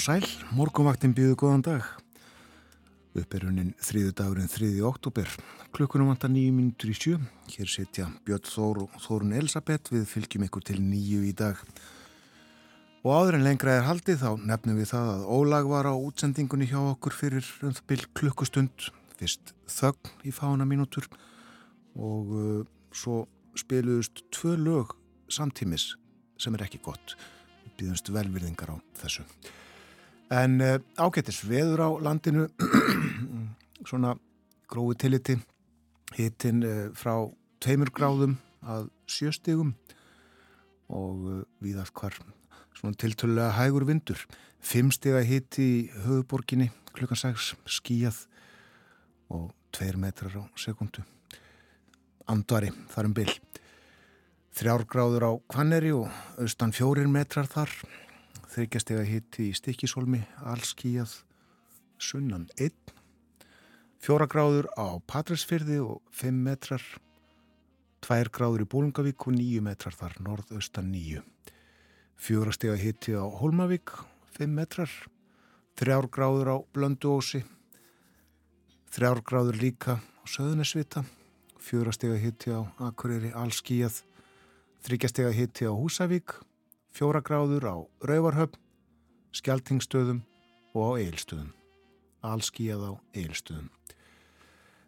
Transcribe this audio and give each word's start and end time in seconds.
og 0.00 0.04
sæl, 0.06 0.24
morgunvaktin 0.56 1.12
býðu 1.12 1.34
góðan 1.36 1.62
dag. 1.66 1.84
Upperunin 3.20 3.74
þriðu 3.84 4.14
dagurinn 4.16 4.48
3. 4.48 4.70
oktober. 4.88 5.28
Klukkunum 5.76 6.08
vantar 6.08 6.32
nýju 6.32 6.54
mínutur 6.56 6.88
í 6.88 6.94
sjö. 6.96 7.18
Hér 7.52 7.68
setja 7.68 8.06
Björn 8.24 8.48
Þór 8.48 8.80
og 8.86 8.96
Þórun 9.04 9.36
Elisabeth 9.36 9.92
við 9.92 10.06
fylgjum 10.08 10.46
ykkur 10.46 10.64
til 10.70 10.78
nýju 10.80 11.20
í 11.28 11.34
dag. 11.36 11.60
Og 13.04 13.12
áður 13.12 13.40
en 13.40 13.44
lengra 13.44 13.76
er 13.76 13.86
haldið 13.90 14.22
þá 14.22 14.30
nefnum 14.54 14.80
við 14.80 14.90
það 14.94 15.12
að 15.18 15.28
ólag 15.36 15.70
var 15.74 15.90
á 15.92 15.94
útsendingunni 15.98 16.72
hjá 16.72 16.80
okkur 16.80 17.18
fyrir 17.20 17.52
um 17.60 17.76
það 17.76 17.84
byrj 17.92 18.08
klukkustund. 18.16 18.90
Fyrst 19.20 19.52
þögn 19.68 20.16
í 20.24 20.32
fána 20.32 20.64
mínútur 20.64 21.12
og 21.92 22.36
uh, 22.40 22.60
svo 22.88 23.26
spiluðust 23.52 24.24
tvö 24.32 24.56
lög 24.56 24.96
samtímis 25.28 25.90
sem 26.40 26.56
er 26.56 26.70
ekki 26.70 26.80
gott. 26.88 27.18
Býðumst 27.76 28.08
velvirðingar 28.08 28.72
á 28.72 28.76
þessu. 28.96 29.28
En 30.30 30.60
uh, 30.62 30.76
ágættis 30.94 31.40
veður 31.42 31.82
á 31.82 31.88
landinu, 32.06 32.46
svona 33.88 34.14
grófi 34.70 34.98
tilliti, 35.02 35.34
hitin 36.14 36.62
uh, 36.62 36.84
frá 36.94 37.16
tveimur 37.58 37.90
gráðum 37.90 38.36
að 38.62 38.92
sjöstegum 39.10 39.72
og 40.86 41.24
uh, 41.26 41.40
viðast 41.58 41.94
hvar 41.98 42.14
svona 42.78 42.94
tiltölulega 42.94 43.56
hægur 43.58 43.88
vindur. 43.88 44.22
Fimmstega 44.60 45.24
hiti 45.26 45.66
í 45.66 45.80
höfuborginni 46.04 46.68
klukkan 46.94 47.18
6 47.18 47.54
skíjað 47.66 48.20
og 49.34 49.50
tveir 49.74 49.98
metrar 49.98 50.36
á 50.38 50.42
sekundu. 50.58 51.02
Andvari 52.30 52.70
þar 52.92 53.10
um 53.10 53.16
byll. 53.18 53.34
Þrjár 54.54 54.86
gráður 54.90 55.26
á 55.26 55.32
Kvanneri 55.50 55.90
og 55.94 56.06
austan 56.38 56.74
fjórir 56.74 57.10
metrar 57.10 57.50
þar 57.50 57.74
þryggjastega 58.50 59.04
hitti 59.06 59.50
í 59.50 59.54
stikkisólmi, 59.54 60.24
allskíjað, 60.50 61.12
sunnan 62.02 62.48
1, 62.58 62.72
fjóra 64.02 64.26
gráður 64.30 64.66
á 64.74 64.98
Patræsfyrði 65.06 65.78
og 65.84 66.00
5 66.16 66.40
metrar, 66.48 66.82
2 68.02 68.32
gráður 68.34 68.64
í 68.64 68.68
Bólungavík 68.72 69.28
og 69.28 69.36
9 69.36 69.62
metrar 69.62 69.94
þar, 69.94 70.18
norðaustan 70.26 70.90
9, 70.90 71.22
fjórastega 72.18 72.74
hitti 72.80 73.14
á 73.14 73.22
Holmavík, 73.22 73.94
5 74.40 74.58
metrar, 74.58 74.90
3 75.78 76.10
gráður 76.10 76.50
á 76.50 76.56
Blönduósi, 76.74 77.44
3 78.90 79.22
gráður 79.22 79.62
líka 79.62 80.00
á 80.02 80.22
Söðunesvita, 80.26 81.04
fjórastega 81.60 82.18
hitti 82.18 82.50
á 82.50 82.66
Akureyri, 82.82 83.30
allskíjað, 83.30 84.02
þryggjastega 84.82 85.30
hitti 85.36 85.70
á 85.70 85.72
Húsavík, 85.76 86.40
fjóra 86.94 87.22
gráður 87.24 87.66
á 87.66 87.76
Rauvarhöfn, 88.06 88.58
Skeltingstöðum 89.32 90.24
og 90.74 90.82
á 90.82 90.90
Eilstöðum. 91.04 91.52
Allskíjað 92.26 92.82
á 92.86 92.92
Eilstöðum. 93.16 93.70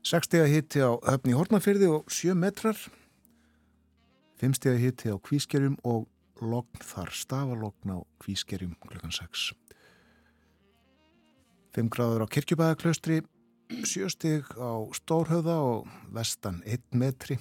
Sekstega 0.03 0.49
hitti 0.50 0.82
á 0.82 0.99
höfn 0.99 1.31
í 1.31 1.37
Hortnafyrði 1.38 1.88
og 1.94 2.10
sjö 2.10 2.34
metrar. 2.34 2.78
Fimmstega 4.41 4.81
hitti 4.82 5.15
á 5.15 5.16
Kvískerjum 5.22 5.77
og 5.87 6.09
logn 6.43 6.82
þar 6.82 7.12
stafalogn 7.15 7.94
á 7.94 7.99
Kvískerjum 8.22 8.75
klukkan 8.82 9.15
6. 9.15 9.53
Fimm 11.72 11.88
gráður 11.88 12.27
á 12.27 12.32
Kirkjubæðaklaustri, 12.34 13.22
sjösteg 13.87 14.50
á 14.59 14.84
Stórhauða 14.93 15.56
og 15.62 15.94
vestan 16.12 16.60
1 16.66 16.98
metri. 16.98 17.38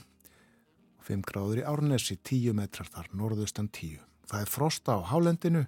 Fimm 1.02 1.25
gráður 1.25 1.63
í 1.63 1.68
Árnesi, 1.68 2.16
10 2.22 2.56
metrar 2.56 2.88
þar, 2.88 3.09
norðustan 3.18 3.68
10. 3.74 4.11
Það 4.31 4.46
er 4.46 4.47
frost 4.47 4.88
á 4.88 4.96
hálendinu, 5.03 5.66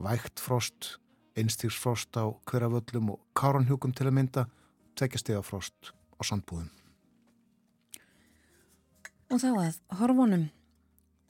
vægt 0.00 0.40
frost, 0.40 0.94
einstýrsfrost 1.36 2.16
á 2.16 2.32
hverjaföllum 2.48 3.10
og 3.12 3.20
káranhjúkum 3.36 3.92
til 3.92 4.08
að 4.08 4.16
mynda, 4.16 4.44
tekjastega 4.96 5.42
frost 5.44 5.92
á 6.16 6.20
sandbúðum. 6.24 6.70
Og 9.28 9.40
þá 9.40 9.50
að 9.52 9.76
horfunum. 10.00 10.48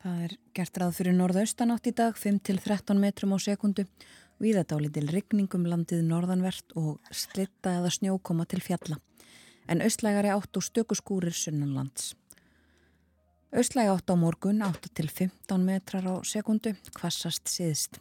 Það 0.02 0.22
er 0.28 0.36
gert 0.54 0.78
ráð 0.78 0.96
fyrir 1.00 1.18
norðaustanátt 1.18 1.90
í 1.90 1.94
dag, 1.98 2.14
5-13 2.18 3.02
metrum 3.02 3.34
á 3.34 3.38
sekundu, 3.42 3.88
viðadáli 4.42 4.90
til 4.94 5.06
rigningum 5.10 5.66
landið 5.66 6.06
norðanvert 6.06 6.74
og 6.78 7.02
slitta 7.10 7.76
eða 7.80 7.90
snjókoma 7.94 8.46
til 8.50 8.62
fjalla, 8.62 8.98
en 9.70 9.82
austlægari 9.82 10.30
átt 10.34 10.58
og 10.58 10.66
stökuskúrir 10.66 11.34
sunnanlands. 11.34 12.14
Östlæg 13.52 13.90
átt 13.92 14.08
á 14.08 14.16
morgun 14.16 14.62
8 14.64 14.88
til 14.96 15.10
15 15.12 15.60
metrar 15.60 16.06
á 16.08 16.24
sekundu, 16.24 16.72
kvassast 16.96 17.50
síðst. 17.52 17.98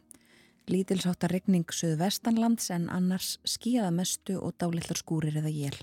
Lítilsáttar 0.71 1.33
regning 1.35 1.67
söðu 1.75 1.97
vestanlands 1.99 2.69
en 2.71 2.85
annars 2.87 3.33
skíða 3.43 3.89
mestu 3.91 4.37
og 4.39 4.55
dálitlar 4.55 4.95
skúrir 4.95 5.35
eða 5.35 5.51
jél. 5.51 5.75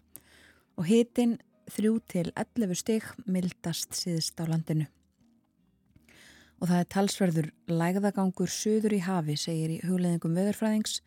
Og 0.81 0.89
hitin 0.89 1.37
3 1.69 1.93
til 2.09 2.33
11 2.33 2.81
stygg 2.81 3.13
mildast 3.29 3.93
síðst 3.93 4.41
á 4.41 4.49
landinu. 4.49 4.89
Og 6.65 6.73
það 6.73 6.81
er 6.81 6.93
talsverður 6.97 7.53
lægðagangur 7.69 8.49
söður 8.49 8.97
í 8.97 9.05
hafi, 9.05 9.37
segir 9.37 9.77
í 9.77 9.83
hugleðingum 9.85 10.33
veðurfræðings, 10.33 11.03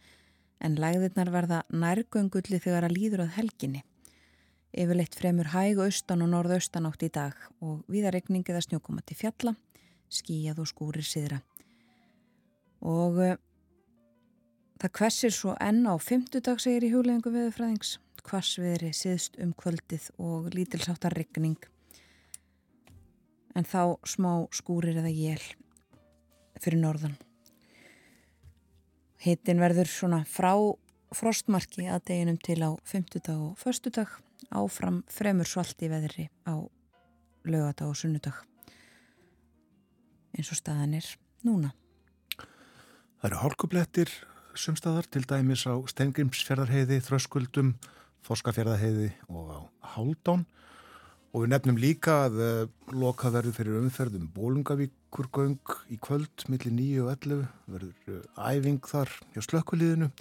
en 0.61 0.77
lægðirnar 0.77 1.33
verða 1.33 1.63
nærgöngulli 1.73 2.61
þegar 2.61 2.85
að 2.85 2.93
líður 2.99 3.25
að 3.25 3.39
helginni. 3.39 3.81
Yfirleitt 4.71 5.17
fremur 5.19 5.49
hæg 5.51 5.81
austan 5.83 6.21
og 6.23 6.29
norðaustan 6.31 6.85
átt 6.87 7.03
í 7.03 7.09
dag 7.11 7.35
og 7.59 7.81
viðarregning 7.91 8.45
eða 8.47 8.61
snjókoma 8.63 9.03
til 9.03 9.17
fjalla, 9.19 9.51
skíjað 10.07 10.61
og 10.63 10.69
skúrir 10.71 11.03
siðra. 11.03 11.41
Og 12.87 13.19
uh, 13.19 13.33
það 14.79 14.93
hversir 14.95 15.35
svo 15.35 15.57
enn 15.59 15.83
á 15.83 15.95
fymtudag 15.99 16.63
segir 16.63 16.87
í 16.87 16.93
huglegingu 16.93 17.33
veðurfræðings, 17.35 17.97
hvarsviðri 18.23 18.93
siðst 18.95 19.35
um 19.43 19.51
kvöldið 19.59 20.07
og 20.23 20.47
lítilsáttar 20.55 21.17
regning. 21.19 21.59
En 23.51 23.67
þá 23.67 23.99
smá 24.07 24.47
skúrir 24.55 25.01
eða 25.03 25.11
jél 25.11 25.43
fyrir 26.63 26.79
norðan. 26.79 27.19
Hittin 29.19 29.59
verður 29.59 29.91
svona 29.91 30.23
frá 30.23 30.55
frostmarki 31.11 31.89
að 31.91 32.05
deginum 32.07 32.39
til 32.39 32.61
á 32.63 32.71
fymtudag 32.87 33.49
og 33.51 33.57
förstudag 33.59 34.21
áfram 34.51 35.01
fremur 35.11 35.47
svalt 35.47 35.79
í 35.83 35.89
veðri 35.91 36.27
á 36.47 36.55
lögadag 37.47 37.89
og 37.89 37.97
sunnudag 37.97 38.37
eins 40.35 40.51
og 40.51 40.59
staðan 40.59 40.95
er 40.99 41.07
núna. 41.45 41.71
Það 43.21 43.27
eru 43.29 43.41
hálkublettir 43.43 44.11
sumstaðar 44.57 45.07
til 45.11 45.23
dæmis 45.27 45.63
á 45.67 45.75
Stengrimsfjörðarheiði, 45.91 46.99
Þröskuldum, 47.05 47.75
Þorskafjörðarheiði 48.27 49.11
og 49.31 49.51
á 49.51 49.59
Háldán 49.95 50.45
og 51.31 51.45
við 51.45 51.51
nefnum 51.53 51.79
líka 51.79 52.17
að 52.25 52.39
uh, 52.43 52.61
loka 52.91 53.31
verður 53.31 53.55
fyrir 53.55 53.79
umferðum 53.79 54.27
Bólungavíkurgöng 54.35 55.75
í 55.93 55.99
kvöld 56.03 56.45
millir 56.51 56.75
9 56.75 57.05
og 57.05 57.11
11 57.15 57.45
verður 57.71 58.15
uh, 58.17 58.49
æfing 58.51 58.81
þar 58.91 59.15
hjá 59.31 59.43
slökkulíðinu 59.47 60.11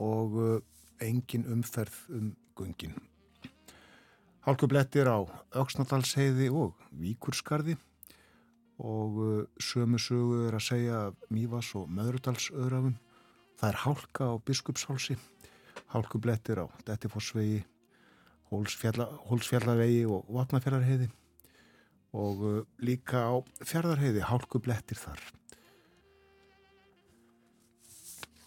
og 0.00 0.38
uh, 0.40 0.58
engin 1.04 1.48
umferð 1.52 1.98
um 2.16 2.32
göngin 2.58 2.96
Hálkublettir 4.42 5.06
á 5.06 5.22
Öksnadalsheiði 5.54 6.48
og 6.50 6.74
Víkurskarði 6.98 7.76
og 8.82 9.18
uh, 9.22 9.34
sömu 9.62 10.00
sögu 10.02 10.48
er 10.48 10.56
að 10.58 10.64
segja 10.66 11.02
Mývas 11.30 11.68
og 11.78 11.86
Möðrudalsöðrafum. 11.94 12.96
Það 13.60 13.68
er 13.68 13.78
hálka 13.84 14.26
á 14.26 14.34
Biskupshálsi, 14.42 15.14
hálkublettir 15.94 16.58
á 16.58 16.66
Dettifossvegi, 16.88 17.60
Hólsfjallavegi 18.50 20.02
og 20.10 20.26
Vatnafjallarheiði 20.34 21.06
og 22.18 22.42
uh, 22.42 22.58
líka 22.82 23.22
á 23.22 23.38
Fjardarheiði 23.62 24.26
hálkublettir 24.26 24.98
þar. 24.98 25.22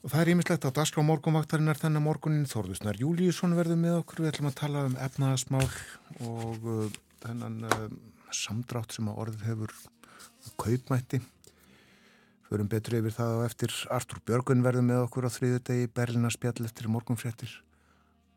Og 0.06 0.12
það 0.14 0.22
er 0.22 0.30
ímislegt 0.36 0.66
að 0.68 0.76
Dasgrá 0.78 1.02
morgunvaktarinn 1.02 1.72
er 1.72 1.80
þennan 1.82 2.04
morgunin 2.06 2.44
Þorðusnar 2.46 3.00
Júliusson 3.02 3.56
verður 3.58 3.80
með 3.82 3.96
okkur. 4.04 4.20
Við 4.22 4.36
ætlum 4.36 4.52
að 4.52 4.60
tala 4.60 4.84
um 4.86 4.98
efnaðasmál 5.02 5.64
og 6.30 6.68
uh, 6.70 7.00
þennan 7.24 7.56
uh, 7.66 7.88
samdrátt 8.30 8.94
sem 8.94 9.10
að 9.10 9.22
orðið 9.24 9.48
hefur 9.48 9.74
kaupmætti. 10.62 11.24
Förum 12.46 12.70
betur 12.70 13.00
yfir 13.00 13.18
það 13.18 13.40
og 13.40 13.48
eftir. 13.48 13.74
Artur 13.98 14.22
Björgun 14.30 14.62
verður 14.68 14.86
með 14.92 15.08
okkur 15.08 15.26
á 15.26 15.36
þriðu 15.40 15.64
degi 15.72 15.90
Berlinarspjall 15.98 16.70
eftir 16.70 16.92
morgunfréttir. 16.94 17.58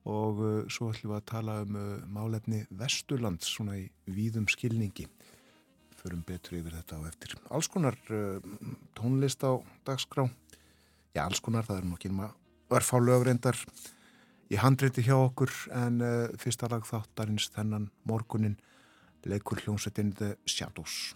Og 0.08 0.40
uh, 0.40 0.56
svo 0.72 0.88
ætlum 0.94 1.12
við 1.12 1.20
að 1.20 1.30
tala 1.34 1.60
um 1.66 1.76
uh, 1.76 1.94
málefni 2.08 2.64
Vesturlands 2.80 3.52
svona 3.52 3.76
í 3.76 3.84
víðum 4.08 4.48
skilningi. 4.48 5.04
Förum 6.00 6.24
betur 6.24 6.62
yfir 6.62 6.80
þetta 6.80 7.04
á 7.04 7.12
eftir. 7.12 7.36
Alls 7.52 7.68
konar 7.68 8.00
uh, 8.08 8.40
tónlist 8.96 9.44
á 9.44 9.60
dagskrá, 9.84 10.30
já 11.14 11.24
alls 11.24 11.40
konar, 11.44 11.66
það 11.66 11.82
er 11.82 11.88
nokkið 11.92 12.16
maður 12.18 12.76
örfá 12.78 12.98
lögrendar 13.00 13.58
í 14.52 14.58
handreiti 14.60 15.04
hjá 15.04 15.16
okkur 15.16 15.52
en 15.76 16.00
uh, 16.04 16.36
fyrsta 16.40 16.68
lag 16.72 16.84
þáttarins 16.88 17.48
þennan 17.54 17.88
morgunin 18.08 18.58
leikur 19.28 19.60
hljómsveitin 19.64 20.14
The 20.16 20.36
Shadows. 20.48 21.14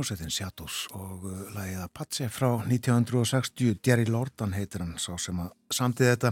Hljómsveitin 0.00 0.32
Shadows 0.32 0.86
og 0.96 1.24
uh, 1.28 1.40
lagið 1.52 1.82
Apache 1.84 2.28
frá 2.32 2.48
1960 2.64 3.82
Jerry 3.84 4.06
Lordan 4.08 4.54
heitir 4.56 4.80
hann 4.80 4.94
sá 4.96 5.12
sem 5.20 5.36
að 5.42 5.50
samtið 5.76 6.08
þetta. 6.14 6.30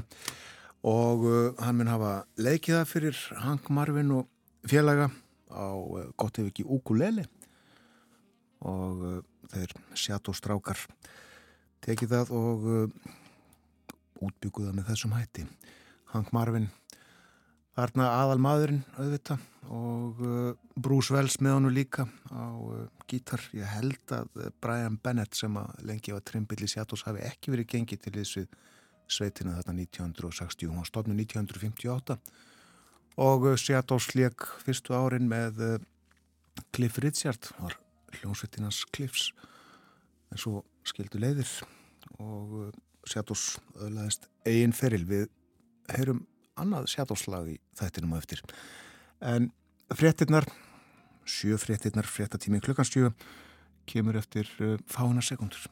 Og 0.88 1.24
uh, 1.28 1.50
hann 1.60 1.76
mun 1.76 1.90
hafa 1.92 2.12
leikið 2.40 2.78
það 2.78 2.88
fyrir 2.88 3.20
Hank 3.44 3.68
Marvin 3.68 4.14
og 4.16 4.30
félaga 4.64 5.10
á 5.52 5.68
uh, 5.68 6.08
gott 6.16 6.40
ef 6.40 6.48
ekki 6.48 6.64
ukulele. 6.64 7.26
Og 8.64 9.04
þeir 9.52 9.74
Shadows 9.92 10.40
strákar 10.40 10.80
tekið 11.84 12.14
það 12.14 12.32
og 12.38 12.68
útbygguða 14.24 14.72
með 14.72 14.94
þessum 14.94 15.12
hætti. 15.18 15.44
Hank 16.14 16.32
Marvin 16.32 16.70
þarna 17.76 18.08
aðal 18.16 18.40
maðurinn 18.42 18.80
auðvitað 18.96 19.44
og 19.68 20.24
Bruce 20.72 21.12
Wells 21.12 21.36
með 21.44 21.58
hannu 21.58 21.74
líka 21.76 22.08
á 22.32 22.48
gítar. 23.08 23.42
Ég 23.56 23.68
held 23.76 24.14
að 24.14 24.40
uh, 24.40 24.50
Brian 24.62 24.98
Bennett 25.02 25.38
sem 25.38 25.56
að 25.60 25.84
lengi 25.88 26.14
var 26.14 26.24
trimbill 26.26 26.62
í 26.64 26.70
Seattle's 26.70 27.06
hafi 27.08 27.24
ekki 27.28 27.54
verið 27.54 27.70
gengið 27.74 28.04
til 28.04 28.14
þessu 28.20 28.46
sveitina 29.08 29.56
þarna 29.58 29.82
1960. 29.88 30.68
Hún 30.68 30.82
var 30.82 30.90
stofnu 30.90 31.16
1958 31.16 32.18
og 33.18 33.48
Seattle's 33.58 34.12
leik 34.14 34.46
fyrstu 34.62 34.94
árin 34.94 35.30
með 35.30 35.80
Cliff 36.74 36.98
Richard 37.02 37.50
var 37.58 37.76
hljómsveitinans 38.18 38.84
Cliffs 38.94 39.30
en 40.32 40.40
svo 40.40 40.62
skildu 40.86 41.20
leiðir 41.22 41.50
og 42.22 42.72
Seattle's 43.08 43.56
öðlaðist 43.78 44.28
eigin 44.48 44.74
feril 44.76 45.04
við 45.08 45.28
heyrum 45.94 46.24
annað 46.58 46.88
Seattle's 46.92 47.26
lag 47.30 47.48
í 47.48 47.58
þættinum 47.78 48.16
og 48.16 48.22
eftir 48.22 48.42
en 49.24 49.50
fréttinnar 49.94 50.48
sjö 51.28 51.58
fréttinnar, 51.60 52.08
fréttatími 52.08 52.60
klukkanstjö 52.64 53.12
kemur 53.88 54.16
eftir 54.16 54.48
uh, 54.60 54.76
fána 54.88 55.22
sekundur 55.24 55.68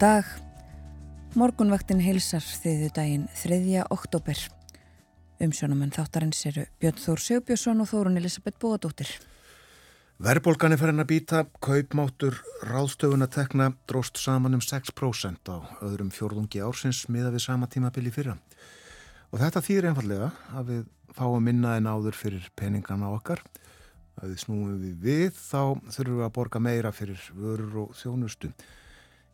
dag. 0.00 0.24
Morgunvaktin 1.36 1.98
heilsar 2.00 2.40
þriðu 2.40 2.86
daginn 2.96 3.26
3. 3.36 3.82
oktober. 3.92 4.38
Umsjónumenn 5.44 5.92
þáttarins 5.92 6.40
eru 6.48 6.64
Björn 6.80 7.02
Þór 7.02 7.20
Sjöbjörnsson 7.20 7.84
og 7.84 7.90
Þórun 7.90 8.16
Elisabeth 8.16 8.56
Bóadóttir. 8.62 9.10
Verbolgan 10.20 10.72
er 10.72 10.80
farin 10.80 11.04
að 11.04 11.10
býta, 11.12 11.42
kaupmáttur 11.60 12.40
ráðstöfun 12.70 13.26
að 13.26 13.34
tekna 13.36 13.68
dróst 13.90 14.16
saman 14.22 14.56
um 14.56 14.64
6% 14.64 15.52
á 15.52 15.56
öðrum 15.84 16.08
fjórðungi 16.16 16.64
ársins 16.64 17.04
miða 17.12 17.34
við 17.36 17.44
sama 17.50 17.68
tímabili 17.68 18.12
fyrra. 18.14 18.38
Og 19.34 19.44
þetta 19.44 19.64
þýr 19.68 19.92
einfallega 19.92 20.32
að 20.56 20.74
við 20.74 20.82
fáum 21.12 21.44
minna 21.44 21.76
en 21.76 21.92
áður 21.92 22.16
fyrir 22.16 22.48
peningana 22.56 23.12
okkar. 23.12 23.44
Að 24.16 24.32
við 24.32 24.44
snúum 24.46 24.76
við 24.80 25.00
við 25.04 25.32
þá 25.36 25.76
þurfum 25.92 26.20
við 26.22 26.28
að 26.30 26.36
borga 26.40 26.68
meira 26.70 26.92
fyrir 26.92 27.32
vörur 27.36 27.82
og 27.84 27.98
þjónustu. 28.00 28.54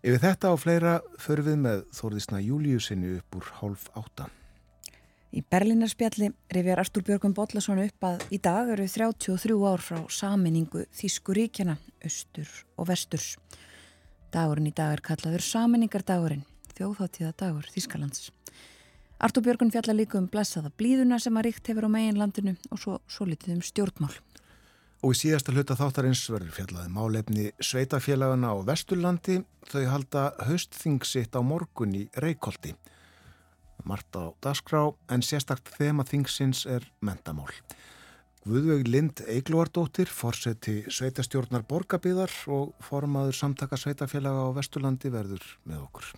Yfir 0.04 0.20
þetta 0.22 0.50
og 0.52 0.60
fleira 0.60 0.96
förum 1.18 1.46
við 1.48 1.62
með 1.62 1.84
Þórðisna 1.96 2.40
Júliusinni 2.44 3.14
upp 3.16 3.38
úr 3.38 3.46
hálf 3.60 3.86
átta. 3.96 4.28
Í 5.36 5.42
Berlinarspjalli 5.42 6.30
rifjar 6.52 6.80
Artur 6.80 7.04
Björgum 7.04 7.34
Botlason 7.36 7.80
upp 7.82 8.06
að 8.08 8.22
í 8.32 8.38
dag 8.40 8.70
eru 8.72 8.86
33 8.88 9.56
ár 9.68 9.82
frá 9.84 9.98
saminningu 10.12 10.86
Þískuríkjana, 10.96 11.76
Östur 12.04 12.52
og 12.76 12.88
Vesturs. 12.92 13.34
Dagurinn 14.32 14.70
í 14.70 14.74
dag 14.76 14.94
er 14.94 15.02
kallaður 15.04 15.44
Saminingardagurinn, 15.44 16.46
þjóðháttíðadagur 16.76 17.68
Þískalands. 17.74 18.30
Artur 19.16 19.44
Björgun 19.44 19.72
fjalla 19.72 19.96
líka 19.96 20.20
um 20.20 20.28
blessaða 20.28 20.70
blíðuna 20.76 21.18
sem 21.20 21.36
að 21.40 21.48
ríkt 21.48 21.68
hefur 21.72 21.88
á 21.88 21.90
meginlandinu 21.90 22.56
og 22.70 22.80
svo, 22.80 22.98
svo 23.08 23.26
litið 23.28 23.56
um 23.56 23.62
stjórnmál. 23.64 24.12
Og 25.04 25.12
í 25.12 25.18
síðasta 25.18 25.52
hluta 25.52 25.76
þáttarins 25.76 26.22
verður 26.32 26.54
fjallaði 26.56 26.90
málefni 26.94 27.46
sveitafélagana 27.60 28.54
á 28.54 28.56
Vesturlandi. 28.64 29.42
Þau 29.68 29.82
halda 29.92 30.22
haustþing 30.48 31.04
sitt 31.04 31.36
á 31.36 31.40
morgun 31.44 31.92
í 31.98 32.06
Reykjóldi. 32.16 32.72
Marta 33.86 34.30
á 34.32 34.34
Dasgrá 34.42 34.86
en 35.12 35.22
sérstakt 35.22 35.68
þema 35.76 36.06
þingsins 36.08 36.64
er 36.70 36.86
mentamál. 37.04 37.52
Guðveig 38.46 38.86
Lind 38.88 39.20
Eiglúardóttir, 39.26 40.08
forseti 40.08 40.84
sveitastjórnar 40.88 41.66
borgabíðar 41.66 42.32
og 42.54 42.72
formaður 42.86 43.36
samtaka 43.36 43.76
sveitafélaga 43.78 44.46
á 44.48 44.56
Vesturlandi 44.56 45.10
verður 45.12 45.44
með 45.66 45.82
okkur. 45.82 46.12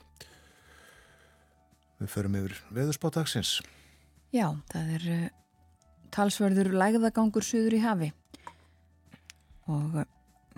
Við 1.99 2.13
förum 2.15 2.39
yfir 2.39 2.57
veðurspátagsins. 2.77 3.57
Já, 4.31 4.53
það 4.71 4.95
er 4.99 5.11
uh, 5.17 5.29
talsverður 6.15 6.75
lægðagangur 6.77 7.45
suður 7.49 7.79
í 7.81 7.83
hafi 7.83 8.13
og 9.69 10.05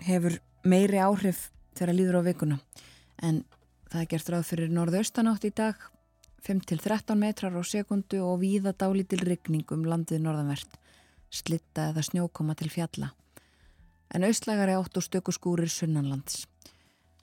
hefur 0.05 0.37
meiri 0.63 0.99
áhrif 1.01 1.49
þegar 1.75 1.97
líður 1.97 2.19
á 2.19 2.27
vikuna. 2.27 2.59
En 3.21 3.43
það 3.91 4.03
er 4.03 4.11
gert 4.13 4.29
ráð 4.31 4.45
fyrir 4.49 4.73
norðaustanátt 4.73 5.47
í 5.47 5.53
dag 5.55 5.87
5-13 6.45 7.17
metrar 7.19 7.53
á 7.53 7.61
sekundu 7.61 8.21
og 8.25 8.41
víða 8.41 8.73
dálítil 8.73 9.21
rigning 9.21 9.67
um 9.71 9.85
landið 9.85 10.23
norðanvert. 10.23 10.79
Slitta 11.31 11.91
eða 11.91 12.03
snjókoma 12.03 12.55
til 12.59 12.71
fjalla. 12.73 13.11
En 14.11 14.25
austlægari 14.27 14.75
átt 14.75 14.97
og 14.97 15.05
stökuskúrir 15.05 15.69
sunnanlands. 15.71 16.47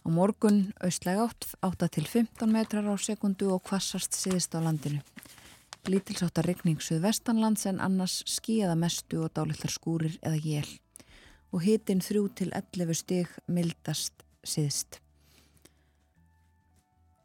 Á 0.06 0.08
morgun 0.08 0.72
austlæg 0.80 1.20
átt 1.20 1.48
8-15 1.66 2.46
metrar 2.48 2.86
á 2.88 2.94
sekundu 2.96 3.50
og 3.52 3.66
kvassast 3.66 4.16
síðist 4.16 4.54
á 4.56 4.62
landinu. 4.62 5.02
Lítilsáttar 5.88 6.46
rigning 6.46 6.80
suðvestanlands 6.80 7.66
en 7.68 7.80
annars 7.80 8.22
skíða 8.28 8.76
mestu 8.76 9.24
og 9.24 9.32
dálitlar 9.34 9.72
skúrir 9.72 10.16
eða 10.22 10.40
jél 10.40 10.78
og 11.52 11.62
hitin 11.64 12.00
3 12.04 12.22
til 12.36 12.52
11 12.54 12.94
stig 12.94 13.28
mildast 13.46 14.24
síðst. 14.44 15.00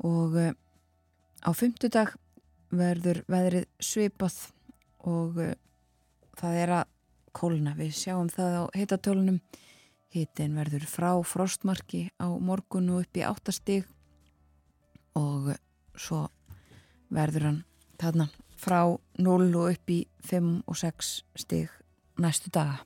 Og 0.04 0.36
uh, 0.36 0.52
á 1.44 1.52
fymtudag 1.56 2.14
verður 2.74 3.24
veðrið 3.32 3.68
svipað 3.84 4.38
og 5.08 5.40
uh, 5.40 5.54
það 6.40 6.60
er 6.64 6.76
að 6.80 6.94
kólna. 7.34 7.76
Við 7.78 7.94
sjáum 7.98 8.32
það 8.32 8.58
á 8.60 8.64
hitatölunum. 8.78 9.42
Hitin 10.14 10.54
verður 10.54 10.86
frá 10.86 11.10
frostmarki 11.26 12.06
á 12.22 12.30
morgunu 12.38 13.00
upp 13.02 13.18
í 13.18 13.26
8 13.26 13.56
stig 13.56 13.88
og 15.18 15.54
uh, 15.54 15.60
svo 15.96 16.28
verður 17.14 17.50
hann 17.50 17.62
þarna 18.02 18.30
frá 18.58 18.82
0 19.20 19.52
og 19.60 19.74
upp 19.74 19.94
í 19.94 20.04
5 20.26 20.56
og 20.68 20.80
6 20.80 21.14
stig 21.44 21.70
næstu 22.22 22.52
daga. 22.54 22.82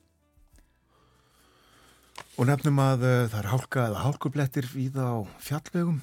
Og 2.38 2.46
nefnum 2.46 2.78
að 2.78 3.02
uh, 3.02 3.12
það 3.32 3.40
er 3.40 3.48
hálka 3.50 3.84
eða 3.90 4.02
hálkublettir 4.04 4.66
í 4.78 4.84
það 4.94 5.08
á 5.10 5.18
fjallvegum 5.42 5.96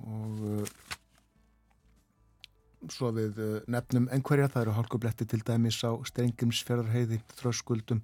og 0.00 0.38
uh, 0.48 0.70
svo 2.88 3.10
við 3.12 3.40
uh, 3.44 3.58
nefnum 3.68 4.06
einhverja, 4.16 4.48
það 4.48 4.62
eru 4.62 4.76
hálkublettir 4.78 5.28
til 5.28 5.42
dæmis 5.44 5.82
á 5.84 5.92
Strengimsfjörðarheiði, 6.08 7.20
Þröskuldum, 7.36 8.00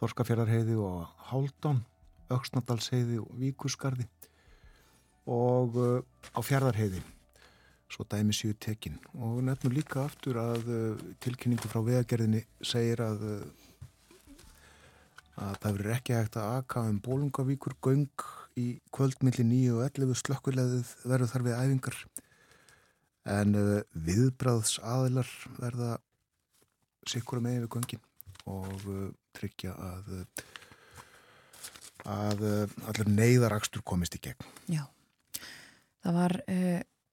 Þorskafjörðarheiði 0.00 0.80
og 0.80 1.12
Háldán, 1.28 1.84
Öksnadalsheiði 2.32 3.20
og 3.20 3.36
Víkusgarði 3.36 4.08
og 5.28 5.76
á 6.32 6.40
Fjörðarheiði, 6.40 7.04
svo 7.92 8.08
dæmis 8.08 8.40
séu 8.40 8.56
tekin. 8.56 8.96
Og 9.12 9.42
nefnum 9.44 9.76
líka 9.76 10.06
aftur 10.06 10.40
að 10.40 10.70
tilkynningu 11.20 11.68
frá 11.68 11.82
vegagerðinni 11.84 12.46
segir 12.64 13.04
að 13.04 13.26
að 15.38 15.58
það 15.62 15.76
verður 15.76 15.94
ekki 15.94 16.16
hægt 16.16 16.38
að 16.38 16.56
aka 16.58 16.82
um 16.88 16.98
bólungavíkur 17.04 17.76
göng 17.84 18.24
í 18.58 18.66
kvöldmilli 18.94 19.44
9 19.46 19.76
og 19.76 19.84
11 19.86 20.18
slökkulegðið 20.22 20.92
verður 21.06 21.32
þar 21.32 21.46
við 21.46 21.58
æfingar. 21.62 21.98
En 23.28 23.56
uh, 23.58 23.70
viðbræðs 23.92 24.78
aðilar 24.82 25.30
verða 25.58 25.96
sikkur 27.08 27.42
megin 27.44 27.66
við 27.66 27.72
göngin 27.76 28.04
og 28.48 28.86
uh, 28.88 29.08
tryggja 29.36 29.74
að 29.76 30.12
uh, 30.20 30.46
að 32.08 32.44
allir 32.88 33.08
neyðarakstur 33.10 33.82
komist 33.84 34.14
í 34.16 34.20
gegn. 34.22 34.46
Já, 34.70 34.84
það 36.06 36.14
var 36.14 36.34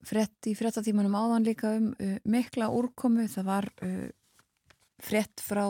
frett 0.05 0.47
í 0.47 0.53
frettatímanum 0.55 1.17
áðan 1.17 1.47
líka 1.47 1.71
um 1.75 1.89
mikla 2.31 2.69
úrkomu, 2.71 3.25
það 3.27 3.47
var 3.49 3.67
frett 5.03 5.43
frá 5.43 5.65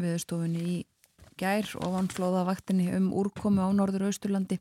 viðstofunni 0.00 0.64
í 0.64 0.78
gær 1.40 1.68
ofanflóðavaktinni 1.82 2.90
um 2.96 3.12
úrkomu 3.22 3.64
á 3.64 3.68
norður 3.74 4.08
Austurlandi 4.10 4.58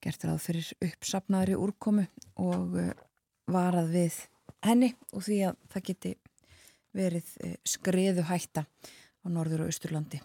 gert 0.00 0.24
ráð 0.24 0.40
fyrir 0.46 0.72
uppsapnaðri 0.86 1.58
úrkomu 1.60 2.06
og 2.40 2.76
eh, 2.80 2.92
varað 3.50 3.92
við 3.94 4.18
henni 4.64 4.94
og 5.12 5.24
því 5.26 5.38
að 5.50 5.62
það 5.72 5.86
geti 5.90 6.14
verið 6.96 7.32
eh, 7.44 7.56
skriðu 7.64 8.26
hætta 8.30 8.66
á 8.66 9.26
norður 9.28 9.68
Austurlandi 9.68 10.22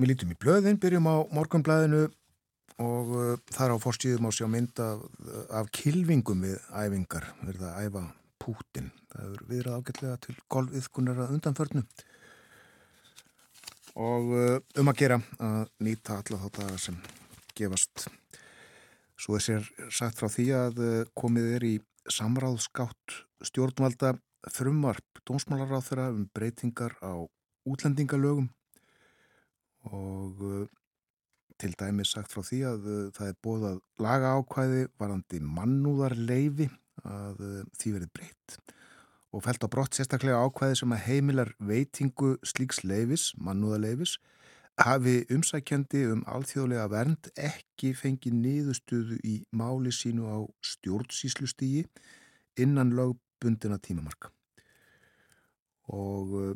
Við 0.00 0.14
lítum 0.14 0.30
í 0.32 0.36
blöðin, 0.40 0.78
byrjum 0.80 1.10
á 1.12 1.16
morgunblæðinu 1.28 2.06
og 2.80 3.10
uh, 3.12 3.32
þar 3.52 3.74
á 3.76 3.82
fórstíðum 3.82 4.28
á 4.28 4.30
sjá 4.32 4.46
mynda 4.48 4.94
af, 4.94 5.02
af 5.60 5.66
kilvingum 5.76 6.46
við 6.46 6.56
æfingar, 6.72 7.26
verða 7.44 7.74
að 7.74 7.84
æfa 7.84 8.04
Pútin. 8.40 8.88
Það 9.12 9.26
er 9.34 9.44
viðrað 9.50 9.76
ágætlega 9.80 10.20
til 10.24 10.36
golfiðkunar 10.50 11.24
að 11.24 11.36
undanförnu 11.36 11.84
og 13.98 14.32
uh, 14.32 14.56
um 14.78 14.90
að 14.90 14.98
gera 15.02 15.18
að 15.42 15.70
nýta 15.82 16.20
alla 16.20 16.40
þá 16.44 16.48
dagar 16.58 16.80
sem 16.82 16.98
gefast. 17.58 18.06
Svo 19.20 19.36
er 19.36 19.44
sér 19.44 19.68
sagt 19.92 20.20
frá 20.20 20.30
því 20.30 20.46
að 20.56 20.82
uh, 20.84 21.04
komið 21.18 21.54
er 21.56 21.66
í 21.66 21.74
samráðskátt 22.10 23.20
stjórnvalda 23.44 24.14
frumvarp 24.50 25.20
dónsmálaráþura 25.28 26.10
um 26.14 26.26
breytingar 26.34 26.96
á 27.04 27.26
útlendingalögum 27.68 28.48
og 29.90 30.44
uh, 30.44 30.66
til 31.60 31.74
dæmi 31.76 32.06
sagt 32.08 32.32
frá 32.32 32.44
því 32.46 32.60
að 32.70 32.86
það 33.16 33.26
er 33.26 33.40
bóð 33.44 33.66
að 33.68 33.80
laga 34.00 34.32
ákvæði 34.38 34.86
varandi 35.00 35.40
mannúðarleifi 35.44 36.70
að 37.06 37.42
eh, 37.46 37.64
því 37.80 37.96
verið 37.98 38.14
breytt 38.18 38.60
og 39.30 39.44
fælt 39.44 39.62
á 39.62 39.68
brott 39.70 39.94
sérstaklega 39.94 40.42
ákvæði 40.42 40.80
sem 40.80 40.94
að 40.94 41.04
heimilar 41.06 41.52
veitingu 41.62 42.32
slíks 42.46 42.82
leifis, 42.82 43.30
mannúðaleifis, 43.38 44.16
hafi 44.80 45.20
umsækjandi 45.34 46.06
um 46.10 46.24
alþjóðlega 46.30 46.88
vernd 46.90 47.30
ekki 47.36 47.92
fengið 47.96 48.38
niðustuðu 48.40 49.20
í 49.26 49.36
máli 49.52 49.92
sínu 49.94 50.26
á 50.26 50.38
stjórnsíslustígi 50.64 51.84
innan 52.60 52.94
lögbundina 52.96 53.78
tímamarka. 53.78 54.32
Og 55.90 56.34
uh, 56.38 56.50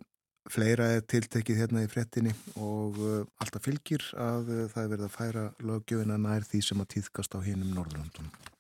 fleira 0.51 0.89
er 0.97 1.07
tiltekið 1.11 1.63
hérna 1.63 1.85
í 1.85 1.91
frettinni 1.91 2.33
og 2.57 2.99
uh, 3.03 3.21
alltaf 3.43 3.67
fylgir 3.67 4.05
að 4.19 4.51
það 4.73 4.83
er 4.83 4.91
verið 4.95 5.07
að 5.09 5.15
færa 5.19 5.47
löggjöfina 5.63 6.19
nær 6.21 6.49
því 6.49 6.65
sem 6.65 6.83
að 6.83 6.93
týðkast 6.97 7.39
á 7.39 7.41
hinnum 7.45 7.75
Norðurlandunum. 7.77 8.54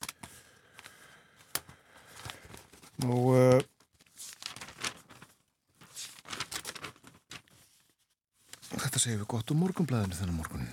Nú, 3.02 3.14
uh, 3.34 3.58
þetta 8.70 9.00
segir 9.02 9.18
við 9.18 9.26
gott 9.32 9.50
um 9.50 9.58
morgunblæðinu 9.64 10.14
þennan 10.14 10.36
morgunin. 10.38 10.70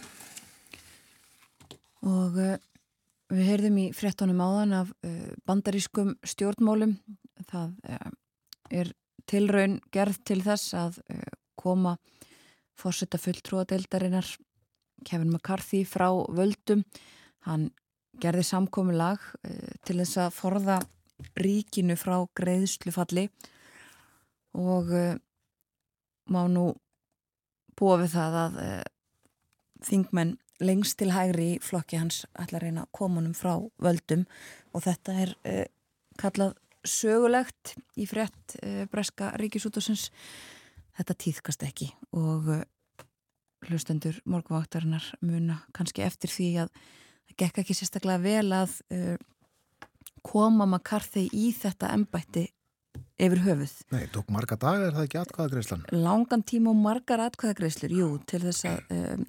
Og 2.05 2.37
uh, 2.37 2.53
við 3.33 3.49
heyrðum 3.49 3.81
í 3.81 3.87
frettunum 3.97 4.43
áðan 4.45 4.77
af 4.83 4.93
uh, 5.01 5.33
bandarískum 5.49 6.13
stjórnmálum. 6.21 6.93
Það 7.49 7.73
er 8.69 8.93
tilraun 9.25 9.79
gerð 9.91 10.21
til 10.29 10.39
þess 10.45 10.75
að 10.77 11.01
koma 11.57 11.95
fórsetta 12.77 13.17
fulltrúadeildarinnar 13.17 14.29
Kevin 15.09 15.33
McCarthy 15.33 15.81
frá 15.89 16.11
völdum. 16.29 16.85
Hann 17.49 17.71
gerði 18.21 18.45
samkomi 18.45 18.93
lag 18.93 19.25
til 19.87 19.97
þess 20.03 20.21
að 20.21 20.35
forða 20.37 20.77
ríkinu 21.37 21.97
frá 21.99 22.17
greiðslufalli 22.37 23.27
og 24.57 24.89
má 26.31 26.41
nú 26.51 26.71
búa 27.79 27.97
við 28.01 28.15
það 28.15 28.37
að 28.41 28.57
þingmenn 29.85 30.35
lengst 30.61 30.99
til 31.01 31.11
hægri 31.13 31.55
flokki 31.63 31.99
hans 31.99 32.23
ætla 32.39 32.59
að 32.59 32.65
reyna 32.67 32.87
komunum 32.95 33.33
frá 33.37 33.55
völdum 33.81 34.25
og 34.75 34.85
þetta 34.85 35.15
er 35.23 35.33
uh, 35.49 35.65
kallað 36.21 36.55
sögulegt 36.87 37.75
í 37.97 38.07
frett 38.09 38.57
uh, 38.61 38.85
breska 38.91 39.31
ríkisútusins 39.41 40.09
þetta 40.97 41.17
týðkast 41.25 41.65
ekki 41.65 41.89
og 42.17 42.51
uh, 42.53 42.63
hlustendur 43.67 44.17
morguvaktarinnar 44.29 45.11
muna 45.21 45.61
kannski 45.75 46.05
eftir 46.05 46.33
því 46.33 46.49
að 46.65 46.71
það 46.77 47.37
gekk 47.43 47.61
ekki 47.63 47.77
sérstaklega 47.77 48.23
vel 48.23 48.55
að 48.57 48.79
koma 50.25 50.79
karþei 50.79 51.27
í 51.33 51.51
þetta 51.55 51.91
embætti 51.95 52.47
yfir 53.21 53.43
höfuð. 53.45 53.75
Nei, 53.93 54.07
tók 54.13 54.31
marga 54.33 54.57
dag 54.59 54.81
er 54.87 54.95
það 54.95 55.05
ekki 55.07 55.19
atkvæðagreislan? 55.21 55.85
Langan 55.93 56.43
tíma 56.47 56.71
og 56.73 56.81
margar 56.81 57.21
atkvæðagreislur, 57.27 57.93
jú, 57.93 58.09
til 58.29 58.41
þess 58.45 58.67
að 58.69 58.95
um, 58.95 59.25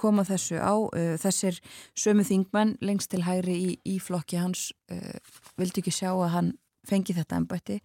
koma 0.00 0.24
þessu 0.26 0.58
á. 0.58 0.74
Uh, 0.74 1.14
þessir 1.20 1.60
sömu 1.98 2.26
þingmenn 2.26 2.76
lengst 2.84 3.12
til 3.12 3.22
hægri 3.26 3.56
í, 3.56 3.70
í 3.86 3.96
flokki 4.02 4.40
hans 4.40 4.70
uh, 4.92 5.16
vildi 5.60 5.84
ekki 5.84 5.94
sjá 5.94 6.10
að 6.12 6.30
hann 6.34 6.52
fengi 6.88 7.16
þetta 7.16 7.40
ennbætti. 7.40 7.80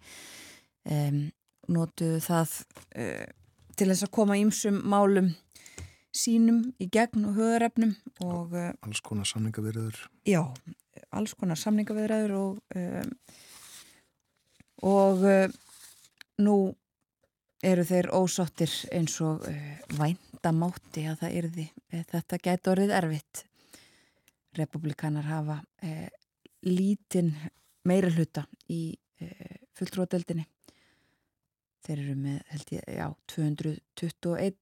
Um, 0.86 1.26
notuðu 1.72 2.22
það 2.26 2.60
uh, 2.98 3.26
til 3.76 3.90
þess 3.92 4.06
að 4.06 4.14
koma 4.18 4.38
ímsum 4.40 4.80
málum 4.88 5.34
sínum 6.16 6.62
í 6.80 6.88
gegn 6.88 7.26
og 7.28 7.36
höðurefnum 7.36 7.92
og 8.24 8.54
alls 8.56 9.02
konar 9.04 9.28
samningavirður 9.28 9.98
já, 10.24 10.40
alls 11.16 11.34
konar 11.34 11.58
samningavirður 11.60 12.34
og 12.36 12.78
um, 12.78 13.12
og 14.86 15.22
nú 16.36 16.56
eru 17.64 17.84
þeir 17.88 18.10
ósáttir 18.12 18.72
eins 18.92 19.14
og 19.24 19.46
vænt 19.96 20.26
væntamátti 20.46 21.06
að 21.10 21.18
það 21.20 21.36
yrði. 21.40 21.66
Eh, 21.90 22.04
þetta 22.06 22.38
gæti 22.38 22.70
orðið 22.70 22.92
erfitt. 22.94 23.44
Republikanar 24.56 25.26
hafa 25.26 25.56
eh, 25.82 26.08
lítinn 26.62 27.34
meira 27.84 28.10
hluta 28.10 28.46
í 28.70 28.96
eh, 29.20 29.58
fulltróðdeldinni. 29.76 30.46
Þeir 31.86 31.98
eru 31.98 32.16
með, 32.18 32.38
held 32.50 32.72
ég, 32.74 32.86
já, 32.96 33.06
221 33.34 34.56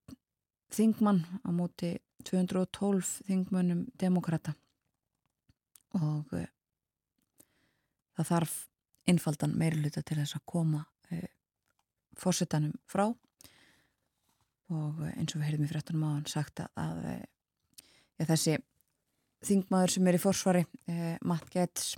þingmann 0.74 1.22
á 1.44 1.50
móti 1.52 1.94
212 2.24 3.28
þingmönnum 3.28 3.86
demokrata 4.00 4.54
og 5.98 6.34
eh, 6.38 6.50
það 8.16 8.30
þarf 8.30 8.56
einfaldan 9.10 9.56
meira 9.58 9.78
hluta 9.80 10.02
til 10.02 10.18
þess 10.20 10.38
að 10.38 10.46
koma 10.48 10.84
eh, 11.10 11.30
fórsetanum 12.18 12.74
frá. 12.88 13.08
Og 14.74 15.02
eins 15.12 15.34
og 15.34 15.40
við 15.40 15.48
heyrðum 15.48 15.66
í 15.66 15.70
fréttunum 15.70 16.06
á 16.08 16.10
hann 16.14 16.30
sagt 16.30 16.62
að 16.64 17.02
eh, 17.10 17.26
ja, 18.18 18.28
þessi 18.30 18.56
þingmaður 19.44 19.96
sem 19.96 20.08
er 20.08 20.16
í 20.16 20.22
forsvari 20.22 20.64
eh, 20.88 21.14
Matt 21.26 21.50
Getz 21.52 21.94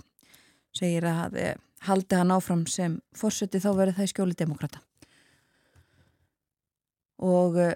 segir 0.75 1.07
að 1.07 1.39
eh, 1.39 1.55
haldi 1.87 2.19
hann 2.19 2.33
áfram 2.35 2.65
sem 2.69 2.99
fórseti 3.15 3.61
þá 3.63 3.71
verður 3.71 3.99
það 3.99 4.09
í 4.09 4.13
skjóli 4.13 4.37
demokrata 4.37 4.81
og 7.23 7.57
eh, 7.61 7.75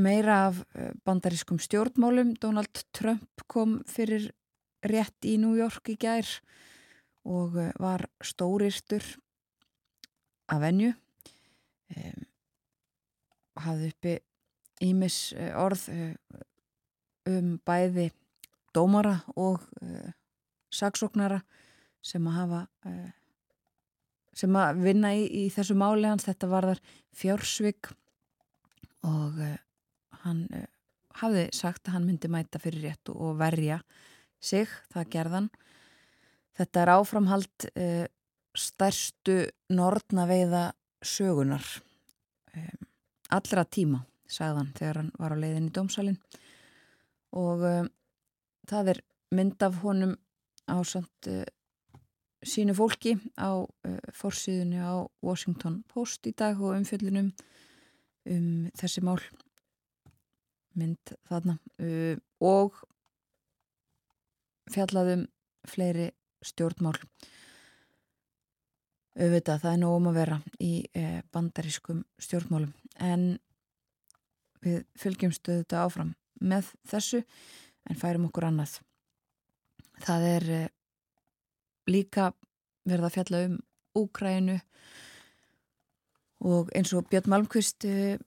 meira 0.00 0.46
af 0.48 0.62
eh, 0.74 0.92
bandarískum 1.04 1.60
stjórnmálum 1.60 2.34
Donald 2.40 2.84
Trump 2.96 3.44
kom 3.46 3.80
fyrir 3.88 4.30
rétt 4.86 5.28
í 5.28 5.36
New 5.40 5.56
York 5.58 5.92
í 5.92 5.98
gær 6.00 6.28
og 7.28 7.58
eh, 7.60 7.72
var 7.80 8.06
stóristur 8.24 9.04
af 10.50 10.64
enju 10.66 10.94
hafði 13.60 13.90
uppi 13.92 14.16
ímis 14.86 15.18
eh, 15.36 15.52
orð 15.58 15.86
eh, 15.92 16.14
um 17.28 17.56
bæði 17.66 18.10
dómara 18.74 19.18
og 19.34 19.64
uh, 19.82 20.12
saksóknara 20.72 21.40
sem 22.06 22.26
að 22.30 22.36
hafa 22.38 22.60
uh, 22.88 23.08
sem 24.32 24.56
að 24.56 24.78
vinna 24.86 25.10
í, 25.18 25.24
í 25.26 25.42
þessu 25.52 25.74
máli 25.76 26.06
hans. 26.06 26.24
Þetta 26.28 26.48
var 26.48 26.68
þar 26.70 26.82
fjársvig 27.18 27.90
og 29.06 29.40
uh, 29.42 29.56
hann 30.22 30.46
hafði 31.20 31.48
sagt 31.56 31.90
að 31.90 31.98
hann 31.98 32.06
myndi 32.08 32.30
mæta 32.32 32.62
fyrir 32.62 32.88
rétt 32.88 33.12
og 33.12 33.36
verja 33.42 33.80
sig, 34.40 34.68
það 34.92 35.12
gerðan 35.14 35.50
þetta 36.58 36.82
er 36.82 36.92
áframhald 36.96 37.68
stærstu 38.56 39.44
nortna 39.70 40.26
veiða 40.28 40.70
sögunar 41.04 41.64
um, 42.56 42.88
allra 43.30 43.64
tíma, 43.64 44.02
sagðan 44.30 44.72
þegar 44.78 45.00
hann 45.00 45.12
var 45.18 45.34
á 45.34 45.40
leiðin 45.40 45.70
í 45.70 45.74
dómsalinn. 45.74 46.18
Og 47.38 47.64
uh, 47.64 47.86
það 48.68 48.94
er 48.94 49.02
mynd 49.36 49.62
af 49.62 49.80
honum 49.84 50.16
á 50.66 50.76
samt 50.86 51.30
uh, 51.30 51.44
sínu 52.42 52.74
fólki 52.74 53.16
á 53.38 53.62
uh, 53.62 54.00
fórsíðunni 54.16 54.82
á 54.82 55.06
Washington 55.22 55.82
Post 55.90 56.26
í 56.26 56.34
dag 56.34 56.58
og 56.60 56.74
umfjöldunum 56.78 57.30
um 58.30 58.50
þessi 58.78 59.04
mál. 59.06 59.20
Mynd 60.78 61.16
þarna. 61.26 61.56
Og 62.46 62.76
fjallaðum 64.70 65.26
fleiri 65.68 66.10
stjórnmál. 66.44 66.96
Auðvitað, 69.20 69.62
það 69.64 69.72
er 69.72 69.80
nógum 69.82 70.08
að 70.10 70.18
vera 70.20 70.36
í 70.62 70.72
eh, 70.96 71.20
bandarískum 71.34 72.04
stjórnmálum. 72.22 72.72
En 73.02 73.24
við 74.64 74.84
fylgjum 74.98 75.34
stöðu 75.34 75.64
þetta 75.64 75.82
áfram 75.84 76.14
með 76.40 76.70
þessu 76.88 77.24
en 77.90 77.98
færum 77.98 78.28
okkur 78.30 78.48
annað. 78.48 78.78
Það 80.00 80.26
er 80.30 80.48
eh, 80.56 80.70
líka 81.90 82.30
verða 82.88 83.10
að 83.10 83.16
fjalla 83.18 83.44
um 83.48 83.58
Úkrænu 84.00 84.56
og 86.46 86.70
eins 86.78 86.92
og 86.94 87.08
Björn 87.10 87.32
Malmqvist 87.32 87.84
eh, 87.88 88.20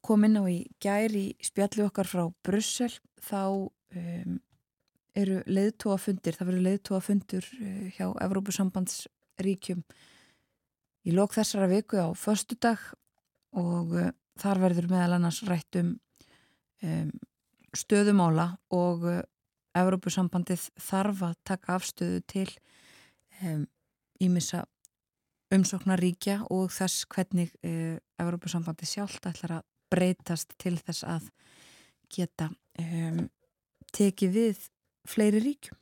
kom 0.00 0.24
inn 0.24 0.38
á 0.40 0.44
í 0.48 0.62
gæri 0.80 1.26
í 1.34 1.44
spjallu 1.44 1.88
okkar 1.88 2.08
frá 2.08 2.22
Brussel 2.46 2.92
þá 3.20 3.42
um, 3.68 4.38
eru 5.18 5.40
leiðtóafundir, 5.50 6.36
það 6.36 6.50
verður 6.50 6.66
leiðtóafundur 6.68 7.50
uh, 7.56 7.86
hjá 7.96 8.06
Evrópusambandsríkjum 8.26 9.82
í 11.06 11.14
lók 11.16 11.34
þessara 11.34 11.70
viku 11.70 12.00
á 12.00 12.08
förstu 12.18 12.58
dag 12.60 12.80
og 13.56 13.96
uh, 13.96 14.12
þar 14.40 14.62
verður 14.66 14.90
meðal 14.92 15.18
annars 15.18 15.42
rætt 15.48 15.80
um, 15.80 15.94
um 16.84 17.10
stöðumála 17.76 18.52
og 18.74 19.06
uh, 19.06 19.22
Evrópusambandið 19.78 20.66
þarf 20.82 21.20
að 21.28 21.34
taka 21.46 21.76
afstöðu 21.76 22.22
til 22.26 22.48
ímissa 24.20 24.64
um, 24.64 25.60
umsóknaríkja 25.60 26.40
og 26.50 26.72
þess 26.74 27.06
hvernig 27.10 27.52
uh, 27.66 27.98
Evrópusambandið 28.20 28.90
sjálft 28.90 29.28
ætlar 29.30 29.60
að 29.60 29.68
breytast 29.90 30.54
til 30.58 30.76
þess 30.78 31.06
að 31.06 31.30
geta 32.10 32.50
um, 32.78 33.24
tekið 33.94 34.34
við 34.34 34.66
fleiri 35.08 35.40
ríkjum. 35.44 35.80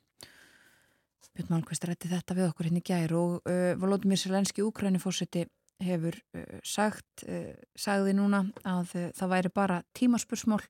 Björn 1.39 1.53
Málkvist 1.55 1.85
rætti 1.87 2.09
þetta 2.11 2.35
við 2.35 2.49
okkur 2.49 2.67
hérna 2.67 2.81
gær 2.83 3.13
og 3.15 3.35
uh, 3.47 3.77
Volodymyr 3.79 4.19
Selenski 4.19 4.65
Úkrænifósiti 4.67 5.45
hefur 5.87 6.17
uh, 6.35 6.57
sagt, 6.67 7.23
uh, 7.31 7.53
sagði 7.79 8.17
núna 8.19 8.41
að 8.67 8.97
það 9.15 9.31
væri 9.31 9.53
bara 9.55 9.77
tímaspursmál 9.95 10.65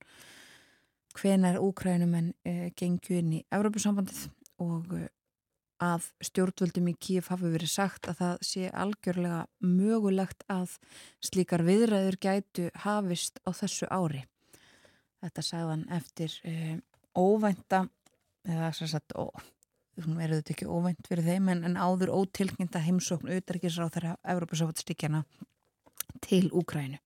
hvenar 1.17 1.57
Úkrænumenn 1.65 2.35
gengju 2.77 3.17
inn 3.17 3.33
í 3.39 3.45
Evrópussambandið 3.49 4.27
og 4.61 4.93
að 5.81 6.11
stjórnvöldum 6.29 6.93
í 6.93 6.95
Kíf 7.01 7.31
hafi 7.33 7.49
verið 7.49 7.73
sagt 7.73 8.11
að 8.13 8.21
það 8.21 8.45
sé 8.51 8.69
algjörlega 8.69 9.41
mögulegt 9.65 10.45
að 10.53 10.77
slíkar 11.25 11.65
viðræður 11.65 12.21
gætu 12.21 12.69
hafist 12.85 13.41
á 13.49 13.57
þessu 13.57 13.89
ári. 13.89 14.27
Þetta 15.25 15.47
sagðan 15.49 15.89
eftir 15.97 16.37
óvænta 17.19 17.87
eða 18.49 18.73
svo 18.77 18.89
sagt 18.91 19.15
ó 19.15 19.29
eru 19.99 20.39
þetta 20.39 20.55
ekki 20.55 20.69
óvænt 20.71 21.09
fyrir 21.11 21.27
þeim 21.27 21.49
en, 21.53 21.65
en 21.67 21.79
áður 21.79 22.15
ótilkynnt 22.15 22.77
að 22.79 22.87
heimsókn 22.87 23.33
auðarkisra 23.33 23.89
á 23.91 23.93
þeirra 23.95 24.13
Európa-sáfatstíkjana 24.35 25.25
til 26.25 26.47
Úkrænu 26.55 27.01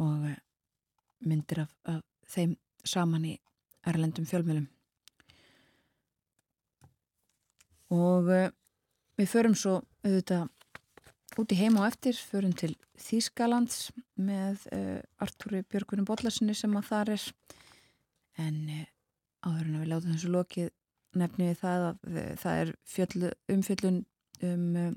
og 0.00 0.24
eh, 0.30 0.38
myndir 1.26 1.66
af, 1.66 1.74
af 1.84 2.00
þeim 2.32 2.56
saman 2.86 3.28
í 3.28 3.34
erlendum 3.86 4.26
fjölmjölum 4.28 4.66
og 7.94 8.30
uh, 8.32 8.48
við 9.16 9.30
förum 9.30 9.54
svo 9.54 9.78
auðvitað 10.04 10.48
út 11.36 11.52
í 11.52 11.58
heim 11.60 11.76
og 11.78 11.86
eftir, 11.86 12.16
förum 12.16 12.54
til 12.56 12.72
Þýskalands 12.98 13.90
með 14.18 14.66
uh, 14.72 15.00
Artúri 15.22 15.62
Björgunum 15.68 16.06
Bóllasinni 16.08 16.56
sem 16.56 16.74
að 16.78 16.88
þar 16.90 17.12
er. 17.14 17.26
En 18.42 18.58
uh, 18.72 18.84
áður 19.46 19.66
en 19.66 19.78
að 19.78 19.82
við 19.84 19.90
látum 19.92 20.14
þessu 20.16 20.34
lokið 20.34 20.70
nefnum 21.16 21.48
við 21.48 21.58
það 21.62 21.84
að 21.88 22.22
það 22.42 22.62
er 22.62 22.72
fjöld, 22.92 23.26
umfjöldun 23.54 24.00
um 24.44 24.96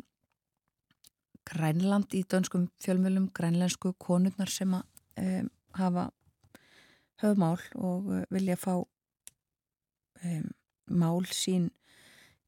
Grænland 1.50 2.14
í 2.14 2.22
dönskum 2.30 2.68
fjölmjölum, 2.84 3.30
grænlensku 3.34 3.94
konurnar 3.98 4.52
sem 4.54 4.74
að 4.78 4.84
um, 5.18 5.50
hafa 5.74 6.06
höfmál 7.24 7.58
og 7.76 8.12
vilja 8.30 8.58
fá 8.60 8.76
um, 8.78 10.46
mál 10.86 11.26
sín 11.34 11.70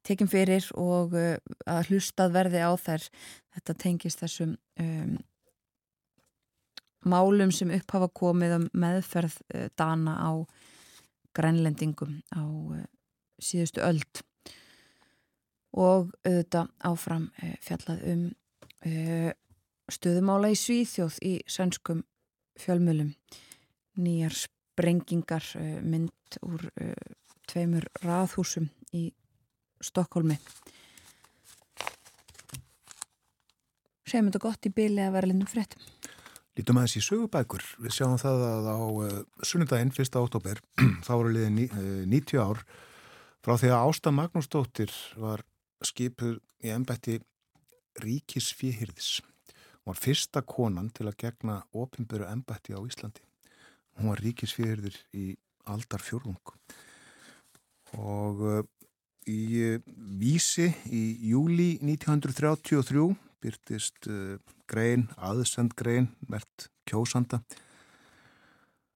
tekinn 0.06 0.30
fyrir 0.30 0.68
og 0.78 1.16
uh, 1.18 1.34
að 1.66 1.90
hlustað 1.90 2.36
verði 2.36 2.62
á 2.62 2.70
þær. 2.78 3.08
Þetta 3.56 3.78
tengist 3.84 4.22
þessum 4.22 4.54
um, 4.78 5.16
málum 7.02 7.50
sem 7.50 7.74
upphafa 7.74 8.10
komið 8.14 8.58
um 8.60 8.68
meðferð 8.84 9.40
uh, 9.50 9.66
dana 9.74 10.14
á 10.22 10.32
grænlendingum 11.36 12.20
á 12.34 12.42
uh, 12.42 12.84
síðustu 13.42 13.82
öld. 13.84 14.22
Og 15.72 16.12
auðvitað 16.26 16.72
áfram 16.84 17.30
uh, 17.42 17.54
fjallað 17.64 18.04
um 18.12 18.26
uh, 18.86 19.30
stöðumála 19.92 20.52
í 20.52 20.58
Svíþjóð 20.58 21.18
í 21.26 21.34
sænskum 21.50 22.04
fjölmjölum 22.60 23.14
nýjar 24.00 24.36
sprengingar 24.36 25.44
mynd 25.84 26.38
úr 26.46 26.62
tveimur 27.50 27.84
raðhúsum 28.04 28.70
í 28.96 29.10
Stokkólmi 29.82 30.38
Segjum 34.08 34.30
þetta 34.30 34.42
gott 34.44 34.68
í 34.68 34.72
byli 34.76 35.02
að 35.04 35.14
vera 35.16 35.28
lindum 35.28 35.50
frétt 35.50 35.76
Lítum 36.58 36.76
aðeins 36.76 36.98
í 36.98 37.04
sögubækur. 37.06 37.64
Við 37.80 37.94
sjáum 37.96 38.18
það 38.20 38.42
að 38.44 38.66
á 38.68 38.76
uh, 38.76 39.18
sunnudaginn 39.40 39.92
1. 39.94 40.18
oktober 40.20 40.60
þá 41.06 41.12
voru 41.14 41.32
liðið 41.32 41.52
ní, 41.56 41.66
uh, 41.72 42.02
90 42.12 42.42
ár 42.44 42.62
frá 43.42 43.56
því 43.56 43.72
að 43.72 43.84
Ásta 43.88 44.12
Magnúsdóttir 44.14 44.92
var 45.18 45.42
skipuð 45.82 46.38
í 46.62 46.74
ennbætti 46.74 47.18
Ríkis 48.02 48.52
Fíhirðis 48.56 49.22
hún 49.82 49.90
var 49.90 49.98
fyrsta 49.98 50.42
konan 50.46 50.90
til 50.94 51.08
að 51.10 51.18
gegna 51.24 51.62
ofinböru 51.74 52.28
ennbætti 52.30 52.76
á 52.76 52.80
Íslandi. 52.86 53.24
Hún 53.98 54.12
var 54.12 54.22
Ríkis 54.22 54.54
Fíhirðir 54.54 54.94
í 55.12 55.32
aldar 55.66 56.02
fjörðung 56.02 56.54
og 57.98 58.44
uh, 58.46 58.62
í 59.28 59.40
uh, 59.72 59.80
vísi 60.20 60.70
í 60.86 61.02
júli 61.32 61.76
1933 61.82 63.10
byrtist 63.42 64.08
uh, 64.08 64.38
grein, 64.70 65.08
aðsend 65.18 65.74
grein, 65.78 66.10
mert 66.30 66.68
kjósanda. 66.88 67.42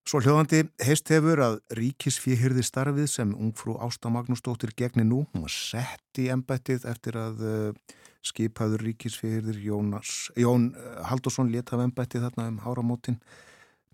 Svo 0.07 0.21
hljóðandi 0.23 0.63
heist 0.87 1.11
hefur 1.11 1.43
að 1.43 1.57
ríkisfíhyrði 1.75 2.63
starfið 2.63 3.09
sem 3.11 3.33
ungfrú 3.35 3.75
Ásta 3.83 4.11
Magnúsdóttir 4.15 4.71
gegni 4.79 5.03
nú. 5.03 5.25
Hún 5.33 5.47
var 5.49 5.55
sett 5.55 6.23
í 6.23 6.29
embættið 6.31 6.87
eftir 6.87 7.19
að 7.19 7.43
uh, 7.43 7.97
skipaður 8.27 8.87
ríkisfíhyrðir 8.87 9.59
Jón 9.63 10.71
Haldursson 11.07 11.51
leta 11.51 11.77
af 11.77 11.85
embættið 11.85 12.27
þarna 12.27 12.49
um 12.53 12.63
áramótin 12.63 13.19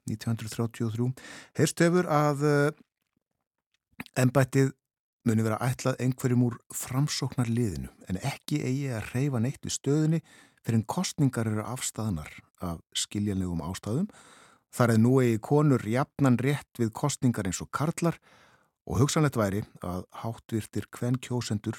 1933. 0.09 1.11
Heist 1.57 1.81
hefur 1.85 2.09
að 2.11 2.47
embættið 4.19 4.73
muni 5.29 5.45
vera 5.47 5.59
ætlað 5.63 6.01
einhverjum 6.03 6.47
úr 6.49 6.59
framsóknar 6.75 7.51
liðinu 7.51 7.91
en 8.11 8.19
ekki 8.27 8.61
eigi 8.67 8.89
að 8.97 9.11
reyfa 9.13 9.43
neitt 9.43 9.63
við 9.63 9.77
stöðunni 9.77 10.21
fyrir 10.63 10.79
en 10.81 10.87
kostningar 10.91 11.51
eru 11.51 11.65
afstæðanar 11.67 12.33
af 12.63 12.81
skiljanlegum 12.97 13.63
ástæðum. 13.67 14.09
Þar 14.73 14.95
eða 14.95 15.03
nú 15.05 15.13
eigi 15.23 15.43
konur 15.45 15.85
jafnan 15.87 16.39
rétt 16.41 16.81
við 16.81 16.93
kostningar 16.97 17.47
eins 17.47 17.61
og 17.63 17.71
karlar 17.75 18.19
og 18.89 18.99
hugsanlegt 19.03 19.39
væri 19.39 19.63
að 19.87 20.07
háttvirtir 20.23 20.89
hvenn 20.97 21.21
kjósendur 21.23 21.79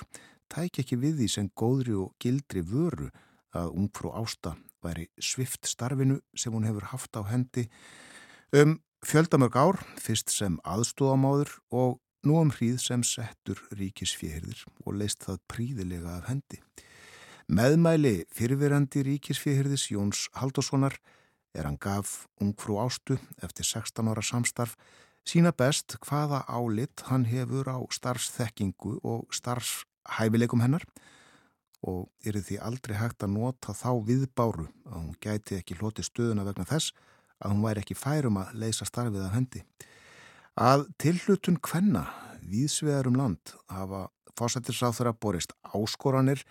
tæk 0.51 0.83
ekki 0.83 0.99
við 1.01 1.21
því 1.21 1.29
sem 1.35 1.51
góðri 1.57 1.95
og 1.99 2.13
gildri 2.21 2.63
vöru 2.63 3.09
að 3.53 3.73
ungfrú 3.79 4.13
ásta 4.15 4.55
væri 4.83 5.07
svift 5.21 5.67
starfinu 5.67 6.19
sem 6.35 6.53
hún 6.53 6.67
hefur 6.67 6.91
haft 6.91 7.15
á 7.19 7.21
hendi 7.27 7.67
um 8.53 8.77
fjöldamörg 9.03 9.55
ár, 9.59 9.79
fyrst 9.99 10.31
sem 10.31 10.55
aðstóðamáður 10.63 11.51
og 11.75 11.97
nú 12.23 12.39
um 12.41 12.51
hríð 12.51 12.79
sem 12.81 13.03
settur 13.03 13.59
ríkisfjörðir 13.75 14.63
og 14.85 14.97
leist 14.99 15.23
það 15.25 15.41
príðilega 15.51 16.17
af 16.17 16.29
hendi. 16.31 16.59
Meðmæli 17.51 18.23
fyrirverandi 18.31 19.03
ríkisfjörðis 19.07 19.89
Jóns 19.91 20.27
Haldurssonar 20.39 20.95
er 21.53 21.67
hann 21.67 21.77
gaf 21.77 22.27
ungfrú 22.41 22.79
ástu 22.81 23.17
eftir 23.43 23.67
16 23.67 24.07
ára 24.09 24.23
samstarf 24.23 24.77
sína 25.27 25.51
best 25.55 25.97
hvaða 26.03 26.43
álit 26.47 27.03
hann 27.09 27.27
hefur 27.29 27.69
á 27.69 27.79
starfsþekkingu 27.91 28.97
og 29.03 29.27
starfshæfileikum 29.35 30.63
hennar 30.63 30.87
og 31.83 32.07
er 32.23 32.39
því 32.39 32.59
aldrei 32.63 32.95
hægt 32.97 33.23
að 33.23 33.35
nota 33.35 33.75
þá 33.75 33.91
viðbáru 34.07 34.69
að 34.87 34.99
hún 34.99 35.15
gæti 35.23 35.59
ekki 35.59 35.77
hloti 35.79 36.05
stöðuna 36.05 36.47
vegna 36.47 36.67
þess 36.67 36.95
að 37.43 37.51
hún 37.53 37.65
væri 37.65 37.83
ekki 37.83 37.99
færum 37.99 38.39
að 38.39 38.53
leysa 38.63 38.87
starfið 38.87 39.25
af 39.27 39.35
hendi. 39.35 39.63
Að 40.53 40.83
tilhlutun 41.01 41.55
kvenna 41.65 42.03
víðsvegar 42.45 43.07
um 43.09 43.15
land 43.17 43.55
hafa 43.73 44.03
fósættisráþur 44.37 45.09
að 45.09 45.17
borist 45.25 45.55
áskoranir 45.73 46.43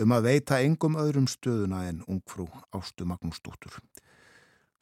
um 0.00 0.12
að 0.12 0.26
veita 0.28 0.58
engum 0.60 0.98
öðrum 1.00 1.24
stöðuna 1.24 1.86
en 1.88 2.02
ungfrú 2.04 2.50
Ástu 2.76 3.06
Magnúsdóttur. 3.08 3.78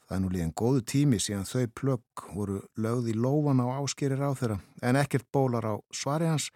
Það 0.09 0.16
er 0.16 0.23
nú 0.25 0.33
líðan 0.35 0.55
góðu 0.59 0.83
tími 0.90 1.21
síðan 1.23 1.47
þau 1.47 1.71
plögg 1.71 2.27
voru 2.35 2.59
lögð 2.75 3.12
í 3.12 3.14
lófan 3.14 3.62
á 3.62 3.79
áskeri 3.79 4.18
ráþura 4.18 4.59
en 4.83 4.99
ekkert 4.99 5.31
bólar 5.31 5.62
á 5.62 5.75
svari 5.94 6.27
hans, 6.27 6.51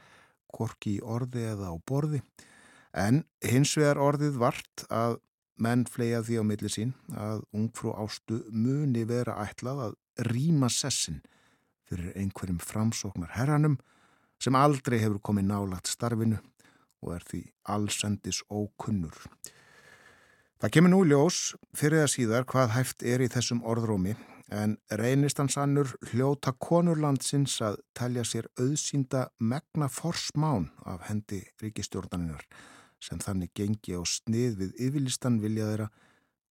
korki 0.50 0.96
í 0.98 1.02
orði 1.06 1.46
eða 1.52 1.70
á 1.70 1.74
borði. 1.86 2.22
En 2.98 3.22
hins 3.46 3.76
vegar 3.78 4.02
orðið 4.02 4.42
vart 4.42 4.88
að 4.90 5.20
menn 5.54 5.86
flega 5.86 6.24
því 6.26 6.42
á 6.42 6.44
milli 6.50 6.70
sín 6.72 6.96
að 7.14 7.44
ungfrú 7.54 7.94
Ástu 7.94 8.42
muni 8.50 9.04
vera 9.06 9.38
ætlað 9.46 9.86
að 9.86 10.00
rýma 10.32 10.66
sessin 10.66 11.22
fyrir 11.92 12.16
einhverjum 12.16 12.60
framsóknar 12.64 13.36
herranum 13.36 13.76
sem 14.42 14.56
aldrei 14.56 14.98
hefur 15.02 15.20
komið 15.28 15.50
nálagt 15.52 15.92
starfinu 15.92 16.40
og 17.02 17.16
er 17.16 17.26
því 17.28 17.42
allsendis 17.74 18.40
ókunnur. 18.50 19.14
Það 20.62 20.74
kemur 20.76 20.92
nú 20.92 21.00
ljós 21.04 21.38
fyrir 21.74 22.04
það 22.04 22.12
síðar 22.16 22.44
hvað 22.50 22.74
hæft 22.76 23.02
er 23.02 23.22
í 23.22 23.30
þessum 23.30 23.64
orðrómi 23.66 24.14
en 24.52 24.76
reynist 25.00 25.40
hans 25.40 25.56
annur 25.58 25.90
hljóta 26.10 26.52
konurlandsins 26.60 27.56
að 27.64 27.80
telja 27.98 28.24
sér 28.26 28.48
auðsínda 28.60 29.24
megna 29.38 29.88
forsmán 29.90 30.68
af 30.86 31.08
hendi 31.08 31.40
ríkistjórnaninnar 31.62 32.46
sem 33.02 33.18
þannig 33.18 33.50
gengi 33.58 33.96
á 33.98 34.02
snið 34.06 34.58
við 34.60 34.82
yfirlistan 34.86 35.40
viljaðira 35.42 35.88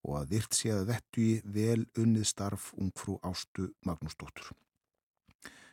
og 0.04 0.18
að 0.20 0.34
virt 0.36 0.58
sé 0.58 0.74
að 0.74 0.90
vettu 0.92 1.24
í 1.24 1.34
vel 1.46 1.86
unnið 1.96 2.28
starf 2.28 2.72
ungfrú 2.76 3.20
Ástu 3.24 3.70
Magnúsdóttur. 3.86 4.52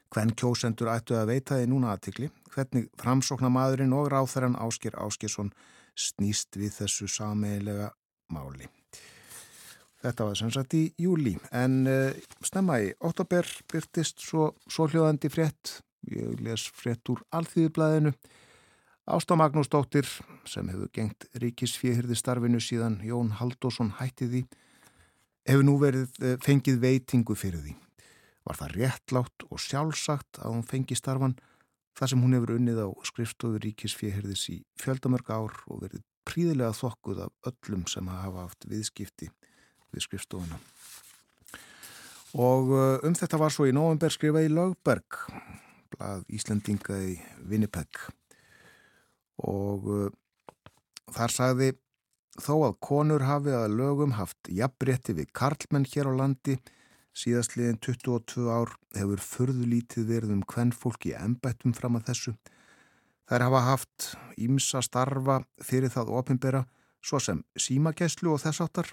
Hvenn 0.08 0.32
kjósendur 0.40 0.88
ættu 0.88 1.18
að 1.18 1.34
veita 1.34 1.58
því 1.58 1.68
núna 1.68 1.92
aðtikli, 1.92 2.30
hvernig 2.54 2.88
framsóknar 3.00 3.52
maðurinn 3.52 3.92
og 3.92 4.08
ráþæran 4.12 4.56
Ásker 4.56 4.96
Áskersson 4.96 5.50
snýst 5.98 6.56
við 6.56 6.78
þessu 6.78 7.08
sameilega 7.12 7.90
máli. 8.32 8.68
Þetta 9.98 10.28
var 10.28 10.38
sem 10.38 10.50
sagt 10.54 10.76
í 10.78 10.84
júli, 11.02 11.34
en 11.50 11.80
uh, 11.90 12.14
snemma 12.46 12.78
í 12.84 12.92
óttabér 13.04 13.48
byrtist 13.68 14.22
svo, 14.22 14.52
hljóðandi 14.70 15.30
frétt, 15.32 15.80
ég 16.06 16.38
les 16.44 16.68
frétt 16.70 17.10
úr 17.12 17.24
alþýðublaðinu, 17.34 18.14
Ásta 19.08 19.38
Magnúsdóttir 19.40 20.06
sem 20.48 20.68
hefur 20.68 20.90
gengt 20.92 21.24
ríkisfíhyrði 21.40 22.16
starfinu 22.16 22.60
síðan 22.60 22.98
Jón 23.08 23.32
Haldásson 23.40 23.94
hætti 23.98 24.28
því, 24.28 24.42
hefur 25.48 25.66
nú 25.66 25.76
verið 25.82 26.16
uh, 26.22 26.38
fengið 26.44 26.80
veitingu 26.84 27.36
fyrir 27.36 27.64
því. 27.66 27.76
Var 28.48 28.56
það 28.56 28.76
réttlátt 28.78 29.44
og 29.50 29.60
sjálfsagt 29.60 30.40
að 30.40 30.54
hún 30.54 30.66
fengi 30.68 30.96
starfan 30.96 31.36
þar 31.98 32.12
sem 32.12 32.22
hún 32.22 32.36
hefur 32.36 32.54
unnið 32.54 32.80
á 32.80 32.88
skrifstofu 33.04 33.60
ríkisfjöherðis 33.60 34.44
í 34.54 34.56
fjöldamörg 34.80 35.28
ár 35.28 35.56
og 35.68 35.82
verið 35.82 36.04
príðilega 36.28 36.76
þokkuð 36.76 37.24
af 37.26 37.50
öllum 37.50 37.84
sem 37.90 38.08
hafa 38.08 38.46
haft 38.46 38.64
viðskipti 38.70 39.28
við 39.92 40.04
skrifstofuna. 40.04 40.60
Og 42.38 42.72
uh, 42.76 43.00
um 43.08 43.16
þetta 43.16 43.40
var 43.40 43.52
svo 43.52 43.66
í 43.68 43.74
november 43.74 44.12
skrifað 44.12 44.48
í 44.48 44.52
Lögberg, 44.52 45.20
blað 45.94 46.24
Íslandinga 46.32 46.98
í 47.08 47.18
Winnipeg 47.48 48.00
og 49.48 49.86
uh, 49.88 50.08
þar 51.14 51.32
sagði 51.32 51.70
þó 52.38 52.54
að 52.68 52.78
konur 52.84 53.24
hafi 53.26 53.54
að 53.54 53.76
lögum 53.78 54.16
haft 54.18 54.50
jafnbretti 54.52 55.16
við 55.16 55.32
karlmenn 55.36 55.88
hér 55.88 56.10
á 56.10 56.12
landi 56.20 56.58
Síðastliðin 57.18 57.80
22 57.82 58.46
ár 58.46 58.70
hefur 58.94 59.18
förðulítið 59.18 60.04
verið 60.06 60.32
um 60.36 60.42
hvern 60.46 60.70
fólk 60.70 61.08
í 61.08 61.16
ennbættum 61.18 61.72
fram 61.74 61.96
að 61.98 62.10
þessu. 62.12 62.34
Þær 63.26 63.44
hafa 63.48 63.62
haft 63.66 64.04
ímsa 64.38 64.82
starfa 64.86 65.40
fyrir 65.58 65.90
það 65.90 66.12
ofinbera, 66.20 66.60
svo 67.02 67.18
sem 67.18 67.40
símagæslu 67.58 68.30
og 68.30 68.42
þess 68.44 68.62
áttar, 68.62 68.92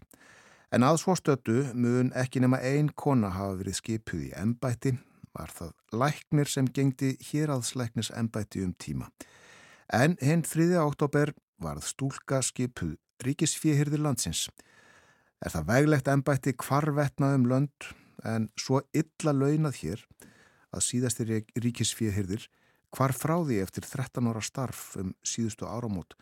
en 0.73 0.85
að 0.87 0.97
svo 1.03 1.13
stötu 1.19 1.59
mun 1.77 2.09
ekki 2.17 2.41
nema 2.41 2.57
ein 2.65 2.89
kona 2.97 3.29
hafa 3.35 3.59
verið 3.59 3.77
skipuð 3.77 4.23
í 4.25 4.31
ennbætti, 4.41 4.95
var 5.35 5.53
það 5.53 5.75
læknir 5.93 6.49
sem 6.49 6.65
gengdi 6.65 7.11
héraðslæknis 7.27 8.09
ennbætti 8.09 8.63
um 8.65 8.71
tíma. 8.73 9.11
En 9.93 10.15
hinn 10.17 10.41
3. 10.41 10.71
oktober 10.81 11.35
varð 11.61 11.85
stúlka 11.91 12.41
skipuð 12.41 12.95
ríkisfíhyrðir 13.21 14.01
landsins. 14.01 14.47
Er 15.45 15.53
það 15.53 15.69
veglegt 15.69 16.09
ennbætti 16.09 16.55
kvarvetna 16.57 17.35
um 17.37 17.45
lönd 17.51 17.93
en 18.23 18.49
svo 18.59 18.81
illa 18.93 19.33
launað 19.33 19.81
hér 19.81 20.05
að 20.75 20.85
síðastir 20.87 21.33
ríkisfíhyrðir 21.55 22.47
hvar 22.95 23.13
frá 23.15 23.35
því 23.43 23.59
eftir 23.63 23.87
13 23.87 24.29
ára 24.31 24.43
starf 24.43 24.95
um 25.01 25.13
síðustu 25.25 25.67
áramót 25.67 26.15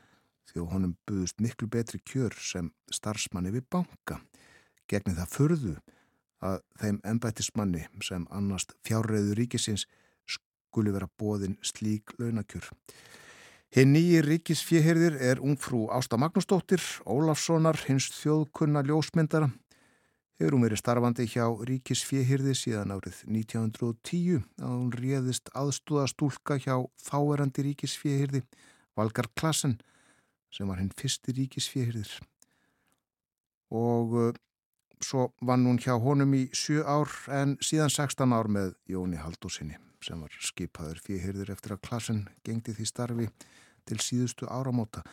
því 0.50 0.68
honum 0.70 0.94
buðust 1.08 1.42
miklu 1.42 1.68
betri 1.72 2.00
kjör 2.06 2.36
sem 2.38 2.70
starfsmanni 2.92 3.54
við 3.54 3.66
banka. 3.72 4.20
Gegni 4.90 5.16
það 5.18 5.34
förðu 5.34 5.74
að 6.44 6.60
þeim 6.82 7.00
ennbættismanni 7.08 7.86
sem 8.04 8.28
annast 8.30 8.76
fjárreiðu 8.86 9.38
ríkisins 9.40 9.88
skuli 10.28 10.94
vera 10.94 11.10
bóðin 11.20 11.58
slík 11.64 12.14
launakjör. 12.20 12.68
Hinn 13.74 13.96
nýji 13.96 14.22
ríkisfíhyrðir 14.22 15.16
er 15.18 15.40
ungfrú 15.42 15.88
Ásta 15.90 16.20
Magnúsdóttir, 16.22 16.84
Ólafssonar, 17.10 17.80
hins 17.88 18.12
þjóðkunna 18.20 18.84
ljósmyndara 18.86 19.50
Hefur 20.44 20.58
hún 20.58 20.66
verið 20.66 20.80
starfandi 20.82 21.24
hjá 21.32 21.46
ríkisfjehirði 21.70 22.52
síðan 22.60 22.92
árið 22.92 23.22
1910 23.32 24.42
að 24.60 24.72
hún 24.74 24.90
réðist 24.92 25.48
aðstúðastúlka 25.56 26.58
hjá 26.60 26.74
þáerandi 27.00 27.64
ríkisfjehirði 27.70 28.42
Valgar 29.00 29.30
Klassen 29.40 29.78
sem 30.52 30.68
var 30.68 30.82
henn 30.82 30.92
fyrsti 31.00 31.32
ríkisfjehirðir. 31.38 32.12
Og 33.72 34.18
uh, 34.20 34.28
svo 35.00 35.30
vann 35.40 35.64
hún 35.64 35.80
hjá 35.80 35.96
honum 35.96 36.36
í 36.36 36.50
7 36.52 36.84
ár 36.92 37.16
en 37.40 37.56
síðan 37.64 37.96
16 37.96 38.36
ár 38.36 38.52
með 38.52 38.76
Jóni 38.92 39.24
Haldósinni 39.24 39.80
sem 40.04 40.20
var 40.20 40.36
skipaður 40.44 41.00
fjehirðir 41.08 41.56
eftir 41.56 41.78
að 41.78 41.86
Klassen 41.88 42.26
gengdi 42.44 42.76
því 42.76 42.90
starfi 42.92 43.30
til 43.88 44.04
síðustu 44.04 44.52
áramóta. 44.52 45.08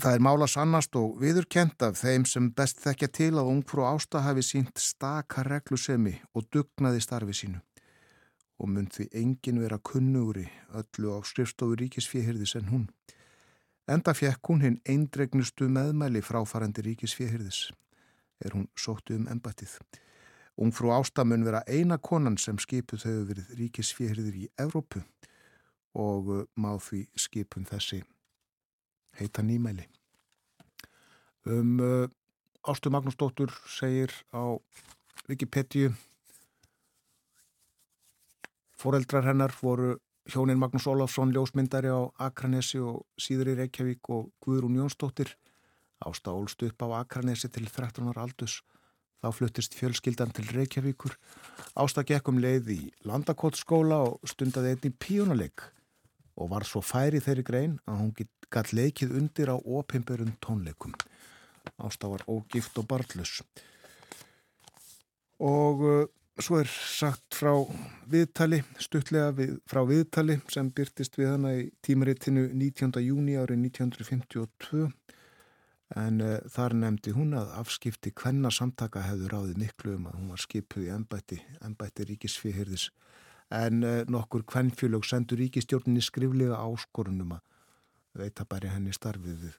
Það 0.00 0.14
er 0.16 0.22
mála 0.24 0.46
sannast 0.48 0.96
og 0.96 1.18
viðurkent 1.20 1.82
af 1.84 1.98
þeim 2.00 2.24
sem 2.24 2.48
best 2.56 2.80
þekkja 2.80 3.08
til 3.12 3.32
að 3.36 3.50
ungfrú 3.50 3.84
ásta 3.84 4.22
hafi 4.24 4.44
sínt 4.46 4.80
staka 4.80 5.44
reglusemi 5.44 6.14
og 6.32 6.46
dugnaði 6.48 7.02
starfi 7.04 7.36
sínu 7.36 7.60
og 8.62 8.70
mun 8.70 8.86
því 8.94 9.08
engin 9.18 9.58
vera 9.60 9.78
kunnugri 9.82 10.46
öllu 10.78 11.12
á 11.12 11.18
skrifstofu 11.26 11.74
ríkisfjehirðis 11.80 12.54
en 12.60 12.68
hún. 12.70 12.84
Enda 13.90 14.14
fekk 14.14 14.48
hún 14.48 14.62
hinn 14.62 14.78
eindregnustu 14.86 15.66
meðmæli 15.66 16.22
fráfarandi 16.22 16.84
ríkisfjehirðis 16.86 17.72
er 18.46 18.54
hún 18.54 18.68
sóttu 18.78 19.18
um 19.18 19.26
embættið. 19.26 19.74
Ungfrú 20.62 20.94
ásta 20.94 21.24
mun 21.26 21.44
vera 21.44 21.64
eina 21.66 21.98
konan 21.98 22.38
sem 22.38 22.58
skipuð 22.62 23.04
þau 23.04 23.18
verið 23.32 23.52
ríkisfjehirðir 23.58 24.40
í 24.44 24.48
Evrópu 24.62 25.02
og 25.98 26.32
má 26.54 26.76
því 26.78 27.08
skipun 27.18 27.66
þessi 27.66 28.04
heita 29.20 29.42
nýmæli. 29.42 29.88
Um 31.46 31.80
uh, 31.80 32.08
Ástu 32.62 32.90
Magnúsdóttur 32.94 33.50
segir 33.66 34.12
á 34.30 34.54
Wikipedia 35.28 35.90
Fóreldrar 38.78 39.26
hennar 39.26 39.50
voru 39.58 39.96
hjónin 40.30 40.58
Magnús 40.58 40.86
Ólafsson 40.86 41.32
ljósmyndari 41.34 41.90
á 41.90 42.06
Akranesi 42.22 42.78
og 42.78 43.02
síður 43.18 43.52
í 43.52 43.56
Reykjavík 43.58 44.10
og 44.14 44.30
Guðrún 44.42 44.78
Jónsdóttir 44.78 45.34
Ásta 46.02 46.34
ólst 46.34 46.62
upp 46.62 46.82
á 46.86 47.02
Akranesi 47.02 47.50
til 47.50 47.66
13. 47.66 48.14
aldus 48.14 48.62
þá 49.22 49.28
fluttist 49.34 49.74
fjölskyldan 49.74 50.30
til 50.34 50.46
Reykjavíkur 50.54 51.18
Ásta 51.74 52.06
gekkum 52.06 52.38
leið 52.42 52.70
í 52.74 52.80
Landakótsskóla 53.06 54.04
og 54.06 54.30
stundaði 54.30 54.76
einni 54.76 54.94
píjónuleik 54.94 55.66
og 56.36 56.50
var 56.52 56.66
svo 56.68 56.82
færi 56.84 57.20
þeirri 57.22 57.44
grein 57.46 57.76
að 57.86 58.00
hún 58.00 58.12
gætt 58.52 58.72
leikið 58.76 59.14
undir 59.18 59.52
á 59.52 59.56
opimberun 59.56 60.34
tónleikum. 60.44 60.94
Ásta 61.78 62.10
var 62.10 62.24
ógift 62.28 62.78
og 62.80 62.88
barnlus. 62.88 63.40
Og 65.42 65.82
uh, 65.82 66.06
svo 66.40 66.60
er 66.62 66.70
sagt 66.70 67.36
frá 67.36 67.52
viðtali, 68.10 68.62
stuttlega 68.80 69.32
við, 69.36 69.56
frá 69.68 69.82
viðtali 69.86 70.38
sem 70.52 70.70
byrtist 70.74 71.18
við 71.18 71.34
hana 71.34 71.54
í 71.58 71.68
tímarittinu 71.84 72.48
19. 72.52 72.96
júni 73.04 73.36
árið 73.40 73.66
1952 73.68 74.88
en 76.00 76.22
uh, 76.24 76.38
þar 76.48 76.78
nefndi 76.78 77.12
hún 77.16 77.36
að 77.36 77.52
afskipti 77.60 78.14
hvenna 78.16 78.52
samtaka 78.54 79.04
hefur 79.04 79.36
ráðið 79.36 79.60
miklu 79.66 79.96
um 79.98 80.08
að 80.08 80.18
hún 80.20 80.32
var 80.32 80.44
skipuð 80.44 80.88
í 80.88 80.92
ennbætti, 80.94 81.40
ennbætti 81.60 82.08
ríkisfihyrðis 82.08 82.88
en 83.52 83.84
uh, 83.84 84.02
nokkur 84.08 84.44
kvennfjölög 84.48 85.04
sendur 85.04 85.40
ríkistjórninni 85.42 86.02
skriflega 86.04 86.60
áskorunum 86.62 87.36
að 87.36 87.42
veita 88.22 88.46
bæri 88.48 88.70
henni 88.72 88.94
starfið 88.96 89.50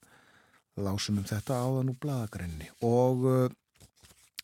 lásum 0.81 1.19
um 1.21 1.27
þetta 1.29 1.59
áðan 1.61 1.91
úr 1.93 1.99
bladagrenni 2.01 2.71
og 2.85 3.27
uh, 3.29 3.45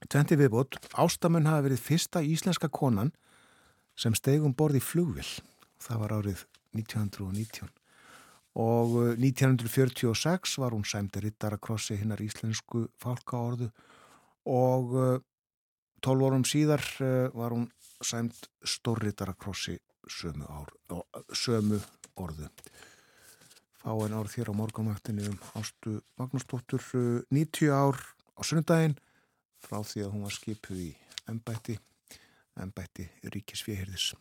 tventi 0.08 0.38
viðbót, 0.40 0.78
Ástamun 1.02 1.50
hafi 1.50 1.70
verið 1.70 1.86
fyrsta 1.88 2.22
íslenska 2.22 2.70
konan 2.70 3.12
sem 4.00 4.16
stegum 4.16 4.54
borði 4.54 4.84
flugvill 4.84 5.30
það 5.82 6.04
var 6.04 6.16
árið 6.20 6.46
1919 6.78 7.74
og 8.60 8.96
uh, 9.02 9.10
1946 9.18 10.60
var 10.62 10.78
hún 10.78 10.86
sæmdi 10.86 11.26
rittarakrossi 11.26 11.98
hinnar 11.98 12.22
íslensku 12.22 12.88
fálkaorðu. 13.02 13.70
Og 14.50 14.96
12 16.02 16.26
órum 16.26 16.46
síðar 16.48 16.82
var 17.36 17.54
hún 17.54 17.68
sæmt 18.04 18.50
stórritarakrossi 18.64 19.78
sömu, 20.10 20.46
sömu 21.34 21.80
orðu. 22.20 22.50
Fá 23.80 23.92
en 24.06 24.16
ár 24.16 24.28
þér 24.28 24.52
á 24.52 24.60
morgunvættinu 24.60 25.28
um 25.32 25.38
Ástu 25.60 26.00
Magnúsdóttur 26.20 26.84
90 27.32 27.72
ár 27.72 27.96
á 28.36 28.42
sunnudaginn 28.44 28.98
frá 29.64 29.80
því 29.84 30.06
að 30.06 30.12
hún 30.16 30.26
var 30.28 30.36
skipuð 30.36 30.82
í 30.84 30.90
ennbætti, 31.32 31.78
ennbætti 32.60 33.08
ríkisfjehirðis. 33.24 34.14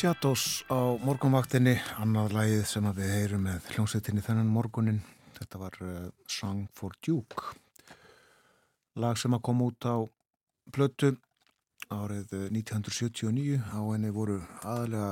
Shadows 0.00 0.62
á 0.72 0.96
morgunvaktinni, 1.04 1.74
annað 2.00 2.32
lagið 2.32 2.62
sem 2.70 2.86
við 2.96 3.10
heyrum 3.12 3.42
með 3.44 3.66
hljómsveitinni 3.74 4.22
þennan 4.24 4.48
morgunin. 4.48 5.00
Þetta 5.36 5.58
var 5.60 5.74
uh, 5.84 6.06
Song 6.24 6.62
for 6.72 6.94
Duke, 7.04 7.50
lag 8.96 9.18
sem 9.20 9.36
að 9.36 9.42
koma 9.44 9.66
út 9.68 9.84
á 9.84 10.00
blötu 10.72 11.10
árið 11.92 12.32
1979. 12.48 13.58
Uh, 13.58 13.74
á 13.76 13.80
henni 13.90 14.12
voru 14.16 14.38
aðalega 14.62 15.10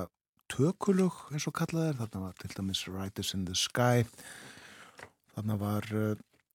tökulug 0.54 1.18
eins 1.34 1.44
og 1.50 1.58
kallaðir, 1.58 1.98
þarna 1.98 2.22
var 2.22 2.38
til 2.40 2.50
dæmis 2.54 2.86
Riders 2.88 3.34
in 3.36 3.44
the 3.44 3.58
Sky, 3.60 4.06
þarna 5.34 5.58
var 5.60 5.90
uh, 5.92 6.14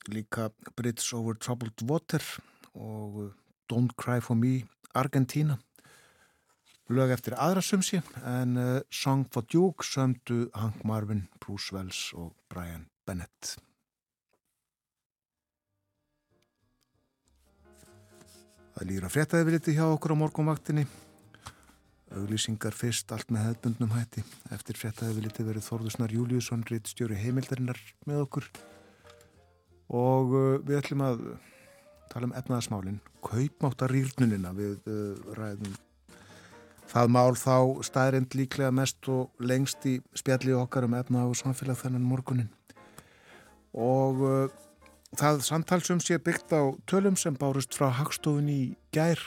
líka 0.09 0.47
Bridge 0.73 1.05
over 1.13 1.37
Troubled 1.37 1.85
Water 1.85 2.25
og 2.73 3.27
Don't 3.69 3.93
Cry 3.93 4.17
for 4.25 4.33
Me 4.33 4.63
Argentina 4.97 5.59
lög 6.95 7.11
eftir 7.13 7.35
aðra 7.39 7.61
sumsi 7.63 7.99
en 8.29 8.57
uh, 8.59 8.79
Song 8.93 9.27
for 9.31 9.45
Duke 9.49 9.85
sömdu 9.87 10.47
Hank 10.57 10.81
Marvin, 10.87 11.27
Bruce 11.43 11.73
Wells 11.75 12.09
og 12.17 12.33
Brian 12.51 12.87
Bennett. 13.07 13.55
Það 18.73 18.89
lýra 18.89 19.09
fréttaði 19.13 19.47
við 19.47 19.57
liti 19.57 19.75
hjá 19.77 19.85
okkur 19.85 20.15
á 20.17 20.21
morgunvaktinni. 20.23 20.87
Auglýsingar 22.17 22.73
fyrst 22.77 23.13
allt 23.13 23.29
með 23.33 23.47
hefðbundnum 23.49 23.93
hætti. 23.93 24.25
Eftir 24.53 24.77
fréttaði 24.77 25.17
við 25.19 25.27
liti 25.27 25.45
verið 25.45 25.67
Þorðusnar 25.67 26.13
Júliusson, 26.13 26.65
rittstjóri 26.69 27.17
heimildarinnar 27.21 27.79
með 28.09 28.25
okkur. 28.25 28.49
Og 29.93 30.33
uh, 30.33 30.43
við 30.65 30.81
ætlum 30.81 31.05
að 31.05 31.25
tala 32.13 32.29
um 32.29 32.37
efnaðasmálinn, 32.37 33.01
kaupmáttarýrnunina 33.25 34.53
við 34.57 34.77
uh, 34.89 35.33
ræðum 35.37 35.73
Það 36.91 37.13
mál 37.15 37.37
þá 37.39 37.55
staðrind 37.85 38.35
líklega 38.37 38.73
mest 38.75 39.07
og 39.09 39.31
lengst 39.41 39.85
í 39.89 39.97
spjalli 40.17 40.53
okkar 40.57 40.87
um 40.87 40.97
efna 40.97 41.23
og 41.29 41.37
samfélag 41.39 41.79
þennan 41.79 42.05
morgunin. 42.05 42.51
Og 43.73 44.21
uh, 44.21 44.51
það 45.17 45.41
samtalsum 45.47 46.01
sé 46.03 46.19
byggt 46.21 46.53
á 46.53 46.61
tölum 46.89 47.17
sem 47.17 47.37
bárust 47.39 47.73
frá 47.73 47.89
Hagstofun 47.89 48.51
í 48.51 48.61
gær. 48.93 49.21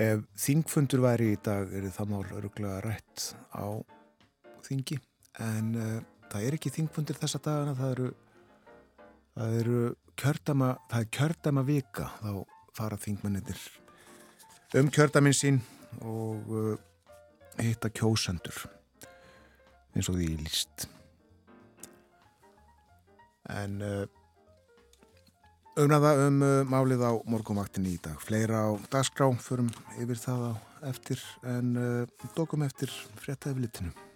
Ef 0.00 0.24
þingfundur 0.40 1.04
væri 1.04 1.34
í 1.34 1.42
dag 1.44 1.70
er 1.70 1.90
það 1.94 2.10
mál 2.14 2.24
öruglega 2.24 2.80
rætt 2.86 3.34
á 3.52 3.78
þingi. 4.64 4.98
En 5.44 5.70
uh, 5.76 6.00
það 6.32 6.48
er 6.48 6.58
ekki 6.58 6.72
þingfundir 6.74 7.20
þessa 7.20 7.42
dagana, 7.44 7.76
það 7.78 7.94
eru, 7.94 8.10
það 9.36 9.56
eru 9.60 9.80
kjördama, 10.18 10.74
það 10.90 11.04
er 11.04 11.14
kjördama 11.18 11.66
vika 11.68 12.10
þá 12.22 12.30
fara 12.74 12.98
þingmennir 12.98 13.64
um 14.74 14.90
kjördaminn 14.90 15.36
sín 15.36 15.60
og 16.02 16.50
uh, 16.50 16.74
hitta 17.62 17.90
kjósendur 17.94 18.64
eins 19.94 20.08
og 20.10 20.18
því 20.18 20.30
líst. 20.40 20.88
En 23.54 23.76
uh, 23.84 24.06
umræða 25.78 26.14
um 26.26 26.42
uh, 26.42 26.56
málið 26.66 27.04
á 27.06 27.12
morgumvaktinni 27.30 27.94
í 27.94 28.00
dag. 28.02 28.18
Fleira 28.18 28.64
á 28.66 28.70
dagskrá 28.90 29.30
förum 29.38 29.70
yfir 30.00 30.18
það 30.18 30.48
á 30.50 30.52
eftir 30.90 31.22
en 31.46 31.76
uh, 31.78 32.26
dokum 32.34 32.66
eftir 32.66 32.90
fréttaeflitinu 33.22 33.94
Sæl 33.94 34.00
og 34.00 34.13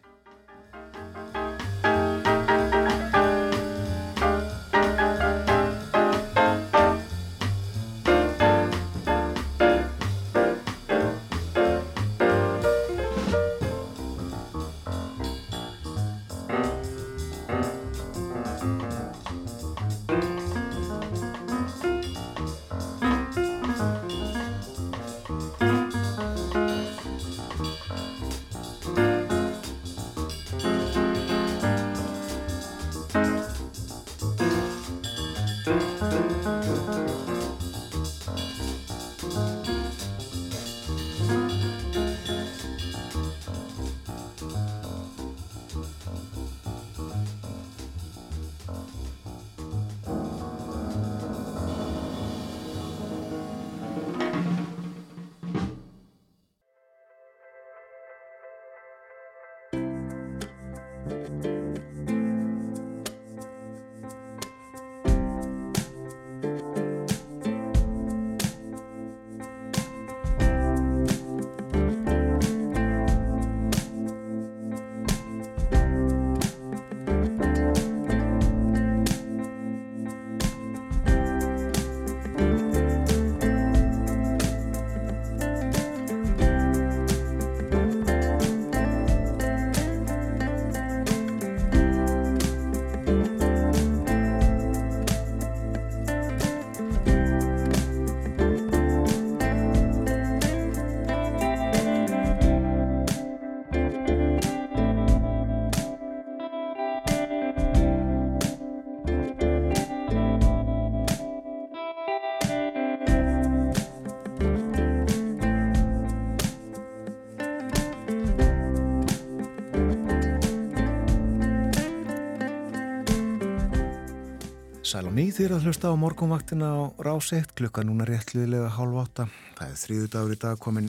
þýr 125.39 125.53
að 125.55 125.67
hlusta 125.69 125.91
á 125.95 125.95
morgunvaktina 125.95 126.67
á 126.67 126.83
rás 126.99 127.29
1 127.31 127.53
klukka 127.55 127.85
núna 127.87 128.03
réttliðilega 128.09 128.73
hálf 128.75 128.97
átta. 129.05 129.27
Það 129.55 129.69
er 129.71 129.77
þrýðu 129.79 130.07
dagur 130.11 130.35
í 130.35 130.39
dag 130.43 130.59
komin 130.59 130.89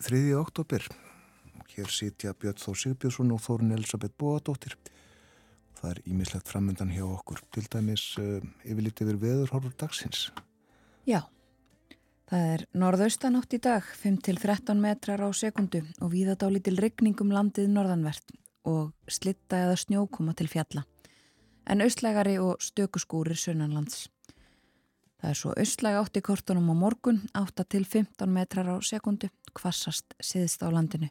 þriði 0.00 0.36
oktober. 0.40 0.86
Hér 1.74 1.90
sitja 1.92 2.32
Björn 2.32 2.62
Þór 2.62 2.78
Sigbjörnsson 2.80 3.34
og 3.34 3.42
Þórun 3.44 3.74
Elisabeth 3.76 4.16
Bóadóttir. 4.16 4.78
Það 5.76 5.90
er 5.90 6.00
ímislegt 6.08 6.48
framöndan 6.48 6.94
hjá 6.94 7.04
okkur. 7.10 7.42
Til 7.52 7.66
dæmis 7.74 8.06
uh, 8.22 8.38
yfirlítið 8.64 9.10
við 9.10 9.18
veðurhorfur 9.26 9.74
dagsins. 9.82 10.22
Já, 11.04 11.20
það 12.32 12.46
er 12.54 12.64
norðaustanátt 12.72 13.52
í 13.52 13.60
dag, 13.68 13.90
5-13 14.00 14.80
metrar 14.80 15.20
á 15.20 15.28
sekundu 15.36 15.82
og 16.00 16.14
víðadáli 16.14 16.64
til 16.64 16.78
regningum 16.80 17.36
landið 17.36 17.68
norðanvert 17.76 18.32
og 18.64 18.94
slitta 19.12 19.66
eða 19.66 19.76
snjókoma 19.84 20.32
til 20.40 20.48
fjalla 20.48 20.86
en 21.66 21.82
austlægari 21.82 22.38
og 22.38 22.60
stökuskúrir 22.62 23.36
sunnanlands. 23.36 24.08
Það 25.20 25.30
er 25.30 25.36
svo 25.36 25.52
austlæg 25.52 25.98
átt 26.00 26.16
í 26.16 26.22
kortunum 26.24 26.72
á 26.72 26.74
morgun, 26.80 27.20
8 27.36 27.64
til 27.68 27.84
15 27.84 28.30
metrar 28.32 28.70
á 28.72 28.76
sekundu, 28.80 29.28
kvassast 29.52 30.14
siðst 30.16 30.64
á 30.64 30.72
landinu. 30.72 31.10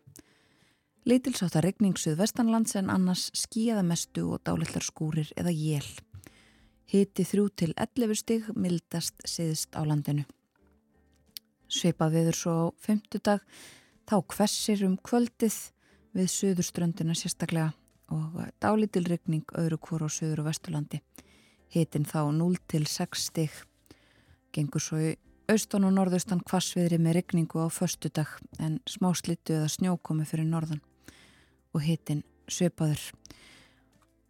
Lítilsáttar 1.06 1.64
regning 1.64 1.98
suðvestanlands 1.98 2.76
en 2.76 2.90
annars 2.90 3.30
skíða 3.38 3.84
mestu 3.86 4.26
og 4.34 4.42
dálitlar 4.44 4.84
skúrir 4.84 5.30
eða 5.38 5.54
jél. 5.54 5.86
Hiti 6.90 7.24
þrjú 7.24 7.50
til 7.54 7.74
11 7.78 8.18
stig, 8.18 8.50
mildast 8.58 9.22
siðst 9.30 9.78
á 9.78 9.86
landinu. 9.86 10.26
Sveipað 11.70 12.16
viður 12.18 12.38
svo 12.38 12.54
á 12.58 12.66
femtudag, 12.82 13.46
þá 14.10 14.16
hvessir 14.34 14.82
um 14.88 14.98
kvöldið 14.98 15.60
við 16.18 16.32
suðurströndina 16.34 17.14
sérstaklega 17.14 17.76
og 18.10 18.44
dálítilryggning 18.62 19.46
öðru 19.58 19.80
kvor 19.82 20.06
á 20.06 20.10
söður 20.10 20.44
og 20.44 20.50
vesturlandi. 20.50 21.02
Hitin 21.70 22.06
þá 22.10 22.32
0 22.34 22.56
til 22.68 22.86
6 22.90 23.26
stig, 23.30 23.54
gengur 24.54 24.82
svo 24.82 25.02
í 25.02 25.12
austan 25.50 25.86
og 25.88 25.96
norðaustan 25.96 26.42
kvassviðri 26.46 27.00
með 27.02 27.20
regningu 27.20 27.62
á 27.62 27.68
förstu 27.74 28.10
dag 28.14 28.30
en 28.62 28.80
smá 28.90 29.10
slittu 29.18 29.56
eða 29.58 29.70
snjókomi 29.74 30.26
fyrir 30.30 30.46
norðan 30.46 30.82
og 31.74 31.86
hitin 31.86 32.24
sveipaður. 32.50 33.02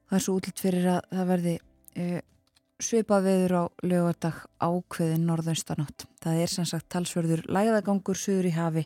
Það 0.09 0.17
er 0.17 0.23
svo 0.25 0.35
útlitt 0.39 0.63
fyrir 0.63 0.87
að 0.95 1.01
það 1.11 1.31
verði 1.31 1.55
e, 1.95 2.21
svipað 2.79 3.25
veður 3.27 3.55
á 3.55 3.63
lögadag 3.83 4.39
ákveðin 4.63 5.27
norðaustanátt. 5.27 6.07
Það 6.23 6.43
er 6.43 6.53
sem 6.53 6.67
sagt 6.67 6.89
talsverður 6.91 7.43
lægðagangur 7.51 8.19
suður 8.19 8.49
í 8.49 8.55
hafi 8.55 8.85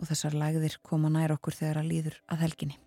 og 0.00 0.08
þessar 0.08 0.36
lægðir 0.36 0.80
koma 0.84 1.12
nær 1.12 1.36
okkur 1.36 1.56
þegar 1.60 1.82
að 1.82 1.92
líður 1.92 2.18
að 2.32 2.46
helginni. 2.46 2.80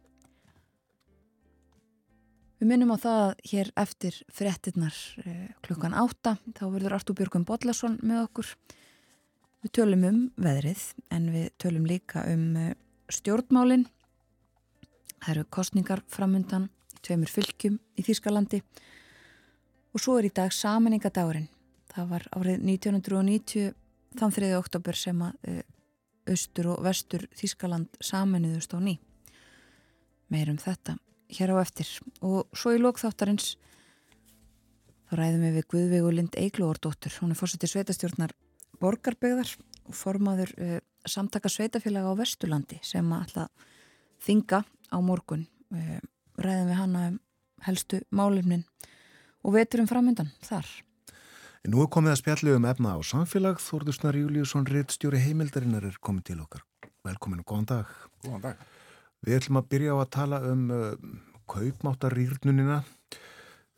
Við 2.66 2.72
minnum 2.72 2.95
á 2.95 2.97
það 2.97 3.20
að 3.22 3.41
hér 3.45 3.68
eftir 3.78 4.16
frettinnar 4.34 4.95
eh, 5.22 5.49
klukkan 5.61 5.93
átta 5.93 6.32
þá 6.57 6.63
verður 6.74 6.95
Artúr 6.95 7.13
Björgum 7.20 7.43
Bodlason 7.45 7.99
með 8.01 8.24
okkur. 8.24 8.47
Við 9.61 9.74
tölum 9.78 10.05
um 10.09 10.18
veðrið 10.41 10.88
en 11.13 11.28
við 11.36 11.45
tölum 11.61 11.86
líka 11.86 12.24
um 12.32 12.57
eh, 12.57 12.72
stjórnmálinn. 13.13 13.86
Það 15.20 15.30
eru 15.36 15.45
kostningar 15.59 16.01
framundan 16.09 16.66
í 16.97 17.05
tveimur 17.05 17.36
fylgjum 17.36 17.78
í 18.01 18.07
Þýskalandi 18.09 18.63
og 19.93 20.01
svo 20.01 20.18
er 20.18 20.32
í 20.32 20.34
dag 20.34 20.49
saminningadagurinn. 20.49 21.51
Það 21.93 22.11
var 22.16 22.30
árið 22.34 22.66
1990 22.66 23.74
þann 24.18 24.38
3. 24.41 24.53
oktober 24.57 25.03
sem 25.05 25.22
að 25.22 25.51
eh, 25.53 25.63
austur 26.34 26.74
og 26.74 26.82
vestur 26.89 27.30
Þýskaland 27.30 27.93
saminuðust 28.01 28.74
á 28.74 28.82
ný. 28.82 28.97
Meirum 30.34 30.57
þetta 30.57 30.97
hér 31.32 31.53
á 31.53 31.57
eftir. 31.61 31.88
Og 32.21 32.49
svo 32.55 32.73
í 32.76 32.82
lókþáttarins 32.82 33.55
þá 35.09 35.13
ræðum 35.19 35.45
við 35.45 35.57
við 35.59 35.67
Guðveig 35.73 36.07
og 36.07 36.15
Lind 36.17 36.38
Eiglóordóttur 36.39 37.13
hún 37.21 37.34
er 37.34 37.39
fórsettir 37.39 37.71
sveitastjórnar 37.71 38.34
borgarbegðar 38.82 39.51
og 39.86 39.95
formaður 39.95 40.53
uh, 40.57 40.80
samtaka 41.05 41.51
sveitafélaga 41.51 42.11
á 42.11 42.19
Vesturlandi 42.19 42.80
sem 42.84 43.05
að 43.13 43.26
alltaf 43.28 43.69
þinga 44.26 44.63
á 44.65 44.97
morgun. 45.01 45.45
Uh, 45.73 46.01
ræðum 46.41 46.71
við 46.71 46.82
hana 46.82 47.05
um 47.11 47.21
helstu 47.65 48.01
málefnin 48.13 48.65
og 49.45 49.55
veturum 49.55 49.88
framöndan 49.89 50.34
þar. 50.45 50.67
En 51.65 51.73
nú 51.73 51.82
er 51.82 51.89
komið 51.89 52.13
að 52.13 52.21
spjallu 52.21 52.57
um 52.59 52.67
efna 52.69 52.93
á 52.93 52.99
samfélag. 53.01 53.61
Þórðusnar 53.61 54.17
Júliusson 54.19 54.67
Rittstjóri 54.69 55.21
heimildarinnar 55.23 55.88
er 55.88 55.97
komið 55.97 56.30
til 56.30 56.41
okkar. 56.43 56.65
Velkomin 57.05 57.41
og 57.41 57.49
góðan 57.49 57.69
dag. 57.71 57.93
Góðan 58.21 58.43
dag 58.49 58.74
Við 59.26 59.39
ætlum 59.39 59.57
að 59.57 59.69
byrja 59.73 59.95
á 59.95 59.97
að 59.97 60.11
tala 60.13 60.39
um 60.45 60.67
uh, 60.69 60.91
kaupmáttarýrnunina 61.49 62.84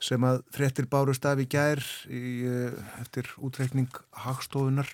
sem 0.03 0.25
að 0.27 0.41
frettir 0.53 0.89
bárust 0.91 1.25
af 1.25 1.39
í 1.39 1.47
gær 1.49 1.79
í, 2.11 2.21
uh, 2.43 2.75
eftir 2.99 3.29
útreikning 3.39 3.87
hagstofunar 4.25 4.91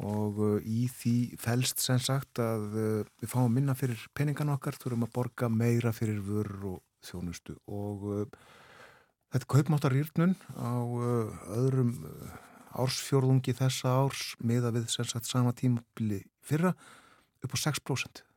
og 0.00 0.38
uh, 0.44 0.52
í 0.60 0.84
því 0.92 1.16
fælst 1.40 1.80
sem 1.80 1.98
sagt 2.04 2.42
að 2.44 2.68
uh, 2.76 3.08
við 3.22 3.32
fáum 3.32 3.56
minna 3.56 3.76
fyrir 3.78 4.04
peningan 4.12 4.52
okkar, 4.52 4.76
þurfum 4.76 5.08
að 5.08 5.14
borga 5.16 5.48
meira 5.48 5.94
fyrir 5.96 6.20
vörur 6.24 6.76
og 6.76 6.78
þjónustu 7.08 7.56
og 7.64 8.06
uh, 8.12 8.22
þetta 9.32 9.52
kaupmáttarýrnun 9.56 10.36
á 10.60 10.72
uh, 10.84 11.44
öðrum 11.56 11.96
ársfjörðungi 12.76 13.56
þessa 13.56 13.96
árs 14.04 14.34
meða 14.38 14.70
við 14.76 14.90
sem 14.92 15.08
sagt 15.08 15.26
sama 15.26 15.56
tímabili 15.56 16.26
fyrra 16.44 16.76
upp 17.40 17.56
á 17.56 17.58
6%. 17.58 18.28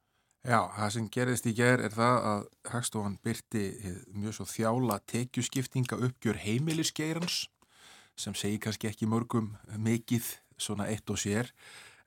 Já, 0.44 0.60
það 0.76 0.90
sem 0.92 1.06
gerðist 1.08 1.46
í 1.48 1.54
gerð 1.56 1.86
er 1.88 1.94
það 1.96 2.18
að 2.28 2.42
Hagstofan 2.68 3.14
byrti 3.24 3.62
mjög 4.12 4.34
svo 4.36 4.46
þjála 4.52 4.98
tekjuskiptinga 5.08 5.96
uppgjör 6.04 6.42
heimilisgeirans 6.44 7.46
sem 8.20 8.36
segir 8.36 8.60
kannski 8.66 8.90
ekki 8.90 9.08
mörgum 9.08 9.54
mikið 9.80 10.28
svona 10.60 10.90
eitt 10.92 11.08
og 11.10 11.22
sér 11.24 11.48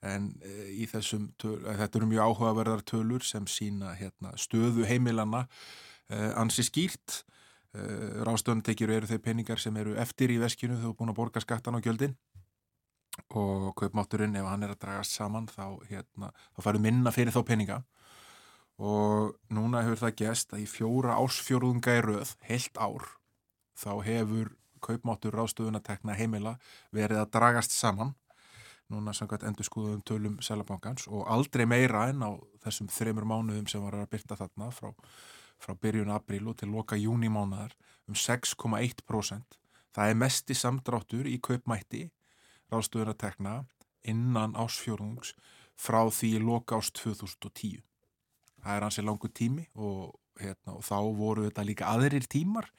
en 0.05 0.29
e, 0.45 0.53
í 0.83 0.85
þessum, 0.85 1.31
töl, 1.41 1.55
þetta 1.65 1.97
eru 1.97 2.11
mjög 2.11 2.29
áhugaverðar 2.29 2.85
tölur 2.85 3.25
sem 3.25 3.49
sína 3.49 3.95
hérna, 3.97 4.35
stöðu 4.37 4.85
heimilana 4.85 5.47
e, 6.05 6.21
ansi 6.37 6.67
skýrt. 6.67 7.23
E, 7.73 7.89
rástöndtekjur 8.27 8.93
eru 8.99 9.09
þeir 9.09 9.23
peningar 9.25 9.65
sem 9.65 9.81
eru 9.81 9.97
eftir 9.97 10.29
í 10.35 10.37
veskinu 10.41 10.77
þú 10.77 10.93
er 10.93 10.97
búin 11.01 11.15
að 11.15 11.19
borga 11.23 11.41
skattan 11.41 11.81
á 11.81 11.81
gjöldin. 11.81 12.13
Og 13.33 13.73
kaupmátturinn 13.81 14.37
ef 14.37 14.45
hann 14.45 14.61
er 14.61 14.77
að 14.77 14.83
dragast 14.85 15.17
saman 15.17 15.49
þá, 15.49 15.81
hérna, 15.89 16.35
þá 16.53 16.67
faru 16.69 16.85
minna 16.85 17.09
fyrir 17.09 17.33
þá 17.33 17.41
peninga 17.49 17.81
og 18.77 19.33
núna 19.49 19.81
hefur 19.85 20.03
það 20.03 20.17
gæst 20.21 20.53
að 20.53 20.63
í 20.63 20.69
fjóra 20.69 21.17
ásfjórðunga 21.17 21.97
í 21.97 22.03
röð, 22.05 22.35
heilt 22.45 22.77
ár, 22.77 23.07
þá 23.77 23.91
hefur 24.05 24.53
kaupmáttur 24.83 25.33
ráðstöðun 25.33 25.79
að 25.79 25.87
tekna 25.89 26.15
heimila 26.17 26.57
verið 26.93 27.23
að 27.23 27.31
dragast 27.33 27.73
saman 27.73 28.13
núna 28.93 29.13
samkvæmt 29.15 29.43
endur 29.49 29.67
skuðum 29.67 30.03
tölum 30.07 30.37
selabankans 30.43 31.07
og 31.11 31.25
aldrei 31.31 31.65
meira 31.67 32.05
en 32.11 32.23
á 32.23 32.31
þessum 32.63 32.89
þreymur 32.91 33.27
mánuðum 33.27 33.67
sem 33.67 33.83
var 33.83 33.97
að 33.97 34.11
byrta 34.13 34.37
þarna 34.39 34.69
frá, 34.71 34.93
frá 35.59 35.73
byrjun 35.75 36.13
april 36.13 36.47
og 36.47 36.59
til 36.61 36.71
loka 36.71 36.99
júni 36.99 37.31
mánuðar 37.31 37.75
um 38.07 38.15
6,1%. 38.15 39.57
Það 39.91 40.13
er 40.13 40.21
mest 40.21 40.53
í 40.53 40.55
samdráttur 40.55 41.27
í 41.27 41.35
kaupmætti 41.43 42.05
ráðstöðun 42.71 43.11
að 43.11 43.21
tekna 43.25 43.57
innan 44.07 44.55
ásfjórðungs 44.55 45.33
frá 45.75 46.05
því 46.07 46.37
loka 46.45 46.79
ást 46.79 46.95
2010 47.01 47.83
það 48.67 48.77
er 48.77 48.87
hansi 48.87 49.05
langu 49.05 49.29
tími 49.31 49.65
og, 49.75 50.15
hérna, 50.41 50.77
og 50.77 50.85
þá 50.85 50.97
voru 51.17 51.45
þetta 51.47 51.67
líka 51.67 51.91
aðrir 51.93 52.27
tímar. 52.29 52.69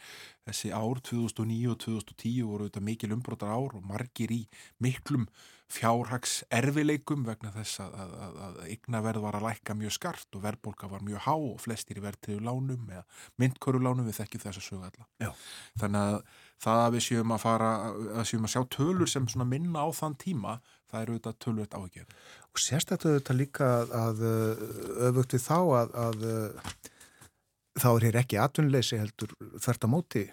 Þessi 0.49 0.73
ár 0.77 1.01
2009 1.09 1.71
og 1.73 1.79
2010 1.85 2.49
voru 2.49 2.69
þetta 2.69 2.85
mikil 2.85 3.15
umbrotar 3.17 3.55
ár 3.55 3.79
og 3.79 3.87
margir 3.89 4.35
í 4.35 4.43
miklum 4.85 5.29
fjárhags 5.69 6.39
erfileikum 6.55 7.27
vegna 7.27 7.51
þess 7.53 7.83
að, 7.85 7.97
að, 8.01 8.13
að, 8.25 8.37
að 8.45 8.61
ygnaverð 8.73 9.25
var 9.27 9.37
að 9.37 9.47
lækka 9.51 9.77
mjög 9.77 9.95
skart 9.99 10.39
og 10.39 10.45
verðbólka 10.47 10.89
var 10.89 11.05
mjög 11.05 11.27
há 11.27 11.35
og 11.35 11.59
flestir 11.61 12.01
í 12.01 12.05
verðtriðu 12.07 12.45
lánum 12.47 12.87
eða 12.89 13.05
myndköru 13.43 13.83
lánum 13.85 14.09
við 14.09 14.17
þekkjum 14.23 14.45
þess 14.47 14.63
að 14.63 14.65
sögja 14.65 14.89
alla 14.89 15.35
þannig 15.83 16.07
að 16.07 16.17
það 16.63 16.83
að 16.85 16.93
við 16.97 17.05
séum 17.07 17.35
að 17.35 17.43
fara 17.45 17.71
að 18.19 18.29
séum 18.31 18.49
að 18.49 18.55
sjá 18.55 18.63
tölur 18.75 19.11
sem 19.11 19.27
minna 19.47 19.87
á 19.87 19.89
þann 19.95 20.19
tíma 20.19 20.59
það 20.89 21.03
eru 21.03 21.17
auðvitað 21.17 21.41
tölvöld 21.45 21.75
áhugjöf. 21.77 22.21
Og 22.49 22.63
sérstaklega 22.63 23.17
auðvitað 23.17 23.41
líka 23.41 23.73
að 24.03 24.23
öfugt 25.09 25.37
við 25.37 25.45
þá 25.45 25.59
að, 25.81 25.99
að 26.05 26.29
þá 27.79 27.89
er 27.91 28.07
hér 28.09 28.21
ekki 28.23 28.41
atvinnleysi 28.43 29.01
heldur 29.01 29.35
þvert 29.59 29.87
að 29.87 29.93
móti 29.93 30.25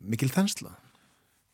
mikil 0.00 0.30
þensla. 0.32 0.76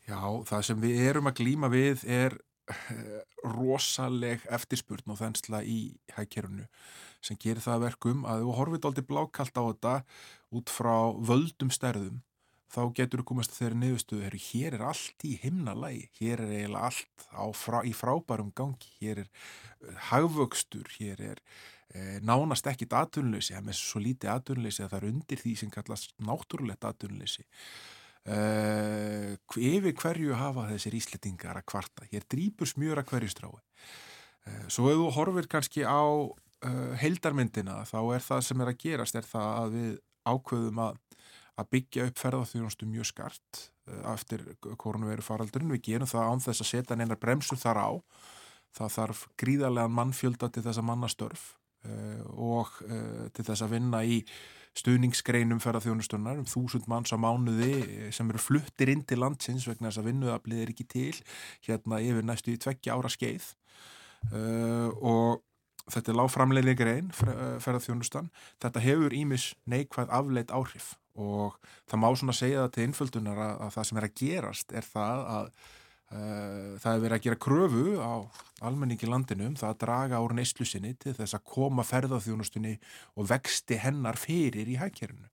Já, 0.03 0.19
það 0.49 0.65
sem 0.67 0.81
við 0.83 1.05
erum 1.07 1.29
að 1.31 1.37
glýma 1.39 1.69
við 1.71 2.03
er 2.11 2.35
eh, 2.67 3.21
rosaleg 3.47 4.43
eftirspurn 4.51 5.13
og 5.13 5.19
þensla 5.21 5.63
í 5.63 5.95
hækkerunu 6.17 6.67
sem 7.23 7.39
gerir 7.39 7.63
það 7.63 7.85
verkum 7.85 8.25
að 8.27 8.43
þú 8.43 8.55
horfið 8.57 8.87
aldrei 8.89 9.07
blákalt 9.07 9.55
á 9.55 9.63
þetta 9.63 9.93
út 10.59 10.73
frá 10.73 10.95
völdum 11.23 11.71
stærðum 11.71 12.19
þá 12.73 12.81
getur 12.97 13.21
þú 13.21 13.27
komast 13.29 13.53
þeirri 13.53 13.91
heru, 14.23 14.39
hér 14.47 14.77
er 14.77 14.83
allt 14.89 15.25
í 15.27 15.35
himnalægi, 15.43 16.07
hér 16.19 16.41
er 16.41 16.53
eiginlega 16.57 16.89
allt 16.89 17.57
frá, 17.57 17.79
í 17.85 17.93
frábærum 17.93 18.51
gangi, 18.55 18.89
hér 19.01 19.23
er 19.23 19.29
uh, 19.29 19.93
hagvöxtur, 20.09 20.89
hér 20.97 21.21
er 21.33 21.41
uh, 21.43 22.17
nánast 22.25 22.67
ekkit 22.69 22.95
atvinnleysi, 22.97 23.53
það 23.53 23.73
er 23.73 23.79
svo 23.79 24.01
lítið 24.03 24.33
atvinnleysi 24.33 24.85
að 24.85 24.95
það 24.95 25.01
er 25.01 25.09
undir 25.11 25.43
því 25.43 25.55
sem 25.61 25.73
kallast 25.73 26.15
náttúrulegt 26.23 26.87
atvinnleysi. 26.89 27.45
Uh, 28.23 29.35
yfir 29.59 29.93
hverju 29.99 30.37
hafa 30.39 30.69
þessir 30.71 30.97
íslettingar 30.97 31.59
að 31.59 31.67
kvarta, 31.73 32.07
hér 32.09 32.25
drýpur 32.31 32.69
smjöra 32.71 33.03
hverju 33.05 33.33
strái. 33.35 33.59
Uh, 34.47 34.63
svo 34.71 34.89
ef 34.89 35.01
þú 35.01 35.11
horfir 35.19 35.51
kannski 35.51 35.85
á 35.85 36.01
heildarmyndina 36.95 37.81
þá 37.83 37.97
er 38.15 38.21
það 38.23 38.43
sem 38.47 38.61
er 38.63 38.69
að 38.71 38.77
gerast, 38.79 39.17
er 39.19 39.25
það 39.27 39.49
að 39.51 39.73
við 39.73 39.89
ákveðum 40.31 40.77
að 40.79 41.01
að 41.59 41.69
byggja 41.75 42.07
upp 42.09 42.21
ferðarþjónustu 42.21 42.87
mjög 42.89 43.09
skart 43.11 43.59
eh, 43.87 44.05
eftir 44.13 44.45
koronaviru 44.81 45.25
faraldurinn. 45.25 45.73
Við 45.75 45.85
gerum 45.91 46.09
það 46.09 46.31
án 46.31 46.41
þess 46.47 46.63
að 46.63 46.71
setja 46.71 46.97
neinar 46.97 47.21
bremsur 47.21 47.59
þar 47.61 47.81
á. 47.85 47.89
Það 48.73 48.95
þarf 48.95 49.27
gríðarlegan 49.37 49.93
mannfjölda 49.93 50.49
til 50.49 50.63
þess 50.65 50.81
að 50.81 50.87
mannastörf 50.87 51.41
uh, 51.85 52.21
og 52.41 52.71
uh, 52.87 53.27
til 53.37 53.45
þess 53.45 53.61
að 53.61 53.75
vinna 53.75 53.99
í 54.01 54.15
stuðningsgreinum 54.73 55.59
ferðarþjónustunnar 55.61 56.39
um 56.41 56.47
þúsund 56.49 56.87
manns 56.89 57.13
á 57.13 57.17
mánuði 57.21 58.09
sem 58.17 58.31
eru 58.33 58.41
fluttir 58.41 58.89
inn 58.89 59.03
til 59.05 59.19
landsins 59.21 59.67
vegna 59.69 59.91
þess 59.91 60.01
að 60.01 60.07
vinnuðablið 60.09 60.63
er 60.63 60.71
ekki 60.73 60.87
til 60.89 61.19
hérna 61.67 61.99
yfir 62.01 62.25
næstu 62.25 62.55
í 62.55 62.57
tveggja 62.57 62.97
ára 62.97 63.11
skeið 63.13 63.45
og 64.97 65.43
þetta 65.93 66.09
er 66.09 66.17
láframleiðlega 66.17 66.79
grein 66.79 67.13
ferðarþjónustan. 67.13 68.31
Þetta 68.65 68.81
hefur 68.87 69.13
ímis 69.13 69.51
neikvæð 69.69 70.09
afleitt 70.17 70.55
áhrif 70.57 70.95
og 71.19 71.57
það 71.89 72.01
má 72.01 72.09
svona 72.17 72.35
segja 72.37 72.65
það 72.65 72.73
til 72.75 72.87
innföldunar 72.87 73.41
að, 73.45 73.55
að 73.65 73.73
það 73.75 73.87
sem 73.89 73.99
er 73.99 74.07
að 74.07 74.15
gerast 74.21 74.73
er 74.73 74.87
það 74.87 75.25
að 75.33 75.49
uh, 75.49 76.71
það 76.81 76.93
er 76.93 77.03
verið 77.03 77.17
að 77.17 77.25
gera 77.27 77.41
kröfu 77.47 77.85
á 78.01 78.13
almenningi 78.63 79.09
landinum, 79.09 79.57
það 79.59 79.73
að 79.73 79.83
draga 79.83 80.23
úr 80.23 80.33
neyslusinni 80.37 80.95
til 81.01 81.13
þess 81.17 81.37
að 81.37 81.45
koma 81.53 81.85
ferðarþjónustunni 81.85 82.77
og 83.19 83.29
vexti 83.29 83.77
hennar 83.81 84.19
fyrir 84.19 84.69
í 84.71 84.79
hækjerinu 84.81 85.29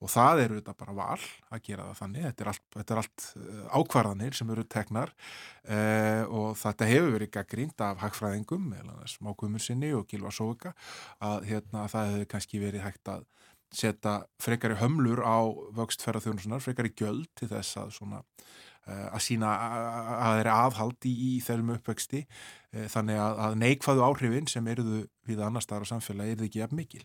og 0.00 0.08
það 0.08 0.42
eru 0.46 0.58
þetta 0.60 0.74
bara 0.80 0.94
val 0.96 1.24
að 1.52 1.62
gera 1.66 1.88
það 1.90 1.98
þannig, 1.98 2.22
þetta 2.24 2.44
er 2.44 2.50
allt, 2.52 2.62
þetta 2.76 2.94
er 2.94 3.00
allt 3.02 3.26
uh, 3.40 3.64
ákvarðanir 3.80 4.38
sem 4.38 4.54
eru 4.54 4.66
teknar 4.76 5.12
uh, 5.12 6.22
og 6.30 6.54
þetta 6.60 6.88
hefur 6.88 7.12
verið 7.18 7.34
gaggrínt 7.34 7.84
af 7.84 8.00
hagfræðingum, 8.04 8.70
smákumur 9.10 9.62
sinni 9.64 9.92
og 9.96 10.06
Gilvar 10.08 10.34
Sóvika 10.36 10.72
að 11.18 11.50
hérna, 11.50 11.84
það 11.90 12.14
hefur 12.14 12.32
kannski 12.36 12.62
verið 12.62 12.86
hægt 12.86 13.12
að 13.12 13.26
setja 13.74 14.16
frekari 14.42 14.78
hömlur 14.80 15.22
á 15.22 15.38
vöxtferðarþjónusunar, 15.78 16.62
frekari 16.64 16.92
göld 16.98 17.28
til 17.38 17.50
þess 17.50 17.78
að 17.80 17.92
svona 17.98 18.22
uh, 18.22 19.08
að 19.10 19.20
sína 19.26 19.50
að 19.50 20.22
það 20.22 20.40
er 20.42 20.50
aðhald 20.54 21.10
í, 21.10 21.34
þeirrum 21.46 21.76
uppvexti 21.76 22.24
þannig 22.70 23.18
að, 23.18 23.54
neikvæðu 23.58 24.02
áhrifin 24.06 24.50
sem 24.50 24.66
eruðu 24.70 25.04
við 25.26 25.40
annar 25.42 25.64
staðar 25.64 25.86
á 25.86 25.90
samfélagi 25.90 26.36
er 26.36 26.44
ekki 26.46 26.60
jafn 26.62 26.78
mikil. 26.78 27.02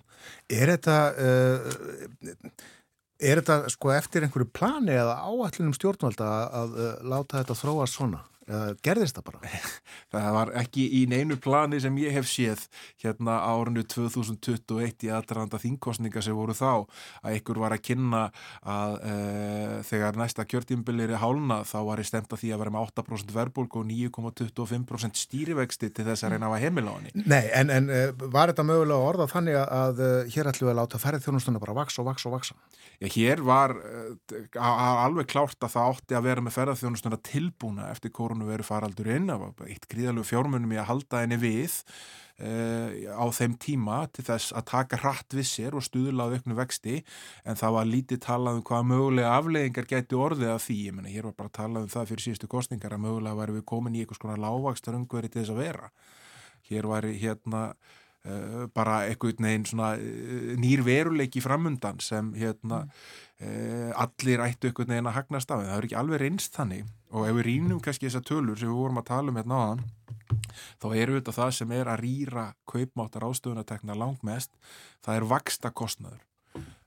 Er 0.54 0.70
þetta 0.76 0.98
uh, 1.18 2.50
Er 3.24 3.40
þetta 3.40 3.72
sko 3.72 3.94
eftir 3.96 4.26
einhverju 4.26 4.50
plani 4.52 4.92
eða 4.92 5.16
áallunum 5.24 5.76
stjórnvalda 5.76 6.26
að, 6.28 6.48
að, 6.60 6.74
að 6.84 7.12
láta 7.14 7.40
þetta 7.40 7.56
þróa 7.62 7.86
svona? 7.88 8.20
Eða 8.46 8.76
gerðist 8.86 9.18
það 9.18 9.26
bara? 9.30 9.52
Það 10.16 10.28
var 10.36 10.52
ekki 10.62 10.86
í 11.00 11.02
neinu 11.10 11.38
plani 11.42 11.80
sem 11.84 11.96
ég 12.00 12.14
hef 12.16 12.28
séð 12.30 12.66
hérna 13.02 13.40
árinu 13.46 13.84
2021 13.90 15.08
í 15.08 15.12
aðranda 15.14 15.60
þingkostninga 15.62 16.24
sem 16.24 16.38
voru 16.38 16.56
þá 16.56 16.86
að 17.26 17.40
ykkur 17.40 17.60
var 17.64 17.76
að 17.76 17.84
kynna 17.90 18.22
að 18.62 18.98
e, 19.02 19.16
þegar 19.90 20.20
næsta 20.20 20.46
kjörtímbilir 20.50 21.16
er 21.16 21.22
hálna 21.24 21.62
þá 21.68 21.78
var 21.90 22.04
ég 22.04 22.10
stemt 22.10 22.32
að 22.32 22.44
því 22.44 22.54
að 22.56 22.64
vera 22.64 22.76
með 22.76 22.88
8% 22.92 23.36
verbulg 23.36 23.80
og 23.80 23.88
9,25% 23.90 25.22
stýrivexti 25.26 25.92
til 25.96 26.08
þess 26.08 26.28
að 26.28 26.36
reyna 26.36 26.52
að 26.52 26.66
heimila 26.66 26.96
á 26.96 26.98
henni. 27.00 27.26
Nei, 27.26 27.44
en, 27.52 27.74
en 27.74 27.90
e, 27.90 28.04
var 28.24 28.54
þetta 28.54 28.68
mögulega 28.68 29.12
orða 29.12 29.30
þannig 29.32 29.60
að, 29.60 29.68
að 29.82 30.04
e, 30.06 30.12
hér 30.36 30.52
ætlum 30.52 30.70
við 30.70 30.76
að 30.76 30.82
láta 30.84 31.02
ferðið 31.02 31.28
þjónustuna 31.30 31.64
bara 31.64 31.78
vaks 31.82 32.00
og 32.02 32.10
vaks 32.12 32.30
og 32.30 32.38
vaksa? 32.38 32.60
Já, 33.02 33.10
hér 33.12 33.42
var 33.46 33.76
alveg 34.56 35.28
klárt 35.32 35.60
að 35.66 35.74
það 35.74 35.90
átti 35.92 36.16
að 36.16 36.28
vera 36.30 36.44
með 36.46 36.56
ferðarþjónustuna 36.56 37.20
tilbúna 38.36 38.46
eftir 38.46 38.46
korunu 38.46 38.52
veru 38.52 38.64
faraldurinn, 38.64 39.28
var 39.28 39.68
eitt 39.68 39.88
gríðalög 39.88 40.26
fjármunum 40.26 40.74
í 40.74 40.78
að 40.78 40.90
halda 40.90 41.22
henni 41.24 41.38
við 41.40 41.84
uh, 42.40 43.16
á 43.16 43.26
þeim 43.32 43.58
tíma 43.58 44.08
til 44.12 44.26
þess 44.26 44.54
að 44.54 44.66
taka 44.72 44.98
hratt 44.98 45.34
við 45.34 45.46
sér 45.46 45.76
og 45.76 45.84
stuðla 45.84 46.28
á 46.28 46.34
auknu 46.36 46.56
vexti 46.56 47.04
en 47.46 47.56
það 47.56 47.76
var 47.78 47.86
lítið 47.86 48.20
talað 48.22 48.60
um 48.60 48.64
hvaða 48.64 48.90
mögulega 48.92 49.36
afleggingar 49.38 49.88
geti 49.88 50.16
orðið 50.16 50.54
af 50.54 50.66
því, 50.66 50.80
ég 50.88 50.96
menna 50.96 51.10
hér 51.10 51.30
var 51.30 51.36
bara 51.38 51.50
talað 51.50 51.84
um 51.84 51.94
það 51.94 52.10
fyrir 52.12 52.26
síðustu 52.26 52.48
kostningar 52.48 52.94
að 52.94 53.06
mögulega 53.06 53.40
væri 53.40 53.60
við 53.60 53.66
komin 53.66 53.96
í 53.96 54.04
eitthvað 54.04 54.22
svona 54.22 54.42
lágvakstar 54.42 54.98
umhverju 55.00 55.32
til 55.32 55.42
þess 55.42 55.54
að 55.54 55.62
vera. 55.64 55.92
Hér 56.66 56.90
var 56.90 57.06
hérna 57.06 57.70
Uh, 58.26 58.64
bara 58.74 59.04
eitthvað 59.06 59.38
neginn 59.44 59.68
svona 59.70 59.92
uh, 60.02 60.56
nýr 60.58 60.82
veruleiki 60.82 61.44
framundan 61.46 62.00
sem 62.02 62.32
hérna 62.34 62.80
mm. 63.38 63.92
allir 64.02 64.42
ættu 64.42 64.72
eitthvað 64.72 64.90
neginn 64.90 65.10
að 65.12 65.18
hagnast 65.20 65.52
af 65.54 65.62
það 65.62 65.76
er 65.76 65.86
ekki 65.86 65.98
alveg 66.00 66.22
reynst 66.24 66.58
þannig 66.58 66.88
og 67.16 67.28
ef 67.30 67.38
við 67.40 67.48
rínum 67.48 67.82
kannski 67.84 68.10
þessar 68.10 68.28
tölur 68.28 68.60
sem 68.60 68.70
við 68.70 68.82
vorum 68.82 69.02
að 69.02 69.10
tala 69.10 69.32
um 69.32 69.40
hérna 69.40 69.58
á 69.58 69.64
þann 69.72 69.84
þá 70.84 70.88
eru 70.92 71.18
þetta 71.18 71.38
það 71.40 71.52
sem 71.60 71.76
er 71.80 71.90
að 71.92 72.02
rýra 72.04 72.46
kaupmáttar 72.70 73.28
ástöðunatekna 73.30 73.98
langt 73.98 74.24
mest 74.28 74.52
það 75.06 75.20
er 75.20 75.30
vaksta 75.32 75.72
kostnaður 75.72 76.24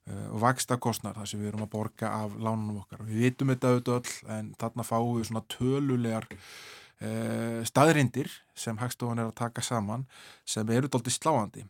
og 0.08 0.40
vaksta 0.42 0.78
kostnaður 0.80 1.22
það 1.22 1.30
sem 1.30 1.40
við 1.42 1.50
erum 1.50 1.64
að 1.66 1.72
borga 1.72 2.10
af 2.22 2.36
lánunum 2.40 2.80
okkar. 2.82 3.04
Við 3.06 3.24
vitum 3.26 3.52
þetta 3.52 3.72
auðvitað 3.72 3.98
öll 3.98 4.36
en 4.36 4.50
þarna 4.60 4.86
fáum 4.86 5.16
við 5.16 5.26
svona 5.28 5.42
tölulegar 5.52 6.28
uh, 6.28 7.60
staðrindir 7.68 8.30
sem 8.58 8.78
Hagstofan 8.80 9.20
er 9.22 9.30
að 9.30 9.36
taka 9.42 9.64
saman 9.64 10.06
sem 10.48 10.72
eru 10.74 10.90
doldið 10.92 11.18
sláandi. 11.18 11.66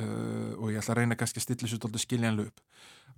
Uh, 0.00 0.54
og 0.60 0.70
ég 0.72 0.80
ætla 0.80 0.94
að 0.94 1.02
reyna 1.02 1.18
kannski 1.18 1.42
að 1.42 1.48
stilla 1.48 1.66
þessu 1.66 1.80
doldið 1.82 2.04
skiljanlu 2.06 2.46
upp. 2.50 2.62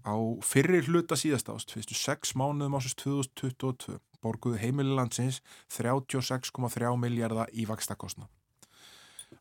Á 0.03 0.15
fyrir 0.47 0.89
hluta 0.89 1.19
síðast 1.21 1.53
ást, 1.53 1.75
fyrstu 1.75 1.95
6 1.95 2.35
mánuðum 2.39 2.79
ásins 2.79 2.97
2022, 2.99 4.01
borguðu 4.23 4.61
heimililandsins 4.63 5.41
36,3 5.73 6.95
miljardar 7.01 7.51
í 7.53 7.67
vakstakostna. 7.69 8.29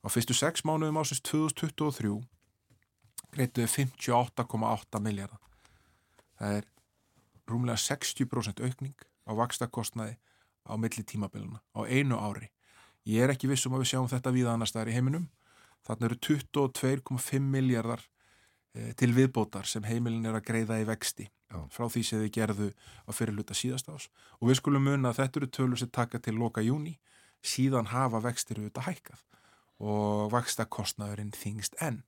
Á 0.02 0.08
fyrstu 0.10 0.34
6 0.34 0.66
mánuðum 0.66 1.00
ásins 1.02 1.22
2023 1.28 2.18
greituðu 3.32 3.68
58,8 3.70 5.02
miljardar. 5.04 5.40
Það 6.40 6.58
er 6.58 6.68
rúmlega 7.48 7.78
60% 7.80 8.64
aukning 8.66 9.06
á 9.28 9.32
vakstakostnaði 9.38 10.18
á 10.66 10.74
milli 10.78 11.04
tímabiluna 11.04 11.62
á 11.78 11.80
einu 11.86 12.18
ári. 12.18 12.50
Ég 13.06 13.24
er 13.26 13.34
ekki 13.34 13.50
vissum 13.50 13.74
að 13.76 13.84
við 13.84 13.92
sjáum 13.94 14.10
þetta 14.10 14.34
við 14.34 14.50
annars 14.50 14.74
staðar 14.74 14.92
í 14.92 14.98
heiminum. 14.98 15.30
Þannig 15.86 16.08
eru 16.08 16.18
22,5 16.28 17.48
miljardar 17.54 18.04
til 18.72 19.12
viðbótar 19.16 19.68
sem 19.68 19.84
heimilin 19.84 20.28
er 20.30 20.38
að 20.38 20.46
greiða 20.48 20.80
í 20.80 20.86
vexti 20.88 21.26
Já. 21.52 21.58
frá 21.74 21.88
því 21.92 22.04
sem 22.08 22.22
þið 22.22 22.32
gerðu 22.38 22.70
á 23.04 23.10
fyrirluta 23.12 23.58
síðast 23.58 23.90
ás. 23.92 24.08
Og 24.40 24.52
við 24.52 24.62
skulum 24.62 24.86
munna 24.88 25.12
að 25.12 25.24
þetta 25.24 25.42
eru 25.42 25.50
tölur 25.58 25.82
sem 25.82 25.92
taka 25.92 26.22
til 26.24 26.38
loka 26.40 26.64
júni, 26.64 26.96
síðan 27.44 27.92
hafa 27.92 28.22
vextir 28.24 28.62
auðvitað 28.62 28.88
hækkað 28.88 29.26
og 29.82 30.32
vaksta 30.32 30.68
kostnaðurinn 30.70 31.34
þingst 31.36 31.76
enn. 31.82 32.04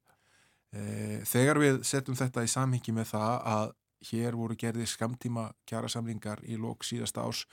E, 0.72 0.84
þegar 1.28 1.60
við 1.60 1.82
setjum 1.90 2.18
þetta 2.18 2.46
í 2.46 2.52
samhengi 2.54 2.94
með 2.96 3.12
það 3.16 3.34
að 3.56 3.74
hér 4.12 4.38
voru 4.38 4.56
gerði 4.60 4.86
skamtíma 4.90 5.50
kjara 5.70 5.90
samlingar 5.92 6.44
í 6.46 6.58
lok 6.60 6.86
síðasta 6.86 7.26
ás 7.26 7.44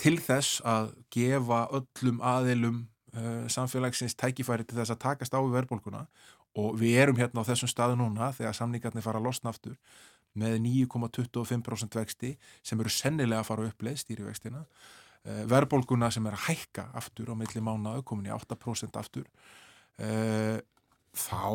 til 0.00 0.16
þess 0.20 0.60
að 0.66 0.92
gefa 1.12 1.66
öllum 1.76 2.20
aðilum 2.24 2.82
uh, 3.16 3.46
samfélagsins 3.52 4.16
tækifæri 4.18 4.66
til 4.68 4.78
þess 4.80 4.94
að 4.94 5.02
takast 5.04 5.36
á 5.36 5.40
við 5.40 5.56
verðbólkuna 5.58 6.06
og 6.58 6.78
við 6.80 6.96
erum 7.02 7.18
hérna 7.20 7.44
á 7.44 7.48
þessum 7.48 7.70
staðu 7.70 7.98
núna 8.00 8.32
þegar 8.34 8.56
samningarnir 8.58 9.04
fara 9.04 9.20
að 9.20 9.28
losna 9.28 9.52
aftur 9.52 9.76
með 10.38 10.58
9,25% 10.64 11.98
vexti 11.98 12.32
sem 12.62 12.80
eru 12.80 12.92
sennilega 12.92 13.42
að 13.42 13.48
fara 13.50 13.64
að 13.64 13.72
uppleið 13.72 14.02
stýrivextina. 14.04 14.64
Uh, 15.20 15.42
verðbólkuna 15.50 16.08
sem 16.14 16.26
er 16.26 16.36
að 16.36 16.46
hækka 16.48 16.86
aftur 16.96 17.32
á 17.32 17.34
milli 17.36 17.62
mánaðu 17.62 18.04
komin 18.08 18.30
í 18.30 18.34
8% 18.34 18.98
aftur. 19.00 19.26
Uh, 20.00 20.58
þá 21.10 21.50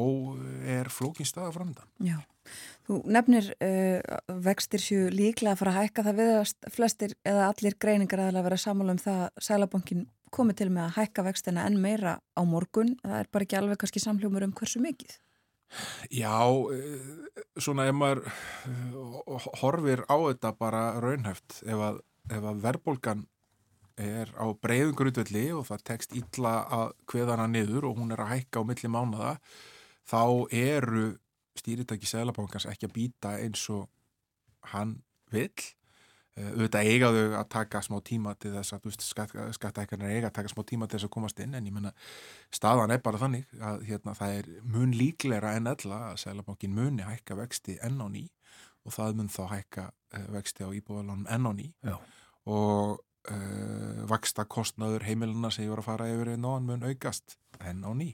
er 0.68 0.91
flókin 0.91 1.28
staða 1.28 1.54
framöndan. 1.56 1.88
Já, 2.04 2.20
þú 2.86 3.00
nefnir 3.16 3.48
uh, 3.56 4.20
vextir 4.46 4.84
sjú 4.84 5.08
líklega 5.14 5.56
að 5.56 5.62
fara 5.64 5.74
að 5.74 5.80
hækka. 5.86 6.06
Það 6.10 6.20
við 6.20 6.34
að 6.36 6.76
flestir 6.76 7.16
eða 7.24 7.48
allir 7.50 7.80
greiningar 7.80 8.28
að 8.28 8.43
vera 8.43 8.60
samála 8.60 8.96
um 8.98 9.02
það 9.02 9.24
að 9.26 9.48
Sælabankin 9.48 10.06
komi 10.34 10.56
til 10.58 10.70
með 10.74 10.88
að 10.88 10.96
hækka 11.00 11.26
vextina 11.28 11.68
enn 11.68 11.78
meira 11.82 12.18
á 12.22 12.42
morgun. 12.48 12.96
Það 13.04 13.20
er 13.20 13.30
bara 13.32 13.48
ekki 13.48 13.60
alveg 13.60 13.82
kannski 13.82 14.04
samljómur 14.04 14.48
um 14.48 14.56
hversu 14.56 14.82
mikið. 14.84 15.18
Já, 16.14 16.46
uh, 16.46 17.30
svona 17.60 17.88
ef 17.90 17.96
maður 17.98 18.26
uh, 18.30 19.48
horfir 19.62 20.06
á 20.08 20.16
þetta 20.16 20.52
bara 20.60 20.84
raunhæft 21.04 21.62
ef 21.66 21.88
að, 21.90 22.04
að 22.32 22.62
verðbólgan 22.64 23.26
er 23.96 24.32
á 24.36 24.46
breyðum 24.60 24.96
grutvelli 25.00 25.46
og 25.56 25.66
það 25.70 25.86
tekst 25.90 26.16
illa 26.18 26.56
að 26.68 26.94
hveðana 27.12 27.48
niður 27.48 27.90
og 27.90 28.02
hún 28.02 28.12
er 28.12 28.24
að 28.24 28.34
hækka 28.34 28.64
á 28.64 28.68
milli 28.68 28.92
mánada 28.92 29.36
þá 30.06 30.24
eru 30.52 31.06
stýritæki 31.56 32.10
Sælabankans 32.10 32.68
ekki 32.70 32.90
að 32.90 32.96
býta 32.98 33.36
eins 33.40 33.64
og 33.72 33.88
hann 34.74 34.98
vil 35.32 35.52
eh, 36.38 36.52
auðvitað 36.52 36.90
eigaðu 36.92 37.24
að 37.40 37.48
taka 37.56 37.82
smá 37.86 37.98
tíma 38.06 38.36
til 38.40 38.54
þess 38.56 38.78
að 38.78 39.56
skattækarnir 39.58 40.14
eiga 40.14 40.32
að 40.32 40.38
taka 40.40 40.54
smá 40.54 40.64
tíma 40.68 40.88
til 40.88 41.00
þess 41.00 41.10
að 41.10 41.16
komast 41.18 41.42
inn 41.44 41.58
en 41.58 41.68
ég 41.68 41.76
menna 41.76 41.94
staðan 42.54 42.94
er 42.96 43.04
bara 43.06 43.22
þannig 43.22 43.50
að 43.60 43.88
hérna, 43.90 44.16
það 44.18 44.38
er 44.40 44.52
mun 44.76 44.96
líklegra 44.96 45.56
en 45.60 45.72
ella 45.74 46.02
að 46.12 46.22
Sælabankin 46.26 46.76
muni 46.76 47.08
hækka 47.08 47.40
vexti 47.40 47.80
enn 47.84 48.02
á 48.02 48.08
ný 48.12 48.28
og 48.86 48.94
það 48.94 49.20
mun 49.20 49.34
þá 49.34 49.44
hækka 49.56 49.90
eh, 50.14 50.30
vexti 50.36 50.68
á 50.68 50.70
íbúðalánum 50.70 51.28
enn 51.32 51.50
á 51.50 51.52
ný 51.58 51.68
Já. 51.82 51.98
og 52.46 53.02
uh, 53.32 53.36
eh, 53.36 54.02
vaksta 54.10 54.46
kostnaður 54.46 55.06
heimilina 55.08 55.52
sem 55.52 55.66
ég 55.66 55.74
var 55.74 55.84
að 55.84 55.90
fara 55.90 56.10
yfir 56.12 56.36
í 56.36 56.42
náðan 56.42 56.68
mun 56.70 56.86
aukast 56.86 57.38
enn 57.62 57.86
á 57.86 57.92
ný. 57.98 58.12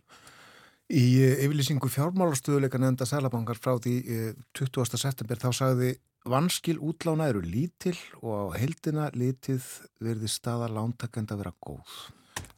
Í 0.92 1.24
yfirlýsingu 1.46 1.88
fjármálastöðuleika 1.92 2.80
nefnda 2.82 3.08
Sælabankar 3.08 3.60
frá 3.60 3.78
því 3.80 3.96
uh, 4.02 4.24
eh, 4.32 4.48
20. 4.58 4.98
september 5.00 5.40
þá 5.40 5.50
sagði 5.56 5.94
vanskil 6.28 6.80
útlána 6.80 7.30
eru 7.32 7.42
lítil 7.42 7.98
og 8.22 8.54
á 8.54 8.62
heldina 8.62 9.10
litið 9.16 9.66
verði 10.04 10.30
staða 10.30 10.70
lántakenda 10.72 11.38
vera 11.40 11.54
góð. 11.64 11.94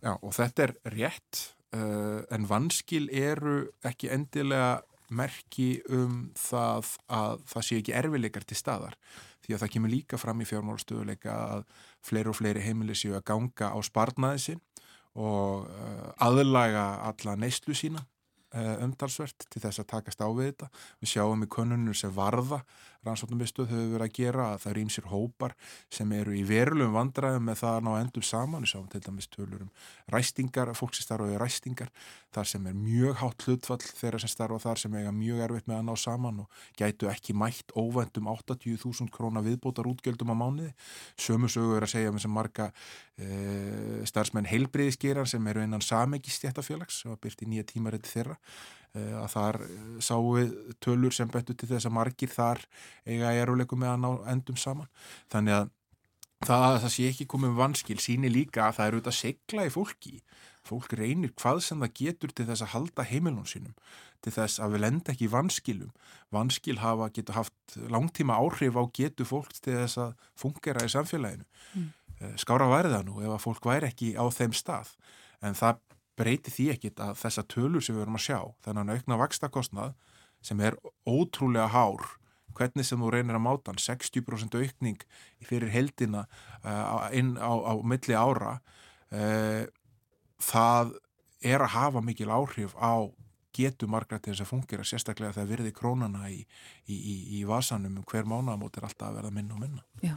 Já 0.03 0.15
og 0.15 0.33
þetta 0.35 0.67
er 0.67 0.73
rétt 0.93 1.43
en 1.73 2.45
vanskil 2.45 3.07
eru 3.09 3.71
ekki 3.87 4.11
endilega 4.13 4.83
merki 5.13 5.81
um 5.89 6.27
það 6.37 6.91
að 7.11 7.45
það 7.49 7.65
sé 7.67 7.79
ekki 7.79 7.95
erfileikar 7.97 8.45
til 8.45 8.57
staðar 8.59 8.97
því 9.43 9.55
að 9.55 9.63
það 9.63 9.73
kemur 9.75 9.91
líka 9.91 10.19
fram 10.19 10.41
í 10.41 10.47
fjármálastöðuleika 10.47 11.33
að 11.33 11.65
fleiri 12.05 12.31
og 12.31 12.37
fleiri 12.39 12.63
heimilis 12.63 13.03
séu 13.03 13.17
að 13.17 13.25
ganga 13.31 13.73
á 13.75 13.77
sparnaði 13.83 14.43
sin 14.45 14.61
og 15.19 15.67
uh, 15.67 16.09
aðlaga 16.25 16.85
alla 17.09 17.35
neyslu 17.37 17.75
sína 17.77 18.01
uh, 18.55 18.79
umtalsvert 18.85 19.45
til 19.51 19.61
þess 19.61 19.83
að 19.83 19.89
takast 19.91 20.23
á 20.23 20.27
við 20.31 20.53
þetta. 20.53 20.69
Við 21.03 21.13
sjáum 21.13 21.45
í 21.45 21.51
konunum 21.51 21.97
sem 21.97 22.13
varða 22.15 22.63
rannsóknumistuð 23.07 23.69
hefur 23.71 23.91
verið 23.93 24.05
að 24.07 24.15
gera 24.17 24.47
að 24.53 24.61
það 24.63 24.71
eru 24.71 24.83
ímsir 24.83 25.07
hópar 25.11 25.55
sem 25.93 26.11
eru 26.15 26.35
í 26.37 26.43
verulegum 26.47 26.95
vandræðum 26.97 27.47
með 27.49 27.59
það 27.61 27.77
að 27.77 27.85
ná 27.87 27.91
endum 27.99 28.25
saman, 28.27 28.65
við 28.65 28.71
sáum 28.73 28.89
til 28.91 29.01
dæmis 29.03 29.29
tölur 29.33 29.65
um 29.65 29.71
ræstingar, 30.13 30.73
fólk 30.77 30.97
sem 30.97 31.07
starfaði 31.07 31.39
ræstingar, 31.41 31.91
þar 32.33 32.49
sem 32.49 32.67
er 32.69 32.77
mjög 32.77 33.17
hátt 33.21 33.47
hlutfall 33.47 33.79
þeirra 33.83 34.21
sem 34.23 34.31
starfa 34.31 34.61
þar 34.63 34.83
sem 34.83 34.97
eiga 34.97 35.15
mjög 35.15 35.43
erfitt 35.47 35.69
með 35.69 35.79
að 35.79 35.87
ná 35.89 35.93
saman 36.03 36.43
og 36.43 36.61
gætu 36.79 37.09
ekki 37.11 37.35
mætt 37.37 37.73
óvendum 37.77 38.29
80.000 38.33 39.11
króna 39.13 39.43
viðbótar 39.45 39.89
útgjöldum 39.89 40.33
á 40.33 40.35
mánuði. 40.37 40.71
Sömu 41.19 41.51
sögu 41.51 41.77
er 41.77 41.87
að 41.87 41.93
segja 41.95 42.13
með 42.13 42.25
sem 42.25 42.33
marga 42.33 42.69
e, 43.17 44.05
starfsmenn 44.09 44.49
heilbreyðisgeran 44.49 45.29
sem 45.29 45.51
eru 45.51 45.65
innan 45.65 45.83
samegistjættafélags 45.83 47.03
sem 47.03 47.13
var 47.13 47.21
byrt 47.21 47.43
í 47.45 47.49
nýja 47.51 47.67
tímarætti 47.73 48.15
þeirra 48.15 48.39
að 48.93 49.29
þar 49.33 49.61
eh, 49.65 49.77
sáu 50.05 50.33
við 50.35 50.51
tölur 50.83 51.15
sem 51.15 51.29
betur 51.33 51.57
til 51.57 51.69
þess 51.71 51.89
að 51.89 51.95
margir 51.97 52.29
þar 52.29 52.61
eiga 53.09 53.33
eruleikum 53.41 53.81
með 53.81 53.95
að 53.95 54.03
ná 54.03 54.09
endum 54.33 54.59
saman. 54.59 54.91
Þannig 55.33 55.57
að 55.57 55.71
það 56.43 56.65
að 56.67 56.79
það 56.83 56.93
sé 56.95 57.09
ekki 57.09 57.29
komið 57.31 57.59
vanskil 57.59 57.99
síni 58.03 58.29
líka 58.31 58.67
að 58.67 58.77
það 58.77 58.89
eru 58.89 58.99
auðvitað 58.99 59.19
segla 59.19 59.65
í 59.65 59.73
fólki. 59.73 60.17
Fólk 60.63 60.93
reynir 60.95 61.33
hvað 61.39 61.61
sem 61.65 61.81
það 61.83 61.95
getur 61.99 62.33
til 62.35 62.45
þess 62.47 62.63
að 62.63 62.73
halda 62.73 63.05
heimilun 63.07 63.47
sínum 63.49 63.73
til 64.23 64.31
þess 64.31 64.61
að 64.63 64.75
við 64.75 64.83
lenda 64.85 65.11
ekki 65.11 65.25
í 65.27 65.31
vanskilum. 65.33 65.89
Vanskil 66.31 66.77
hafa 66.79 67.09
getur 67.15 67.35
haft 67.35 67.75
langtíma 67.91 68.37
áhrif 68.39 68.77
á 68.79 68.83
getur 68.95 69.27
fólk 69.27 69.51
til 69.57 69.75
þess 69.81 69.99
að 69.99 70.13
fungera 70.39 70.85
í 70.85 70.93
samfélaginu. 70.93 71.47
Mm. 71.75 71.89
Eh, 72.19 72.35
skára 72.39 72.69
værið 72.71 72.95
það 72.95 73.09
nú 73.09 73.17
ef 73.23 73.33
að 73.35 73.43
fólk 73.43 73.67
væri 73.67 73.89
ekki 73.89 74.13
á 74.15 74.23
þeim 74.31 74.55
stað. 74.55 74.93
En 75.43 75.57
það 75.59 75.81
breyti 76.19 76.53
því 76.53 76.65
ekkit 76.75 77.01
að 77.03 77.15
þessa 77.21 77.45
tölur 77.49 77.83
sem 77.83 77.95
við 77.95 78.03
verum 78.03 78.19
að 78.19 78.25
sjá, 78.27 78.39
þennan 78.65 78.93
aukna 78.93 79.19
vakstakostnað 79.21 79.95
sem 80.43 80.59
er 80.61 80.77
ótrúlega 81.07 81.69
hár, 81.71 82.03
hvernig 82.53 82.85
sem 82.85 83.01
þú 83.01 83.13
reynir 83.13 83.39
að 83.39 83.45
máta 83.47 83.71
hann, 83.71 83.81
60% 83.81 84.57
aukning 84.59 85.05
fyrir 85.47 85.71
heldina 85.73 86.27
uh, 86.61 87.07
inn 87.15 87.33
á, 87.39 87.49
á 87.49 87.73
milli 87.81 88.17
ára, 88.17 88.57
uh, 89.15 89.63
það 90.43 90.95
er 91.43 91.63
að 91.63 91.75
hafa 91.77 92.03
mikil 92.03 92.29
áhrif 92.31 92.75
á 92.77 93.09
getu 93.53 93.87
margra 93.89 94.17
til 94.17 94.33
þess 94.33 94.43
að 94.45 94.49
fungera, 94.49 94.85
sérstaklega 94.85 95.35
þegar 95.35 95.49
virði 95.51 95.73
krónana 95.77 96.29
í, 96.33 96.39
í, 96.89 96.95
í, 96.97 97.15
í 97.39 97.41
vasanum 97.45 97.99
um 98.01 98.05
hver 98.09 98.25
mánamót 98.29 98.79
er 98.79 98.87
alltaf 98.87 99.11
að 99.11 99.19
verða 99.19 99.33
minna 99.33 99.57
og 99.57 99.61
minna. 99.61 99.83
Já, 100.01 100.15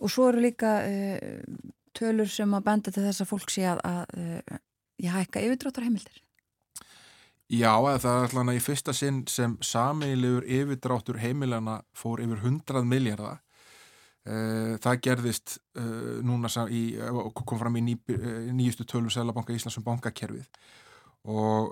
og 0.00 0.12
svo 0.12 0.30
eru 0.30 0.44
líka 0.44 0.78
uh, 0.84 1.72
tölur 1.96 2.30
sem 2.30 2.56
að 2.56 2.68
benda 2.68 2.92
til 2.92 3.04
þess 3.04 3.24
að 3.24 3.30
fólk 3.30 3.52
sé 3.52 3.66
að, 3.70 3.82
að 4.98 5.06
ég 5.06 5.16
hækka 5.16 5.42
yfirdráttar 5.46 5.86
heimildir? 5.86 6.20
Já, 7.52 7.76
það 7.76 8.06
er 8.10 8.22
alltaf 8.24 8.54
í 8.54 8.62
fyrsta 8.64 8.92
sinn 8.96 9.24
sem 9.28 9.56
sameigilegur 9.60 10.46
yfirdráttur 10.48 11.18
heimilana 11.20 11.82
fór 11.96 12.22
yfir 12.24 12.40
100 12.40 12.86
miljardar. 12.88 13.42
Eh, 14.24 14.78
það 14.80 15.00
gerðist 15.04 15.58
uh, 15.76 16.22
núna 16.24 16.48
í, 16.72 16.94
kom 17.44 17.58
fram 17.60 17.74
í 17.76 17.82
ný, 17.84 17.98
eh, 18.08 18.46
nýjustu 18.56 18.86
tölum 18.88 19.12
Sælabanka 19.12 19.52
Íslands 19.52 19.76
um 19.76 19.84
bankakerfið 19.84 20.48
og 21.28 21.70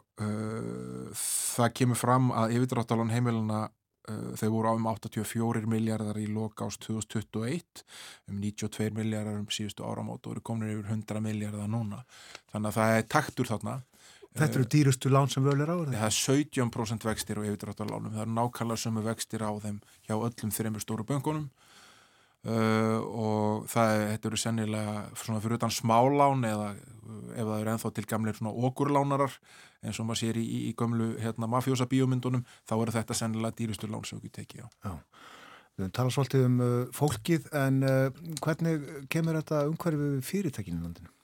það 1.17 1.73
kemur 1.77 1.99
fram 2.01 2.31
að 2.33 2.55
yfirdráttalun 2.57 3.11
heimilana 3.13 3.67
þau 4.09 4.49
voru 4.51 4.73
á 4.73 4.75
um 4.75 4.89
84 4.91 5.69
miljardar 5.71 6.19
í 6.19 6.27
loka 6.27 6.67
ást 6.67 6.83
2021 6.89 7.85
um 8.31 8.41
92 8.43 8.91
miljardar 8.97 9.39
um 9.39 9.47
síðustu 9.47 9.87
áramót 9.87 10.27
og 10.27 10.37
eru 10.37 10.45
komin 10.45 10.73
yfir 10.73 10.91
100 10.91 11.23
miljardar 11.23 11.71
núna. 11.71 12.03
Þannig 12.53 12.73
að 12.73 12.79
það 12.81 12.97
er 12.99 13.09
taktur 13.17 13.51
þarna. 13.53 13.81
Þetta 14.33 14.59
eru 14.59 14.69
dýrustu 14.75 15.11
lán 15.13 15.29
sem 15.29 15.45
völu 15.45 15.63
er 15.63 15.71
á? 15.71 15.77
Það 15.93 16.07
er 16.09 16.17
17% 16.17 17.05
vextir 17.05 17.39
á 17.39 17.43
yfirdráttarlánum. 17.45 18.15
Það 18.15 18.25
eru 18.25 18.37
nákvæmlega 18.39 18.81
sömu 18.81 19.05
vextir 19.05 19.45
á 19.45 19.53
þeim 19.61 19.83
hjá 20.09 20.15
öllum 20.17 20.55
þreymur 20.57 20.85
stóru 20.85 21.05
böngunum 21.07 21.51
Uh, 22.43 22.99
og 23.07 23.67
það 23.71 23.93
þetta 24.09 24.29
eru 24.29 24.39
sennilega 24.41 24.95
svona 25.15 25.39
fyrir 25.45 25.61
utan 25.61 25.71
smálán 25.71 26.43
eða 26.49 26.73
ef 26.75 27.45
það 27.47 27.61
eru 27.61 27.71
enþá 27.71 27.91
til 27.95 28.05
gamleir 28.11 28.39
svona 28.39 28.67
okurlánarar 28.67 29.37
eins 29.83 30.01
og 30.03 30.09
maður 30.09 30.21
sér 30.25 30.41
í, 30.41 30.47
í 30.67 30.73
gömlu 30.79 31.13
hérna, 31.23 31.47
mafjósa 31.51 31.87
bíómyndunum 31.91 32.43
þá 32.67 32.75
eru 32.81 32.97
þetta 32.97 33.17
sennilega 33.19 33.59
dýrustur 33.61 33.93
lán 33.95 34.03
sem 34.09 34.19
við 34.23 34.35
tekja 34.41 34.67
á. 34.83 34.99
Við 35.79 35.95
tala 35.97 36.13
svolítið 36.13 36.49
um 36.49 36.59
uh, 36.67 36.75
fólkið 36.99 37.47
en 37.63 37.83
uh, 37.87 38.23
hvernig 38.45 38.91
kemur 39.13 39.39
þetta 39.39 39.65
umhverfið 39.71 40.19
fyrirtækinu 40.27 40.83
í 40.83 40.85
landinu? 40.85 41.15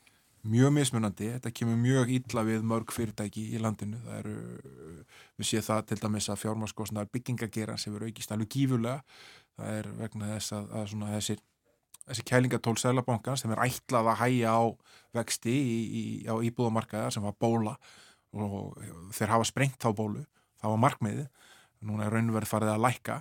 Mjög 0.48 0.70
mismunandi, 0.72 1.32
þetta 1.34 1.50
kemur 1.50 1.76
mjög 1.82 2.12
ítla 2.14 2.44
við 2.46 2.62
mörg 2.64 2.94
fyrirtæki 2.94 3.42
í 3.52 3.60
landinu 3.60 3.98
það 4.06 4.20
eru, 4.22 4.36
við 5.34 5.50
séum 5.50 5.66
það 5.66 5.82
til 5.90 5.98
dæmis 6.04 6.30
að 6.30 6.40
fjármaskosnar 6.44 7.10
byggingageran 7.12 7.80
sem 7.82 7.96
eru 7.98 8.06
aukist 8.08 8.32
alveg 8.32 8.54
gífurlega 8.54 9.02
það 9.58 9.78
er 9.80 9.90
vegna 9.98 10.32
þess 10.34 10.54
að, 10.56 10.68
að 10.78 10.86
svona, 10.92 11.10
þessir, 11.16 11.42
þessi 12.06 12.26
kælingatól 12.30 12.76
Sælabankans 12.80 13.44
þeim 13.44 13.54
er 13.56 13.64
ætlað 13.66 14.12
að 14.12 14.20
hæja 14.22 14.54
á 14.54 14.62
vexti 15.18 15.54
í, 15.58 15.78
í, 15.84 16.04
á 16.30 16.34
íbúðamarkaða 16.48 17.12
sem 17.14 17.26
var 17.26 17.36
bóla 17.40 17.76
og 18.36 18.78
þeir 19.16 19.34
hafa 19.34 19.48
sprengt 19.48 19.80
þá 19.80 19.90
bólu, 19.96 20.24
það 20.60 20.74
var 20.74 20.82
markmiði 20.84 21.28
núna 21.88 22.06
er 22.06 22.16
raunverð 22.16 22.50
farið 22.50 22.74
að 22.74 22.84
lækka 22.84 23.20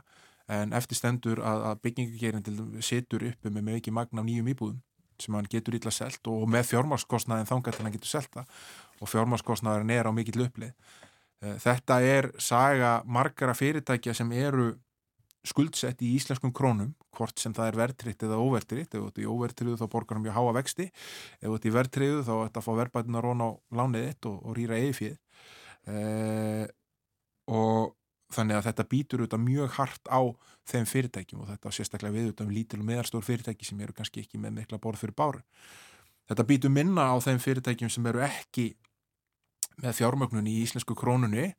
en 0.58 0.74
eftir 0.76 1.00
stendur 1.00 1.42
að, 1.44 1.64
að 1.72 1.82
byggingagerinn 1.84 2.84
setur 2.86 3.26
uppi 3.28 3.52
með 3.52 3.68
mikið 3.72 3.96
magna 3.96 4.24
af 4.24 4.28
nýjum 4.28 4.52
íbúðum 4.54 4.84
sem 5.22 5.34
hann 5.34 5.50
getur 5.50 5.76
ítla 5.78 5.92
selt 5.94 6.30
og 6.30 6.46
með 6.52 6.72
fjármarskostnaðin 6.72 7.50
þangar 7.50 7.76
til 7.76 7.86
hann 7.86 7.96
getur 7.96 8.12
selta 8.12 8.44
og 9.02 9.10
fjármarskostnaðin 9.12 9.94
er 9.96 10.10
á 10.10 10.12
mikill 10.14 10.46
upplið. 10.46 10.74
Eh, 11.42 11.56
þetta 11.62 12.00
er 12.06 12.30
saga 12.42 13.00
margara 13.06 13.56
fyrirtækja 13.58 14.14
sem 14.18 14.32
eru 14.38 14.76
skuldsett 15.50 16.02
í 16.06 16.14
íslenskum 16.18 16.54
krónum 16.56 16.94
hvort 17.18 17.40
sem 17.42 17.54
það 17.56 17.72
er 17.72 17.80
verðtritt 17.82 18.26
eða 18.28 18.40
óverðtritt 18.42 18.96
ef 18.98 19.06
þetta 19.08 19.24
er 19.24 19.30
óverðtriðu 19.34 19.78
þá 19.82 19.86
borgar 19.94 20.18
hann 20.18 20.26
mjög 20.26 20.38
háa 20.38 20.56
vexti. 20.58 20.88
Ef 21.42 21.50
þetta 21.50 21.70
er 21.70 21.78
verðtriðu 21.78 22.24
þá 22.28 22.34
er 22.36 22.44
þetta 22.48 22.62
að 22.62 22.68
fá 22.68 22.74
verðbætina 22.82 23.24
rón 23.26 23.46
á 23.46 23.50
lánið 23.80 24.10
eitt 24.10 24.30
og, 24.30 24.42
og 24.44 24.58
rýra 24.58 24.82
fyrir 24.98 25.18
eh, 25.88 26.66
og 27.48 27.96
þannig 28.36 28.60
að 28.60 28.66
þetta 28.68 28.88
býtur 28.92 29.24
auðvitað 29.24 29.44
mjög 29.46 29.76
hart 29.78 30.10
á 30.12 30.22
þeim 30.68 30.88
fyrirtækjum 30.92 31.44
og 31.44 31.52
þetta 31.54 31.74
sérstaklega 31.78 32.16
við 32.16 32.26
auðvitað 32.26 32.48
um 32.48 32.56
lítil 32.58 32.82
og 32.82 32.88
meðarstór 32.90 33.24
fyrirtæki 33.24 33.68
sem 33.68 33.84
eru 33.86 33.96
kannski 33.96 34.24
ekki 34.26 34.42
með 34.42 34.58
mikla 34.60 34.82
borð 34.84 35.06
fyrir 35.06 35.16
báru. 35.16 35.44
Þetta 36.28 36.48
býtur 36.50 36.74
minna 36.76 37.08
á 37.08 37.16
þeim 37.24 37.40
fyrirtækjum 37.40 37.92
sem 37.94 38.10
eru 38.12 38.24
ekki 38.28 38.68
með 39.84 39.96
fjármögnun 40.02 40.50
í 40.50 40.58
íslensku 40.66 40.98
krónunni 40.98 41.54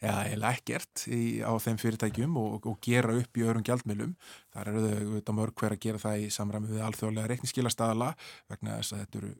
eða 0.00 0.24
eða 0.32 0.52
ekkert 0.56 1.04
í, 1.12 1.20
á 1.44 1.52
þeim 1.60 1.78
fyrirtækjum 1.80 2.38
og, 2.40 2.66
og 2.66 2.80
gera 2.84 3.14
upp 3.20 3.36
í 3.36 3.44
öðrum 3.44 3.64
gjaldmilum. 3.66 4.16
Þar 4.54 4.72
eru 4.72 4.82
auðvitað 4.88 5.38
mörg 5.38 5.60
hver 5.60 5.76
að 5.76 5.84
gera 5.84 6.02
það 6.02 6.24
í 6.24 6.32
samræmi 6.34 6.72
við 6.72 6.84
alþjóðlega 6.88 7.32
reikningskilastaðala 7.34 8.10
vegna 8.52 8.78
þess 8.80 8.96
að 8.96 9.04
þetta 9.04 9.22
eru 9.22 9.32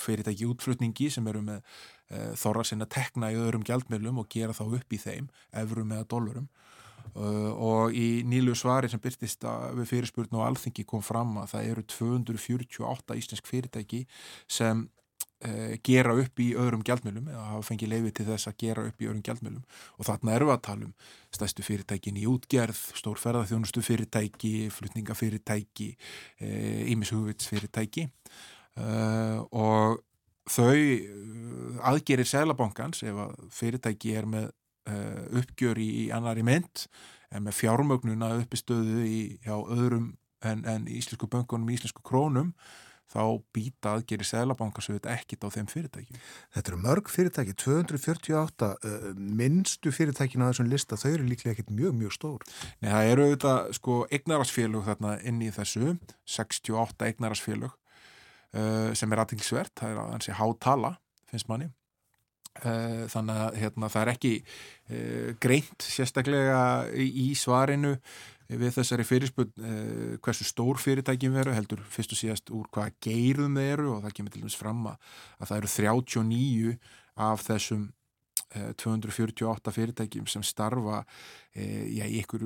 fyrirtæki 0.00 0.48
útflutningi 0.48 1.10
sem 1.12 1.26
eru 1.28 1.42
með 1.44 1.58
e, 1.60 2.20
þorra 2.40 2.64
sinna 2.64 2.86
tekna 2.88 3.28
í 3.32 3.40
öðrum 3.40 3.64
gjaldmilum 3.68 4.22
og 4.22 4.30
gera 4.32 4.56
þá 4.56 4.64
upp 4.78 4.96
í 4.96 5.00
þeim, 5.00 5.28
efrum 5.60 5.92
eða 5.92 6.08
dólarum. 6.08 6.48
Uh, 7.14 7.52
og 7.62 7.94
í 7.94 8.24
nýlu 8.26 8.56
svari 8.58 8.88
sem 8.90 8.98
byrtist 8.98 9.44
við 9.76 9.86
fyrirspurnu 9.86 10.40
og 10.40 10.48
alþingi 10.48 10.82
kom 10.88 11.02
fram 11.04 11.36
að 11.38 11.52
það 11.52 11.68
eru 11.70 11.84
248 11.92 13.18
íslensk 13.20 13.46
fyrirtæki 13.46 14.00
sem 14.50 14.86
gera 15.84 16.14
upp 16.16 16.40
í 16.40 16.46
öðrum 16.56 16.84
gjaldmjölum 16.86 17.26
eða 17.28 17.42
hafa 17.50 17.66
fengið 17.68 17.90
leiði 17.92 18.12
til 18.16 18.24
þess 18.30 18.48
að 18.48 18.56
gera 18.62 18.84
upp 18.88 19.02
í 19.02 19.08
öðrum 19.10 19.24
gjaldmjölum 19.26 19.64
og 19.98 20.08
þarna 20.08 20.38
við 20.38 20.52
að 20.54 20.62
tala 20.64 20.88
um 20.88 20.94
stæstu 21.34 21.64
fyrirtækin 21.66 22.20
í 22.20 22.24
útgerð, 22.30 22.80
stór 22.96 23.20
ferðarþjónustu 23.20 23.82
fyrirtæki, 23.84 24.54
flutningafyrirtæki, 24.72 25.90
ímishugvitsfyrirtæki 26.94 28.06
uh, 28.08 28.84
eh, 28.84 29.38
og 29.52 30.02
þau 30.50 30.74
eh, 30.74 31.80
aðgerir 31.88 32.28
seglabankans 32.28 33.04
ef 33.06 33.20
að 33.26 33.34
fyrirtæki 33.54 34.14
er 34.18 34.28
með 34.28 34.50
uh, 34.90 35.40
uppgjör 35.40 35.80
í, 35.80 35.90
í 36.04 36.08
annari 36.14 36.44
mynd 36.46 36.86
en 37.34 37.46
með 37.46 37.58
fjármögnuna 37.62 38.34
uppistöðu 38.42 39.04
í 39.08 39.20
hjá 39.44 39.56
öðrum 39.56 40.12
en, 40.44 40.64
en 40.68 40.88
íslensku 40.90 41.28
böngunum, 41.30 41.70
íslensku 41.72 42.04
krónum 42.04 42.52
þá 43.12 43.20
býta 43.54 43.94
aðgeri 43.94 44.26
seglabankasögut 44.26 45.06
ekkit 45.10 45.44
á 45.46 45.48
þeim 45.54 45.68
fyrirtækjum. 45.70 46.18
Þetta 46.56 46.72
eru 46.72 46.80
mörg 46.82 47.12
fyrirtæki, 47.12 47.54
248 47.60 48.70
uh, 48.72 49.06
minnstu 49.14 49.92
fyrirtækin 49.94 50.44
á 50.44 50.48
þessum 50.50 50.70
lista, 50.72 50.98
þau 51.00 51.10
eru 51.12 51.28
líklega 51.28 51.54
ekkit 51.54 51.72
mjög, 51.74 51.94
mjög 52.00 52.16
stór. 52.16 52.48
Nei, 52.80 52.90
það 52.90 53.12
eru 53.12 53.28
auðvitað 53.28 53.70
sko 53.78 54.00
eignarasfélög 54.10 54.90
þarna 54.90 55.14
inn 55.30 55.40
í 55.44 55.52
þessu, 55.54 55.94
68 56.36 57.08
eignarasfélög 57.12 57.70
uh, 57.70 58.90
sem 58.96 59.14
er 59.14 59.24
aðtilsvert, 59.24 59.74
það 59.78 59.94
er 59.94 60.04
að 60.04 60.12
hansi 60.16 60.36
hátala, 60.40 60.94
finnst 61.30 61.50
manni. 61.52 61.70
Uh, 62.62 63.04
þannig 63.10 63.38
að 63.42 63.56
hérna, 63.58 63.88
það 63.90 64.04
er 64.04 64.14
ekki 64.14 64.36
greint 65.42 65.82
sérstaklega 65.82 66.58
í, 66.94 67.06
í 67.24 67.28
svarinu 67.34 67.96
við 68.48 68.76
þessari 68.76 69.06
fyrirspunn 69.08 69.64
eh, 69.64 70.14
hversu 70.24 70.46
stór 70.48 70.80
fyrirtækjum 70.82 71.36
veru 71.38 71.56
heldur 71.56 71.82
fyrst 71.90 72.14
og 72.14 72.20
síðast 72.20 72.54
úr 72.54 72.68
hvaða 72.74 72.94
geirum 73.04 73.58
þeir 73.58 73.72
eru 73.78 73.92
og 73.96 74.04
það 74.04 74.16
kemur 74.18 74.34
til 74.34 74.44
dæmis 74.44 74.58
fram 74.60 74.86
að, 74.90 75.12
að 75.40 75.50
það 75.50 75.60
eru 75.60 75.74
39 75.74 76.74
af 77.24 77.46
þessum 77.48 77.84
248 78.54 79.72
fyrirtækjum 79.74 80.26
sem 80.30 80.42
starfa 80.46 81.00
já, 81.54 82.04
ykkur, 82.06 82.44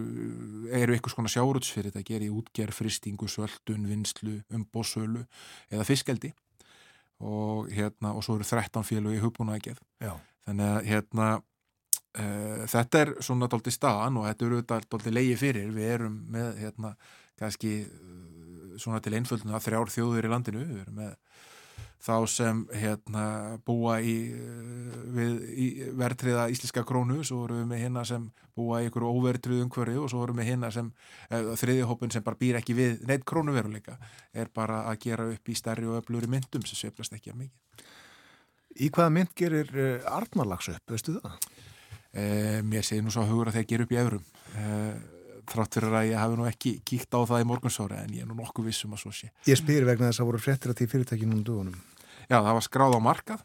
eru 0.72 0.96
ykkur 0.96 1.12
svona 1.12 1.32
sjárutsfyrirtæki, 1.32 2.16
er 2.16 2.24
í 2.24 2.30
útgerð, 2.32 2.76
fristingu, 2.76 3.28
svöldun, 3.28 3.84
vinslu, 3.90 4.38
umbósölu 4.56 5.26
eða 5.68 5.84
fiskeldi 5.84 6.32
og, 7.18 7.68
hérna, 7.74 8.14
og 8.14 8.24
svo 8.24 8.38
eru 8.38 8.46
13 8.46 8.86
félög 8.86 9.18
í 9.18 9.22
hugbúnaðegjað. 9.22 9.82
Þannig 10.48 10.68
að 10.72 10.88
hérna, 10.88 11.28
þetta 12.18 13.02
er 13.02 13.14
svona 13.22 13.48
doldið 13.50 13.76
staðan 13.76 14.18
og 14.18 14.28
þetta 14.28 14.46
eru 14.48 14.62
doldið 14.66 15.14
leiði 15.14 15.36
fyrir. 15.38 15.70
Við 15.74 15.92
erum 15.94 16.20
með 16.34 16.62
hérna, 16.64 16.94
kannski 17.38 17.74
svona 18.78 19.02
til 19.02 19.14
einföldinu 19.18 19.56
að 19.56 19.68
þrjár 19.68 19.92
þjóður 19.94 20.28
í 20.28 20.32
landinu, 20.32 20.66
við 20.66 20.82
erum 20.84 21.00
með 21.02 21.16
þá 21.98 22.14
sem 22.30 22.60
hérna, 22.78 23.22
búa 23.66 23.98
í, 23.98 24.14
við, 25.14 25.32
í 25.50 25.66
verðtriða 25.98 26.46
ísliska 26.52 26.84
krónu, 26.86 27.20
svo 27.26 27.42
vorum 27.42 27.62
við 27.62 27.70
með 27.72 27.82
hérna 27.82 28.04
sem 28.06 28.28
búa 28.58 28.82
í 28.82 28.88
ykkur 28.88 29.06
óverðtrið 29.08 29.64
umhverju 29.64 30.04
og 30.04 30.12
svo 30.12 30.22
vorum 30.22 30.38
við 30.38 30.44
með 30.44 30.50
hérna 30.52 30.70
sem 30.74 30.92
þriðihópin 31.32 32.14
sem 32.14 32.26
bara 32.26 32.38
býr 32.38 32.60
ekki 32.60 32.76
við 32.78 33.02
neitt 33.10 33.26
krónuveruleika 33.28 33.98
er 34.32 34.50
bara 34.54 34.84
að 34.90 35.00
gera 35.08 35.26
upp 35.32 35.50
í 35.50 35.58
stærri 35.58 35.90
og 35.90 35.98
öfluri 36.02 36.30
myndum 36.30 36.66
sem 36.66 36.78
sveplast 36.78 37.18
ekki 37.18 37.34
að 37.34 37.42
mikið. 37.42 37.86
Í 38.78 38.92
hvaða 38.94 39.14
mynd 39.16 39.34
gerir 39.34 39.72
Arnarlags 40.06 40.70
upp, 40.70 40.84
veistu 40.92 41.18
það? 41.18 41.48
Eh, 42.16 42.60
mér 42.64 42.86
segir 42.86 43.04
nú 43.04 43.12
svo 43.12 43.26
að 43.26 43.32
hugra 43.34 43.52
þegar 43.52 43.64
ég 43.64 43.70
ger 43.72 43.84
upp 43.84 43.92
í 43.92 44.00
eurum. 44.00 44.24
Eh, 44.56 44.94
þrátt 45.48 45.76
fyrir 45.78 45.98
að 45.98 46.08
ég 46.10 46.22
hafi 46.22 46.38
nú 46.38 46.48
ekki 46.48 46.72
kíkt 46.84 47.12
á 47.12 47.20
það 47.28 47.44
í 47.44 47.48
morgunsóra 47.48 48.02
en 48.04 48.16
ég 48.16 48.24
er 48.24 48.28
nú 48.28 48.36
nokkuð 48.38 48.68
vissum 48.70 48.96
að 48.96 49.04
svo 49.04 49.12
sé. 49.16 49.30
Ég 49.48 49.60
spyr 49.60 49.86
vegna 49.88 50.10
þess 50.10 50.24
að 50.24 50.30
voru 50.32 50.42
frettir 50.42 50.72
að 50.72 50.80
því 50.80 50.88
fyrirtækinu 50.94 51.38
um 51.38 51.44
dögunum. 51.44 51.78
Já, 52.28 52.40
það 52.40 52.52
var 52.58 52.66
skráð 52.66 52.96
á 52.96 53.00
markað 53.00 53.44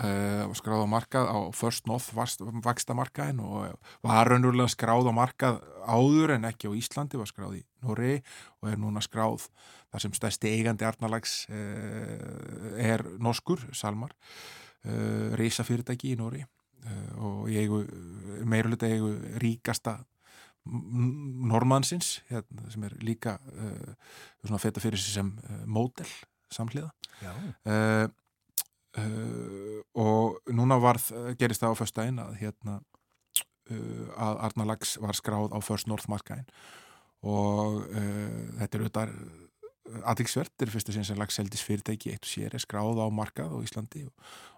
uh, 0.00 0.42
var 0.48 0.58
skráð 0.58 0.84
á 0.84 0.88
markað 0.90 1.30
á 1.30 1.38
First 1.54 1.86
North 1.90 2.10
vakstamarkaðin 2.14 3.42
og 3.44 3.78
var 4.04 4.30
raunverulega 4.30 4.72
skráð 4.72 5.10
á 5.10 5.12
markað 5.14 5.60
áður 5.84 6.34
en 6.38 6.48
ekki 6.48 6.70
á 6.70 6.76
Íslandi, 6.76 7.20
var 7.20 7.30
skráð 7.30 7.60
í 7.60 7.62
Nóri 7.84 8.18
og 8.62 8.72
er 8.72 8.80
núna 8.80 9.02
skráð 9.04 9.48
þar 9.92 10.04
sem 10.04 10.16
stærsti 10.16 10.52
eigandi 10.56 10.88
arnalags 10.88 11.44
uh, 11.52 12.74
er 12.80 13.04
norskur, 13.22 13.62
Salmar 13.76 14.14
uh, 14.16 15.34
reysa 15.38 15.66
fyrirtæki 15.66 16.14
í 16.14 16.18
Nóri 16.18 16.44
og 17.16 17.46
ég 17.52 17.70
meirulegt 18.44 18.84
eigu 18.86 19.14
ríkasta 19.40 19.98
normannsins 20.64 22.22
hérna, 22.30 22.68
sem 22.72 22.84
er 22.86 22.96
líka 23.04 23.36
uh, 23.52 23.94
svona 24.44 24.60
feta 24.62 24.80
fyrir 24.80 25.00
sig 25.00 25.12
sem 25.18 25.32
uh, 25.44 25.64
módel 25.68 26.08
samhliða. 26.52 26.90
Uh, 27.68 28.08
og 29.98 30.38
núna 30.54 30.78
varð, 30.78 31.08
gerist 31.38 31.64
það 31.64 31.74
á 31.74 31.80
förstæðin 31.80 32.20
að 32.22 32.36
hérna 32.38 32.76
að 34.14 34.38
Arnalags 34.46 34.92
var 35.02 35.16
skráð 35.18 35.50
á 35.50 35.58
First 35.64 35.88
North 35.90 36.06
markaðin 36.12 36.44
og 37.24 37.88
þetta 37.88 38.76
er 38.76 38.84
auðvitað 38.84 39.14
aðeinsvert 39.84 40.64
er 40.64 40.72
fyrst 40.72 40.88
og 40.88 40.96
síðan 40.96 41.06
sem 41.10 41.20
lagseldis 41.20 41.62
fyrirtæki 41.64 42.14
eitt 42.14 42.24
og 42.24 42.30
sér 42.30 42.56
er 42.56 42.62
skráð 42.62 43.02
á 43.04 43.06
markað 43.12 43.52
á 43.52 43.58
Íslandi 43.60 44.06
og, 44.06 44.14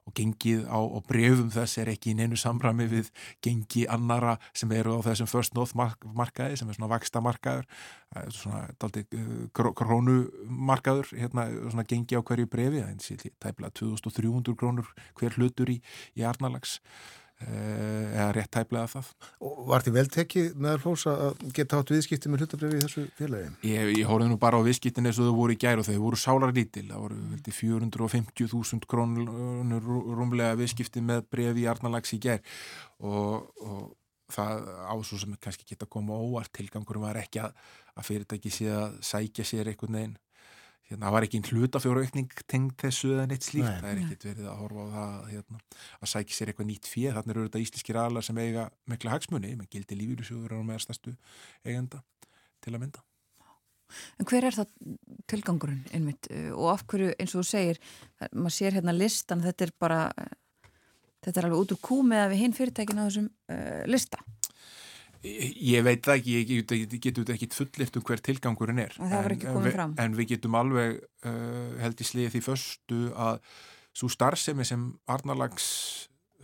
og 0.07 0.15
gengið 0.15 0.63
á 0.71 0.79
og 0.79 1.03
brefum 1.09 1.51
þess 1.51 1.81
er 1.83 1.91
ekki 1.91 2.13
í 2.13 2.17
neinu 2.21 2.39
samrami 2.39 2.87
við 2.93 3.11
gengi 3.43 3.85
annara 3.91 4.37
sem 4.55 4.71
eru 4.77 4.95
á 4.95 5.07
þessum 5.09 5.31
First 5.31 5.59
North 5.59 5.75
markaði 5.75 6.61
sem 6.61 6.71
er 6.71 6.79
svona 6.79 6.93
vaksta 6.95 7.23
markaður 7.25 7.67
svona 8.31 8.63
daldi 8.79 9.03
uh, 9.19 9.51
krónumarkaður 9.57 11.11
hérna 11.19 11.51
svona 11.67 11.89
gengi 11.91 12.19
á 12.19 12.23
hverju 12.23 12.51
brefi 12.51 12.87
það 12.87 13.13
er 13.19 13.37
tæmlega 13.43 13.77
2300 13.83 14.59
krónur 14.63 14.95
hver 15.19 15.39
hlutur 15.41 15.75
í, 15.75 15.81
í 16.15 16.23
Arnalags 16.23 16.79
Eh, 16.79 17.26
eða 17.45 18.29
rétt 18.33 18.51
tæplega 18.55 18.89
það. 18.89 19.11
Og 19.45 19.59
var 19.69 19.85
þetta 19.85 19.95
vel 19.97 20.07
tekið 20.15 20.47
meðal 20.57 20.81
fólks 20.81 21.05
að 21.11 21.43
geta 21.57 21.81
átt 21.81 21.93
viðskipti 21.93 22.33
með 22.33 22.45
hlutabriði 22.45 22.79
í 22.79 22.85
þessu 22.87 23.05
félagi? 23.19 23.51
Ég, 23.69 23.93
ég 24.01 24.09
hóruði 24.09 24.31
nú 24.33 24.39
bara 24.41 24.61
á 24.61 24.67
viðskiptin 24.67 25.11
eins 25.11 25.21
og 25.21 25.29
þau 25.29 25.37
voru 25.37 25.57
í 25.57 25.61
gæru 25.61 25.85
og 25.85 25.89
þau 25.91 26.01
voru 26.07 26.21
sálar 26.21 26.55
lítil. 26.57 26.87
Það 26.89 27.05
voru 27.05 27.21
450.000 27.61 28.89
krónur 28.89 29.93
rúmlega 30.17 30.57
viðskipti 30.63 31.05
með 31.05 31.27
brefi 31.33 31.67
í 31.67 31.71
Arnalags 31.71 32.17
í 32.17 32.21
gær. 32.25 32.41
Og, 33.05 33.51
og 33.61 33.83
það 34.33 34.71
ású 34.97 35.21
sem 35.21 35.37
kannski 35.37 35.69
geta 35.69 35.89
koma 35.91 36.17
óvart. 36.17 36.55
Tilgangur 36.57 37.03
var 37.05 37.21
ekki 37.21 37.45
að, 37.45 37.53
að 37.97 38.09
fyrirtæki 38.09 38.55
sé 38.55 38.73
að 38.73 38.97
sækja 39.05 39.45
sér 39.45 39.75
einhvern 39.75 40.01
veginn 40.01 40.23
hérna, 40.91 41.07
það 41.07 41.15
var 41.17 41.27
ekki 41.27 41.41
hlutafjóraukning 41.51 42.37
tengd 42.51 42.77
þessu 42.83 43.13
eða 43.15 43.27
neitt 43.31 43.47
slíkt, 43.47 43.67
Nei. 43.67 43.81
það 43.83 43.91
er 43.91 44.01
ekkert 44.05 44.29
verið 44.29 44.49
að 44.51 44.61
horfa 44.63 44.87
á 44.87 44.89
það 44.95 45.33
hérna, 45.33 45.61
að 45.99 46.13
sækja 46.13 46.37
sér 46.37 46.53
eitthvað 46.53 46.71
nýtt 46.71 46.91
fyrir 46.91 47.19
þannig 47.19 47.35
eru 47.35 47.49
þetta 47.49 47.65
ísliskir 47.65 48.01
aðlar 48.03 48.27
sem 48.27 48.41
eiga 48.43 48.69
mikla 48.93 49.17
hagsmunni, 49.17 49.53
með 49.59 49.71
gildi 49.75 50.01
lífyrirsjóður 50.01 50.57
og 50.59 50.65
með 50.71 50.81
stærstu 50.87 51.17
eigenda 51.67 52.03
til 52.65 52.75
að 52.75 52.83
mynda. 52.85 53.05
En 54.19 54.27
hver 54.27 54.49
er 54.49 54.57
það 54.57 54.73
tilgangurinn 55.31 55.85
einmitt? 55.95 56.27
Og 56.57 56.73
af 56.73 56.83
hverju 56.91 57.13
eins 57.15 57.37
og 57.37 57.45
þú 57.45 57.51
segir 57.53 57.79
maður 58.33 58.57
sér 58.57 58.79
hérna 58.79 58.95
listan, 58.97 59.45
þetta 59.45 59.69
er 59.69 59.73
bara 59.79 60.01
þetta 61.27 61.41
er 61.41 61.49
alveg 61.49 61.63
út 61.63 61.75
úr 61.75 61.83
kú 61.83 62.01
með 62.07 62.25
að 62.25 62.33
við 62.33 62.43
hinn 62.43 62.57
fyrirtækina 62.57 63.07
á 63.07 63.09
þessum 63.09 63.29
uh, 63.31 63.83
lista 63.91 64.23
Ég 65.25 65.85
veit 65.87 66.05
það 66.05 66.19
ekki, 66.19 66.35
ég, 66.37 66.51
ég 66.51 66.99
getur 67.03 67.33
ekki 67.35 67.49
fullift 67.55 67.97
um 67.99 68.05
hver 68.07 68.23
tilgangurinn 68.25 68.83
er. 68.83 68.99
En, 69.97 70.05
en 70.05 70.19
við 70.19 70.35
getum 70.35 70.59
alveg 70.59 71.01
uh, 71.27 71.73
held 71.83 72.03
í 72.03 72.07
sliðið 72.07 72.37
því 72.37 72.45
förstu 72.45 73.01
að 73.15 73.41
svo 73.97 74.11
starfsemi 74.13 74.67
sem 74.69 74.91
Arnalags 75.09 75.67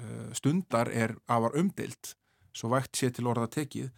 uh, 0.01 0.31
stundar 0.37 0.91
er 0.93 1.17
afar 1.29 1.59
umdilt 1.61 2.15
svo 2.57 2.73
vægt 2.73 2.99
sé 3.01 3.11
til 3.13 3.29
orða 3.31 3.49
tekið 3.53 3.91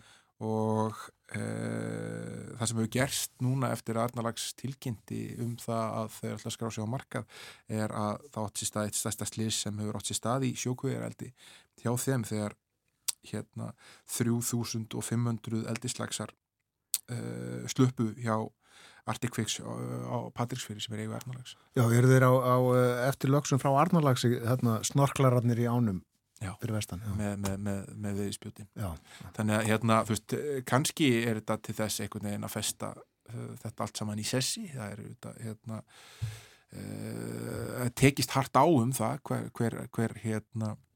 og 0.44 0.96
uh, 1.36 2.50
það 2.58 2.66
sem 2.66 2.80
hefur 2.80 2.90
gerst 2.96 3.34
núna 3.44 3.70
eftir 3.74 3.98
Arnalags 4.00 4.50
tilkynnti 4.58 5.22
um 5.42 5.54
það 5.60 5.84
að 6.00 6.10
þeir 6.18 6.34
alltaf 6.36 6.56
skrá 6.56 6.72
sig 6.74 6.86
á 6.86 6.94
markað 6.94 7.40
er 7.82 7.94
að 7.94 8.26
það 8.34 8.48
átt 8.48 8.60
sér 8.60 8.70
stað 8.70 8.88
eitt 8.88 9.00
stærsta 9.00 9.30
slið 9.30 9.54
sem 9.56 9.80
hefur 9.82 10.00
átt 10.00 10.10
sér 10.10 10.20
stað 10.20 10.48
í 10.48 10.52
sjókvegareldi 10.64 11.30
hjá 11.82 11.90
þeim 12.06 12.26
þegar 12.28 12.58
hérna 13.30 13.72
3500 14.10 15.64
eldislagsar 15.72 16.34
uh, 17.10 17.64
sluppu 17.70 18.12
hjá 18.18 18.36
Arctic 19.04 19.36
Fix 19.36 19.58
á, 19.60 19.68
á 19.68 20.16
Patricksfjörði 20.32 20.86
sem 20.86 20.94
er 20.96 21.04
eigu 21.04 21.14
Arnalags. 21.16 21.58
Já, 21.76 21.84
eru 21.84 22.08
þeir 22.08 22.24
á, 22.24 22.32
á 22.32 22.56
eftir 23.10 23.32
lögsum 23.32 23.60
frá 23.60 23.74
Arnalagsi 23.76 24.30
hérna, 24.38 24.78
snorklararnir 24.86 25.60
í 25.60 25.66
ánum 25.68 26.00
já, 26.40 26.54
fyrir 26.62 26.78
vestan? 26.78 27.02
Já, 27.04 27.12
með, 27.18 27.34
með, 27.44 27.58
með, 27.66 27.82
með 28.06 28.22
viðspjóti. 28.22 28.66
Þannig 29.36 29.58
að 29.58 29.68
hérna, 29.68 29.98
þú 30.08 30.16
veist, 30.16 30.36
kannski 30.70 31.10
er 31.20 31.42
þetta 31.42 31.58
til 31.68 31.76
þess 31.82 32.04
einhvern 32.04 32.30
veginn 32.30 32.48
að 32.48 32.56
festa 32.56 32.94
uh, 32.96 33.52
þetta 33.66 33.86
allt 33.86 34.00
saman 34.00 34.24
í 34.24 34.26
sessi, 34.28 34.64
það 34.72 34.96
er 34.96 35.04
þetta, 35.10 35.34
hérna, 35.44 35.82
uh, 36.80 37.84
tekist 38.00 38.32
hart 38.38 38.56
á 38.56 38.64
um 38.64 38.96
það 38.96 39.20
hver, 39.28 39.46
hver, 39.60 39.78
hver 39.92 40.18
hérna 40.24 40.72
Eh, 40.72 40.93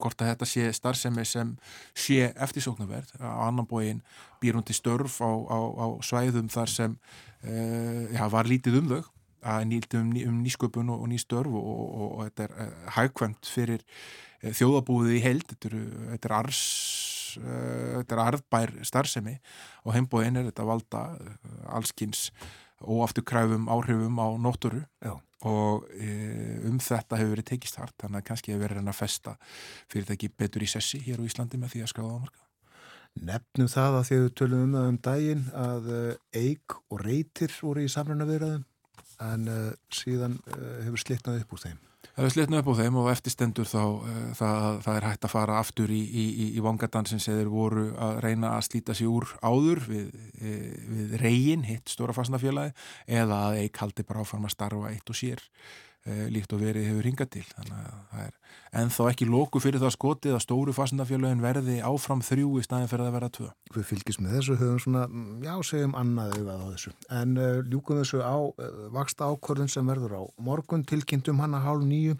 hvort 0.00 0.22
að 0.22 0.32
þetta 0.32 0.48
sé 0.48 0.66
starfsemi 0.76 1.24
sem 1.28 1.54
sé 1.96 2.30
eftirsóknarverð 2.34 3.16
á 3.20 3.48
annan 3.48 3.68
bóin 3.68 4.02
býr 4.42 4.58
hún 4.58 4.66
til 4.66 4.76
störf 4.76 5.20
á, 5.24 5.30
á, 5.30 5.58
á 5.58 5.86
svæðum 6.04 6.50
þar 6.52 6.72
sem 6.72 6.96
uh, 7.44 8.04
já, 8.12 8.24
var 8.32 8.50
lítið 8.50 8.80
um 8.80 8.90
þau 8.94 9.02
að 9.50 9.66
nýldi 9.70 10.00
um, 10.00 10.10
um 10.28 10.40
nýsköpun 10.44 10.92
og, 10.92 11.04
og 11.04 11.12
ný 11.12 11.20
störf 11.20 11.52
og, 11.52 11.68
og, 11.68 12.08
og 12.08 12.24
þetta 12.28 12.48
er 12.48 12.56
uh, 12.56 12.88
hægkvæmt 12.96 13.52
fyrir 13.54 13.84
uh, 13.84 14.50
þjóðabúðið 14.50 15.18
í 15.18 15.22
held 15.24 15.46
þetta 15.52 15.70
er, 15.70 15.78
þetta 16.14 16.30
er 16.30 16.38
ars 16.40 16.64
þetta 17.30 18.16
er 18.16 18.20
arðbær 18.24 18.72
starfsemi 18.82 19.36
og 19.86 19.94
heimbóin 19.94 20.40
er 20.40 20.48
þetta 20.48 20.64
valda 20.66 21.02
allskins 21.70 22.24
óaftur 22.80 23.26
kræfum 23.28 23.68
áhrifum 23.72 24.20
á 24.20 24.28
nótturu 24.40 24.84
já. 25.00 25.16
Og 25.40 25.86
e, 25.96 26.08
um 26.68 26.76
þetta 26.76 27.16
hefur 27.16 27.32
verið 27.32 27.48
tekist 27.48 27.78
hart 27.80 27.94
þannig 28.02 28.20
að 28.20 28.26
kannski 28.28 28.52
hefur 28.52 28.66
verið 28.66 28.90
að 28.92 28.98
festa 28.98 29.36
fyrir 29.88 30.04
þetta 30.04 30.16
ekki 30.18 30.32
betur 30.36 30.64
í 30.64 30.68
sessi 30.68 31.00
hér 31.06 31.22
á 31.22 31.24
Íslandi 31.24 31.60
með 31.60 31.74
því 31.74 31.84
að 31.84 31.92
skráða 31.94 32.16
ámarka 32.18 32.46
Nefnum 33.20 33.70
það 33.72 33.96
að 33.98 34.04
þið 34.10 34.26
tölum 34.38 34.66
um 34.66 34.74
það 34.76 34.90
um 34.90 34.98
daginn 35.06 35.46
að 35.56 35.88
eig 36.36 36.76
og 36.92 37.00
reytir 37.02 37.56
voru 37.58 37.82
í 37.82 37.90
samruna 37.90 38.28
viðraðum 38.28 38.66
en 39.20 39.48
uh, 39.48 39.70
síðan 39.92 40.38
uh, 40.48 40.80
hefur 40.84 41.02
slitnað 41.02 41.42
upp 41.42 41.56
úr 41.56 41.64
þeim 41.64 41.80
Það 42.10 42.26
er 42.26 42.32
slitnu 42.34 42.58
upp 42.60 42.68
á 42.72 42.74
þeim 42.80 42.96
og 43.00 43.08
eftirstendur 43.12 43.68
þá 43.68 43.80
uh, 43.80 44.22
það, 44.36 44.78
það 44.86 44.96
er 44.96 45.06
hægt 45.08 45.26
að 45.26 45.32
fara 45.34 45.58
aftur 45.60 45.92
í, 45.92 46.00
í, 46.00 46.24
í, 46.46 46.62
vangadansin 46.64 47.22
sem 47.22 47.36
þeir 47.38 47.52
voru 47.52 47.84
að 48.00 48.22
reyna 48.24 48.54
að 48.56 48.66
slíta 48.68 48.96
sér 48.96 49.12
úr 49.12 49.28
áður 49.44 49.82
við, 49.88 50.08
e, 50.40 50.54
við 50.88 51.14
reygin, 51.20 51.66
hitt 51.68 51.92
stóra 51.92 52.16
fastnafélagi 52.16 52.74
eða 53.20 53.44
að 53.50 53.60
eik 53.64 53.82
haldi 53.82 54.06
bara 54.08 54.24
áfram 54.24 54.48
að 54.48 54.56
starfa 54.56 54.92
eitt 54.92 55.12
og 55.12 55.20
sér 55.20 55.44
líkt 56.06 56.54
og 56.56 56.62
verið 56.62 56.86
hefur 56.88 57.06
hingað 57.10 57.28
til 57.34 57.42
þannig 57.50 57.74
að 57.76 57.98
það 58.10 58.22
er 58.24 58.36
ennþá 58.80 59.08
ekki 59.10 59.26
lóku 59.28 59.60
fyrir 59.60 59.82
það 59.82 59.92
skotið 59.96 60.36
að 60.36 60.42
stóru 60.46 60.74
fastnafélagin 60.74 61.42
verði 61.44 61.76
áfram 61.84 62.22
þrjú 62.24 62.54
í 62.56 62.64
staðin 62.64 62.88
fyrir 62.88 63.04
að 63.10 63.16
vera 63.18 63.28
tvö. 63.36 63.48
Við 63.74 63.86
fylgjum 63.90 64.24
með 64.24 64.36
þessu, 64.38 64.56
höfum 64.62 64.80
svona, 64.84 65.04
mm, 65.10 65.44
já 65.44 65.52
segjum 65.70 65.98
annað 66.00 66.38
auðvað 66.38 66.64
á 66.64 66.66
þessu 66.70 66.94
en 67.20 67.36
uh, 67.36 67.60
ljúkum 67.66 68.00
þessu 68.00 68.22
á 68.24 68.36
uh, 68.40 68.80
vaksta 68.96 69.28
ákvörðun 69.28 69.72
sem 69.74 69.92
verður 69.92 70.16
á 70.16 70.22
morgun 70.40 70.86
tilkynntum 70.88 71.44
hann 71.44 71.58
að 71.58 71.66
hálf 71.68 71.86
nýju 71.90 72.16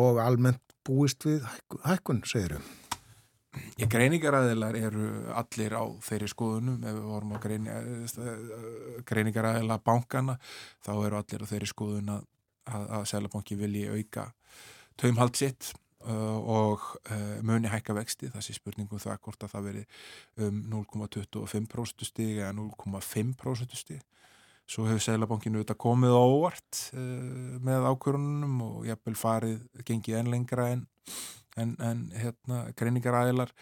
og 0.00 0.20
almennt 0.22 0.76
búist 0.86 1.26
við 1.28 1.46
hækkun, 1.84 2.24
segir 2.26 2.58
þau? 2.58 2.76
Ég 3.80 3.88
greiningaræðilar 3.90 4.76
eru 4.78 5.06
allir 5.34 5.74
á 5.74 5.82
þeirri 6.06 6.28
skoðunum 6.30 6.84
ef 6.86 6.94
við 6.94 7.06
vorum 7.10 7.32
á 7.34 7.38
eh, 7.50 9.00
greiningaræðila 9.08 9.80
bankana 9.82 10.36
þá 10.86 10.92
eru 10.94 11.18
allir 11.18 11.42
á 11.42 11.50
þeirri 11.50 11.70
skoðun 11.70 12.12
að, 12.14 12.28
að, 12.70 12.86
að 12.98 13.06
Sælabanki 13.12 13.58
vilji 13.60 13.86
auka 13.90 14.26
taumhald 15.00 15.38
sitt 15.38 15.72
uh, 16.06 16.38
og 16.38 16.86
uh, 17.10 17.40
muni 17.46 17.70
hækka 17.72 17.96
vexti. 17.96 18.30
Það 18.32 18.46
sé 18.46 18.56
spurningum 18.56 19.02
það 19.02 19.18
hvort 19.26 19.44
að 19.46 19.56
það 19.56 19.66
veri 19.70 19.84
um 20.46 20.62
0,25% 20.76 22.08
stig 22.08 22.38
eða 22.38 22.54
0,5% 22.60 23.76
stig 23.82 24.06
svo 24.70 24.84
hefur 24.86 25.02
Sælabankinu 25.02 25.58
auðvitað 25.58 25.80
komið 25.82 26.12
á 26.14 26.22
óvart 26.22 26.80
uh, 26.94 27.58
með 27.58 27.90
ákvörunum 27.90 28.56
og 28.68 28.88
jafnvel 28.88 29.18
farið 29.18 29.84
gengið 29.88 30.20
enn 30.20 30.30
lengra 30.30 30.70
en 30.76 30.86
en, 31.58 31.76
en 31.82 32.02
hérna, 32.14 32.64
greiningaræðilar 32.78 33.52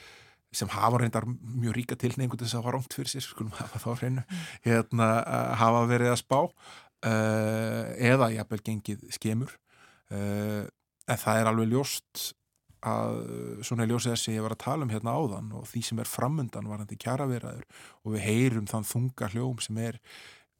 sem 0.54 0.70
hafa 0.72 1.02
reyndar 1.02 1.26
mjög 1.28 1.76
ríka 1.76 1.96
tilneingu 2.00 2.38
til 2.38 2.46
þess 2.46 2.56
að 2.56 2.62
hafa 2.62 2.74
rámt 2.76 2.94
fyrir 2.96 3.12
sér, 3.12 3.24
skulum 3.26 3.52
hafa 3.58 3.80
þá 3.82 3.88
hreinu, 4.00 4.22
mm. 4.24 4.44
hérna, 4.64 5.08
hafa 5.60 5.82
verið 5.90 6.12
að 6.14 6.20
spá 6.22 6.38
eða 7.06 8.32
jafnvel 8.34 8.62
gengið 8.66 9.04
skemur 9.14 9.52
uh, 10.10 10.64
en 11.08 11.22
það 11.22 11.40
er 11.40 11.50
alveg 11.52 11.70
ljóst 11.72 12.32
að 12.86 13.20
svona 13.66 13.86
ljósið 13.90 14.12
þessi 14.12 14.34
ég 14.36 14.44
var 14.44 14.54
að 14.54 14.62
tala 14.62 14.86
um 14.86 14.90
hérna 14.92 15.14
áðan 15.18 15.52
og 15.58 15.64
því 15.66 15.80
sem 15.88 16.02
er 16.02 16.10
framöndan 16.10 16.68
varandi 16.70 16.98
kjaraverðaður 17.02 17.64
og 18.04 18.12
við 18.14 18.26
heyrum 18.26 18.68
þann 18.70 18.86
þunga 18.86 19.30
hljóm 19.32 19.62
sem 19.64 19.80
er 19.82 19.98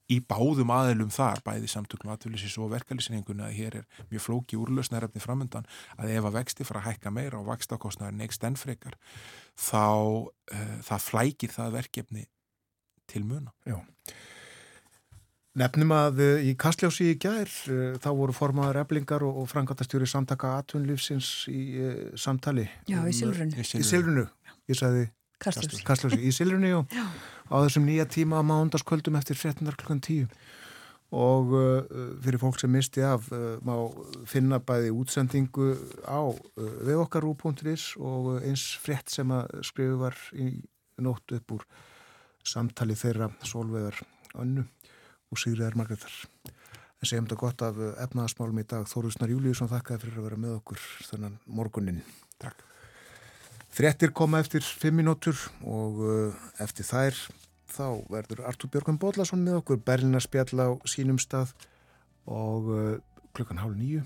í 0.09 0.19
báðum 0.25 0.73
aðilum 0.73 1.11
þar, 1.13 1.43
bæði 1.45 1.69
samtökum 1.69 2.11
aðtölusins 2.15 2.57
og 2.59 2.73
verkeflisinningunni 2.73 3.45
að 3.45 3.57
hér 3.59 3.77
er 3.83 4.05
mjög 4.09 4.25
flóki 4.25 4.57
úrlösnærefni 4.59 5.21
framöndan 5.21 5.69
að 6.01 6.15
ef 6.17 6.29
að 6.31 6.39
vexti 6.39 6.67
fara 6.67 6.81
að 6.81 6.89
hækka 6.95 7.13
meira 7.13 7.41
og 7.41 7.51
vakstakostnaður 7.51 8.17
neikst 8.17 8.47
ennfrekar 8.49 8.97
þá 9.61 9.85
uh, 9.85 10.75
það 10.89 11.05
flækir 11.05 11.55
það 11.55 11.77
verkefni 11.77 12.25
til 13.09 13.25
muna. 13.29 13.53
Já. 13.69 13.79
Nefnum 15.59 15.95
að 15.97 16.21
uh, 16.23 16.43
í 16.45 16.53
Kastljósi 16.61 17.13
í 17.15 17.19
gær 17.21 17.49
uh, 17.49 17.95
þá 18.03 18.11
voru 18.19 18.35
formaður 18.37 18.83
eblingar 18.83 19.25
og, 19.27 19.43
og 19.43 19.49
frangatastjóri 19.51 20.07
samtaka 20.11 20.59
aðtunlífsins 20.59 21.49
í 21.53 21.63
samtali. 22.21 22.69
Já, 22.91 23.01
um, 23.01 23.09
í 23.09 23.17
Silvrunu. 23.17 23.57
Í 23.57 23.87
Silvrunu, 23.87 24.29
ég 24.69 24.79
sagði 24.79 25.09
Kastljósi. 25.43 25.83
Kastljósi 25.87 26.21
í 26.21 26.35
Silvrunu, 26.35 26.71
já. 26.71 26.81
já 27.01 27.09
á 27.49 27.57
þessum 27.65 27.87
nýja 27.89 28.07
tíma 28.09 28.41
á 28.41 28.43
mándaskvöldum 28.45 29.17
eftir 29.19 29.37
13. 29.37 29.69
klukkan 29.73 30.01
10 30.05 30.29
og 31.09 31.53
uh, 31.57 31.83
fyrir 32.21 32.41
fólk 32.41 32.59
sem 32.61 32.73
misti 32.73 33.01
af 33.05 33.31
uh, 33.33 33.57
má 33.65 33.73
finna 34.29 34.61
bæði 34.61 34.93
útsendingu 34.93 35.71
á 36.05 36.21
uh, 36.21 36.35
vegokarú.is 36.85 37.95
og 37.97 38.43
eins 38.43 38.67
frétt 38.83 39.09
sem 39.13 39.33
að 39.33 39.63
skrifu 39.65 39.97
var 40.03 40.19
í 40.37 40.51
nótt 41.01 41.33
upp 41.33 41.57
úr 41.57 41.65
samtali 42.45 42.97
þeirra 42.99 43.31
solvegar 43.41 43.97
önnu 44.37 44.67
og 45.29 45.41
Sigriðar 45.41 45.77
Margreðar 45.79 46.15
en 46.99 47.07
segjum 47.07 47.29
þetta 47.29 47.39
gott 47.39 47.63
af 47.63 47.77
efnaðasmálum 48.05 48.63
í 48.63 48.67
dag. 48.67 48.87
Þóruðsnar 48.91 49.31
Júliusson 49.31 49.71
þakkaði 49.71 50.03
fyrir 50.05 50.19
að 50.19 50.27
vera 50.29 50.41
með 50.43 50.57
okkur 50.59 50.87
þannan 51.11 51.37
morgunin 51.47 52.01
Takk. 52.43 52.65
Frettir 53.75 54.13
koma 54.17 54.41
eftir 54.43 54.65
fimm 54.65 54.99
minútur 54.99 55.39
og 55.67 56.01
uh, 56.03 56.47
eftir 56.63 56.87
þær 56.89 57.19
þá 57.69 57.87
verður 58.11 58.45
Artur 58.49 58.71
Björgum 58.73 58.99
Bóllason 59.01 59.43
með 59.45 59.61
okkur 59.61 59.83
Berlina 59.85 60.23
spjall 60.23 60.55
á 60.59 60.69
sínum 60.89 61.21
stað 61.23 61.53
og 62.27 62.71
uh, 62.73 62.95
klukkan 63.37 63.61
hálf 63.61 63.77
nýju 63.79 64.03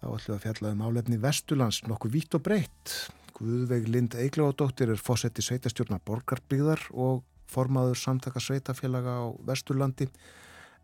þá 0.00 0.06
ætlum 0.08 0.26
við 0.26 0.36
að 0.36 0.42
fjalla 0.46 0.72
um 0.72 0.84
álefni 0.86 1.20
Vestulands 1.20 1.82
nokkuð 1.86 2.16
vítt 2.16 2.38
og 2.38 2.44
breytt 2.46 2.96
Guðveig 3.36 3.90
Lind 3.92 4.16
Eiglóðadóttir 4.16 4.94
er 4.94 5.00
fósetti 5.02 5.44
sveitastjórnar 5.44 6.00
borgarbygðar 6.08 6.86
og 6.96 7.24
formaður 7.50 7.98
samtaka 8.00 8.42
sveitafélaga 8.42 9.18
á 9.22 9.24
Vesturlandi. 9.46 10.10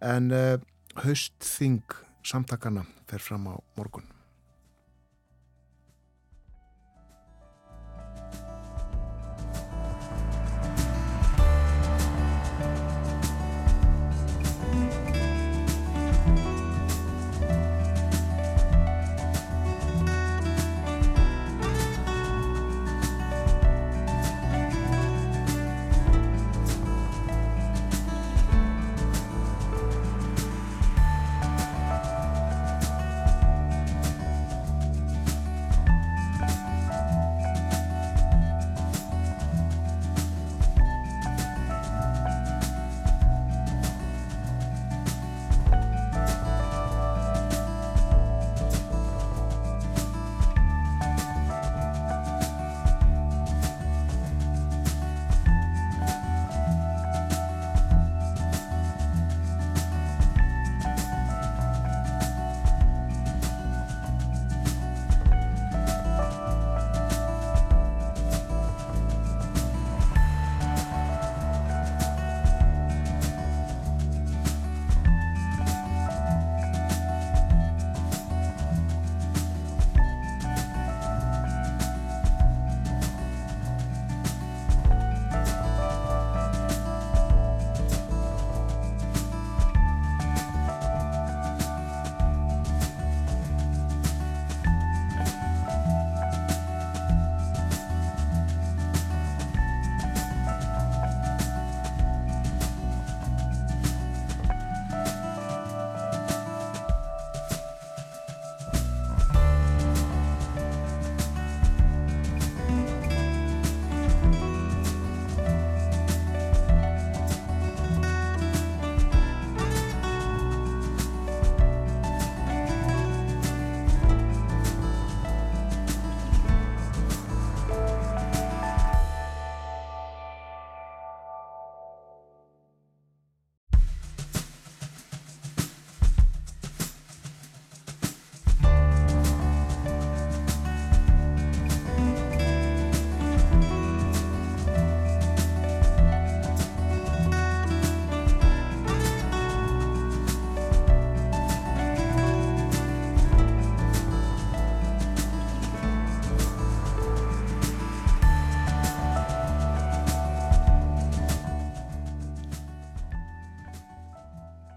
En 0.03 0.33
uh, 0.35 0.57
haustþing 1.05 1.83
samtakana 2.27 2.87
fer 3.11 3.23
fram 3.23 3.49
á 3.51 3.55
morgun 3.77 4.07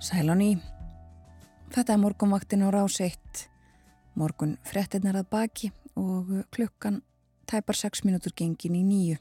Sæl 0.05 0.29
á 0.29 0.37
ný. 0.37 0.51
Þetta 1.73 1.95
er 1.95 1.97
morgunvaktin 1.97 2.61
á 2.61 2.69
rás 2.69 2.99
1. 3.01 3.47
Morgun 4.13 4.51
frettinnar 4.61 5.15
að 5.17 5.29
baki 5.33 5.69
og 5.97 6.27
klukkan 6.53 6.99
tæpar 7.49 7.73
6 7.73 8.03
mínútur 8.05 8.35
gengin 8.37 8.75
í 8.77 8.83
nýju. 8.85 9.15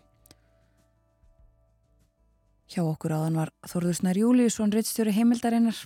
Hjá 2.68 2.82
okkur 2.84 3.14
áðan 3.16 3.38
var 3.40 3.52
Þorður 3.64 3.96
Snær 3.96 4.20
Júliusson, 4.20 4.74
reittstjóri 4.76 5.14
heimildarinnar. 5.16 5.78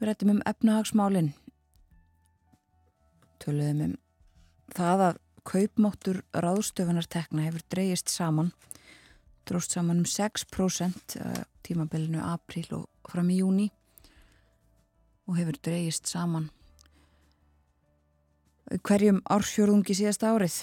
Við 0.00 0.08
rættum 0.08 0.32
um 0.34 0.40
efnahagsmálinn. 0.50 1.28
Töluðum 3.38 3.84
um 3.84 3.92
það 4.74 5.04
að 5.10 5.20
kaupmáttur 5.46 6.18
ráðstöfunartekna 6.34 7.46
hefur 7.46 7.62
dreyist 7.70 8.10
saman. 8.10 8.50
Dróst 9.46 9.78
saman 9.78 10.02
um 10.02 10.10
6% 10.10 11.16
tímabilinu 11.62 12.18
april 12.32 12.66
og 12.80 13.14
fram 13.14 13.30
í 13.30 13.38
júni 13.38 13.68
og 15.28 15.38
hefur 15.38 15.58
dreyist 15.62 16.10
saman 16.10 16.50
hverjum 18.86 19.20
ársfjörðungi 19.30 19.96
síðasta 19.96 20.32
árið 20.32 20.62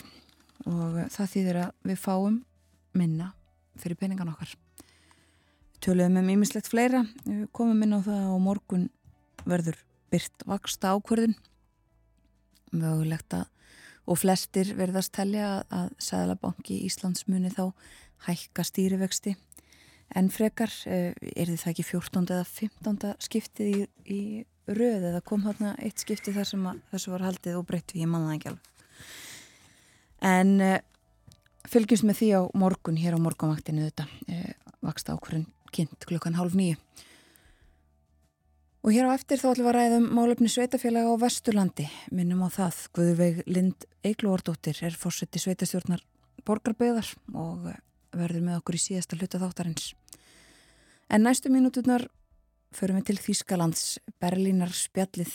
og 0.70 0.98
það 1.14 1.34
þýðir 1.34 1.60
að 1.64 1.92
við 1.92 2.00
fáum 2.02 2.40
minna 2.98 3.34
fyrir 3.80 4.00
peningan 4.00 4.32
okkar. 4.32 4.56
Töluðum 5.80 6.20
um 6.20 6.32
ímislegt 6.34 6.68
fleira, 6.68 7.06
við 7.24 7.46
komum 7.56 7.86
inn 7.86 7.96
á 7.96 8.00
það 8.04 8.26
og 8.34 8.42
morgun 8.44 8.90
verður 9.48 9.78
byrt 10.12 10.44
vaksta 10.50 10.96
ákverðin 10.98 11.38
mögulegt 12.76 13.38
að 13.38 13.48
og 14.10 14.18
flestir 14.18 14.74
verðast 14.78 15.14
telja 15.14 15.60
að, 15.70 15.92
Sæðalabanki 16.02 16.80
Íslands 16.88 17.28
muni 17.30 17.52
þá 17.54 17.70
hækka 18.26 18.66
stýrivexti 18.66 19.36
en 20.18 20.32
frekar 20.34 20.74
er 20.90 21.52
þið 21.52 21.60
það 21.62 21.72
ekki 21.74 21.86
14. 21.92 22.24
eða 22.34 22.48
15. 22.50 23.12
skiptið 23.22 23.70
í, 23.70 23.84
í 24.10 24.22
röð 24.78 25.08
eða 25.12 25.24
kom 25.26 25.46
þarna 25.46 25.76
eitt 25.84 26.02
skipti 26.02 26.34
þar 26.36 26.48
sem 26.50 26.68
þessu 26.92 27.14
var 27.14 27.26
haldið 27.28 27.60
og 27.60 27.68
breytt 27.70 27.94
við, 27.94 28.04
ég 28.04 28.12
manna 28.12 28.32
það 28.32 28.38
ekki 28.38 28.52
alveg. 28.52 28.72
En 30.30 30.54
uh, 30.66 30.78
fylgjumst 31.70 32.08
með 32.08 32.20
því 32.22 32.30
á 32.36 32.42
morgun 32.64 33.00
hér 33.00 33.18
á 33.18 33.24
morgunvaktinu 33.24 33.88
þetta 33.88 34.08
uh, 34.10 34.76
vaksta 34.86 35.16
ákvörðin 35.16 35.48
kynnt 35.76 36.08
klukkan 36.10 36.38
hálf 36.40 36.56
nýju 36.58 36.80
og 38.84 38.96
hér 38.96 39.10
á 39.12 39.16
eftir 39.16 39.42
þá 39.42 39.52
ætlum 39.52 39.68
við 39.68 39.72
að 39.72 39.78
ræða 39.78 39.98
um 40.00 40.08
málefni 40.16 40.50
sveitafélaga 40.52 41.12
á 41.12 41.22
Vesturlandi. 41.22 41.88
Minnum 42.16 42.46
á 42.48 42.50
það, 42.50 42.78
Guðurveig 42.96 43.42
Lind 43.50 43.86
Eiglóordóttir 44.08 44.80
er 44.88 44.96
fórseti 44.96 45.42
sveitastjórnar 45.42 46.04
borgarböðar 46.48 47.10
og 47.36 47.68
verður 48.16 48.46
með 48.46 48.62
okkur 48.62 48.80
í 48.80 48.84
síðasta 48.84 49.20
hluta 49.20 49.42
þáttarins. 49.42 49.92
En 51.12 51.26
næstu 51.26 51.52
mínúturnar 51.52 52.08
förum 52.76 53.00
við 53.00 53.10
til 53.10 53.20
Þýskalands, 53.24 53.84
Berlínar 54.22 54.72
spjallið 54.76 55.34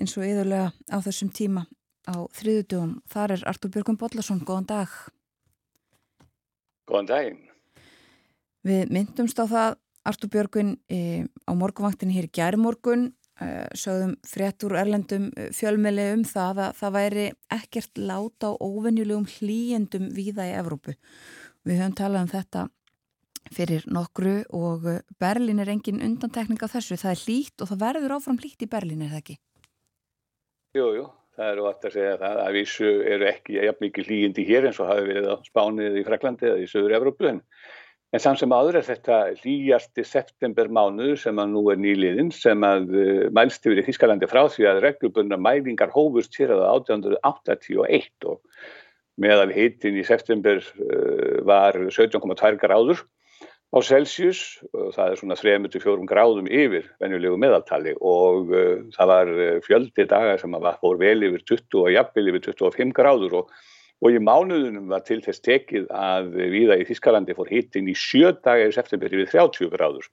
eins 0.00 0.16
og 0.16 0.26
yðurlega 0.26 0.70
á 0.88 0.96
þessum 1.04 1.30
tíma 1.34 1.66
á 2.08 2.16
þriðutugum. 2.36 2.98
Þar 3.10 3.36
er 3.36 3.46
Artur 3.50 3.72
Björgum 3.74 3.98
Bodlason, 4.00 4.42
góðan 4.46 4.68
dag. 4.70 4.96
Góðan 6.88 7.10
daginn. 7.10 7.40
Við 8.66 8.92
myndumst 8.92 9.40
á 9.40 9.44
það, 9.48 9.78
Artur 10.10 10.32
Björgun, 10.32 10.74
e, 10.88 11.24
á 11.44 11.52
morgunvaktinni 11.56 12.16
hér 12.16 12.30
gærmorgun, 12.32 13.10
e, 13.40 13.46
sögðum 13.76 14.16
fréttur 14.26 14.76
erlendum 14.80 15.30
e, 15.36 15.50
fjölmeli 15.56 16.10
um 16.14 16.24
það 16.24 16.64
að 16.66 16.76
það 16.80 16.96
væri 16.96 17.26
ekkert 17.56 18.00
láta 18.00 18.52
á 18.52 18.60
óvenjulegum 18.60 19.28
hlýjendum 19.36 20.10
víða 20.16 20.48
í 20.48 20.56
Evrópu. 20.56 20.96
Við 21.64 21.82
höfum 21.82 21.96
talað 21.96 22.24
um 22.24 22.32
þetta 22.32 22.68
fyrir 23.54 23.86
nokkru 23.90 24.40
og 24.56 24.84
uh, 24.88 25.00
Berlin 25.20 25.62
er 25.62 25.72
engin 25.72 26.02
undantekning 26.04 26.60
á 26.60 26.68
þessu. 26.70 26.98
Það 27.00 27.14
er 27.14 27.22
hlýtt 27.24 27.64
og 27.64 27.70
það 27.70 27.82
verður 27.84 28.16
áfram 28.18 28.38
hlýtt 28.40 28.66
í 28.66 28.70
Berlin, 28.70 29.02
er 29.06 29.14
það 29.14 29.22
ekki? 29.24 29.36
Jú, 30.78 30.86
jú, 30.94 31.04
það 31.34 31.48
eru 31.50 31.66
átt 31.66 31.86
að 31.88 31.94
segja 31.96 32.16
það 32.20 32.40
að 32.44 32.56
vísu 32.60 32.88
eru 33.10 33.26
ekki 33.26 33.56
jafn 33.58 33.84
mikið 33.86 34.08
hlýjindi 34.10 34.46
hér 34.46 34.66
eins 34.68 34.78
og 34.78 34.90
hafi 34.90 35.06
verið 35.08 35.30
á 35.34 35.36
Spánið 35.48 35.96
í 35.98 36.04
Fraklandi 36.06 36.46
eða 36.46 36.60
í 36.62 36.68
Söður 36.70 36.94
Evrópu 37.00 37.26
en, 37.26 37.40
en 38.14 38.22
samt 38.22 38.38
sem 38.38 38.54
áður 38.54 38.78
er 38.78 38.86
þetta 38.86 39.18
hlýjasti 39.40 40.04
september 40.06 40.70
mánuð 40.70 41.16
sem 41.24 41.42
að 41.42 41.50
nú 41.56 41.64
er 41.74 41.80
nýliðin 41.82 42.30
sem 42.36 42.66
að 42.66 42.86
uh, 42.94 43.24
mælst 43.34 43.66
yfir 43.66 43.82
í 43.82 43.86
Þískalandi 43.88 44.30
frá 44.30 44.44
því 44.46 44.68
að 44.70 44.82
reglubunna 44.86 45.40
mælingar 45.42 45.90
hófust 45.96 46.38
hér 46.38 46.54
að 46.54 46.66
1881 46.68 48.30
og 48.30 48.38
meðal 49.20 49.50
hitin 49.56 49.98
í 49.98 50.06
september 50.06 50.62
uh, 50.62 51.40
var 51.50 51.82
17,2 51.90 52.62
gráður 52.62 53.02
á 53.70 53.78
Celsius 53.86 54.60
það 54.72 55.12
er 55.12 55.18
svona 55.20 55.36
3-4 55.38 56.06
gráðum 56.10 56.48
yfir 56.50 56.88
venjulegu 57.02 57.38
meðaltali 57.38 57.94
og 57.96 58.50
uh, 58.50 58.78
það 58.96 59.10
var 59.12 59.32
uh, 59.34 59.58
fjöldi 59.62 60.06
dagar 60.10 60.40
sem 60.42 60.56
var 60.58 60.78
fór 60.82 60.98
vel 60.98 61.20
yfir 61.28 61.44
20 61.52 61.82
og 61.84 61.90
jafnvel 61.94 62.32
yfir 62.32 62.48
25 62.50 62.94
gráður 62.96 63.36
og, 63.42 63.52
og 64.02 64.16
í 64.16 64.22
mánuðunum 64.26 64.88
var 64.90 65.04
til 65.06 65.20
þess 65.22 65.44
tekið 65.46 65.86
að 65.94 66.32
viða 66.54 66.80
í 66.80 66.86
Þískalandi 66.88 67.36
fór 67.38 67.52
hittin 67.52 67.90
í 67.90 67.94
sjö 67.94 68.32
dagar 68.42 68.72
í 68.72 68.74
september 68.74 69.14
yfir 69.14 69.30
30 69.36 69.70
gráður. 69.76 70.08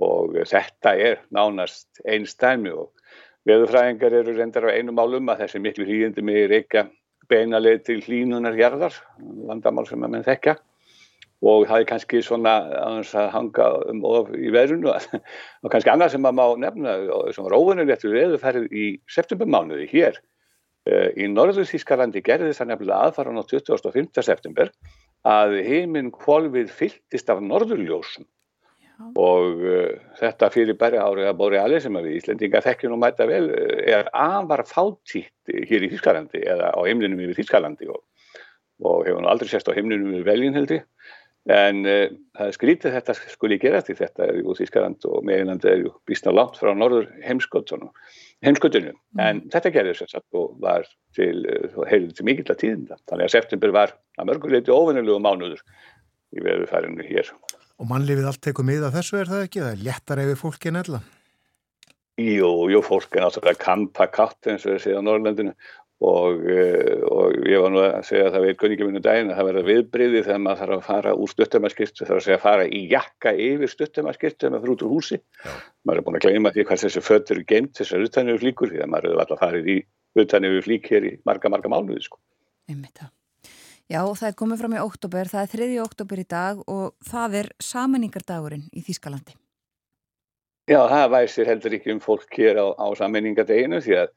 Og 0.00 0.38
þetta 0.46 0.94
er 0.94 1.22
nánast 1.34 2.00
einstæmi 2.06 2.72
og 2.74 2.90
veðurfræðingar 3.46 4.16
eru 4.20 4.34
reyndar 4.36 4.66
á 4.70 4.74
einu 4.74 4.94
málum 4.94 5.30
að 5.30 5.44
þessi 5.44 5.62
miklu 5.62 5.86
hlýjandi 5.86 6.24
með 6.26 6.46
reyka 6.54 6.84
beinaleið 7.30 7.82
til 7.86 7.98
hlýnunar 8.02 8.58
jarðar, 8.58 8.96
vandamál 9.46 9.86
sem 9.86 10.02
að 10.02 10.14
menn 10.14 10.26
þekka 10.26 10.56
og 11.40 11.66
það 11.68 11.82
er 11.82 11.86
kannski 11.88 12.20
svona 12.24 12.54
að 12.76 13.28
hanga 13.32 13.68
um 13.90 14.02
of 14.04 14.32
í 14.36 14.50
veðrunu 14.52 14.90
og 15.62 15.70
kannski 15.72 15.92
annað 15.92 16.14
sem 16.14 16.24
maður 16.24 16.40
má 16.40 16.66
nefna 16.66 16.96
sem 17.32 17.46
var 17.46 17.56
óvinnulegt 17.56 18.04
við 18.04 18.18
veðurfærið 18.18 18.66
í 18.76 18.88
septembermánuði 19.08 19.86
hér 19.92 20.18
uh, 20.20 21.08
í 21.16 21.30
norður 21.32 21.68
Þískalandi 21.70 22.24
gerði 22.26 22.50
þess 22.50 22.64
að 22.66 22.74
nefnilega 22.74 23.06
aðfara 23.06 23.32
á 23.32 23.44
25. 23.54 24.20
september 24.26 24.74
að 25.28 25.56
heiminn 25.64 26.12
kvolvið 26.12 26.70
fylltist 26.72 27.32
af 27.32 27.42
norðurljósum. 27.44 28.28
Og 29.16 29.64
uh, 29.64 29.96
þetta 30.20 30.50
fyrir 30.52 30.76
bæri 30.76 31.00
árið 31.00 31.30
að 31.30 31.38
bóri 31.40 31.60
alveg 31.60 31.86
sem 31.86 31.96
að 31.96 32.10
við 32.10 32.20
Íslendinga 32.20 32.60
þekkjum 32.66 32.98
og 32.98 33.00
mæta 33.00 33.24
vel 33.28 33.46
er 33.88 34.12
afar 34.12 34.66
fátítt 34.68 35.56
hér 35.72 35.88
í 35.88 35.92
Þískalandi 35.94 36.44
eða 36.44 36.74
á 36.76 36.80
heimlinum 36.84 37.24
yfir 37.24 37.40
Þískalandi 37.40 37.88
og, 37.88 38.02
og 38.84 39.06
hefur 39.08 39.24
nú 39.24 39.32
aldrei 39.32 39.48
sérst 39.48 39.72
á 39.72 39.76
heimlinum 39.76 40.12
yfir 40.18 40.28
veljin 40.28 40.58
heldur 40.60 40.84
En 41.48 41.84
uh, 41.88 42.06
það 42.36 42.50
er 42.50 42.56
skrítið 42.56 42.96
þetta 42.98 43.14
skuli 43.32 43.56
gera 43.62 43.80
því 43.84 43.96
þetta 43.96 44.26
er 44.26 44.40
jú 44.42 44.56
Þískaland 44.58 45.06
og 45.08 45.22
meginlandi 45.24 45.70
er 45.70 45.84
jú 45.86 45.94
býstna 46.08 46.34
langt 46.36 46.58
frá 46.60 46.74
norður 46.76 47.08
heimskottunum. 47.24 47.94
Mm. 48.40 49.20
en 49.20 49.40
þetta 49.52 49.72
gerði 49.72 49.94
að 50.06 50.36
og 50.36 50.52
var 50.60 50.86
til, 51.16 51.44
heilin 51.90 52.12
til 52.16 52.24
mikill 52.24 52.48
að 52.48 52.60
tíðinda. 52.62 52.96
Þannig 53.10 53.26
að 53.26 53.34
september 53.34 53.72
var 53.76 53.94
að 54.16 54.30
mörguleiti 54.30 54.72
ofinnulegu 54.72 55.20
mánuður 55.20 55.64
í 56.32 56.44
veðurfærinu 56.44 57.04
hér. 57.08 57.32
Og 57.80 57.88
mannlifið 57.88 58.28
allt 58.28 58.42
tekur 58.44 58.64
miða 58.68 58.92
þessu 58.92 59.20
er 59.20 59.28
það 59.28 59.46
ekki? 59.46 59.64
Það 59.64 59.72
er 59.74 59.84
léttar 59.88 60.22
ef 60.22 60.40
fólki 60.40 60.70
en 60.70 60.80
ella? 60.80 61.02
Jú, 62.20 62.48
jú, 62.68 62.80
fólk 62.84 63.14
er 63.16 63.24
náttúrulega 63.24 63.62
kampa 63.62 64.06
katt 64.12 64.48
eins 64.50 64.66
og 64.68 64.80
séð 64.82 64.98
á 65.00 65.02
Norrlandinu 65.04 65.54
Og, 66.00 66.46
eh, 66.48 67.02
og 67.04 67.34
ég 67.44 67.60
var 67.60 67.72
nú 67.74 67.80
að 67.84 68.06
segja 68.08 68.30
að 68.30 68.36
það 68.38 68.44
veit 68.46 68.58
kunningi 68.62 68.86
minu 68.88 69.02
daginn 69.04 69.32
að 69.32 69.36
það 69.36 69.48
verða 69.50 69.64
viðbriði 69.66 70.22
þegar 70.24 70.38
maður 70.40 70.60
þarf 70.62 70.76
að 70.76 70.86
fara 70.86 71.12
úr 71.12 71.32
stuttumarskirtu 71.34 72.06
þarf 72.06 72.16
að 72.16 72.24
segja 72.24 72.38
að 72.38 72.44
fara 72.46 72.64
í 72.64 72.80
jakka 72.88 73.34
yfir 73.36 73.72
stuttumarskirtu 73.74 74.46
þegar 74.46 74.54
maður 74.54 74.64
fyrir 74.64 74.76
út 74.78 74.84
úr 74.86 74.94
húsi 74.94 75.18
Já. 75.20 75.52
maður 75.84 76.00
er 76.00 76.06
búin 76.06 76.16
að 76.16 76.24
gleyma 76.24 76.54
því 76.54 76.66
hvað 76.70 76.82
þessi 76.86 77.04
född 77.04 77.34
eru 77.34 77.44
geimt 77.52 77.76
þessar 77.76 78.06
utanöfu 78.06 78.42
flíkur 78.46 78.72
því 78.72 78.80
að 78.80 78.90
maður 78.94 79.10
eru 79.10 79.22
alltaf 79.26 79.44
farið 79.44 79.70
í 79.74 79.78
utanöfu 80.24 80.64
flík 80.70 80.90
hér 80.94 81.10
í 81.10 81.12
marga 81.28 81.52
marga 81.52 81.74
mánuði 81.76 82.08
sko. 82.08 82.16
Já 83.90 84.00
það 84.06 84.28
er 84.30 84.36
komið 84.38 84.60
fram 84.62 84.74
í 84.78 84.82
oktober, 84.86 85.28
það 85.28 85.42
er 85.42 85.52
3. 85.52 85.70
oktober 85.84 86.20
í 86.22 86.26
dag 86.30 86.60
og 86.70 86.92
það 87.10 87.40
er 87.42 87.48
samenningardagurinn 87.60 88.68
í 88.72 88.84
Þýskalandi 88.86 89.34
Já 90.70 90.84
það 90.86 91.08
væsir 91.16 91.48
heldur 91.50 91.74
ekki 91.74 91.90
um 91.96 92.00
fólk 92.04 92.36
hér 92.38 92.60
á, 92.62 92.66
á 92.78 92.86
samenningardeginu 92.94 93.80
því 93.82 93.96
að 94.04 94.12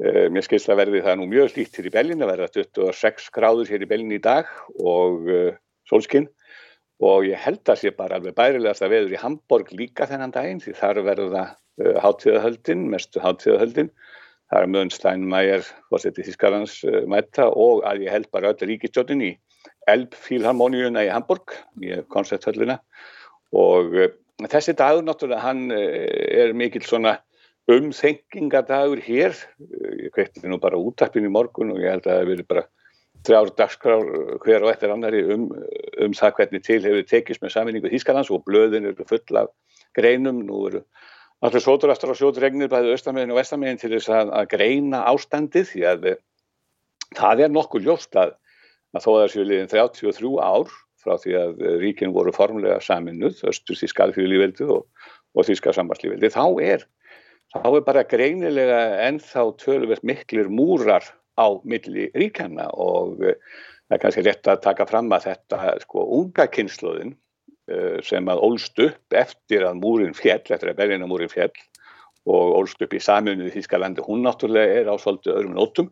mér 0.00 0.44
skilst 0.46 0.70
að 0.72 0.78
verði 0.80 1.02
það 1.04 1.18
nú 1.20 1.26
mjög 1.28 1.50
slíkt 1.52 1.74
hér 1.76 1.88
í 1.90 1.92
Bellin, 1.92 2.22
það 2.22 2.30
verða 2.32 2.52
26 2.54 3.26
gráður 3.34 3.68
hér 3.68 3.82
í 3.84 3.88
Bellin 3.90 4.14
í 4.16 4.20
dag 4.24 4.48
og 4.80 5.28
uh, 5.28 5.50
sólskinn 5.90 6.30
og 7.04 7.26
ég 7.28 7.40
held 7.40 7.68
að 7.68 7.82
sé 7.82 7.92
bara 7.96 8.16
alveg 8.16 8.36
bærilegast 8.36 8.84
að 8.84 8.94
veður 8.94 9.16
í 9.16 9.20
Hamburg 9.20 9.74
líka 9.76 10.08
þennan 10.08 10.32
daginn 10.32 10.62
því 10.64 10.74
þar 10.80 11.02
verða 11.04 11.44
uh, 11.52 12.00
hátíðahöldin, 12.00 12.88
mestu 12.92 13.20
hátíðahöldin, 13.20 13.92
það 14.48 14.64
er 14.64 14.72
Mönsteinmeier, 14.72 15.68
fórsetið 15.92 16.30
Þískarlands 16.30 16.80
mæta 17.08 17.50
og 17.52 17.84
að 17.88 18.06
ég 18.06 18.16
held 18.16 18.32
bara 18.32 18.54
öll 18.54 18.72
ríkistjónin 18.72 19.28
í 19.28 19.34
Elbfílharmoníuna 19.90 21.04
í 21.04 21.12
Hamburg, 21.12 21.52
í 21.84 21.92
koncepthöllina 22.08 22.80
og 23.52 23.92
þessi 24.48 24.72
dagur 24.78 25.04
náttúrulega 25.04 25.44
hann 25.44 25.66
er 25.74 26.54
mikill 26.56 26.86
svona 26.86 27.18
umþengingadagur 27.76 29.00
hér. 29.04 29.36
Ég 29.60 30.12
kveitti 30.14 30.46
nú 30.48 30.60
bara 30.62 30.80
útarpin 30.80 31.26
í 31.26 31.32
morgun 31.32 31.72
og 31.74 31.82
ég 31.82 31.94
held 31.94 32.06
að 32.06 32.12
það 32.12 32.20
hefur 32.20 32.32
verið 32.34 32.48
bara 32.50 32.66
þrjár 33.26 33.52
dagskrár 33.58 34.10
hver 34.40 34.64
og 34.64 34.72
eftir 34.72 34.92
annari 34.94 35.22
um, 35.34 35.48
um 36.00 36.16
það 36.16 36.36
hvernig 36.38 36.64
til 36.64 36.80
hefur 36.84 37.06
tekist 37.08 37.42
með 37.44 37.54
saminningu 37.56 37.92
Þískanans 37.92 38.32
og 38.32 38.44
blöðin 38.48 38.88
eru 38.88 39.06
full 39.08 39.40
af 39.40 39.50
greinum, 39.96 40.42
nú 40.46 40.66
eru 40.70 40.84
allir 41.44 41.64
sóturastar 41.64 42.12
og 42.12 42.18
sjótregnir 42.20 42.70
bæðið 42.72 42.94
austamegin 42.96 43.32
og 43.34 43.40
vestamegin 43.40 43.80
til 43.80 43.92
þess 43.94 44.12
að, 44.12 44.32
að 44.36 44.50
greina 44.52 45.02
ástandið 45.08 45.68
því 45.72 45.84
að 45.88 46.06
það 47.16 47.44
er 47.46 47.52
nokkuð 47.52 47.88
ljóst 47.88 48.16
að, 48.20 48.34
að 48.96 49.04
þó 49.04 49.10
að 49.14 49.22
þessu 49.24 49.46
liðin 49.48 49.72
33 49.72 50.32
ár 50.44 50.74
frá 51.00 51.16
því 51.20 51.36
að 51.40 51.62
ríkinn 51.80 52.12
voru 52.12 52.32
formulega 52.36 52.80
saminuð, 52.84 53.40
östur 53.48 53.78
þíska 53.78 54.06
alþjóðlífveldu 54.06 54.68
og, 54.74 55.06
og 55.32 55.48
þíska 55.48 55.72
sambanslífveldi, 55.76 56.32
þá 56.34 56.44
er, 56.60 56.84
þá 57.54 57.70
er 57.70 57.86
bara 57.86 58.06
greinilega 58.08 58.82
ennþá 59.08 59.46
tölverst 59.62 60.06
miklir 60.06 60.50
múrar 60.52 61.06
á 61.34 61.46
milli 61.64 62.10
ríkjana 62.14 62.68
og 62.74 63.18
það 63.20 63.96
er 63.96 64.02
kannski 64.04 64.26
rétt 64.26 64.50
að 64.50 64.62
taka 64.68 64.86
fram 64.86 65.10
að 65.12 65.30
þetta 65.30 65.74
sko 65.82 66.06
unga 66.20 66.46
kynnslóðin 66.52 67.16
Eh, 67.70 68.00
sem 68.02 68.26
að 68.26 68.40
ólst 68.42 68.80
upp 68.82 69.14
eftir 69.14 69.62
að 69.62 69.76
múrin 69.78 70.16
fjell, 70.16 70.42
eftir 70.42 70.72
að 70.72 70.78
Berlina 70.80 71.06
múrin 71.06 71.30
fjell 71.30 71.52
og 72.26 72.56
ólst 72.58 72.80
upp 72.82 72.94
í 72.96 73.02
samjönuði 73.02 73.52
Þískalandi, 73.54 74.02
hún 74.08 74.24
náttúrulega 74.26 74.80
er 74.80 74.90
á 74.90 74.94
svolítið 74.98 75.36
öðrum 75.36 75.54
nótum. 75.54 75.90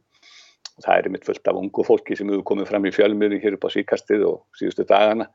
Það 0.83 0.97
er 0.97 1.09
mitt 1.15 1.27
fullt 1.29 1.51
af 1.51 1.61
ungu 1.61 1.85
fólki 1.87 2.17
sem 2.19 2.31
hefur 2.31 2.47
komið 2.51 2.71
fram 2.73 2.89
í 2.89 2.93
fjölmjöru 2.95 3.39
hér 3.43 3.59
upp 3.59 3.69
á 3.71 3.75
síkastið 3.75 4.25
og 4.27 4.41
síðustu 4.59 4.87
dagana 4.91 5.29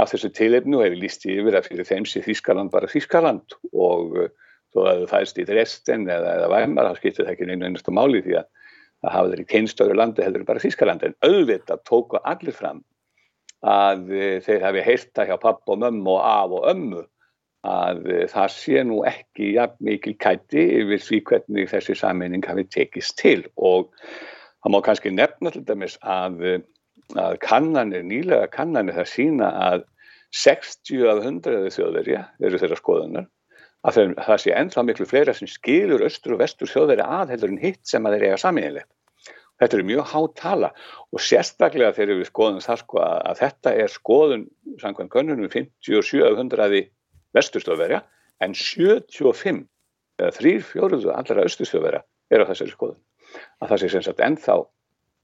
af 0.00 0.10
þessu 0.10 0.32
tilefnu 0.34 0.80
og 0.80 0.86
hefur 0.88 1.02
líst 1.04 1.28
í 1.28 1.36
yfir 1.38 1.58
að 1.60 1.70
fyrir 1.70 1.88
þeim 1.92 2.08
sé 2.10 2.24
Þískaland 2.26 2.74
bara 2.74 2.90
Þískaland 2.90 3.54
og 3.70 4.18
uh, 4.18 4.28
þó 4.74 4.80
að 4.84 5.04
það 5.04 5.12
fæst 5.14 5.38
í 5.38 5.46
Dresden 5.48 6.08
eða, 6.10 6.34
eða 6.40 6.50
Weimar, 6.52 6.90
þá 6.90 7.00
skiptir 7.00 7.24
það 7.24 7.32
ekki 7.34 7.48
einu 7.50 7.68
einnastu 7.68 7.94
máli 7.94 8.22
því 8.24 8.38
að 8.40 8.50
það 9.04 9.14
hafa 9.14 9.30
þeirri 9.30 9.46
keinstöru 9.52 9.96
landi 9.98 10.24
heldur 10.24 10.46
bara 10.48 10.62
Þískaland 10.62 11.06
en 11.06 11.16
auðvitað 11.24 11.82
tóku 11.88 12.20
allir 12.24 12.56
fram 12.56 12.82
að 13.64 14.12
eh, 14.12 14.38
þeir 14.44 14.64
hafi 14.66 14.84
heyrta 14.84 15.26
hjá 15.28 15.36
papp 15.40 15.72
og 15.72 15.80
mömmu 15.80 16.16
og 16.16 16.22
af 16.28 16.54
og 16.58 16.68
ömmu 16.72 17.02
að 17.64 18.04
eh, 18.12 18.26
það 18.28 18.52
sé 18.52 18.84
nú 18.84 19.00
ekki 19.08 19.54
jafn 19.56 19.88
mikil 19.88 20.14
kæti 20.20 20.66
yfir 20.82 21.02
því 21.06 21.20
hvernig 21.30 21.72
þessi 21.72 21.96
sammenning 21.96 22.44
hafi 22.48 22.66
tekist 22.68 23.16
til. 23.20 23.46
Og 23.56 23.88
það 24.64 24.74
má 24.74 24.80
kannski 24.84 25.14
nefna 25.14 25.54
til 25.54 25.64
dæmis 25.64 25.96
að, 26.02 26.44
eh, 26.44 26.60
að 27.16 27.38
kannanir, 27.44 28.04
nýlega 28.04 28.50
kannanir 28.52 28.98
það 29.00 29.12
sína 29.14 29.50
að 29.70 29.88
60 30.34 31.06
af 31.08 31.22
100 31.22 31.70
þjóðverja 31.72 32.24
eru 32.42 32.58
þeirra 32.58 32.80
skoðunar 32.80 33.28
að 33.84 34.14
það 34.24 34.40
sé 34.40 34.52
ennþá 34.56 34.84
miklu 34.88 35.06
fleira 35.08 35.34
sem 35.36 35.50
skilur 35.50 36.04
östur 36.06 36.36
og 36.36 36.40
vestur 36.40 36.70
þjóðverja 36.70 37.08
aðheldur 37.20 37.52
en 37.52 37.60
hitt 37.60 37.82
sem 37.88 38.06
að 38.06 38.16
þeir 38.16 38.26
eiga 38.28 38.40
saminilegt. 38.40 38.90
Þetta 39.60 39.76
er 39.78 39.86
mjög 39.86 40.08
hátt 40.10 40.34
tala 40.40 40.70
og 41.14 41.22
sérstaklega 41.22 41.94
þegar 41.94 42.18
við 42.18 42.30
skoðum 42.30 42.64
það 42.64 42.80
sko 42.80 43.00
að, 43.04 43.18
að 43.30 43.40
þetta 43.42 43.74
er 43.84 43.92
skoðun 43.92 44.46
samkvæmt 44.80 45.12
könnunum 45.12 45.52
5700 45.52 46.80
vesturstofverja 47.36 48.00
en 48.42 48.56
75 48.58 49.62
eða 50.18 50.32
3-4 50.38 51.00
allra 51.14 51.44
austurstofverja 51.44 52.02
er 52.34 52.42
á 52.42 52.48
þessari 52.50 52.74
skoðun. 52.74 53.02
Að 53.62 53.70
það 53.70 53.82
sé 53.82 53.92
sem 53.92 54.06
sagt 54.08 54.24
ennþá 54.24 54.58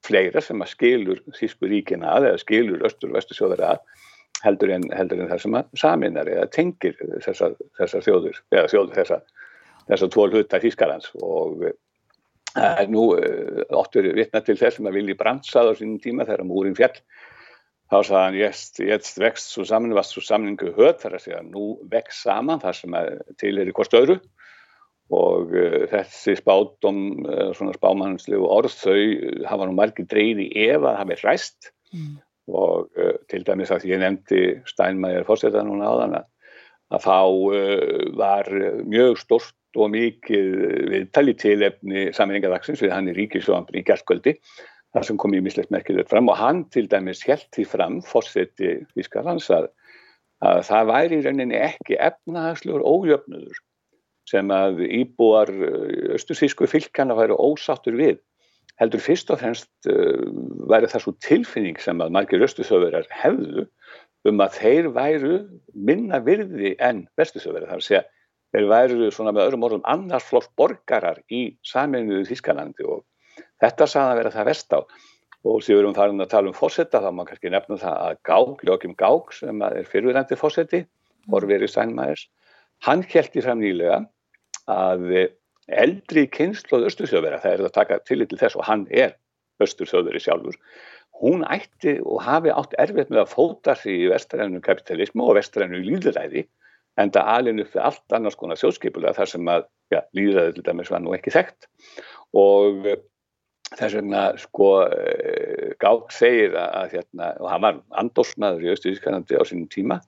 fleira 0.07 0.43
sem 0.45 0.63
að 0.63 0.73
skilur 0.75 1.21
Þísku 1.37 1.69
ríkina 1.71 2.15
að 2.15 2.31
eða 2.31 2.43
skilur 2.45 2.87
austur 2.87 3.11
og 3.11 3.19
vesturstofverja 3.19 3.75
að 3.75 4.07
heldur 4.45 4.73
en, 4.77 4.87
heldur 4.97 5.21
en 5.21 5.31
það 5.31 5.45
sem 5.45 5.59
að 5.59 5.71
saminar 5.83 6.31
eða 6.33 6.49
tengir 6.55 6.97
þessar 7.25 7.57
þessa 7.79 8.03
þjóður 8.07 8.41
eða 8.55 8.67
þjóður 8.73 8.97
þessa, 8.97 9.21
þessa 9.91 10.11
tvo 10.15 10.27
hluta 10.31 10.61
Þískarlands 10.63 11.13
og 11.21 11.67
er 12.59 12.89
nú 12.91 13.11
óttur 13.71 14.09
eh, 14.09 14.15
vitna 14.17 14.43
til 14.45 14.57
þess 14.59 14.79
sem 14.79 14.89
að 14.89 14.99
Vili 14.99 15.17
Brandt 15.19 15.47
sað 15.47 15.71
á 15.71 15.79
sínum 15.79 16.01
tíma 16.03 16.27
þegar 16.27 16.47
múrin 16.49 16.77
fjall. 16.79 16.97
Þá 17.91 17.97
sagði 18.07 18.23
hann, 18.23 18.37
ég 18.87 19.09
vext 19.19 19.51
svo 19.51 19.65
saman, 19.67 19.95
var 19.95 20.07
svo 20.07 20.23
samningu 20.23 20.71
höð 20.77 21.01
þar 21.03 21.17
að 21.17 21.25
segja, 21.25 21.41
nú 21.43 21.73
vext 21.91 22.23
saman 22.23 22.63
þar 22.63 22.77
sem 22.79 22.95
til 23.41 23.57
er 23.59 23.71
í 23.71 23.75
hvort 23.75 23.97
öðru 23.99 24.21
og 25.11 25.51
uh, 25.59 25.89
þessi 25.91 26.37
spátum, 26.39 27.01
uh, 27.27 27.49
svona 27.59 27.75
spámannslegu 27.75 28.47
orð, 28.47 28.77
þau 28.79 29.43
hafa 29.51 29.67
nú 29.67 29.75
margir 29.75 30.07
dreyði 30.07 30.47
ef 30.69 30.87
að 30.87 31.01
hafa 31.01 31.17
hræst 31.25 31.73
mm. 31.91 32.13
Og 32.51 32.91
uh, 32.99 33.17
til 33.31 33.45
dæmis 33.47 33.73
að 33.75 33.89
ég 33.91 34.03
nefndi 34.03 34.43
Steinmeier 34.69 35.27
fórsetan 35.29 35.71
núna 35.71 35.91
á 35.91 35.95
þann 36.03 36.19
að 36.21 37.05
þá 37.05 37.19
var 38.19 38.49
mjög 38.83 39.19
stort 39.21 39.79
og 39.79 39.93
mikið 39.93 40.49
viðtali 40.91 41.37
tilefni 41.39 42.09
saminingadagsins 42.17 42.83
við 42.83 42.95
hann 42.95 43.11
í 43.11 43.15
Ríkisjóðanbrin 43.15 43.85
í 43.85 43.87
gerðskvöldi 43.87 44.35
þar 44.91 45.07
sem 45.07 45.19
kom 45.23 45.35
í 45.37 45.43
mislegt 45.45 45.71
merkilegt 45.71 46.11
fram 46.11 46.31
og 46.33 46.39
hann 46.41 46.65
til 46.75 46.89
dæmis 46.91 47.23
held 47.27 47.47
því 47.55 47.67
fram 47.71 48.01
fórseti 48.03 48.81
Ískarlands 48.99 49.47
að, 49.55 49.69
að 50.43 50.65
það 50.67 50.91
væri 50.91 51.21
í 51.21 51.27
rauninni 51.27 51.61
ekki 51.61 52.01
efnahagslegur 52.03 52.83
ójöfnudur 52.83 53.61
sem 54.31 54.51
að 54.55 54.83
íbúar 54.87 55.51
östursísku 56.17 56.69
fylgjana 56.71 57.17
væri 57.19 57.39
ósáttur 57.39 57.97
við 57.99 58.19
heldur 58.81 59.03
fyrst 59.05 59.31
og 59.33 59.41
fremst 59.43 59.91
uh, 59.91 60.25
væri 60.71 60.89
það 60.91 61.05
svo 61.05 61.17
tilfinning 61.25 61.81
sem 61.83 62.01
að 62.01 62.15
margir 62.17 62.47
östursöfurar 62.47 63.09
hefðu 63.23 63.67
um 64.29 64.43
að 64.45 64.57
þeir 64.61 64.89
væru 64.97 65.37
minna 65.75 66.21
virði 66.25 66.75
en 66.83 67.07
vestusöfurar 67.21 67.69
þar 67.69 67.81
að 67.81 67.87
segja 67.87 68.03
þeir 68.55 68.67
væru 68.71 69.11
svona 69.15 69.33
með 69.35 69.47
öðrum 69.49 69.67
orðum 69.69 69.87
annarsflokk 69.89 70.51
borgarar 70.59 71.23
í 71.31 71.47
saminuðu 71.67 72.27
Þískanandi 72.31 72.87
og 72.89 73.05
þetta 73.63 73.87
saðan 73.87 74.15
að 74.15 74.21
vera 74.21 74.35
það 74.35 74.51
vest 74.51 74.75
á. 74.75 74.81
Og 75.41 75.63
sem 75.65 75.73
við 75.73 75.81
erum 75.81 75.97
farin 75.97 76.21
að 76.21 76.33
tala 76.35 76.51
um 76.51 76.57
fósetta 76.57 77.01
þá 77.01 77.11
má 77.17 77.23
kannski 77.25 77.53
nefna 77.53 77.79
það 77.81 78.01
að 78.07 78.19
Gák, 78.29 78.65
Jókim 78.69 78.97
Gák 78.99 79.31
sem 79.33 79.63
er 79.65 79.87
fyrirvændi 79.89 80.37
fósetti 80.37 80.83
Orveri 81.33 81.69
Steinmæðers, 81.69 82.27
hann 82.85 83.05
heldi 83.09 83.45
fram 83.45 83.61
nýlega 83.63 84.03
að 84.69 85.07
eldri 85.71 86.27
kynnslóð 86.33 86.89
Östursjóðvera, 86.91 87.41
það 87.43 87.57
er 87.57 87.67
að 87.67 87.77
taka 87.77 88.01
til 88.05 88.25
til 88.27 88.39
þess 88.41 88.59
og 88.59 88.67
hann 88.69 88.87
er 88.91 89.17
Östursjóðveri 89.63 90.23
sjálfur 90.23 90.57
hún 91.21 91.45
ætti 91.45 91.99
og 92.01 92.23
hafi 92.25 92.53
átt 92.55 92.75
erfitt 92.81 93.13
með 93.13 93.25
að 93.25 93.35
fóta 93.35 93.77
því 93.77 93.97
í 94.07 94.09
vestræðinu 94.13 94.63
kapitalismu 94.65 95.27
og 95.27 95.37
vestræðinu 95.37 95.83
líðræði 95.85 96.47
en 97.01 97.13
það 97.15 97.31
alin 97.35 97.63
upp 97.63 97.75
við 97.75 97.85
allt 97.85 98.17
annars 98.17 98.39
konar 98.41 98.61
sjóðskipulega 98.61 99.17
þar 99.19 99.31
sem 99.35 99.53
að 99.53 99.67
ja, 99.93 100.03
líðræði 100.17 100.57
til 100.57 100.67
dæmis 100.67 100.91
var 100.93 101.05
nú 101.05 101.15
ekki 101.17 101.33
þekkt. 101.35 101.69
Og 102.41 102.89
eh, 102.89 103.03
þess 103.77 103.99
vegna 103.99 104.25
sko 104.41 104.71
eh, 104.89 105.77
Gák 105.81 106.13
segir 106.15 106.57
að 106.61 106.97
hérna, 106.97 107.35
og 107.39 107.53
hann 107.53 107.65
var 107.67 107.81
andorsmaður 108.03 108.67
í 108.67 108.73
Östurískanandi 108.75 109.39
á 109.39 109.45
sínum 109.49 109.69
tíma 109.73 110.01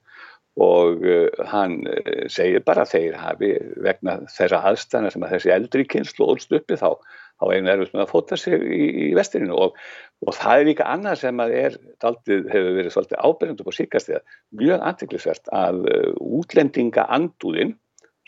og 0.61 1.01
uh, 1.01 1.45
hann 1.49 1.79
uh, 1.89 2.25
segir 2.29 2.61
bara 2.65 2.85
þeir 2.85 3.17
hafi 3.17 3.55
vegna 3.81 4.19
þeirra 4.29 4.61
aðstæðna 4.69 5.09
sem 5.13 5.25
að 5.25 5.35
þessi 5.35 5.53
eldri 5.55 5.85
kynslu 5.89 6.27
ólst 6.29 6.53
uppi 6.53 6.77
þá, 6.77 6.93
þá 7.41 7.45
einu 7.49 7.71
erfist 7.73 7.95
með 7.95 8.03
að 8.05 8.11
fóta 8.11 8.37
sig 8.37 8.61
í, 8.61 8.83
í 9.07 9.07
vestirinu 9.17 9.57
og, 9.65 9.79
og 10.21 10.37
það 10.37 10.59
er 10.59 10.69
líka 10.69 10.89
annað 10.93 11.23
sem 11.23 11.41
að 11.41 11.55
er, 11.57 11.77
daldið 12.03 12.51
hefur 12.53 12.77
verið 12.77 12.93
svolítið 12.93 13.23
ábyrjandi 13.25 13.65
på 13.65 13.75
síkast 13.79 14.11
eða 14.13 14.21
mjög 14.61 14.87
antiklisvert 14.91 15.53
að 15.57 15.79
uh, 15.87 16.11
útlendinga 16.41 17.07
andúðin 17.17 17.73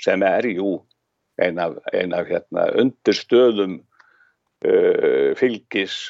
sem 0.02 0.26
er 0.26 0.50
jú 0.50 0.80
ein 1.42 1.60
af, 1.62 1.78
ein 1.94 2.16
af 2.16 2.26
hérna, 2.32 2.72
undirstöðum 2.80 3.84
fylgis 5.36 6.08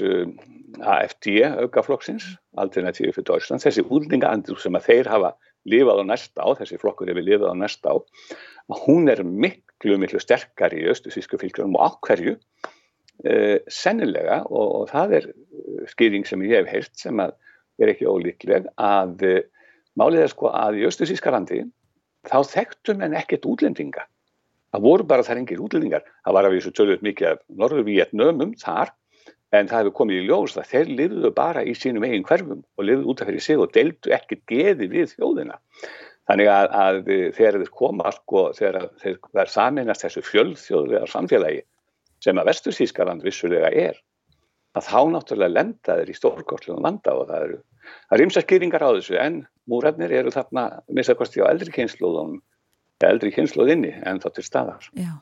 AFD 0.80 1.26
aukaflokksins, 1.66 2.28
Alternatífi 2.62 3.10
fyrir 3.12 3.26
Deutschland, 3.28 3.64
þessi 3.66 3.84
útlendinga 3.84 4.30
andúð 4.32 4.62
sem 4.64 4.78
að 4.78 4.86
þeir 4.86 5.10
hafa 5.12 5.32
lifað 5.70 6.02
á 6.02 6.06
næsta 6.12 6.46
á, 6.46 6.50
þessi 6.60 6.80
flokkur 6.82 7.10
hefur 7.12 7.26
lifað 7.26 7.54
á 7.54 7.56
næsta 7.58 7.94
á, 7.94 7.96
hún 8.86 9.10
er 9.12 9.24
miklu, 9.26 9.98
miklu 10.02 10.22
sterkar 10.22 10.76
í 10.76 10.86
östufísku 10.92 11.40
fylgjum 11.42 11.76
og 11.78 11.90
ákverju 11.90 12.36
uh, 12.36 13.58
sennilega 13.68 14.44
og, 14.46 14.68
og 14.82 14.92
það 14.94 15.18
er 15.20 15.30
skýring 15.92 16.28
sem 16.28 16.44
ég 16.46 16.64
hef 16.64 16.72
heilt 16.74 16.94
sem 17.00 17.22
að 17.22 17.36
er 17.82 17.92
ekki 17.92 18.10
ólíkleg 18.10 18.70
að 18.80 19.26
uh, 19.28 19.40
málið 20.00 20.26
er 20.26 20.34
sko 20.34 20.52
að 20.54 20.82
í 20.82 20.86
östufíska 20.90 21.34
landi 21.34 21.64
þá 22.26 22.38
þekktum 22.50 23.04
en 23.06 23.16
ekkert 23.18 23.46
útlendinga. 23.46 24.06
Það 24.74 24.84
voru 24.84 25.06
bara 25.08 25.24
þar 25.24 25.40
engir 25.40 25.62
útlendingar. 25.64 26.04
Það 26.26 26.36
var 26.36 26.48
af 26.48 26.54
því 26.54 26.62
að 26.62 26.78
tölvöld 26.80 27.04
mikið 27.06 27.28
af 27.30 27.44
norður 27.62 27.86
Vietnömum 27.88 28.56
þar 28.60 28.92
en 29.54 29.70
það 29.70 29.84
hefur 29.84 29.96
komið 30.00 30.22
í 30.22 30.26
ljós 30.30 30.56
að 30.58 30.72
þeir 30.72 30.90
lifðu 31.00 31.32
bara 31.36 31.64
í 31.64 31.76
sínum 31.78 32.06
eigin 32.08 32.26
hverfum 32.26 32.64
og 32.64 32.88
lifðu 32.88 33.12
út 33.12 33.22
af 33.22 33.30
fyrir 33.30 33.46
sig 33.46 33.62
og 33.62 33.72
deildu 33.76 34.14
ekkert 34.16 34.44
geði 34.50 34.90
við 34.92 35.14
þjóðina. 35.14 35.60
Þannig 36.26 36.50
að, 36.50 36.68
að 36.82 37.00
þegar 37.38 37.60
þeir 37.62 37.72
koma 37.78 38.12
sko, 38.16 38.48
þegar 38.58 38.90
þeir 39.04 39.20
verða 39.30 39.54
saminast 39.54 40.06
þessu 40.06 40.24
fjöldþjóðlega 40.26 41.10
samfélagi 41.12 41.62
sem 42.26 42.42
að 42.42 42.50
vestursískaland 42.50 43.26
vissulega 43.26 43.70
er, 43.70 44.00
að 44.76 44.88
þá 44.90 45.00
náttúrulega 45.14 45.54
lenda 45.54 46.00
þeir 46.00 46.10
í 46.12 46.18
stórkostlegum 46.18 46.84
vanda 46.84 47.14
og 47.14 47.30
það 47.30 47.46
eru, 47.48 47.60
það 48.10 48.18
er 48.18 48.26
ymsa 48.26 48.44
skýringar 48.44 48.86
á 48.86 48.90
þessu 48.98 49.20
en 49.22 49.38
múrarnir 49.70 50.16
eru 50.18 50.34
þarna 50.34 50.66
misakosti 50.90 51.46
á 51.46 51.52
eldri 51.52 51.72
kynnslóðum, 51.76 52.40
eldri 53.06 53.32
kynnslóðinni 53.36 53.94
en 54.02 54.20
þá 54.24 54.30
til 54.34 54.48
staðar. 54.48 54.90
Já. 54.98 55.14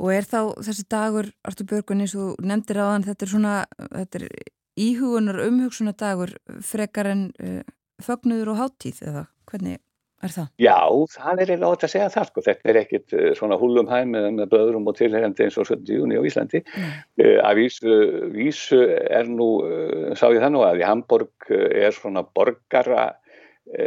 Og 0.00 0.12
er 0.14 0.28
þá 0.28 0.40
þessi 0.66 0.86
dagur, 0.92 1.30
Artur 1.46 1.70
Björgun, 1.70 2.04
eins 2.04 2.16
og 2.18 2.36
nefndir 2.44 2.82
á 2.82 2.86
þann, 2.92 3.08
þetta 3.08 3.26
er 3.26 3.32
svona, 3.32 3.56
þetta 3.94 4.20
er 4.20 4.28
íhugunar 4.76 5.40
umhugsunar 5.46 5.96
dagur 5.98 6.36
frekar 6.64 7.08
en 7.12 7.26
uh, 7.40 7.62
fögnuður 8.04 8.52
og 8.52 8.60
háttíð 8.60 9.02
eða 9.08 9.26
hvernig 9.48 9.80
er 10.24 10.32
það? 10.32 10.48
Já, 10.60 10.78
það 11.12 11.40
er 11.42 11.52
eiginlega 11.52 11.70
átt 11.72 11.86
að 11.86 11.92
segja 11.92 12.08
það 12.12 12.28
sko. 12.30 12.44
Þetta 12.46 12.70
er 12.70 12.78
ekkit 12.82 13.16
uh, 13.16 13.28
svona 13.38 13.58
húlumhæm 13.60 14.12
með, 14.14 14.28
með 14.38 14.50
böðrum 14.52 14.90
og 14.90 14.98
tilherjandi 14.98 15.46
eins 15.46 15.58
og 15.60 15.68
17. 15.68 15.92
júni 15.96 16.20
á 16.20 16.26
Íslandi. 16.28 16.62
Uh, 16.76 17.38
að 17.40 17.62
vísu, 17.62 17.96
vísu 18.34 18.82
er 18.84 19.30
nú, 19.30 19.50
uh, 19.64 20.10
sá 20.18 20.28
ég 20.28 20.42
það 20.44 20.54
nú 20.56 20.64
að 20.66 20.82
í 20.82 20.88
Hamburg 20.88 21.50
er 21.52 21.96
svona 21.96 22.24
borgara 22.26 23.14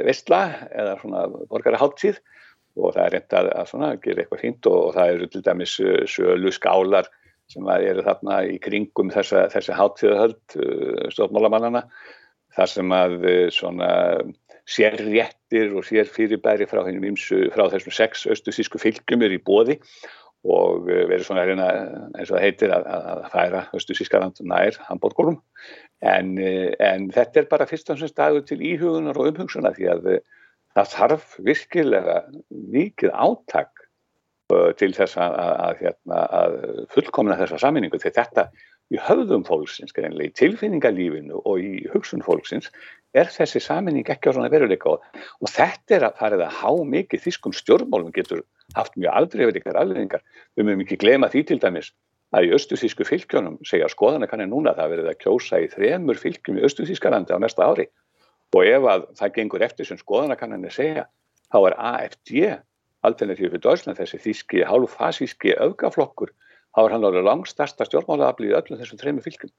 vestla 0.04 0.42
eða 0.76 0.98
svona 1.00 1.22
borgara 1.48 1.78
háttíð 1.80 2.18
og 2.80 2.96
það 2.96 3.06
er 3.06 3.16
reynd 3.16 3.38
að, 3.40 3.50
að 3.62 3.72
svona, 3.72 3.94
gera 4.04 4.24
eitthvað 4.24 4.44
fínt 4.46 4.70
og, 4.72 4.78
og 4.88 4.94
það 4.98 5.16
eru 5.16 5.30
til 5.30 5.44
dæmis 5.46 5.76
sölu 6.16 6.54
skálar 6.56 7.10
sem 7.50 7.72
eru 7.76 8.06
þarna 8.06 8.44
í 8.46 8.60
kringum 8.62 9.10
þessa, 9.14 9.48
þessi 9.54 9.74
háttíðahöld 9.78 10.58
stofnmálamannana 11.16 11.86
þar 12.54 12.70
sem 12.70 12.94
að 12.94 13.16
svona 13.56 13.90
sér 14.70 14.98
réttir 15.02 15.74
og 15.74 15.86
sér 15.88 16.10
fyrirbæri 16.10 16.68
frá, 16.70 16.84
ymsu, 16.92 17.48
frá 17.54 17.66
þessum 17.74 17.96
sex 17.96 18.26
austusísku 18.30 18.82
fylgjum 18.82 19.26
er 19.26 19.34
í 19.34 19.42
bóði 19.42 19.80
og 20.48 20.88
eh, 20.88 21.06
verður 21.10 21.26
svona 21.28 21.46
reyna 21.48 21.68
eins 22.16 22.30
og 22.30 22.38
það 22.38 22.46
heitir 22.46 22.74
að, 22.76 22.86
að 22.88 23.24
færa 23.34 23.64
austusískaland 23.76 24.42
nær 24.48 24.78
Hamburgurum 24.88 25.40
en, 26.06 26.36
eh, 26.40 26.72
en 26.80 27.10
þetta 27.16 27.42
er 27.42 27.50
bara 27.52 27.68
fyrst 27.70 27.90
og 27.92 28.00
semst 28.00 28.18
dagur 28.20 28.46
til 28.48 28.62
íhugunar 28.62 29.20
og 29.20 29.34
umhungsuna 29.34 29.74
því 29.76 29.90
að 29.96 30.12
eh, 30.14 30.22
það 30.78 30.92
þarf 30.96 31.38
virkilega 31.46 32.18
mikið 32.50 33.14
áttak 33.14 33.86
til 34.80 34.90
þess 34.96 35.18
að, 35.22 35.36
að, 35.38 35.82
hérna, 35.84 36.20
að 36.40 36.56
fullkomna 36.94 37.38
þessa 37.38 37.60
saminningu 37.62 38.00
því 38.02 38.12
þetta 38.16 38.46
í 38.90 38.98
höfðum 39.06 39.44
fólksins, 39.46 39.94
í 39.94 40.30
tilfinningalífinu 40.40 41.44
og 41.46 41.62
í 41.62 41.84
hugsun 41.94 42.26
fólksins 42.26 42.72
er 43.18 43.30
þessi 43.30 43.62
saminning 43.62 44.10
ekki 44.10 44.30
á 44.30 44.34
svona 44.34 44.50
veruleika 44.50 44.96
og, 44.96 45.06
og 45.42 45.52
þetta 45.54 45.98
er 45.98 46.06
að 46.08 46.18
farið 46.22 46.44
að 46.46 46.58
há 46.62 46.72
mikið 46.96 47.24
þýskum 47.26 47.56
stjórnmálum 47.58 48.14
getur 48.14 48.44
haft 48.78 48.98
mjög 48.98 49.18
aldreifilikar 49.22 49.78
alvegningar. 49.82 50.26
Við 50.58 50.68
mögum 50.68 50.86
ekki 50.86 51.00
glema 51.02 51.30
því 51.30 51.46
til 51.50 51.60
dæmis 51.62 51.94
að 52.34 52.50
í 52.50 52.52
östuþísku 52.58 53.06
fylgjónum 53.10 53.58
segja 53.66 53.90
skoðanakannin 53.90 54.52
núna 54.54 54.74
að 54.74 54.82
það 54.82 54.94
verið 54.94 55.10
að 55.10 55.22
kjósa 55.24 55.62
í 55.62 55.70
þremur 55.72 56.22
fylgjum 56.22 56.60
í 56.60 56.66
östuþískalandi 56.68 57.34
á 57.34 57.42
næsta 57.42 57.66
ári 57.66 57.88
og 58.56 58.66
ef 58.66 58.88
að 58.94 59.06
það 59.20 59.34
gengur 59.38 59.66
eftir 59.66 59.90
sem 59.90 60.00
skoðanakanninni 60.00 60.72
segja 60.74 61.06
þá 61.50 61.60
er 61.62 61.78
AFD 61.92 62.34
alternatífið 63.08 63.54
fyrir 63.54 63.64
Deutschland 63.64 64.00
þessi 64.00 64.22
þíski 64.24 64.64
hálffasíski 64.68 65.56
öfgaflokkur 65.62 66.34
þá 66.76 66.82
er 66.84 66.96
hann 66.96 67.08
alveg 67.08 67.26
langstasta 67.26 67.88
stjórnmálaaflið 67.88 68.54
í 68.54 68.58
öllum 68.60 68.82
þessum 68.82 69.02
þremur 69.02 69.26
fylgjum 69.26 69.54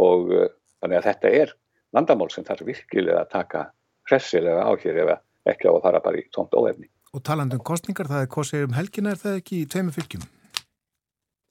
og 0.00 0.34
uh, 0.34 0.50
þannig 0.82 1.00
að 1.00 1.08
þetta 1.10 1.32
er 1.40 1.54
vandamál 1.94 2.30
sem 2.32 2.46
þarf 2.46 2.66
virkilega 2.66 3.22
að 3.22 3.32
taka 3.32 3.64
hressilega 4.10 4.66
á 4.66 4.72
hér 4.82 5.00
ef 5.04 5.14
ekki 5.54 5.70
á 5.70 5.72
að 5.72 5.82
fara 5.84 6.02
bara 6.04 6.20
í 6.20 6.24
tómt 6.34 6.54
óefni. 6.56 6.88
Og 7.14 7.22
talandum 7.24 7.62
kostningar, 7.62 8.08
það 8.10 8.24
er 8.24 8.30
kosið 8.32 8.64
um 8.66 8.74
helgina, 8.74 9.12
er 9.14 9.20
það 9.20 9.36
ekki 9.38 9.60
í 9.60 9.68
tveimu 9.70 9.94
fylgjum? 9.94 10.24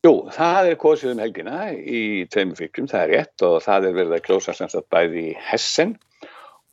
Jú, 0.03 0.14
það 0.35 0.69
er 0.73 0.80
kosið 0.81 1.14
um 1.14 1.22
helgina 1.23 1.60
í 1.72 2.01
tveimu 2.34 2.57
fylgjum, 2.60 2.89
það 2.91 3.05
er 3.05 3.14
rétt 3.14 3.45
og 3.47 3.61
það 3.64 3.88
er 3.88 3.95
verið 3.99 4.18
að 4.18 4.26
klósa 4.26 4.55
semst 4.57 4.76
að 4.76 4.89
bæði 4.91 5.23
í 5.30 5.35
Hessen 5.47 5.95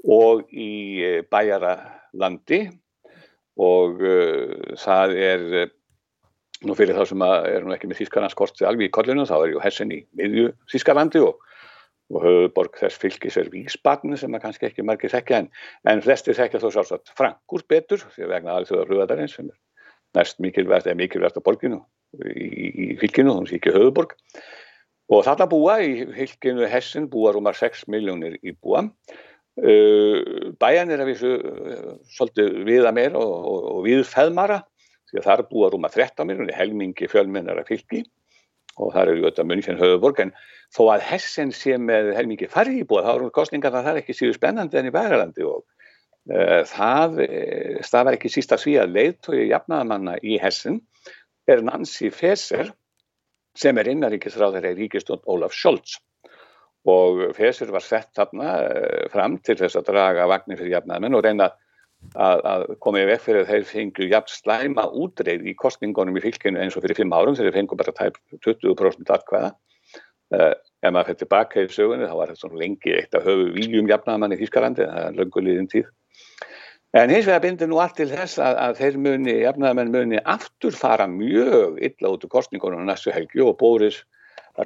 og 0.09 0.47
í 0.53 0.71
eh, 1.05 1.21
Bæjaralandi. 1.31 2.63
Og 3.61 4.01
uh, 4.01 4.77
það 4.81 5.15
er, 5.21 5.43
uh, 5.67 5.73
nú 6.65 6.77
fyrir 6.79 6.97
þá 6.97 7.03
sem 7.11 7.25
er 7.27 7.67
nú 7.67 7.75
ekki 7.75 7.91
með 7.91 7.99
Þískarnarskort 7.99 8.63
alveg 8.65 8.89
í 8.89 8.95
kollinu, 8.95 9.27
þá 9.29 9.35
er 9.41 9.51
ju 9.53 9.61
Hessen 9.61 9.93
í 9.93 9.99
miðju 10.17 10.53
Þískarlandi 10.71 11.21
og 11.27 11.43
og 12.11 12.25
höfuborg 12.25 12.79
þess 12.81 12.99
fylgis 12.99 13.39
er 13.39 13.51
Vísbarni 13.53 14.19
sem 14.19 14.35
að 14.35 14.45
kannski 14.45 14.69
ekki 14.69 14.85
margir 14.87 15.13
þekkja 15.13 15.43
en, 15.45 15.49
en 15.91 16.03
flestir 16.03 16.37
þekkja 16.39 16.63
þó 16.63 16.69
sjálfsagt 16.75 17.13
Frankúr 17.19 17.63
betur 17.71 18.03
því 18.03 18.27
að 18.27 18.33
vegna 18.35 18.57
alþjóðar 18.59 18.91
hrjóðarins 18.91 19.37
sem 19.39 19.51
er 19.51 19.59
næst 20.19 20.43
mikilvægt 20.43 20.89
eða 20.89 20.99
mikilvægt 20.99 21.39
á 21.39 21.47
borginu 21.47 21.81
í, 22.19 22.49
í 22.67 22.87
fylginu, 22.99 23.37
þannig 23.37 23.47
að 23.47 23.51
það 23.51 23.55
er 23.55 23.61
ekki 23.61 23.77
höfuborg 23.77 24.17
og 25.11 25.25
þarna 25.27 25.49
búa 25.51 25.77
í 25.87 25.93
fylginu 26.17 26.71
Hessin 26.71 27.07
búa 27.13 27.35
rúmar 27.37 27.59
6 27.59 27.87
miljónir 27.95 28.41
í 28.43 28.57
búa 28.59 28.89
uh, 28.89 29.21
bæjan 29.61 30.93
er 30.93 31.03
að 31.03 31.11
vísu 31.11 31.35
uh, 31.37 31.91
svolítið 32.15 32.63
viða 32.69 32.93
meir 32.97 33.17
og, 33.19 33.29
og, 33.29 33.67
og 33.75 33.83
við 33.85 34.07
feðmara 34.09 34.63
því 35.11 35.21
að 35.21 35.27
þar 35.27 35.43
búa 35.51 35.69
rúmar 35.73 35.93
13 35.93 36.29
miljónir 36.29 36.57
helmingi 36.57 37.09
fjölmennar 37.11 37.61
að 37.61 37.73
fylgi 37.75 38.05
og 38.81 38.95
þar 38.95 39.13
eru 39.13 39.27
þetta 39.27 39.45
munn 39.45 39.65
fyrir 39.65 39.83
höfuborg 39.83 40.23
en 40.25 40.33
þó 40.73 40.83
að 40.95 41.05
Hessen 41.11 41.53
sé 41.53 41.77
með 41.83 42.13
helmingi 42.17 42.49
farri 42.51 42.81
íbúið 42.81 43.09
þá 43.09 43.13
eru 43.17 43.31
kostningar 43.35 43.75
það 43.75 43.93
er 43.93 44.03
ekki 44.03 44.17
síðu 44.17 44.39
spennandi 44.39 44.81
enn 44.81 44.89
í 44.89 44.95
Bæralandi 44.95 45.47
og 45.49 45.65
uh, 46.31 46.61
það 46.71 47.23
uh, 47.27 47.81
stafar 47.85 48.17
ekki 48.17 48.33
sísta 48.33 48.59
sví 48.61 48.79
að 48.81 48.95
leiðtói 48.97 49.49
jafnaðamanna 49.51 50.17
í 50.23 50.39
Hessen 50.41 50.81
er 51.51 51.65
Nancy 51.67 52.13
Feser 52.15 52.71
sem 53.59 53.77
er 53.83 53.91
innaríkisráður 53.93 54.71
í 54.71 54.77
ríkistund 54.85 55.27
Ólaf 55.29 55.53
Scholz 55.57 55.99
og 56.89 57.25
Feser 57.37 57.73
var 57.75 57.85
sett 57.85 58.09
þarna 58.17 58.53
uh, 58.65 59.09
fram 59.13 59.39
til 59.45 59.59
þess 59.61 59.77
að 59.81 59.91
draga 59.91 60.29
vagnir 60.31 60.61
fyrir 60.61 60.79
jafnaðamenn 60.79 61.19
og 61.19 61.25
reyna 61.27 61.51
að, 62.17 62.45
að 62.53 62.67
koma 62.81 63.03
í 63.03 63.09
vekk 63.11 63.27
fyrir 63.27 63.45
að 63.45 63.51
þeir 63.53 63.67
fengju 63.69 64.09
jafn 64.09 64.33
slæma 64.33 64.87
útreið 65.03 65.51
í 65.51 65.57
kostningunum 65.59 66.17
í 66.17 66.25
fylginu 66.25 66.63
eins 66.63 66.79
og 66.79 66.87
fyrir 66.87 67.03
fimm 67.03 67.13
árum 67.13 67.37
þegar 67.37 67.53
þeir 67.53 67.61
fengu 67.61 67.81
bara 67.83 67.97
tæp 67.99 68.17
20% 68.47 69.13
atkvæða 69.17 69.53
Uh, 70.31 70.53
ef 70.79 70.93
maður 70.95 71.09
fyrir 71.09 71.19
tilbaka 71.25 71.63
í 71.65 71.71
sögunni 71.75 72.07
þá 72.07 72.13
var 72.15 72.31
þetta 72.31 72.41
svona 72.45 72.61
lengi 72.61 72.93
eitt 72.95 73.17
af 73.19 73.25
höfu 73.27 73.49
viljum 73.57 73.89
jafnaðamann 73.91 74.37
í 74.37 74.37
Þýskalandi, 74.39 74.85
það 74.87 75.07
er 75.09 75.17
lönguliðin 75.19 75.67
tíð. 75.73 75.89
En 77.01 77.11
hins 77.11 77.27
vegar 77.27 77.43
bindir 77.43 77.71
nú 77.71 77.81
allt 77.83 77.97
til 77.99 78.07
þess 78.13 78.39
að, 78.39 78.59
að 78.63 78.79
þeir 78.79 79.01
muni, 79.03 79.35
jafnaðamenn 79.43 79.91
muni 79.91 80.21
aftur 80.23 80.79
fara 80.79 81.09
mjög 81.11 81.81
illa 81.83 82.13
út 82.15 82.27
úr 82.27 82.33
kostningunum 82.37 82.87
næstu 82.87 83.11
helgi 83.15 83.43
og 83.43 83.57
Bóris 83.59 84.05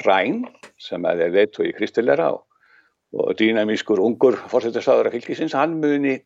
Ræn 0.04 0.44
sem 0.80 1.04
er 1.04 1.30
leitt 1.32 1.58
og 1.60 1.68
í 1.68 1.74
Kristilera 1.76 2.30
og, 2.34 2.44
og 3.14 3.34
dýnamískur 3.38 4.00
ungur 4.02 4.38
fórsettarsáður 4.50 5.10
af 5.10 5.16
fylgisins, 5.16 5.54
hann 5.54 5.78
muni 5.82 6.18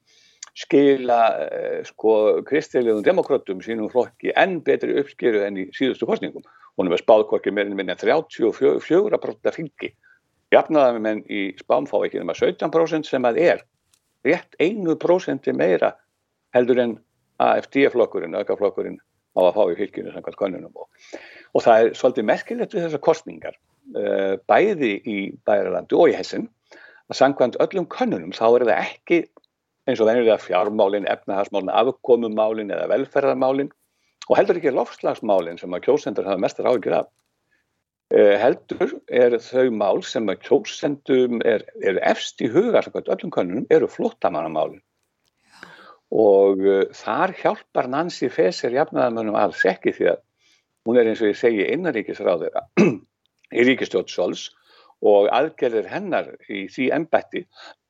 skila 0.58 1.20
eh, 1.44 1.80
sko 1.86 2.42
kristilegum 2.46 3.04
demokratum 3.06 3.60
sínum 3.62 3.90
flokki 3.92 4.32
enn 4.36 4.58
betri 4.66 4.96
uppskeru 5.00 5.44
enn 5.46 5.60
í 5.62 5.68
síðustu 5.76 6.08
kostningum. 6.08 6.44
Hún 6.78 6.90
er 6.90 7.00
spáð 7.00 7.26
hvorki 7.30 7.52
meirinn 7.54 7.76
minna 7.78 7.96
34% 7.98 9.54
fylgi. 9.54 9.92
Jafnaðar 10.54 11.00
menn 11.02 11.24
í 11.28 11.50
spám 11.58 11.86
fá 11.90 11.98
ekki 12.06 12.22
nema 12.22 12.34
17% 12.38 13.10
sem 13.10 13.26
að 13.28 13.40
er 13.44 13.64
rétt 14.26 14.56
1% 14.62 15.52
meira 15.54 15.92
heldur 16.56 16.80
en 16.82 16.96
AFD-flokkurinn, 17.38 18.34
aukaflokkurinn 18.34 18.98
á 19.38 19.40
að 19.46 19.56
fá 19.56 19.62
í 19.70 19.78
fylginu 19.78 20.12
samkvæmt 20.12 20.38
konunum. 20.40 20.74
Og, 20.74 21.16
og 21.54 21.64
það 21.64 21.80
er 21.80 21.90
svolítið 21.98 22.28
merkilegt 22.28 22.76
við 22.76 22.86
þessar 22.86 23.04
kostningar, 23.06 23.58
uh, 23.94 24.34
bæði 24.50 24.94
í 25.06 25.18
Bæralandi 25.46 25.98
og 25.98 26.12
í 26.12 26.16
Hessin, 26.18 26.48
að 27.08 27.20
samkvæmt 27.22 27.60
öllum 27.64 27.88
konunum 27.92 28.34
þá 28.36 28.46
er 28.50 28.66
það 28.68 28.80
ekki 28.82 29.20
eins 29.88 30.02
og 30.02 30.10
venjulega 30.10 30.40
fjármálin, 30.42 31.08
efnahagsmálin, 31.08 31.72
afkomumálin 31.72 32.74
eða 32.74 32.90
velferðarmálin 32.92 33.70
og 34.28 34.36
heldur 34.36 34.58
ekki 34.60 34.74
lofslagsmálin 34.76 35.56
sem 35.60 35.72
að 35.72 35.86
kjósendur 35.86 36.28
hafa 36.28 36.42
mestar 36.42 36.68
áhyggjur 36.68 36.98
af. 36.98 37.08
Eh, 38.12 38.34
heldur 38.40 38.92
er 39.08 39.36
þau 39.44 39.70
mál 39.72 40.02
sem 40.04 40.28
að 40.28 40.42
kjósendum 40.44 41.40
er, 41.48 41.64
er 41.84 42.00
efst 42.08 42.40
í 42.44 42.50
huga 42.52 42.82
sem 42.84 43.00
öllum 43.00 43.32
kannunum 43.32 43.66
eru 43.72 43.88
flottamannamálin 43.88 44.82
og 46.14 46.62
uh, 46.64 46.84
þar 46.96 47.34
hjálpar 47.36 47.88
Nancy 47.90 48.30
Fesser 48.32 48.72
jafnaðamönnum 48.72 49.36
alls 49.38 49.64
ekki 49.68 49.92
því 49.96 50.12
að 50.14 50.22
hún 50.88 51.00
er 51.00 51.10
eins 51.10 51.20
og 51.20 51.32
ég 51.32 51.36
segi 51.40 51.66
innaríkisráður 51.74 52.56
í 53.58 53.66
ríkistjótt 53.68 54.12
Sols 54.12 54.48
og 55.04 55.28
aðgerðir 55.34 55.88
hennar 55.92 56.32
í 56.48 56.66
því 56.72 56.88
ennbætti 56.96 57.44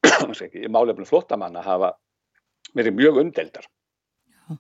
í 0.65 0.71
málefnum 0.73 1.09
flottamanna 1.09 1.63
hafa 1.65 1.95
verið 2.75 2.99
mjög 2.99 3.23
umdeldar 3.23 3.65
Já. 3.65 4.59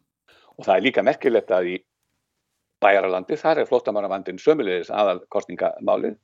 og 0.56 0.64
það 0.64 0.74
er 0.76 0.86
líka 0.86 1.04
merkilegt 1.04 1.52
að 1.54 1.72
í 1.74 1.76
bæjaralandi 2.82 3.36
þar 3.36 3.62
er 3.62 3.68
flottamannavandin 3.68 4.38
sömulegis 4.38 4.90
aðal 4.94 5.18
kostningamálin 5.34 6.16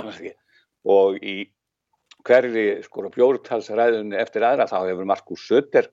og 0.96 1.20
í 1.20 1.36
hverri 2.24 2.80
skor 2.84 3.10
bjórtalsræðunni 3.12 4.16
eftir 4.20 4.44
aðra 4.48 4.68
þá 4.68 4.78
hefur 4.88 5.08
Markus 5.08 5.44
Söder 5.46 5.88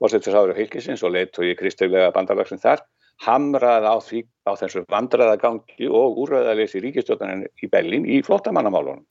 fórsettisáður 0.00 0.54
af 0.54 0.60
fylgisins 0.60 1.04
og 1.04 1.14
leitt 1.14 1.38
og 1.38 1.46
í 1.46 1.54
kristeglega 1.58 2.12
bandalagsinn 2.16 2.62
þar 2.62 2.82
hamrað 3.20 3.84
á, 3.84 3.96
því, 4.00 4.22
á 4.48 4.52
þessu 4.56 4.84
vandraðagangi 4.88 5.88
og 5.92 6.20
úröðalesi 6.24 6.80
ríkistjóðanin 6.80 7.44
í 7.60 7.68
Bellin 7.68 8.06
í 8.08 8.22
flottamannamálunum 8.24 9.04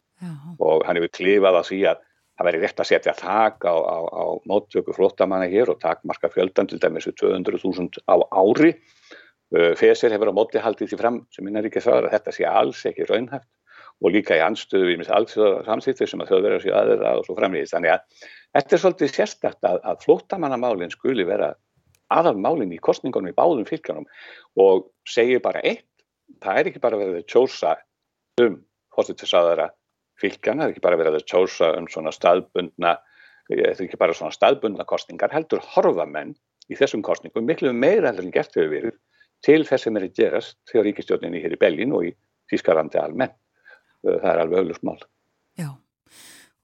og 0.60 0.86
hann 0.88 0.98
hefur 0.98 1.14
klifað 1.16 1.60
á 1.60 1.64
því 1.64 1.82
að 1.92 2.02
það 2.40 2.48
væri 2.48 2.62
rétt 2.64 2.82
að 2.82 2.90
setja 2.90 3.14
þak 3.20 3.68
á, 3.68 3.76
á, 3.76 3.98
á 4.08 4.24
móttöku 4.48 4.96
flottamanna 4.96 5.50
hér 5.52 5.72
og 5.74 5.80
takmarka 5.84 6.32
fjöldan 6.32 6.70
til 6.72 6.80
dæmis 6.80 7.08
200.000 7.08 8.04
á 8.08 8.16
ári. 8.32 8.74
Uh, 9.50 9.74
Fesir 9.76 10.14
hefur 10.14 10.32
á 10.32 10.38
móti 10.38 10.62
haldið 10.62 10.92
því 10.92 11.00
fram 11.00 11.22
sem 11.34 11.46
minna 11.46 11.64
ríkja 11.66 11.84
það 11.84 12.08
að 12.08 12.14
þetta 12.16 12.36
sé 12.36 12.46
alls 12.48 12.84
ekki 12.86 13.08
raunhæft 13.10 13.50
og 14.00 14.14
líka 14.14 14.38
í 14.38 14.44
anstöðu 14.46 14.88
við 14.88 15.02
mis 15.02 15.12
allsjóðar 15.12 15.66
samsýttir 15.68 16.08
sem 16.08 16.22
að 16.24 16.32
þau 16.32 16.38
verður 16.38 16.60
að 16.60 16.64
sé 16.64 16.76
aðeira 16.80 17.16
og 17.20 17.26
svo 17.28 17.36
framvegist. 17.36 17.76
Þannig 17.76 17.96
að 17.96 18.28
þetta 18.56 18.76
er 18.76 18.84
svolítið 18.84 19.12
sérstakt 19.14 19.68
að, 19.68 19.82
að 19.84 20.06
flottamannamálinn 20.06 20.94
skuli 20.94 21.26
vera 21.28 21.54
aðalmálinn 22.14 22.74
í 22.74 22.82
kostningunum 22.82 23.32
í 23.32 23.38
báðum 23.38 23.68
fylgjanum 23.70 24.08
og 24.62 24.88
segir 25.08 25.44
bara 25.46 25.62
eitt, 25.62 25.86
það 26.42 26.62
er 26.62 26.72
ekki 26.72 26.82
bara 26.84 27.00
verið 27.00 27.22
að 27.22 27.28
tjósa 27.30 27.76
um 28.42 28.58
fórstuðtisaðara 28.96 29.70
fylgjan, 30.20 30.60
það 30.60 30.66
er 30.66 30.74
ekki 30.74 30.86
bara 30.86 31.00
verið 31.00 31.20
að 31.20 31.28
tjósa 31.30 31.74
um 31.78 31.88
svona 31.92 32.14
staðbundna, 32.16 32.96
það 33.50 33.66
er 33.68 33.84
ekki 33.86 34.02
bara 34.02 34.16
svona 34.18 34.36
staðbundna 34.36 34.88
kostningar, 34.90 35.32
heldur 35.34 35.62
horfamenn 35.76 36.34
í 36.70 36.78
þessum 36.78 37.06
kostningum 37.06 37.46
miklu 37.50 37.74
meira 37.74 38.10
heldur 38.10 38.28
en 38.28 38.34
gert 38.34 38.58
hefur 38.58 38.74
verið 38.74 38.98
til 39.46 39.62
þess 39.68 39.88
sem 39.88 39.98
er 39.98 40.08
að 40.08 40.18
gerast 40.20 40.58
þegar 40.70 40.90
ríkistjóninni 40.90 41.44
hér 41.44 41.56
í 41.56 41.62
Belgin 41.62 41.96
og 41.96 42.10
í 42.10 42.12
Þískarandi 42.50 43.00
almennt. 43.00 43.38
Það 44.04 44.30
er 44.32 44.42
alveg 44.42 44.62
auðvitað 44.62 44.80
smál. 44.80 45.00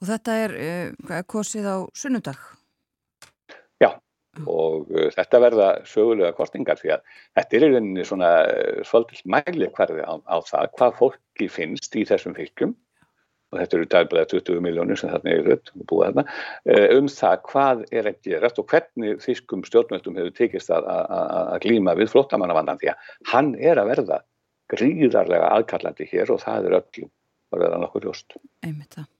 Og 0.06 0.12
þetta 0.12 0.34
er 0.38 0.52
uh, 0.62 1.22
kosið 1.26 1.66
á 1.66 1.78
sunnundag? 1.98 2.38
Já, 3.82 3.88
og 4.46 4.92
uh, 4.94 5.08
þetta 5.16 5.40
verða 5.42 5.70
sögulega 5.90 6.36
kostningar 6.38 6.78
því 6.78 6.92
að 6.94 7.08
þetta 7.40 7.58
er 7.58 7.66
í 7.66 7.70
rauninni 7.72 8.06
svona 8.06 8.30
uh, 8.46 8.84
svolítið 8.86 9.24
mæli 9.34 9.72
hverði 9.74 10.06
á, 10.06 10.14
á 10.30 10.38
það 10.46 10.68
hvað 10.78 11.00
fólki 11.00 11.48
finnst 11.50 11.98
í 11.98 12.06
þessum 12.06 12.38
fylgjum 12.38 12.76
og 13.50 13.58
þetta 13.64 13.80
eru 13.80 13.90
dærblega 13.96 14.30
20 14.36 14.62
miljónir 14.68 15.02
sem 15.02 15.10
þarna 15.10 15.34
er 15.34 15.60
búið 15.90 16.06
þarna, 16.12 16.24
um 16.98 17.10
það 17.14 17.36
hvað 17.50 17.84
er 17.94 18.10
að 18.10 18.22
gerast 18.26 18.62
og 18.62 18.70
hvernig 18.70 19.20
þýskum 19.26 19.66
stjórnvöldum 19.66 20.18
hefur 20.20 20.38
tekist 20.38 20.74
að, 20.74 20.90
að, 20.92 21.36
að 21.54 21.60
glíma 21.66 21.98
við 21.98 22.12
flottamannavandan 22.14 22.82
því 22.82 22.94
að 22.94 23.12
hann 23.32 23.54
er 23.58 23.82
að 23.82 23.92
verða 23.94 24.22
gríðarlega 24.74 25.54
aðkallandi 25.60 26.10
hér 26.14 26.34
og 26.34 26.42
það 26.46 26.72
er 26.72 26.80
öllum 26.82 27.12
að 27.54 27.68
verða 27.68 27.84
nokkur 27.86 28.10
ljóst. 28.10 28.40
Einmitt 28.66 28.98
það. 28.98 29.12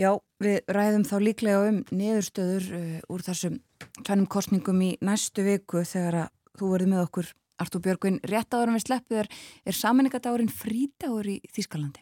Já, 0.00 0.14
við 0.40 0.62
ræðum 0.72 1.02
þá 1.04 1.16
líklega 1.20 1.64
um 1.68 1.80
niðurstöður 1.92 2.68
uh, 2.78 3.00
úr 3.12 3.24
þessum 3.26 3.58
kannum 4.06 4.28
kostningum 4.32 4.78
í 4.80 4.94
næstu 5.04 5.44
viku 5.44 5.82
þegar 5.84 6.22
að 6.22 6.60
þú 6.60 6.70
verði 6.72 6.92
með 6.94 7.02
okkur 7.04 7.32
Artúr 7.60 7.82
Björgvin, 7.84 8.16
rétt 8.24 8.54
áður 8.56 8.70
en 8.70 8.78
við 8.78 8.86
sleppið 8.86 9.18
er, 9.20 9.28
er 9.68 9.76
saminningadagurinn 9.76 10.48
frítagur 10.48 11.28
í 11.28 11.34
Þýskalandi? 11.52 12.00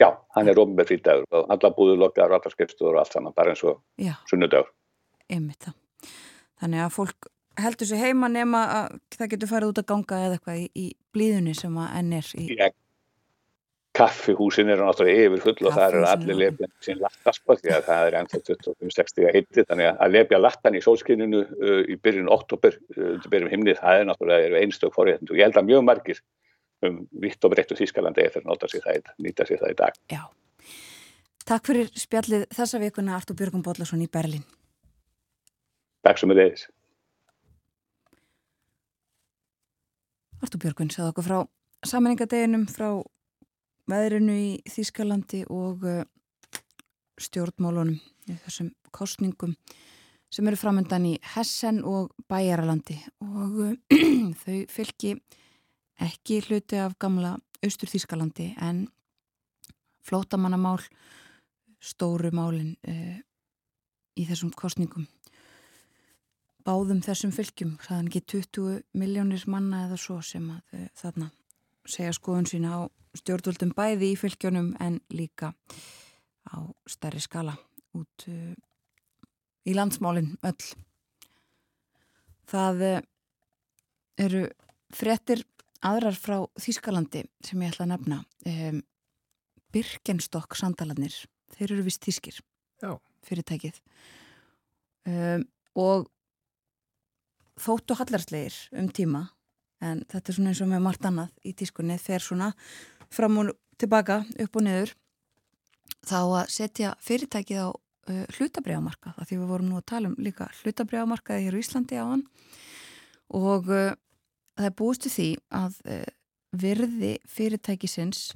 Já, 0.00 0.08
hann 0.36 0.48
er 0.48 0.60
ofn 0.62 0.72
með 0.78 0.94
frítagur 0.94 1.26
og 1.28 1.52
alla 1.52 1.70
búðulokkaður 1.76 2.32
og 2.32 2.38
alla 2.38 2.52
skrifstúður 2.54 2.96
og 2.96 3.02
allt 3.02 3.18
saman, 3.18 3.36
bara 3.36 3.52
eins 3.52 3.64
og 3.68 3.82
sunnudagur. 4.30 4.72
Einmitt 5.28 5.68
það. 5.68 5.76
Þannig 6.62 6.84
að 6.86 6.94
fólk 6.96 7.28
heldur 7.60 7.90
sér 7.90 8.00
heima 8.00 8.32
nema 8.32 8.64
að 8.78 8.96
það 9.18 9.30
getur 9.34 9.52
farið 9.52 9.74
út 9.74 9.82
að 9.82 9.88
ganga 9.92 10.22
eða 10.24 10.38
eitthvað 10.38 10.62
í, 10.62 10.66
í 10.72 10.86
blíðunni 11.12 11.54
sem 11.58 11.76
að 11.84 12.00
enn 12.00 12.16
er 12.16 12.32
í... 12.40 12.46
Já, 12.56 12.70
kaffihúsin 13.94 14.70
eru 14.74 14.86
náttúrulega 14.88 15.26
yfir 15.28 15.42
full 15.44 15.68
og 15.68 15.74
það 15.76 15.84
eru 15.86 16.06
allir 16.10 16.38
lefjan 16.40 16.72
sín 16.82 17.02
lattaspa 17.02 17.54
því 17.60 17.74
að 17.76 17.84
það 17.88 18.06
er 18.08 18.16
ennþá 18.20 18.40
25-60 18.48 19.28
að 19.28 19.36
heiti 19.38 19.64
þannig 19.68 19.90
að 19.92 20.14
lefja 20.16 20.40
lattan 20.40 20.78
í 20.78 20.82
sólskinninu 20.82 21.42
uh, 21.44 21.82
í 21.86 21.98
byrjun 22.02 22.30
oktober, 22.34 22.78
uh, 22.96 23.12
byrjun 23.30 23.52
himnið, 23.52 23.78
það 23.82 24.00
er 24.00 24.08
náttúrulega 24.10 24.62
einstök 24.64 24.96
forréttund 24.96 25.30
og 25.30 25.38
ég 25.38 25.46
held 25.46 25.60
að 25.60 25.68
mjög 25.70 25.86
margir 25.86 26.22
um 26.84 26.98
vitt 27.22 27.46
og 27.46 27.54
breyttu 27.54 27.78
Þískalandi 27.78 28.26
eftir 28.26 28.42
að 28.44 29.12
nýta 29.22 29.46
sér 29.46 29.62
það 29.62 29.70
í 29.70 29.78
dag. 29.78 30.02
Já. 30.10 30.22
Takk 31.44 31.66
fyrir 31.68 31.90
spjallið 31.92 32.46
þessa 32.56 32.80
vikuna 32.80 33.16
Artur 33.18 33.36
Björgum 33.36 33.62
Bodlason 33.62 34.02
í 34.02 34.08
Berlin. 34.10 34.44
Takk 36.04 36.20
sem 36.20 36.32
er 36.32 36.40
leiðis. 36.40 36.66
Artur 40.44 40.60
Björgun 40.60 40.90
sagði 40.92 41.12
okkur 41.12 41.26
frá 41.28 41.38
samanengadeginum, 41.84 42.64
frá 42.68 42.88
veðrinu 43.90 44.34
í 44.40 44.50
Þískalandi 44.70 45.44
og 45.52 45.84
uh, 45.88 46.02
stjórnmálunum 47.20 47.98
þessum 48.44 48.70
kostningum 48.94 49.54
sem 50.32 50.48
eru 50.50 50.58
framöndan 50.58 51.06
í 51.06 51.14
Hessen 51.34 51.82
og 51.86 52.14
Bæjaralandi 52.30 52.96
og 53.22 53.58
uh, 53.68 53.74
þau 54.42 54.56
fylgi 54.72 55.14
ekki 56.02 56.40
hluti 56.48 56.80
af 56.80 56.96
gamla 56.98 57.36
Austur 57.64 57.90
Þískalandi 57.92 58.50
en 58.62 58.86
flótamannamál 60.04 60.80
stóru 61.84 62.32
málin 62.34 62.74
uh, 62.88 63.20
í 64.16 64.26
þessum 64.26 64.52
kostningum 64.56 65.06
báðum 66.64 67.04
þessum 67.04 67.32
fylgjum 67.36 67.76
hraðan 67.84 68.08
ekki 68.08 68.24
20 68.38 68.84
miljónir 68.96 69.44
manna 69.52 69.84
eða 69.86 70.00
svo 70.00 70.20
sem 70.24 70.48
að 70.56 70.78
uh, 70.80 70.92
þarna 70.96 71.30
segja 71.88 72.14
skoðun 72.16 72.48
sína 72.48 72.76
á 72.76 72.80
stjórnvöldum 73.18 73.74
bæði 73.76 74.12
í 74.12 74.18
fylgjónum 74.18 74.72
en 74.82 74.98
líka 75.14 75.52
á 76.50 76.56
stærri 76.90 77.22
skala 77.22 77.54
út 77.94 78.26
uh, 78.30 78.54
í 79.64 79.74
landsmálinn 79.76 80.34
öll. 80.44 80.70
Það 82.50 82.84
uh, 82.88 82.96
eru 84.20 84.46
frettir 84.94 85.44
aðrar 85.84 86.16
frá 86.18 86.38
Þískalandi 86.60 87.24
sem 87.44 87.62
ég 87.62 87.74
ætla 87.74 87.84
að 87.84 87.92
nefna. 87.92 88.18
Birkenstock 89.74 90.54
sandalarnir, 90.56 91.12
þeir 91.56 91.74
eru 91.74 91.84
vist 91.84 92.04
þískir 92.06 92.38
Já. 92.80 92.94
fyrirtækið 93.26 93.80
og 95.74 96.06
þóttu 97.60 97.96
hallarslegir 97.98 98.54
um 98.78 98.88
tíma 98.94 99.24
en 99.82 100.02
þetta 100.10 100.30
er 100.30 100.36
svona 100.38 100.52
eins 100.52 100.62
og 100.64 100.70
með 100.70 100.84
margt 100.84 101.08
annað 101.08 101.32
í 101.44 101.54
tískunni. 101.56 101.96
Fer 101.98 102.22
svona 102.22 102.52
fram 103.12 103.40
og 103.42 103.54
tilbaka, 103.80 104.22
upp 104.44 104.60
og 104.60 104.66
niður. 104.66 104.94
Þá 106.04 106.18
að 106.20 106.52
setja 106.52 106.94
fyrirtækið 107.02 107.64
á 107.64 107.68
uh, 108.10 108.24
hlutabriðamarka 108.36 109.14
því 109.22 109.38
við 109.40 109.50
vorum 109.50 109.70
nú 109.70 109.78
að 109.80 109.88
tala 109.92 110.10
um 110.10 110.16
líka 110.20 110.48
hlutabriðamarkaði 110.60 111.46
hér 111.46 111.58
í 111.58 111.62
Íslandi 111.62 112.00
á 112.00 112.04
hann 112.04 112.24
og 113.34 113.70
uh, 113.72 113.94
það 114.58 114.68
er 114.68 114.76
búistu 114.78 115.12
því 115.12 115.28
að 115.54 115.78
uh, 115.88 116.08
virði 116.54 117.14
fyrirtækisins 117.30 118.26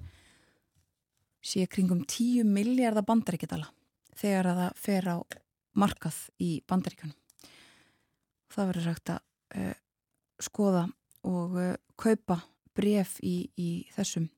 sé 1.45 1.67
kringum 1.71 2.03
10 2.03 2.49
miljardar 2.49 3.07
bandaríkjadala 3.07 3.71
þegar 4.19 4.51
að 4.51 4.63
það 4.63 4.81
fer 4.85 5.11
á 5.13 5.17
markað 5.79 6.23
í 6.43 6.51
bandaríkanum 6.69 7.15
það 8.53 8.73
verður 8.73 8.89
sagt 8.89 9.15
að 9.15 9.21
uh, 9.61 9.77
skoða 10.43 10.87
og 11.27 11.57
uh, 11.59 11.75
kaupa 11.99 12.41
bref 12.79 13.17
í, 13.27 13.49
í 13.59 13.71
þessum 13.95 14.29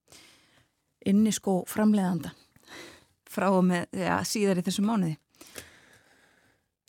inniskó 1.06 1.60
framleiðanda 1.68 2.32
frá 3.30 3.50
og 3.52 3.64
með 3.68 4.00
ja, 4.00 4.20
síðar 4.26 4.60
í 4.60 4.64
þessum 4.66 4.88
mánuði. 4.90 5.16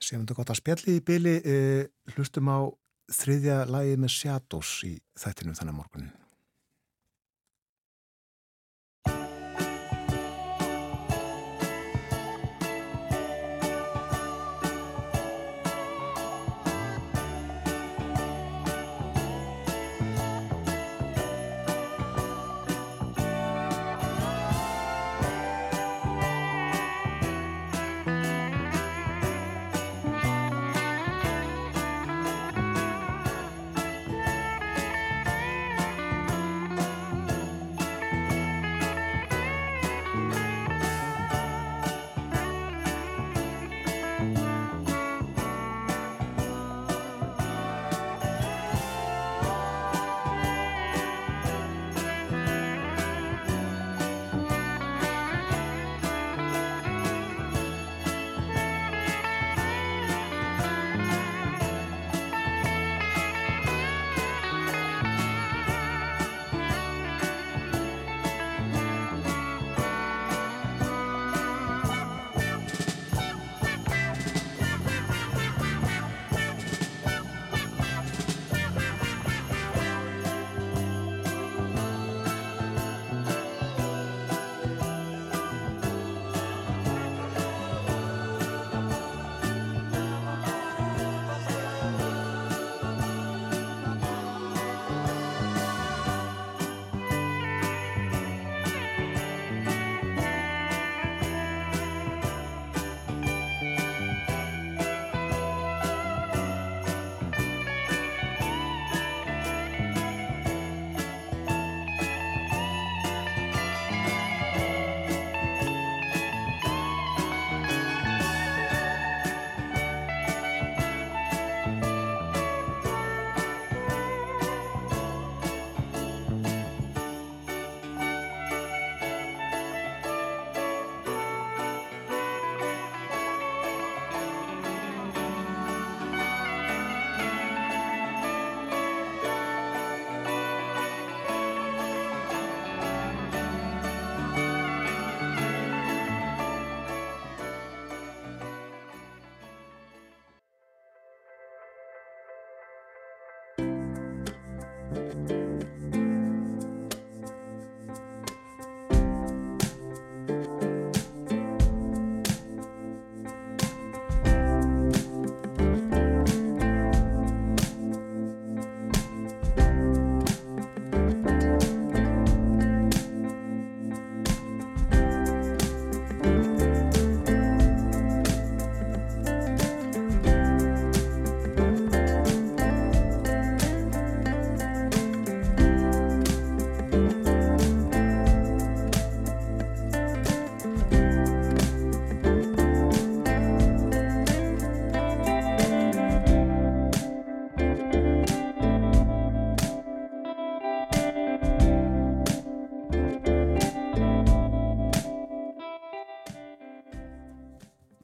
Séum 0.02 0.24
þetta 0.24 0.38
gott 0.40 0.54
að 0.54 0.62
spjalli 0.62 0.98
í 0.98 1.04
byli, 1.06 1.36
uh, 1.42 2.16
hlustum 2.16 2.50
á 2.50 2.60
þriðja 3.12 3.62
lagi 3.70 4.00
með 4.00 4.16
Shadows 4.16 4.74
í 4.88 4.96
þættinum 5.20 5.58
þannig 5.60 5.78
morgunin. 5.78 6.21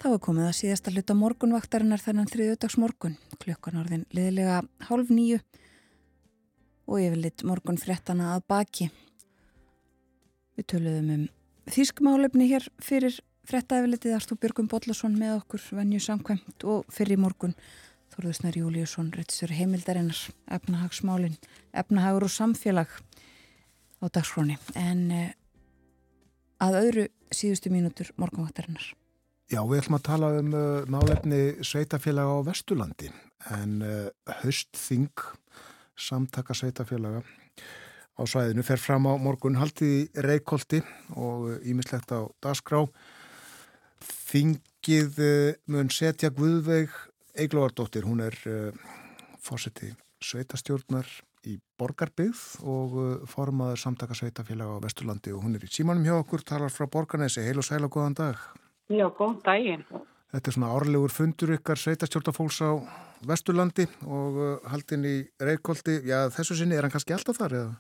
Þá 0.07 0.13
er 0.15 0.21
komið 0.23 0.45
að 0.47 0.53
síðasta 0.55 0.91
hluta 0.93 1.13
morgunvaktarinnar 1.19 1.99
þennan 1.99 2.29
þriðjötags 2.31 2.77
morgun, 2.79 3.17
klukkan 3.43 3.75
orðin 3.81 4.05
liðilega 4.15 4.61
hálf 4.87 5.09
nýju 5.11 5.41
og 6.87 7.01
yfirleitt 7.03 7.41
morgun 7.43 7.75
frettana 7.81 8.29
að 8.37 8.45
baki. 8.47 8.85
Við 10.55 10.67
töluðum 10.71 11.09
um 11.11 11.25
þýskumálefni 11.75 12.47
hér 12.47 12.69
fyrir 12.79 13.17
fretta 13.51 13.81
yfirleitið 13.81 14.15
Arstú 14.15 14.37
Björgum 14.39 14.69
Bodlasson 14.71 15.17
með 15.19 15.33
okkur 15.41 15.65
venju 15.81 15.99
samkvæmt 16.05 16.63
og 16.71 16.85
fyrir 16.87 17.19
morgun 17.19 17.57
Þorðusnar 18.13 18.55
Júliusson, 18.55 19.09
réttisur 19.11 19.51
heimildarinnar, 19.57 20.21
efnahagsmálin, 20.47 21.35
efnahagur 21.75 22.29
og 22.29 22.31
samfélag 22.31 22.95
á 23.99 24.07
dagsfróni. 24.07 24.55
En 24.71 25.03
eh, 25.11 25.35
að 26.63 26.79
öðru 26.85 27.05
síðustu 27.27 27.73
mínútur 27.75 28.13
morgunvaktarinnar. 28.15 28.87
Já, 29.47 29.61
við 29.63 29.79
ætlum 29.79 29.95
að 29.95 30.03
tala 30.03 30.29
um 30.41 30.47
uh, 30.51 30.87
málefni 30.91 31.37
sveitafélaga 31.63 32.33
á 32.35 32.43
Vesturlandi 32.43 33.07
en 33.55 33.77
uh, 33.79 34.09
höstþing 34.41 35.21
samtaka 35.95 36.51
sveitafélaga 36.51 37.21
á 38.19 38.21
svæðinu 38.27 38.65
fer 38.67 38.83
fram 38.83 39.07
á 39.07 39.15
morgun 39.15 39.55
haldið 39.55 39.93
í 39.93 40.25
Reykjóldi 40.25 40.81
og 41.15 41.63
ímislegt 41.63 42.11
uh, 42.11 42.27
á 42.27 42.35
Dasgrá. 42.43 42.83
Þingið 44.03 45.23
uh, 45.23 45.55
mun 45.71 45.93
setja 45.95 46.33
Guðveig 46.35 46.91
Eiglóardóttir, 47.39 48.03
hún 48.03 48.25
er 48.27 48.35
uh, 48.51 48.75
fórseti 49.39 49.93
sveitastjórnar 50.19 51.07
í 51.47 51.55
Borgarbyggð 51.79 52.67
og 52.67 52.99
uh, 52.99 53.09
formaður 53.31 53.79
samtaka 53.79 54.19
sveitafélaga 54.19 54.75
á 54.75 54.83
Vesturlandi 54.83 55.31
og 55.31 55.47
hún 55.47 55.55
er 55.55 55.63
í 55.63 55.71
símanum 55.71 56.03
hjá 56.03 56.17
okkur, 56.19 56.43
talar 56.43 56.73
frá 56.75 56.91
Borgarnesi. 56.91 57.47
Heil 57.47 57.63
og 57.63 57.71
sæl 57.71 57.85
og 57.87 57.95
góðan 57.95 58.19
dag. 58.25 58.47
Já, 58.87 59.07
góð 59.11 59.41
daginn. 59.43 59.83
Þetta 60.31 60.49
er 60.51 60.55
svona 60.55 60.69
árlegur 60.75 61.11
fundur 61.11 61.51
ykkar 61.55 61.79
sveitastjórnafólks 61.79 62.59
á 62.63 62.71
Vesturlandi 63.27 63.87
og 64.05 64.37
uh, 64.37 64.69
haldin 64.71 65.03
í 65.07 65.17
Reykjóldi. 65.43 66.01
Já, 66.07 66.27
þessu 66.31 66.55
sinni 66.59 66.77
er 66.77 66.85
hann 66.85 66.93
kannski 66.93 67.15
alltaf 67.15 67.39
þar 67.39 67.55
eða? 67.59 67.75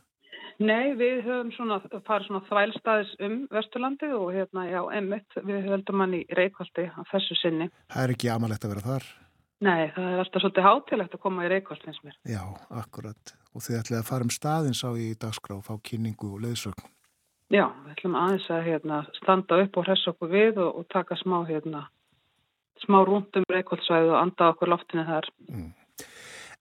Nei, 0.57 0.95
við 0.97 1.21
höfum 1.27 1.51
svona, 1.53 1.77
farið 2.07 2.31
svona 2.31 2.41
þvælstaðis 2.47 3.13
um 3.27 3.37
Vesturlandi 3.53 4.09
og 4.17 4.31
hérna, 4.33 4.65
já, 4.65 4.79
emitt, 4.97 5.37
við 5.45 5.69
höldum 5.69 6.01
hann 6.01 6.17
í 6.17 6.23
Reykjóldi 6.39 6.87
á 6.89 7.01
þessu 7.11 7.37
sinni. 7.43 7.69
Það 7.93 8.03
er 8.03 8.15
ekki 8.15 8.31
amalegt 8.33 8.65
að 8.65 8.73
vera 8.73 8.85
þar? 8.87 9.07
Nei, 9.67 9.87
það 9.93 10.09
er 10.09 10.23
alltaf 10.23 10.43
svolítið 10.43 10.67
hátilegt 10.67 11.17
að 11.17 11.23
koma 11.23 11.45
í 11.45 11.51
Reykjóldi 11.53 11.91
eins 11.91 12.03
mér. 12.05 12.17
Já, 12.29 12.41
akkurat. 12.83 13.35
Og 13.53 13.63
þið 13.65 13.79
ætlaði 13.83 14.01
að 14.01 14.09
fara 14.09 14.27
um 14.27 14.33
staðins 14.33 14.83
á 14.83 14.89
í 14.97 15.11
dagskrá, 15.21 15.61
fá 15.65 15.75
kynningu 15.85 16.33
og 16.35 16.43
leiðsögn. 16.45 16.89
Já, 17.47 17.63
við 17.85 17.91
ætlum 17.93 18.15
aðeins 18.19 18.47
að 18.51 18.65
hérna, 18.65 19.01
standa 19.21 19.61
upp 19.63 19.77
og 19.79 19.85
hressa 19.87 20.11
okkur 20.11 20.31
við 20.33 20.57
og, 20.59 20.81
og 20.81 20.87
taka 20.91 21.15
smá, 21.19 21.37
hérna, 21.47 21.85
smá 22.83 22.99
rúndum 23.07 23.45
reykvöldsvæðu 23.53 24.11
og 24.11 24.19
anda 24.19 24.49
okkur 24.51 24.73
loftinu 24.73 25.05
þar. 25.07 25.29
Mm. 25.47 25.69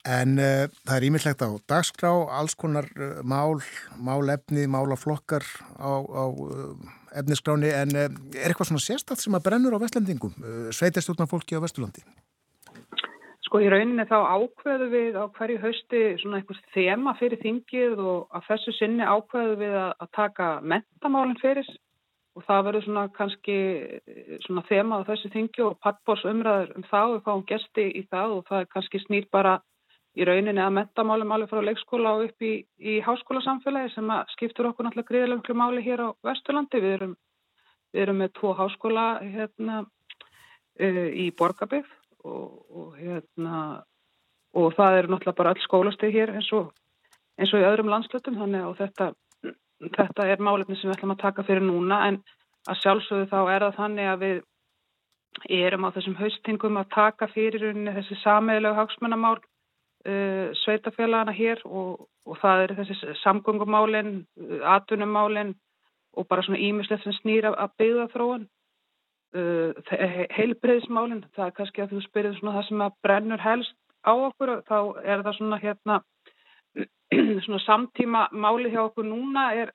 En 0.06 0.36
uh, 0.38 0.68
það 0.86 0.94
er 0.96 1.06
ímyndlegt 1.08 1.42
á 1.42 1.50
dagskrá, 1.66 2.12
alls 2.38 2.54
konar 2.54 2.86
uh, 2.94 3.18
mál, 3.26 3.58
málefni, 3.98 4.68
málaflokkar 4.70 5.42
á, 5.74 5.90
á 6.06 6.24
uh, 6.30 6.94
efniskráni, 7.18 7.72
en 7.74 7.90
er 7.98 8.14
eitthvað 8.44 8.70
svona 8.70 8.84
sérstatt 8.86 9.18
sem 9.18 9.34
að 9.34 9.48
brennur 9.48 9.74
á 9.74 9.82
vestlendingum, 9.82 10.36
sveitastjórnar 10.70 11.30
fólki 11.30 11.58
á 11.58 11.64
Vesturlandi? 11.64 12.04
Sko 13.46 13.60
í 13.62 13.68
rauninni 13.70 14.02
þá 14.10 14.16
ákveðu 14.26 14.86
við 14.90 15.16
á 15.22 15.24
hverju 15.36 15.58
hausti 15.62 15.98
svona 16.18 16.40
einhvers 16.40 16.62
þema 16.74 17.12
fyrir 17.20 17.38
þingið 17.44 18.00
og 18.02 18.32
að 18.34 18.46
þessu 18.48 18.72
sinni 18.74 19.06
ákveðu 19.06 19.58
við 19.60 19.74
að, 19.78 19.92
að 20.02 20.08
taka 20.18 20.48
mentamálinn 20.72 21.38
fyrir 21.38 21.68
og 22.36 22.42
það 22.48 22.64
verður 22.66 22.84
svona 22.84 23.04
kannski 23.16 23.58
svona 24.44 24.64
þema 24.66 24.98
á 24.98 25.08
þessu 25.08 25.30
þingi 25.32 25.62
og 25.62 25.76
pattbós 25.84 26.24
umræður 26.26 26.72
um 26.74 26.86
það 26.90 27.06
og 27.06 27.14
við 27.14 27.22
fáum 27.28 27.44
gesti 27.52 27.84
í 27.86 28.02
það 28.10 28.34
og 28.34 28.42
það 28.48 28.64
er 28.64 28.70
kannski 28.74 29.00
snýr 29.04 29.28
bara 29.32 29.52
í 30.16 30.26
rauninni 30.26 30.64
að 30.64 30.74
mentamálinn 30.80 31.30
máli 31.30 31.46
frá 31.50 31.60
leikskóla 31.62 32.14
og 32.16 32.24
upp 32.26 32.44
í, 32.44 32.54
í 32.82 32.96
háskólasamfélagi 33.04 33.92
sem 33.94 34.10
skiptur 34.32 34.72
okkur 34.72 34.88
náttúrulega 34.88 35.12
gríðilegum 35.12 35.60
máli 35.60 35.84
hér 35.84 36.02
á 36.02 36.08
Vesturlandi. 36.26 36.80
Við 36.82 36.96
erum, 36.96 37.14
við 37.92 38.04
erum 38.06 38.20
með 38.24 38.32
tvo 38.40 38.54
háskóla 38.56 39.06
hérna, 39.22 39.82
uh, 39.84 41.08
í 41.12 41.28
Borgabygg 41.36 41.86
og, 42.26 42.48
og 42.70 42.96
hérna 42.98 43.60
og 44.56 44.72
það 44.76 44.98
eru 44.98 45.12
náttúrulega 45.12 45.38
bara 45.38 45.52
öll 45.54 45.64
skólasteg 45.64 46.14
hér 46.14 46.32
eins 46.36 46.48
og, 46.56 46.72
eins 47.38 47.52
og 47.52 47.62
í 47.62 47.68
öðrum 47.68 47.90
landslutum 47.92 48.38
þannig 48.40 48.64
að 48.64 48.78
þetta, 48.82 49.08
þetta 49.98 50.28
er 50.32 50.44
málefni 50.48 50.78
sem 50.78 50.90
við 50.90 50.96
ætlum 50.96 51.14
að 51.16 51.24
taka 51.24 51.46
fyrir 51.46 51.66
núna 51.66 52.02
en 52.08 52.20
að 52.66 52.80
sjálfsögðu 52.82 53.28
þá 53.32 53.40
er 53.42 53.66
það 53.66 53.80
þannig 53.80 54.12
að 54.12 54.22
við 54.24 54.38
erum 55.66 55.84
á 55.84 55.94
þessum 55.94 56.16
haustingum 56.16 56.80
að 56.80 56.88
taka 56.94 57.28
fyrir 57.28 57.66
þessi 57.98 58.16
sameilegu 58.22 58.78
hagsmannamál 58.78 59.36
uh, 59.36 60.48
sveitafélagana 60.64 61.34
hér 61.36 61.60
og, 61.66 62.06
og 62.24 62.40
það 62.40 62.62
eru 62.64 62.78
þessi 62.80 63.16
samgöngumálin, 63.20 64.12
uh, 64.40 64.60
atvinnumálin 64.76 65.54
og 66.16 66.28
bara 66.30 66.42
svona 66.46 66.62
ímislegt 66.64 67.04
sem 67.04 67.16
snýra 67.20 67.52
að 67.52 67.74
byggða 67.82 68.08
þróun 68.14 68.46
heilbreyðismálinn, 70.36 71.24
það 71.36 71.46
er 71.46 71.56
kannski 71.56 71.82
að 71.82 71.94
þú 71.94 72.02
spyrir 72.04 72.36
svona 72.38 72.56
það 72.58 72.68
sem 72.68 72.84
að 72.86 72.96
brennur 73.06 73.42
helst 73.42 73.76
á 74.06 74.12
okkur, 74.14 74.52
þá 74.68 74.78
er 75.02 75.24
það 75.26 75.38
svona 75.38 75.58
hérna 75.62 75.98
svona 77.46 77.62
samtíma 77.64 78.26
máli 78.32 78.72
hjá 78.74 78.82
okkur 78.86 79.06
núna 79.06 79.48
er, 79.62 79.72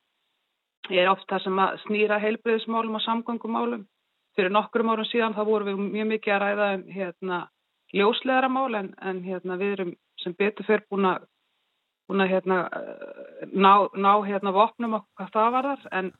er 0.89 1.09
oft 1.11 1.27
það 1.29 1.45
sem 1.45 1.63
að 1.63 1.81
snýra 1.85 2.21
heilbreyðismálum 2.21 2.99
og 2.99 3.05
samgöngumálum. 3.05 3.87
Fyrir 4.35 4.53
nokkrum 4.53 4.93
árum 4.93 5.07
síðan 5.09 5.35
þá 5.35 5.43
vorum 5.43 5.67
við 5.67 5.81
mjög 5.97 6.07
mikið 6.13 6.33
að 6.35 6.41
ræða 6.45 6.67
um 6.77 6.83
hérna 6.95 7.39
ljóslegaramál 7.91 8.75
en, 8.79 8.93
en 9.01 9.23
hérna 9.25 9.57
við 9.59 9.73
erum 9.75 9.93
sem 10.23 10.35
betur 10.37 10.67
fyrir 10.67 10.85
búin 10.89 11.09
að 11.11 12.31
hérna 12.31 12.61
ná, 13.51 13.73
ná 13.95 14.11
hérna 14.27 14.53
vopnum 14.55 14.99
okkur 14.99 15.19
hvað 15.19 15.33
það 15.35 15.51
var 15.55 15.69
þar 15.71 15.89
en 15.99 16.11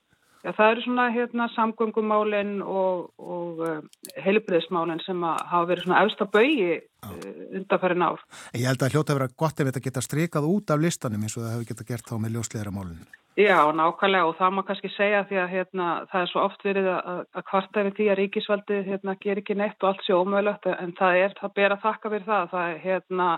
Já, 0.42 0.52
það 0.58 0.72
eru 0.72 0.84
svona 0.86 1.08
hérna, 1.14 1.48
samgöngumálinn 1.54 2.54
og, 2.66 3.12
og 3.22 3.62
uh, 3.62 3.80
heilbriðismálinn 4.26 5.04
sem 5.06 5.22
hafa 5.22 5.68
verið 5.70 5.86
svona 5.86 6.02
efsta 6.06 6.26
bögi 6.34 6.80
uh, 6.80 7.16
undanfærin 7.60 8.06
ár. 8.08 8.24
Ég 8.58 8.66
held 8.66 8.82
að 8.82 8.96
hljóta 8.96 9.14
að 9.14 9.20
vera 9.20 9.34
gott 9.44 9.62
ef 9.62 9.70
þetta 9.70 9.84
geta 9.86 10.06
strikað 10.06 10.50
út 10.50 10.74
af 10.74 10.82
listanum 10.82 11.26
eins 11.26 11.38
og 11.38 11.46
það 11.46 11.54
hefur 11.56 11.70
geta 11.74 11.90
gert 11.92 12.10
þá 12.10 12.16
með 12.18 12.38
ljósleira 12.38 12.74
málinn. 12.74 13.06
Já, 13.40 13.64
nákvæmlega 13.72 14.28
og 14.28 14.36
það 14.36 14.58
má 14.58 14.62
kannski 14.68 14.90
segja 14.92 15.22
því 15.30 15.38
að 15.40 15.54
hérna, 15.54 15.86
það 16.12 16.24
er 16.26 16.32
svo 16.34 16.42
oft 16.44 16.66
verið 16.68 16.90
að, 16.92 17.22
að 17.32 17.46
kvarta 17.48 17.86
við 17.86 17.94
því 18.00 18.08
að 18.12 18.20
ríkisvaldi 18.20 18.80
hérna, 18.90 19.16
ger 19.24 19.40
ekki 19.40 19.56
neitt 19.56 19.78
og 19.80 19.92
allt 19.92 20.04
sé 20.04 20.18
ómögulegt 20.18 20.68
en 20.74 20.92
það 20.98 21.20
er, 21.22 21.38
það 21.40 21.62
að 21.68 21.86
þakka 21.86 22.12
fyrir 22.12 22.28
það. 22.28 22.50
Það 22.52 22.74
er 22.74 22.82
hérna 22.84 23.30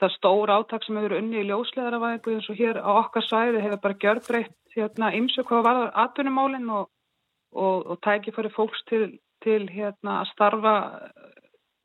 það 0.00 0.14
stór 0.16 0.52
áttak 0.52 0.84
sem 0.84 0.98
hefur 0.98 1.16
unni 1.18 1.40
í 1.40 1.48
ljósleðaravæðingu 1.48 2.34
eins 2.34 2.48
og 2.52 2.60
hér 2.60 2.80
á 2.84 2.90
okkar 3.00 3.26
sæði 3.26 3.62
hefur 3.64 3.82
bara 3.84 4.00
gjörbreytt 4.04 4.76
hérna 4.76 5.12
ymsu 5.16 5.44
hvað 5.48 5.62
var 5.66 5.82
atvinnumálinn 6.04 6.68
og, 6.70 6.88
og, 7.56 7.86
og 7.86 8.00
tækifæri 8.04 8.52
fólks 8.52 8.82
til, 8.90 9.06
til 9.44 9.68
hérna 9.72 10.20
að 10.22 10.32
starfa 10.34 10.74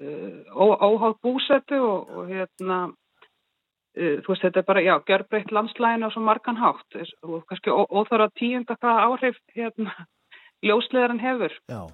uh, 0.03 0.81
óháð 0.87 1.15
búsetu 1.23 1.79
og, 1.79 2.11
og 2.11 2.33
hérna 2.33 2.81
uh, 2.91 4.17
þú 4.25 4.33
veist 4.33 4.47
þetta 4.47 4.63
er 4.63 4.67
bara, 4.67 4.85
já, 4.85 4.95
gjörbreytt 5.07 5.55
landslæginu 5.55 6.09
og 6.09 6.15
svo 6.15 6.25
margan 6.27 6.59
hátt 6.59 6.99
og 7.23 7.45
kannski 7.47 7.71
óþára 7.71 8.31
tíunda 8.35 8.75
hvað 8.75 9.03
áhrif 9.07 9.41
hérna 9.55 9.95
ljósleðaran 10.67 11.23
hefur. 11.23 11.55
Já. 11.71 11.87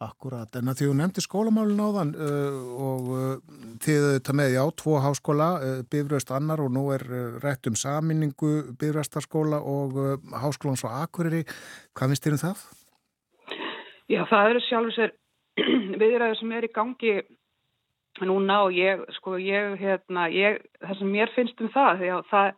Akkurat, 0.00 0.48
en 0.56 0.70
að 0.72 0.78
því 0.78 0.86
þú 0.88 0.92
nefndi 0.96 1.20
skólamálun 1.20 1.80
áðan 1.84 2.10
uh, 2.16 2.54
og 2.80 3.08
uh, 3.12 3.24
þið 3.84 4.06
þetta 4.14 4.34
með, 4.38 4.54
já, 4.54 4.62
tvo 4.80 4.94
háskóla, 5.04 5.48
uh, 5.60 5.82
Bifröst 5.92 6.32
annar 6.32 6.62
og 6.64 6.70
nú 6.72 6.86
er 6.94 7.04
uh, 7.04 7.34
rætt 7.42 7.68
um 7.68 7.76
saminningu 7.76 8.52
Bifröstarskóla 8.80 9.58
og 9.60 9.98
uh, 10.00 10.14
háskólans 10.40 10.86
á 10.88 11.04
Akureyri. 11.04 11.42
Hvað 11.92 12.14
finnst 12.14 12.24
þér 12.24 12.38
um 12.38 12.42
það? 12.46 12.64
Já, 14.08 14.22
það 14.32 14.54
eru 14.54 14.64
sjálfur 14.70 14.96
sér 14.96 15.14
viðræður 16.00 16.40
sem 16.40 16.56
er 16.56 16.70
í 16.70 16.74
gangi 16.80 17.14
núna 18.24 18.62
og 18.64 18.80
ég, 18.80 19.04
sko, 19.20 19.36
ég, 19.36 19.76
hérna, 19.84 20.30
ég, 20.32 20.62
það 20.80 21.02
sem 21.02 21.14
mér 21.18 21.36
finnst 21.36 21.60
um 21.60 21.68
það, 21.76 22.06
já, 22.08 22.16
það, 22.32 22.54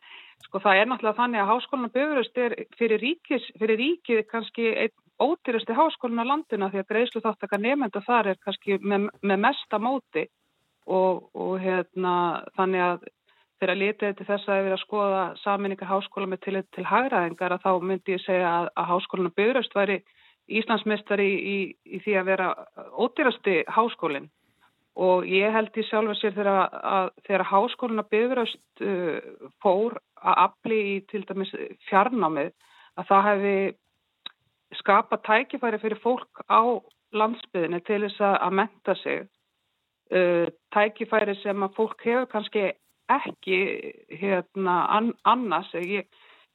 sko, 0.46 0.62
það 0.62 0.78
er 0.78 0.92
náttúrulega 0.92 1.18
þannig 1.18 1.42
að 1.42 1.54
háskólan 1.56 1.94
Bifröst 1.98 2.42
er 2.46 2.60
fyrir 2.78 3.02
ríkis, 3.02 3.50
fyrir 3.58 3.82
ríkið 3.82 4.28
kannski 4.30 4.76
einn 4.76 5.00
ódýrasti 5.22 5.76
háskólinu 5.76 6.24
á 6.26 6.30
landina 6.32 6.70
því 6.72 6.82
að 6.82 6.90
greiðslu 6.92 7.22
þáttaka 7.24 7.58
nefnda 7.60 8.04
þar 8.06 8.32
er 8.32 8.38
kannski 8.42 8.78
með, 8.82 9.08
með 9.22 9.42
mesta 9.46 9.80
móti 9.82 10.26
og, 10.86 11.28
og 11.34 11.58
hérna, 11.62 12.14
þannig 12.56 12.86
að 12.86 13.04
þegar 13.62 13.78
litið 13.78 14.16
til 14.18 14.26
þess 14.26 14.48
að 14.48 14.58
við 14.58 14.68
erum 14.68 14.76
að 14.76 14.82
skoða 14.82 15.22
saminninga 15.42 15.86
háskóla 15.86 16.28
með 16.32 16.42
til, 16.46 16.56
til 16.74 16.84
hagraðingar 16.88 17.54
að 17.54 17.64
þá 17.66 17.72
myndi 17.86 18.16
ég 18.16 18.24
segja 18.24 18.50
að, 18.50 18.70
að 18.74 18.88
háskólinu 18.90 19.34
byrjast 19.38 19.76
væri 19.78 20.02
Íslandsmestari 20.52 21.26
í, 21.30 21.34
í, 21.38 21.58
í 21.96 21.98
því 22.02 22.16
að 22.18 22.30
vera 22.32 22.48
ódýrasti 22.98 23.60
háskólinn. 23.70 24.26
Og 24.98 25.28
ég 25.30 25.54
held 25.54 25.78
í 25.78 25.84
sjálf 25.86 26.10
að 26.12 26.18
sér 26.18 26.34
þegar, 26.34 26.74
að, 26.82 27.12
þegar 27.28 27.44
háskólinu 27.52 28.04
byrjast 28.10 28.82
uh, 28.82 29.46
fór 29.62 29.96
að 30.18 30.42
afli 30.48 30.80
í 30.90 30.96
til 31.12 31.22
dæmis 31.28 31.54
fjarnámið 31.86 32.50
að 32.98 33.08
það 33.08 33.28
hefði 33.28 33.54
skapa 34.78 35.18
tækifæri 35.26 35.80
fyrir 35.82 36.00
fólk 36.02 36.42
á 36.48 36.62
landsbyðinni 37.12 37.80
til 37.86 38.02
þess 38.06 38.20
að 38.24 38.56
menta 38.58 38.94
sig 39.02 39.24
uh, 40.14 40.46
tækifæri 40.74 41.36
sem 41.42 41.62
að 41.62 41.76
fólk 41.76 42.04
hefur 42.06 42.28
kannski 42.32 42.70
ekki 43.12 43.58
hérna 44.20 44.76
an, 44.96 45.12
annars. 45.28 45.72
Ég, 45.74 46.08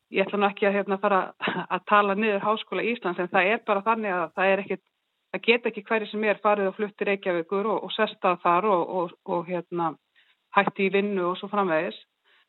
ég 0.09 0.25
ætla 0.25 0.39
nú 0.39 0.47
ekki 0.49 0.67
að 0.69 0.79
hérna 0.79 0.99
fara 1.01 1.21
að 1.75 1.85
tala 1.89 2.15
niður 2.15 2.45
Háskóla 2.45 2.85
Íslands 2.87 3.19
en 3.21 3.31
það 3.33 3.51
er 3.53 3.63
bara 3.67 3.85
þannig 3.85 4.15
að 4.15 4.27
það 4.35 4.53
er 4.53 4.63
ekkit 4.65 4.85
það 5.31 5.45
get 5.47 5.69
ekki 5.69 5.85
hverju 5.87 6.09
sem 6.11 6.23
er 6.23 6.41
farið 6.43 6.71
og 6.71 6.77
fluttir 6.77 7.11
Reykjavíkur 7.11 7.67
og, 7.67 7.81
og 7.83 7.93
sestað 7.95 8.39
þar 8.43 8.69
og, 8.71 8.93
og, 8.99 9.15
og 9.27 9.49
hérna 9.49 9.91
hætti 10.55 10.87
í 10.87 10.93
vinnu 10.93 11.25
og 11.31 11.37
svo 11.39 11.49
framvegis 11.51 11.97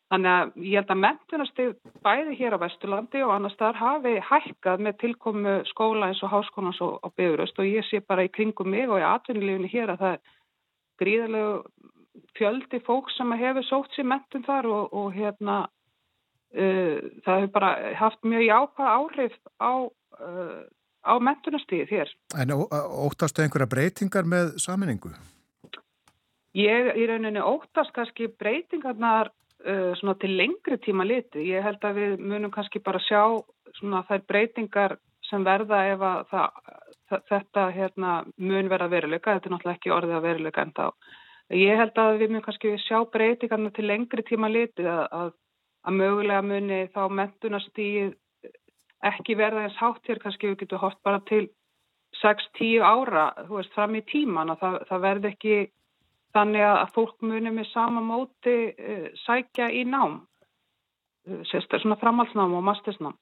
Þannig 0.09 0.31
að 0.33 0.53
ég 0.65 0.79
held 0.79 0.93
að 0.95 1.01
mentunastig 1.03 1.73
bæði 2.07 2.37
hér 2.39 2.55
á 2.57 2.63
Vesturlandi 2.63 3.21
og 3.27 3.33
annars 3.35 3.59
þar 3.61 3.77
hafi 3.77 4.15
hækkað 4.25 4.85
með 4.87 4.95
tilkomu 5.03 5.57
skóla 5.69 6.09
eins 6.09 6.23
og 6.25 6.33
háskónans 6.33 6.81
og, 6.85 6.95
og 7.05 7.13
bygurust 7.19 7.61
og 7.61 7.69
ég 7.69 7.85
sé 7.85 8.01
bara 8.01 8.25
í 8.25 8.33
kringum 8.33 8.71
mig 8.73 8.89
og 8.89 9.03
í 9.03 9.05
atvinnulífunni 9.05 9.69
hér 9.69 9.93
að 9.93 10.05
það 10.05 10.17
er 10.17 10.23
gríðarlegu 11.03 11.53
fjöldi 12.39 12.81
fólk 12.87 13.13
sem 13.13 13.37
hefur 13.37 13.69
sótt 13.69 13.93
sér 13.99 14.09
mentun 14.09 14.47
þar 14.49 14.71
og, 14.73 14.97
og 14.97 15.13
hérna 15.13 15.61
uh, 16.57 16.97
það 17.27 17.45
hefur 17.45 17.55
bara 17.61 17.73
haft 18.01 18.25
mjög 18.25 18.49
jákvæð 18.49 18.93
áhrif 18.97 19.39
á, 19.61 19.73
uh, 20.25 20.61
á 21.05 21.15
mentunastigið 21.21 21.93
hér. 21.99 22.15
En 22.33 22.55
óttastu 22.57 23.45
einhverja 23.45 23.69
breytingar 23.69 24.25
með 24.25 24.57
saminningu? 24.65 25.13
Ég 26.57 26.95
í 26.97 27.05
rauninni 27.11 27.45
óttast 27.45 27.93
kannski 27.93 28.31
breytingarnar 28.41 29.35
svona 29.99 30.15
til 30.23 30.37
lengri 30.39 30.79
tíma 30.79 31.07
liti. 31.07 31.43
Ég 31.51 31.65
held 31.65 31.85
að 31.85 31.99
við 31.99 32.13
munum 32.23 32.53
kannski 32.55 32.83
bara 32.85 33.01
sjá 33.03 33.23
svona 33.79 34.05
þær 34.09 34.23
breytingar 34.31 34.97
sem 35.29 35.45
verða 35.45 35.81
ef 35.93 36.05
að 36.05 36.21
það, 36.31 36.61
þetta 37.31 37.65
hérna, 37.75 38.13
mun 38.37 38.71
vera 38.71 38.89
veruleika. 38.89 39.35
Þetta 39.35 39.51
er 39.51 39.57
náttúrulega 39.57 39.79
ekki 39.79 39.95
orðið 39.97 40.17
að 40.19 40.29
veruleika 40.29 40.65
en 40.65 40.73
þá. 40.77 40.87
Ég 41.59 41.81
held 41.81 41.99
að 41.99 42.15
við 42.21 42.33
munum 42.33 42.47
kannski 42.47 42.75
sjá 42.85 42.99
breytingarna 43.13 43.75
til 43.75 43.87
lengri 43.89 44.25
tíma 44.29 44.51
liti 44.53 44.87
að, 44.87 45.05
að, 45.21 45.31
að 45.89 46.01
mögulega 46.03 46.43
muni 46.45 46.81
þá 46.95 47.03
mentunastíð 47.21 48.17
ekki 49.09 49.37
verða 49.39 49.65
eins 49.67 49.79
hátt 49.79 50.11
hér 50.11 50.21
kannski 50.23 50.51
við 50.51 50.63
getum 50.65 50.83
hótt 50.83 50.99
bara 51.07 51.21
til 51.29 51.47
6-10 52.23 52.83
ára, 52.83 53.31
þú 53.47 53.59
veist, 53.59 53.75
fram 53.77 53.95
í 53.95 54.03
tíman 54.09 54.51
að 54.55 54.63
það, 54.63 54.79
það 54.89 55.05
verði 55.05 55.31
ekki 55.33 55.57
þannig 56.37 56.65
að 56.65 56.93
fólk 56.97 57.25
muni 57.25 57.53
með 57.55 57.71
sama 57.73 58.03
móti 58.05 58.57
uh, 58.73 59.09
sækja 59.25 59.71
í 59.75 59.85
nám 59.89 60.21
uh, 60.21 61.41
sérstaklega 61.49 61.85
svona 61.85 62.01
framhalsnám 62.03 62.57
og 62.59 62.67
mastersnám. 62.69 63.17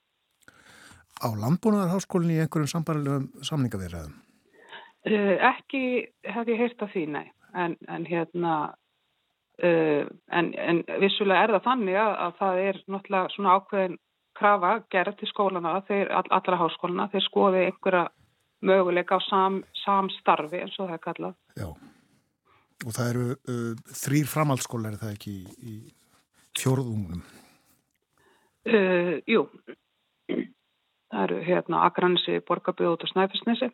Á 1.17 1.27
landbúnaðarháskólinni 1.33 2.37
í 2.37 2.41
einhverjum 2.43 2.73
sambarlegum 2.75 3.29
samningavirðaðum? 3.47 4.17
Uh, 5.07 5.37
ekki 5.53 5.83
hef 6.27 6.51
ég 6.51 6.61
heyrt 6.61 6.83
af 6.83 6.93
því, 6.93 7.07
nei. 7.15 7.25
En, 7.57 7.77
en 7.89 8.03
hérna 8.05 8.57
en, 9.57 10.49
en 10.61 10.79
vissulega 11.01 11.47
er 11.47 11.53
það 11.55 11.63
þannig 11.65 11.95
að, 11.97 12.11
að 12.21 12.33
það 12.37 12.59
er 12.61 12.75
náttúrulega 12.93 13.31
svona 13.33 13.53
ákveðin 13.57 13.95
krafa 14.37 14.73
gerð 14.93 15.15
til 15.17 15.29
skólana 15.31 15.71
þeir, 15.87 16.11
all, 16.13 16.27
allra 16.37 16.59
háskólana, 16.59 17.07
þeir 17.09 17.25
skoði 17.25 17.63
einhverja 17.63 18.03
möguleika 18.67 19.17
á 19.17 19.21
sam, 19.25 19.57
samstarfi 19.81 20.61
eins 20.61 20.77
og 20.77 20.91
það 20.91 20.93
er 20.99 21.03
kallað. 21.07 21.39
Já 21.57 21.71
Og 22.85 22.93
það 22.93 23.09
eru 23.09 23.25
uh, 23.33 23.93
þrýr 24.03 24.29
framhaldsskólar, 24.29 24.93
er 24.93 25.01
það 25.01 25.15
ekki 25.15 25.33
í, 25.33 25.55
í 25.57 25.75
fjórðungunum? 26.59 27.23
Uh, 28.67 29.17
jú, 29.29 29.45
það 30.27 31.23
eru 31.23 31.41
hérna 31.47 31.81
Akranesi, 31.87 32.37
Borgabjóð 32.45 32.99
og 32.99 33.11
Snæfellsnesi. 33.13 33.71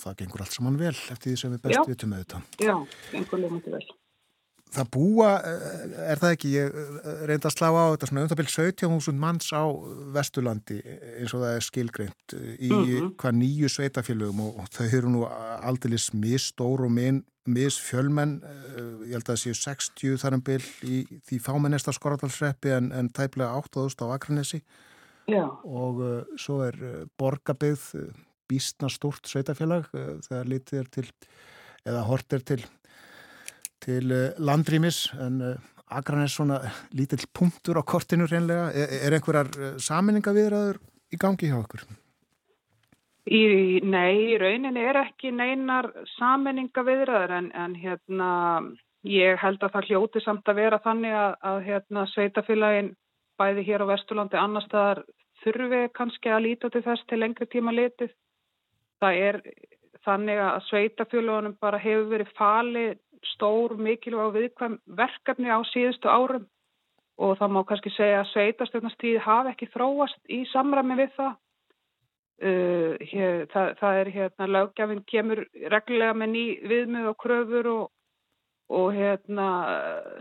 Það 0.00 0.18
gengur 0.20 0.44
allt 0.44 0.56
saman 0.56 0.80
vel 0.80 0.92
eftir 0.92 1.30
því 1.30 1.36
sem 1.40 1.54
við 1.54 1.62
best 1.66 1.78
Já. 1.78 1.84
vitum 1.88 2.12
með 2.12 2.24
þetta. 2.24 2.40
Já, 2.60 2.74
gengur 3.12 3.40
lefandi 3.42 3.72
vel. 3.72 3.86
Það 4.76 4.88
búa, 4.92 5.28
eh, 5.40 5.84
er 6.12 6.20
það 6.20 6.34
ekki, 6.36 6.50
ég 6.52 6.74
eh, 6.76 7.12
reyndi 7.30 7.48
að 7.48 7.54
slá 7.54 7.68
á 7.72 7.84
þetta 7.94 8.08
svona 8.10 8.24
um 8.24 8.30
það 8.32 8.40
byrj 8.42 8.52
17.000 8.56 9.22
manns 9.22 9.48
á 9.56 9.64
Vesturlandi 10.16 10.80
eins 11.20 11.32
og 11.32 11.44
það 11.44 11.54
er 11.54 11.64
skilgreint 11.64 12.36
í 12.36 12.70
mm 12.70 12.82
Mhm. 12.86 13.14
hvað 13.16 13.38
nýju 13.40 13.70
sveitafélögum 13.72 14.42
og, 14.44 14.60
og 14.60 14.68
þau 14.70 14.86
eru 14.98 15.08
nú 15.12 15.24
aldeilis 15.26 16.10
misstór 16.12 16.84
og 16.84 16.92
missfjölmenn, 17.46 18.40
ég 19.06 19.12
held 19.14 19.22
að 19.22 19.32
það 19.32 19.42
séu 19.44 19.54
60 19.54 20.16
þar 20.18 20.34
um 20.34 20.42
byrj 20.42 20.68
í 20.82 20.96
því 21.28 21.38
fámennesta 21.40 21.94
Skoradalsreppi 21.94 22.72
en, 22.74 22.92
en 22.92 23.08
tæplega 23.08 23.54
8.000 23.54 24.02
á 24.02 24.06
Akranesi 24.16 24.62
Já, 25.26 25.46
og 25.64 26.00
uh, 26.02 26.22
svo 26.38 26.60
er 26.66 26.76
uh, 26.82 27.04
borgabið 27.18 27.82
býstna 28.50 28.90
stort 28.92 29.26
sveitafélag 29.26 29.88
uh, 29.94 30.18
þegar 30.26 30.50
litið 30.52 30.80
er 30.80 30.90
til 30.94 31.06
eða 31.86 32.02
hort 32.06 32.34
er 32.34 32.44
til 32.46 32.62
til 33.84 34.12
uh, 34.12 34.30
landrýmis 34.38 35.06
en 35.20 35.42
uh, 35.42 35.54
Akranes 35.96 36.34
svona 36.34 36.58
lítill 36.96 37.28
punktur 37.34 37.78
á 37.78 37.82
kortinu 37.86 38.26
reynlega. 38.26 38.72
Er, 38.74 38.96
er 39.06 39.18
einhverjar 39.18 39.52
uh, 39.58 39.76
saminningaviðraður 39.78 40.82
í 41.12 41.20
gangi 41.20 41.52
hjá 41.52 41.60
okkur? 41.60 41.86
í, 43.26 43.80
nei, 43.82 44.32
í 44.32 44.38
rauninni 44.38 44.82
er 44.86 45.00
ekki 45.02 45.32
neinar 45.34 45.90
sammenninga 46.16 46.84
viðræður 46.86 47.34
en, 47.40 47.48
en 47.58 47.74
hérna, 47.78 48.28
ég 49.06 49.40
held 49.42 49.62
að 49.62 49.74
það 49.74 49.90
hljóti 49.90 50.22
samt 50.22 50.48
að 50.48 50.60
vera 50.62 50.80
þannig 50.84 51.16
að, 51.18 51.38
að 51.50 51.62
hérna, 51.66 52.06
sveitafélagin 52.14 52.92
bæði 53.40 53.66
hér 53.66 53.84
á 53.84 53.90
Vesturlandi 53.92 54.38
annar 54.40 54.64
staðar 54.64 55.02
þurfi 55.42 55.82
kannski 55.96 56.32
að 56.32 56.44
líta 56.46 56.70
til 56.72 56.84
þess 56.86 57.08
til 57.10 57.20
lengri 57.20 57.48
tíma 57.50 57.74
litið. 57.74 58.14
Það 59.02 59.18
er 59.28 59.40
þannig 60.06 60.40
að 60.40 60.62
sveitafélagunum 60.70 61.58
bara 61.60 61.82
hefur 61.82 62.08
verið 62.14 62.32
falið 62.38 62.94
stór, 63.32 63.76
mikilvæg 63.80 64.28
og 64.28 64.36
viðkvæm 64.36 64.76
verkefni 64.98 65.50
á 65.52 65.60
síðustu 65.70 66.10
árum 66.10 66.46
og 67.16 67.38
það 67.40 67.52
má 67.54 67.60
kannski 67.64 67.92
segja 67.94 68.20
að 68.20 68.30
sveitastjórnastíði 68.34 69.24
hafi 69.24 69.52
ekki 69.54 69.68
þróast 69.72 70.32
í 70.32 70.42
samræmi 70.52 70.98
við 71.00 71.12
það. 71.16 71.34
Uh, 72.36 72.92
hér, 73.08 73.46
það, 73.48 73.70
það 73.80 73.98
er 73.98 74.08
hérna 74.12 74.46
lögjafinn 74.50 75.04
kemur 75.08 75.40
reglulega 75.72 76.16
með 76.20 76.32
ný 76.34 76.42
viðmið 76.68 77.06
og 77.08 77.16
kröfur 77.22 77.68
og, 77.70 77.84
og 78.76 78.90
hérna 78.92 79.46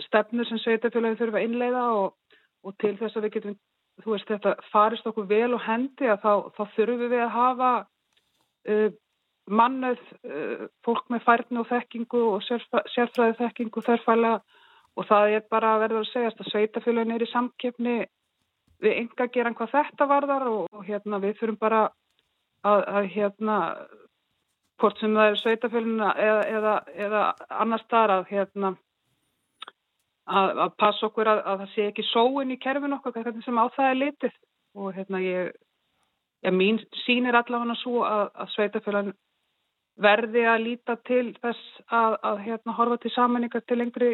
stefnur 0.06 0.48
sem 0.48 0.62
sveitafélagi 0.64 1.20
þurfa 1.20 1.42
að 1.42 1.48
innleiða 1.50 1.82
og, 1.98 2.38
og 2.64 2.78
til 2.80 2.94
þess 3.02 3.20
að 3.20 3.28
við 3.28 3.36
getum 3.36 3.58
þú 4.04 4.14
veist 4.14 4.32
þetta 4.32 4.56
farist 4.72 5.08
okkur 5.12 5.28
vel 5.28 5.52
og 5.58 5.64
hendi 5.66 6.08
að 6.08 6.24
þá, 6.24 6.32
þá 6.56 6.64
þurfum 6.78 7.04
við 7.04 7.26
að 7.26 7.36
hafa 7.36 7.72
uh, 7.84 8.90
mannöð 9.46 10.02
uh, 10.26 10.68
fólk 10.86 11.10
með 11.14 11.26
færni 11.26 11.62
og 11.62 11.68
þekkingu 11.70 12.22
og 12.34 12.46
sérfræði 12.48 13.38
þekkingu 13.42 13.84
þörfælega 13.86 14.40
og 14.96 15.08
það 15.10 15.36
er 15.38 15.44
bara 15.52 15.76
að 15.76 15.84
verða 15.86 16.02
að 16.02 16.12
segja 16.12 16.32
að 16.32 16.50
sveitafélagin 16.52 17.16
er 17.16 17.26
í 17.26 17.32
samkeppni 17.32 17.98
við 18.84 18.98
enga 19.02 19.28
geran 19.34 19.56
hvað 19.58 19.76
þetta 19.76 20.08
varðar 20.10 20.48
og, 20.52 20.82
hérna 20.88 21.20
við 21.24 21.38
þurfum 21.40 21.60
bara 21.62 21.84
að, 22.66 22.82
að 22.88 23.12
hérna 23.16 23.60
hvort 24.82 25.00
sem 25.00 25.14
það 25.16 25.30
er 25.30 25.38
sveitafélagina 25.42 26.16
eða, 26.26 26.42
eða, 26.58 26.74
eða 27.08 27.24
annar 27.62 27.84
staðar 27.86 28.16
að 28.18 28.34
hérna 28.34 28.74
að, 30.26 30.58
að 30.66 30.74
passa 30.82 31.10
okkur 31.10 31.30
að, 31.30 31.44
að 31.46 31.62
það 31.64 31.72
sé 31.76 31.88
ekki 31.92 32.08
sóin 32.10 32.56
í 32.56 32.60
kerfin 32.62 32.98
okkar 32.98 33.16
hvernig 33.16 33.46
sem 33.46 33.62
á 33.62 33.66
það 33.76 33.92
er 33.92 34.00
litið. 34.02 34.40
Og 34.76 34.96
hérna 34.96 35.22
ég, 35.24 35.52
ég 36.44 36.56
mín 36.56 36.82
sínir 37.06 37.38
allavega 37.38 37.78
svo 37.80 38.04
að 38.08 38.50
sveitafélagin 38.56 39.14
verði 40.02 40.44
að 40.50 40.64
líta 40.66 40.98
til 41.08 41.30
þess 41.40 41.82
að, 41.88 42.18
að 42.28 42.44
hérna 42.46 42.76
horfa 42.76 42.98
til 43.04 43.12
samanningar 43.16 43.64
til 43.64 43.80
lengri, 43.80 44.12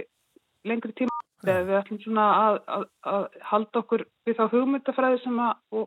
lengri 0.67 0.93
tíma 0.97 1.15
þegar 1.41 1.67
við 1.67 1.77
ætlum 1.79 2.01
svona 2.03 2.25
að, 2.37 2.57
að, 2.75 2.87
að 3.11 3.27
halda 3.49 3.81
okkur 3.81 4.05
við 4.27 4.37
þá 4.37 4.43
hugmyndafræði 4.53 5.21
sem 5.23 5.39
og, 5.41 5.85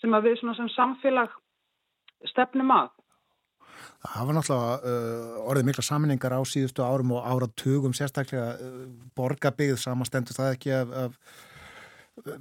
sem 0.00 0.20
við 0.24 0.38
sem 0.40 0.70
samfélag 0.76 1.34
stefnum 2.30 2.72
að. 2.72 2.92
Það 4.04 4.28
var 4.28 4.36
náttúrulega 4.36 4.92
uh, 4.92 5.48
orðið 5.50 5.66
mikla 5.68 5.84
saminningar 5.84 6.36
á 6.36 6.40
síðustu 6.48 6.84
árum 6.84 7.12
og 7.16 7.26
áratugum 7.26 7.96
sérstaklega 7.96 8.54
uh, 8.56 8.86
borgabigð 9.16 9.76
samastendur 9.80 10.36
það 10.36 10.54
ekki 10.54 10.72
af, 10.76 10.94
af 11.04 11.18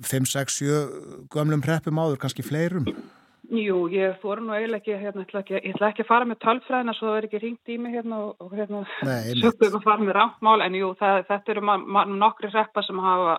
5, 0.05 0.29
6, 0.29 0.57
7 0.61 1.27
gömlum 1.33 1.63
preppum 1.63 1.99
áður, 1.99 2.19
kannski 2.21 2.45
fleirum? 2.45 2.87
Jú, 3.53 3.83
ég 3.93 4.15
fór 4.21 4.39
nú 4.41 4.53
eiginlega 4.55 4.81
ekki, 4.81 4.93
hérna, 4.97 5.23
ætla 5.27 5.41
ekki, 5.43 5.57
ég 5.59 5.75
ætla 5.75 5.89
ekki 5.91 6.01
að 6.01 6.09
fara 6.09 6.25
með 6.25 6.39
tölfræðina 6.41 6.93
svo 6.97 7.09
það 7.11 7.17
er 7.19 7.25
ekki 7.27 7.41
ringt 7.43 7.69
í 7.69 7.75
mig 7.81 7.93
hérna 7.93 8.19
og, 8.31 8.53
hérna 8.57 8.79
sökum 9.43 9.77
að 9.77 9.83
fara 9.83 10.01
með 10.01 10.15
ráttmál 10.17 10.63
en 10.65 10.77
jú, 10.79 10.89
það, 10.97 11.19
þetta 11.27 11.53
eru 11.53 11.75
nokkri 12.15 12.49
reppa 12.53 12.81
sem 12.87 13.01
hafa 13.03 13.35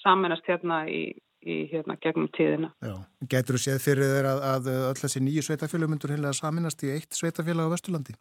saminast 0.00 0.48
hérna 0.48 0.78
í, 0.88 1.02
í 1.44 1.58
hérna 1.72 1.98
gegnum 2.00 2.30
tíðina. 2.36 2.70
Já, 2.80 2.94
getur 3.34 3.58
þú 3.58 3.62
séð 3.66 3.84
fyrir 3.84 4.14
þeir 4.14 4.30
að, 4.30 4.40
að 4.54 4.70
öll 4.78 5.00
þessi 5.02 5.22
nýju 5.26 5.44
sveitafélag 5.44 5.92
myndur 5.92 6.14
heila 6.14 6.32
saminast 6.36 6.86
í 6.86 6.94
eitt 6.94 7.18
sveitafélag 7.18 7.68
á 7.68 7.72
Vesturlandi? 7.74 8.16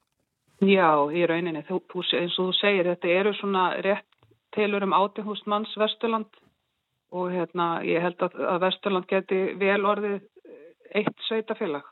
Já, 0.60 0.92
í 1.16 1.24
rauninni, 1.24 1.64
þú, 1.70 1.80
þú, 1.88 2.04
eins 2.20 2.36
og 2.36 2.50
þú 2.50 2.58
segir, 2.60 2.92
þetta 2.92 3.16
eru 3.16 3.32
svona 3.38 3.70
rétt 3.80 4.08
tilur 4.58 4.84
um 4.84 4.98
átingúst 4.98 5.48
manns 5.48 5.72
Vesturland 5.80 6.28
og 7.16 7.32
hérna 7.32 7.80
ég 7.88 8.04
held 8.04 8.20
að, 8.28 8.36
að 8.44 8.60
Vesturland 8.66 9.08
geti 9.08 9.40
vel 9.62 9.82
orðið 9.88 10.20
eitt 10.96 11.26
sveitafélag. 11.28 11.88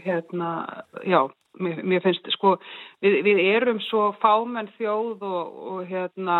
hérna, 0.00 0.84
já, 1.04 1.28
mér, 1.60 1.82
mér 1.84 2.00
finnst, 2.00 2.30
sko, 2.32 2.54
við, 3.04 3.18
við 3.26 3.40
erum 3.50 3.80
svo 3.84 4.06
fámenn 4.22 4.70
þjóð 4.78 5.24
og, 5.28 5.58
og 5.72 5.82
hérna, 5.90 6.36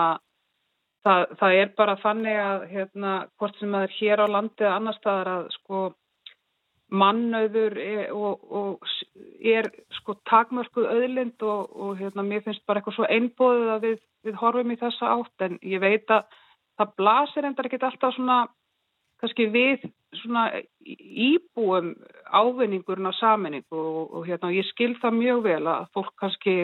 það, 1.05 1.27
það 1.43 1.57
er 1.59 1.75
bara 1.77 1.97
þannig 2.01 2.39
að, 2.41 2.65
hérna, 2.71 3.11
hvort 3.37 3.59
sem 3.61 3.77
það 3.77 3.85
er 3.85 3.97
hér 3.99 4.23
á 4.25 4.27
landi 4.37 4.65
eða 4.65 4.77
annar 4.79 4.97
staðar 4.97 5.33
að, 5.35 5.51
sko, 5.59 5.83
mannauður 6.91 7.77
er, 7.79 8.07
og, 8.13 8.45
og 8.51 8.89
er 9.47 9.71
sko 10.01 10.17
takmörkuð 10.29 10.89
öðlind 10.91 11.43
og, 11.47 11.71
og 11.71 11.99
hérna 12.01 12.25
mér 12.27 12.43
finnst 12.45 12.65
bara 12.67 12.81
eitthvað 12.81 12.99
svo 12.99 13.09
einbóðið 13.09 13.75
að 13.75 13.85
við, 13.87 13.99
við 14.27 14.39
horfum 14.41 14.73
í 14.75 14.79
þessa 14.81 15.13
átt 15.15 15.45
en 15.47 15.59
ég 15.63 15.83
veit 15.83 16.11
að 16.11 16.27
það 16.81 16.97
blasir 16.99 17.47
endar 17.47 17.69
ekki 17.69 17.81
alltaf 17.87 18.17
svona 18.17 18.41
kannski 19.21 19.47
við 19.53 19.87
svona 20.23 20.49
íbúum 20.85 21.95
ávinningurinn 22.27 23.11
á 23.11 23.15
saminningu 23.21 23.79
og, 23.79 24.15
og 24.17 24.27
hérna 24.29 24.53
ég 24.55 24.67
skil 24.73 24.95
það 25.03 25.19
mjög 25.19 25.43
vel 25.47 25.63
að 25.71 25.89
fólk 25.95 26.13
kannski 26.21 26.57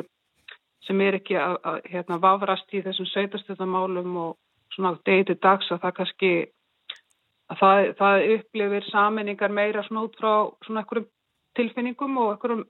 sem 0.87 1.01
er 1.03 1.19
ekki 1.19 1.37
að, 1.39 1.57
að 1.67 1.79
hérna 1.93 2.19
vafrast 2.23 2.75
í 2.75 2.83
þessum 2.85 3.09
sveitastöðamálum 3.11 4.19
og 4.23 4.37
svona 4.75 4.97
degið 5.07 5.41
dags 5.43 5.71
að 5.73 5.83
það 5.85 5.97
kannski 6.01 6.33
að 7.51 7.61
það, 7.61 7.83
það 8.01 8.27
upplifir 8.37 8.89
saminningar 8.91 9.55
meira 9.55 9.85
svona 9.87 10.07
út 10.07 10.19
frá 10.19 10.33
svona 10.67 10.83
einhverjum 10.83 11.11
tilfinningum 11.57 12.19
og 12.23 12.35
einhverjum, 12.35 12.65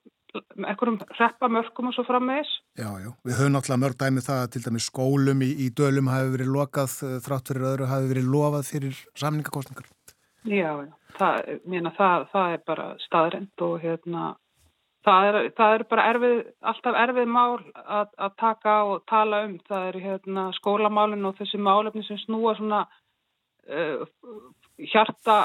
einhverjum 0.62 0.98
reppamörkum 1.18 1.90
og 1.90 1.96
svo 1.96 2.06
frammeðis. 2.08 2.52
Já, 2.78 2.88
já, 3.02 3.10
við 3.26 3.38
höfum 3.40 3.54
náttúrulega 3.56 3.82
mörg 3.84 3.98
dæmi 4.00 4.24
það 4.26 4.40
að 4.44 4.50
til 4.54 4.64
dæmis 4.66 4.88
skólum 4.90 5.44
í, 5.46 5.50
í 5.66 5.68
dölum 5.76 6.10
hafi 6.12 6.32
verið 6.36 6.54
lokað 6.56 6.96
eh, 7.06 7.18
þrátt 7.26 7.52
fyrir 7.52 7.68
öðru 7.72 7.90
hafi 7.92 8.10
verið 8.14 8.32
lofað 8.34 8.72
fyrir 8.72 9.04
samningakostningar. 9.18 9.92
Já, 10.46 10.72
já, 10.86 10.92
það, 11.18 11.54
mérna, 11.66 11.94
það, 11.96 12.26
það 12.32 12.56
er 12.56 12.66
bara 12.70 12.90
staðrind 13.06 13.66
og 13.66 13.78
hérna 13.82 14.34
það 15.06 15.28
er, 15.28 15.38
það 15.56 15.74
er 15.74 15.84
bara 15.90 16.06
erfið, 16.12 16.38
alltaf 16.72 17.00
erfið 17.04 17.28
mál 17.30 17.56
að, 17.84 18.12
að 18.26 18.36
taka 18.42 18.76
og 18.90 19.02
tala 19.10 19.42
um. 19.46 19.56
Það 19.68 19.88
er 19.90 19.98
hérna 20.04 20.46
skólamálinn 20.58 21.28
og 21.28 21.36
þessi 21.40 21.60
málefni 21.62 22.04
sem 22.06 22.20
snúa 22.24 22.56
svona 22.58 22.82
uh, 23.70 24.06
hjarta, 24.92 25.38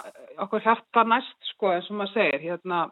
okkur 0.46 0.66
hjarta 0.66 1.06
næst 1.08 1.54
sko 1.54 1.74
eins 1.76 1.90
og 1.92 2.00
maður 2.00 2.16
segir 2.18 2.46
hérna, 2.50 2.86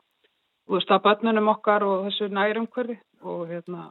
þú 0.70 0.78
veist 0.78 0.91
að 0.94 1.06
börnunum 1.08 1.54
okkar 1.56 1.86
og 1.88 2.04
þessu 2.08 2.30
nærumhverfi 2.30 3.00
og 3.26 3.48
hérna 3.50 3.88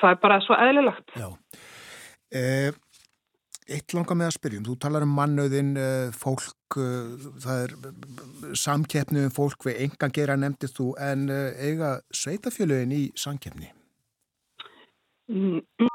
það 0.00 0.10
er 0.10 0.24
bara 0.26 0.40
svo 0.42 0.58
eðlilegt 0.58 1.14
Já 1.14 1.28
eh, 2.34 2.74
Eitt 3.64 3.94
langar 3.96 4.18
með 4.20 4.28
að 4.28 4.34
spyrjum, 4.36 4.64
þú 4.66 4.74
talar 4.76 5.04
um 5.06 5.12
mannauðin 5.16 5.70
eh, 5.80 6.10
fólk, 6.12 6.76
eh, 6.76 7.22
það 7.40 7.62
er 7.62 7.70
samkeppni 8.60 9.22
um 9.24 9.32
fólk 9.32 9.64
við 9.64 9.78
engan 9.86 10.12
gera 10.12 10.36
nefndist 10.36 10.76
þú 10.76 10.90
en 11.00 11.30
eh, 11.32 11.56
eiga 11.70 11.94
sveitafjöluðin 12.12 12.92
í 12.92 13.02
samkeppni? 13.16 13.70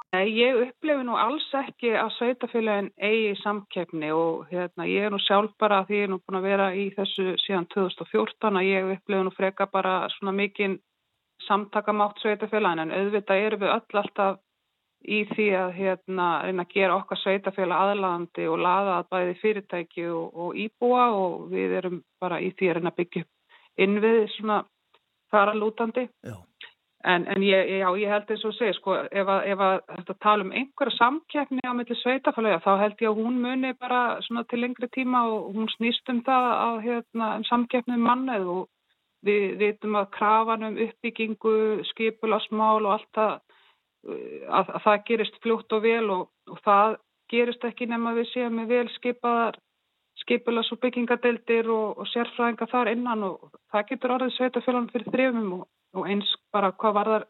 Ég 0.10 0.56
upplifi 0.58 1.04
nú 1.06 1.14
alls 1.22 1.46
ekki 1.54 1.92
að 1.94 2.16
sveitafélagin 2.16 2.88
eigi 2.98 3.36
samkeppni 3.44 4.10
og 4.10 4.48
hérna, 4.50 4.88
ég 4.90 5.06
er 5.06 5.14
nú 5.14 5.20
sjálf 5.22 5.52
bara 5.62 5.84
því 5.86 6.00
ég 6.00 6.08
er 6.08 6.10
nú 6.10 6.18
búin 6.24 6.40
að 6.40 6.48
vera 6.50 6.70
í 6.74 6.88
þessu 6.96 7.36
síðan 7.44 7.68
2014 7.76 8.58
að 8.58 8.70
ég 8.72 8.90
upplifi 8.96 9.28
nú 9.28 9.34
freka 9.38 9.68
bara 9.70 10.10
svona 10.16 10.34
mikinn 10.34 10.80
samtakamátt 11.46 12.18
sveitafélagin 12.24 12.88
en 12.88 12.96
auðvitað 12.98 13.44
erum 13.46 13.62
við 13.62 13.76
öll 13.76 14.02
alltaf 14.02 14.42
í 15.06 15.22
því 15.30 15.48
að 15.62 15.72
hérna 15.78 16.28
reyna 16.48 16.66
að 16.66 16.74
gera 16.74 16.98
okkar 16.98 17.22
sveitafélag 17.22 17.86
aðlandi 17.94 18.50
og 18.50 18.60
laða 18.66 18.98
að 18.98 19.10
bæði 19.14 19.40
fyrirtæki 19.44 20.10
og, 20.10 20.34
og 20.34 20.58
íbúa 20.66 21.06
og 21.22 21.48
við 21.54 21.78
erum 21.84 22.04
bara 22.20 22.42
í 22.42 22.50
því 22.58 22.72
að 22.72 22.80
reyna 22.80 22.96
að 22.96 23.02
byggja 23.04 23.28
innvið 23.86 24.22
svona 24.40 24.64
faralútandi. 25.30 26.10
Já. 26.26 26.49
En, 27.04 27.28
en 27.28 27.44
ég, 27.44 27.70
já, 27.80 27.88
ég 27.96 28.10
held 28.12 28.32
eins 28.34 28.42
og 28.44 28.54
segja, 28.58 28.76
sko, 28.76 28.96
ef 29.08 29.30
að, 29.32 29.46
ef 29.54 29.62
að 29.64 29.76
þetta 29.88 30.16
tala 30.26 30.44
um 30.44 30.50
einhverja 30.52 30.98
samkeppni 30.98 31.64
á 31.64 31.72
milli 31.72 31.96
sveitafælega, 31.96 32.58
þá 32.66 32.74
held 32.82 33.04
ég 33.06 33.08
að 33.08 33.22
hún 33.22 33.38
muni 33.40 33.72
bara 33.80 34.00
svona 34.26 34.44
til 34.52 34.60
lengri 34.60 34.90
tíma 34.92 35.22
og 35.30 35.54
hún 35.56 35.72
snýst 35.78 36.12
um 36.12 36.20
það 36.28 36.48
að, 36.56 36.82
hérna, 36.88 37.30
um 37.40 37.48
samkeppni 37.48 37.96
um 37.96 38.04
mannið 38.04 38.52
og 38.56 38.68
við 39.30 39.56
veitum 39.64 39.96
að 39.96 40.12
krafan 40.18 40.68
um 40.68 40.82
uppbyggingu, 40.90 41.56
skipulasmál 41.94 42.84
og 42.84 42.92
allt 42.98 43.10
það, 43.16 43.34
að, 44.60 44.76
að 44.76 44.84
það 44.90 45.08
gerist 45.14 45.42
fljótt 45.48 45.80
og 45.80 45.88
vel 45.88 46.06
og, 46.18 46.30
og 46.52 46.62
það 46.68 47.00
gerist 47.32 47.64
ekki 47.72 47.88
nema 47.88 48.16
við 48.20 48.32
séum 48.34 48.60
við 48.66 48.76
vel 48.76 48.94
skipaðar 49.00 49.64
skipulas 50.20 50.76
og 50.76 50.84
byggingadeildir 50.84 51.72
og, 51.72 52.04
og 52.04 52.12
sérfræðinga 52.12 52.68
þar 52.68 52.92
innan 52.92 53.28
og 53.32 53.54
það 53.72 53.92
getur 53.94 54.20
orðið 54.20 54.36
sveitafélagann 54.36 54.92
fyrir 54.92 55.14
þrifum 55.16 55.54
og 55.62 55.68
og 55.98 56.10
eins 56.10 56.30
bara 56.54 56.72
hvað 56.72 56.96
var 56.98 57.12
þar 57.14 57.26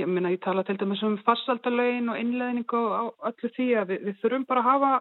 ég 0.00 0.10
minna 0.10 0.30
ég 0.30 0.42
tala 0.42 0.62
til 0.66 0.78
dæmis 0.78 1.02
um 1.06 1.16
farsaldalögin 1.26 2.10
og 2.12 2.18
innleðningu 2.18 2.82
á 2.94 3.02
öllu 3.30 3.50
því 3.56 3.68
að 3.80 3.88
við, 3.92 4.04
við 4.06 4.20
þurfum 4.22 4.44
bara 4.50 4.62
að 4.62 4.68
hafa 4.70 4.92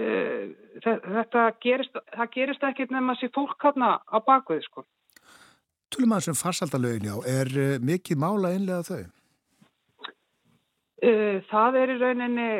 uh, 0.00 0.42
þetta 0.84 1.46
gerist 1.64 2.00
það 2.16 2.34
gerist 2.36 2.66
ekkit 2.70 2.92
nefn 2.92 3.14
að 3.14 3.22
sé 3.22 3.30
fólk 3.36 3.56
hafna 3.64 3.94
á 4.04 4.18
bakveði 4.20 4.66
sko 4.68 4.84
Tölum 5.90 6.12
að 6.14 6.20
þessum 6.20 6.38
farsaldalögin 6.38 7.08
já, 7.08 7.16
er 7.26 7.48
uh, 7.56 7.72
mikið 7.82 8.20
mála 8.20 8.52
innlega 8.54 8.84
þau? 8.86 9.02
Uh, 11.00 11.40
það 11.48 11.80
er 11.80 11.94
í 11.94 11.98
rauninni 12.04 12.50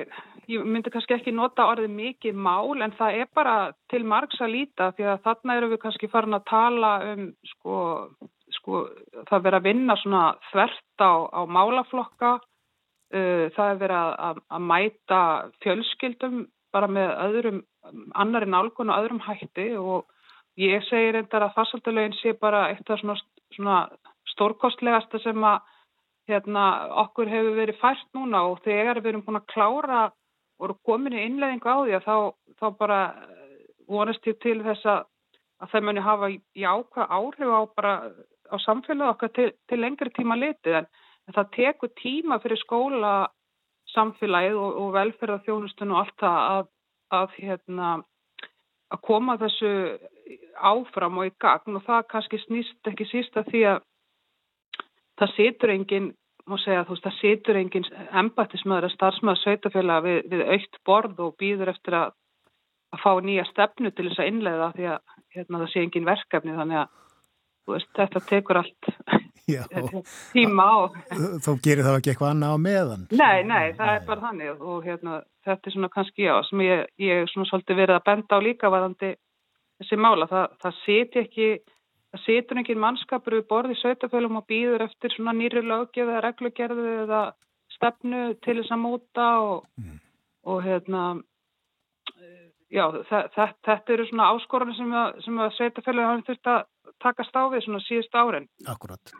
ég 0.51 0.66
myndi 0.66 0.91
kannski 0.91 1.15
ekki 1.15 1.37
nota 1.37 1.69
orðið 1.70 1.93
mikið 1.95 2.39
mál 2.49 2.81
en 2.82 2.97
það 2.97 3.23
er 3.23 3.31
bara 3.37 3.57
til 3.93 4.03
margs 4.09 4.41
að 4.41 4.55
líta 4.57 4.91
því 4.97 5.12
að 5.12 5.24
þarna 5.28 5.57
eru 5.61 5.73
við 5.74 5.82
kannski 5.85 6.09
farin 6.11 6.39
að 6.39 6.47
tala 6.49 6.93
um 7.12 7.27
sko 7.53 7.77
sko, 8.70 9.24
það 9.28 9.44
verið 9.47 9.59
að 9.59 9.66
vinna 9.66 9.97
svona 9.98 10.22
þvert 10.51 11.02
á, 11.02 11.12
á 11.34 11.40
málaflokka, 11.51 12.30
uh, 12.38 13.44
það 13.56 13.66
er 13.66 13.82
verið 13.82 13.98
að, 14.28 14.40
að 14.51 14.64
mæta 14.70 15.20
fjölskyldum 15.64 16.47
bara 16.70 16.86
með 16.86 17.10
öðrum, 17.26 17.60
annari 18.14 18.47
nálgun 18.47 18.92
og 18.92 19.02
öðrum 19.02 19.22
hætti 19.24 19.72
og 19.80 20.06
ég 20.60 20.84
segir 20.86 21.18
endar 21.18 21.48
að 21.48 21.56
farsaldalögin 21.56 22.14
sé 22.20 22.34
bara 22.38 22.68
eitt 22.70 22.90
af 22.90 23.01
svona, 23.01 23.16
svona 23.56 23.78
stórkostlegasta 24.34 25.18
sem 25.24 25.44
að 25.44 25.60
hérna, 26.30 26.64
okkur 27.06 27.30
hefur 27.30 27.56
verið 27.59 27.80
fært 27.80 28.06
núna 28.14 28.44
og 28.52 28.60
þegar 28.62 29.01
við 29.01 29.14
erum 29.14 29.24
búin 29.26 29.40
að 29.40 29.48
klára 29.51 30.02
og 30.60 30.68
eru 30.68 30.76
komin 30.86 31.16
í 31.16 31.24
innleðingu 31.26 31.66
á 31.66 31.78
því 31.80 31.97
að 31.97 32.06
þá, 32.06 32.16
þá 32.60 32.66
bara 32.78 33.01
vonast 33.90 34.28
ég 34.28 34.38
til 34.44 34.60
þess 34.62 34.86
að, 34.86 35.01
að 35.64 35.72
það 35.72 35.86
muni 35.88 36.05
hafa 36.06 36.30
jákvæð 36.62 37.16
áhrif 37.18 37.51
á 37.51 37.60
bara 37.74 37.94
á 38.51 38.56
samfélag 38.60 39.14
okkar 39.14 39.32
til, 39.36 39.51
til 39.68 39.81
lengri 39.81 40.12
tíma 40.14 40.36
litið 40.39 40.81
en, 40.82 40.89
en 41.28 41.36
það 41.36 41.52
tekur 41.56 41.93
tíma 42.01 42.40
fyrir 42.43 42.60
skóla 42.60 43.14
samfélagið 43.94 44.59
og, 44.60 44.78
og 44.82 44.94
velferðarþjónustun 44.98 45.94
og 45.94 46.02
allt 46.02 46.16
það 46.22 46.39
að, 46.55 46.70
að, 47.18 47.36
hérna, 47.39 47.90
að 48.90 49.02
koma 49.06 49.36
þessu 49.40 49.72
áfram 50.70 51.18
og 51.18 51.31
í 51.31 51.35
gagn. 51.43 51.78
Og 51.78 51.86
það 51.86 52.06
kannski 52.12 52.40
snýst 52.44 52.90
ekki 52.90 53.09
sísta 53.10 53.44
því 53.48 53.64
að 53.74 53.85
það 55.20 55.36
situr 55.36 55.74
enginn 55.74 56.10
segja 56.59 56.82
veist 56.89 57.05
það 57.05 57.18
situr 57.20 57.59
enginn 57.60 57.85
embatismöður 58.22 58.89
að 58.89 58.94
starfsmöður 58.97 59.40
sveitafélag 59.43 60.06
við, 60.06 60.16
við 60.32 60.40
aukt 60.56 60.78
borð 60.89 61.20
og 61.22 61.36
býður 61.39 61.70
eftir 61.70 61.94
að, 61.94 62.14
að 62.90 63.02
fá 63.05 63.12
nýja 63.22 63.44
stefnu 63.51 63.93
til 63.94 64.09
þess 64.09 64.22
að 64.22 64.31
innlega 64.32 64.70
því 64.74 64.89
að 64.90 64.98
hérna, 65.36 65.60
það 65.60 65.70
sé 65.70 65.85
enginn 65.85 66.09
verkefni. 66.09 66.56
Þannig 66.59 66.81
að 66.81 66.97
veist, 67.74 67.90
þetta 67.97 68.22
tekur 68.28 68.60
allt 68.60 68.90
tíma 70.34 70.66
á. 70.66 70.76
Þú 71.44 71.56
gerir 71.64 71.86
það 71.86 71.98
ekki 71.98 72.12
eitthvað 72.12 72.32
annað 72.34 72.55
á 72.55 72.59
meðan? 72.66 73.02
Nei, 73.10 73.42
nei, 73.47 73.72
það 73.78 73.90
nei. 73.90 73.97
er 73.97 74.06
bara 74.06 74.24
þannig 74.26 74.62
og 74.72 74.86
hérna, 74.86 75.18
þetta 75.47 75.70
er 75.70 75.76
svona 75.76 75.90
kannski 75.94 76.26
já, 76.26 76.34
sem 76.48 76.62
ég, 76.64 76.86
ég 77.02 77.30
svona 77.32 77.51
svolítið 77.51 77.82
verið 77.82 77.98
að 77.98 78.06
benda 78.10 78.38
á 78.38 78.47
líka 78.47 78.72
varðandi 78.72 79.12
þessi 79.80 80.01
mála. 80.01 80.28
Það, 80.30 80.59
það 80.64 80.76
seti 80.84 81.22
ekki, 81.24 81.48
það 82.12 82.24
setur 82.26 82.62
ekki 82.62 82.78
mannskapur 82.84 83.38
við 83.38 83.48
borði 83.51 83.78
sveitafölum 83.80 84.40
og 84.40 84.47
býður 84.51 84.86
eftir 84.86 85.16
svona 85.16 85.34
nýri 85.36 85.64
löggeð 85.64 86.12
eða 86.12 86.24
reglugerðu 86.28 86.92
eða 87.06 87.24
stefnu 87.76 88.22
til 88.44 88.60
þess 88.60 88.74
að 88.74 88.82
móta 88.84 89.26
og, 89.40 89.66
mm. 89.80 89.98
og 90.52 90.62
hérna 90.66 91.05
já, 92.70 92.84
þetta 93.10 93.94
eru 93.94 94.06
svona 94.09 94.30
áskorunni 94.34 94.76
sem 94.76 94.92
að, 94.94 95.22
að 95.47 95.55
sveitafölum 95.56 96.06
hafa 96.06 96.26
þurft 96.28 96.51
að 96.52 96.60
takast 97.02 97.36
á 97.36 97.43
við 97.52 97.64
svona 97.66 97.82
síðust 97.85 98.16
árin. 98.16 98.48
Akkurat. 98.70 99.14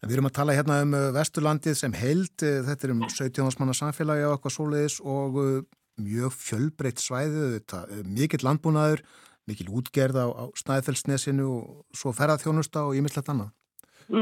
En 0.00 0.08
við 0.08 0.16
erum 0.16 0.30
að 0.30 0.36
tala 0.38 0.56
hérna 0.56 0.80
um 0.84 0.94
uh, 0.96 1.08
Vesturlandið 1.12 1.76
sem 1.76 1.96
held, 1.96 2.34
uh, 2.40 2.60
þetta 2.68 2.86
er 2.86 2.94
um 2.94 3.02
17. 3.06 3.48
manna 3.60 3.76
samfélagi 3.76 4.24
á 4.24 4.32
eitthvað 4.32 4.56
svoleiðis 4.56 4.98
og 5.04 5.40
uh, 5.40 5.56
mjög 6.00 6.36
fjölbreytt 6.40 7.02
þetta, 7.04 7.82
mikill 8.08 8.44
landbúnaður, 8.46 9.02
mikill 9.50 9.68
útgerð 9.76 10.16
á, 10.16 10.26
á 10.32 10.44
Snæðfellsnesinu 10.56 11.48
og 11.52 11.96
svo 11.96 12.14
ferðað 12.16 12.46
þjónusta 12.46 12.86
og 12.88 12.96
ímyndslegt 12.96 13.28
annað. 13.28 13.50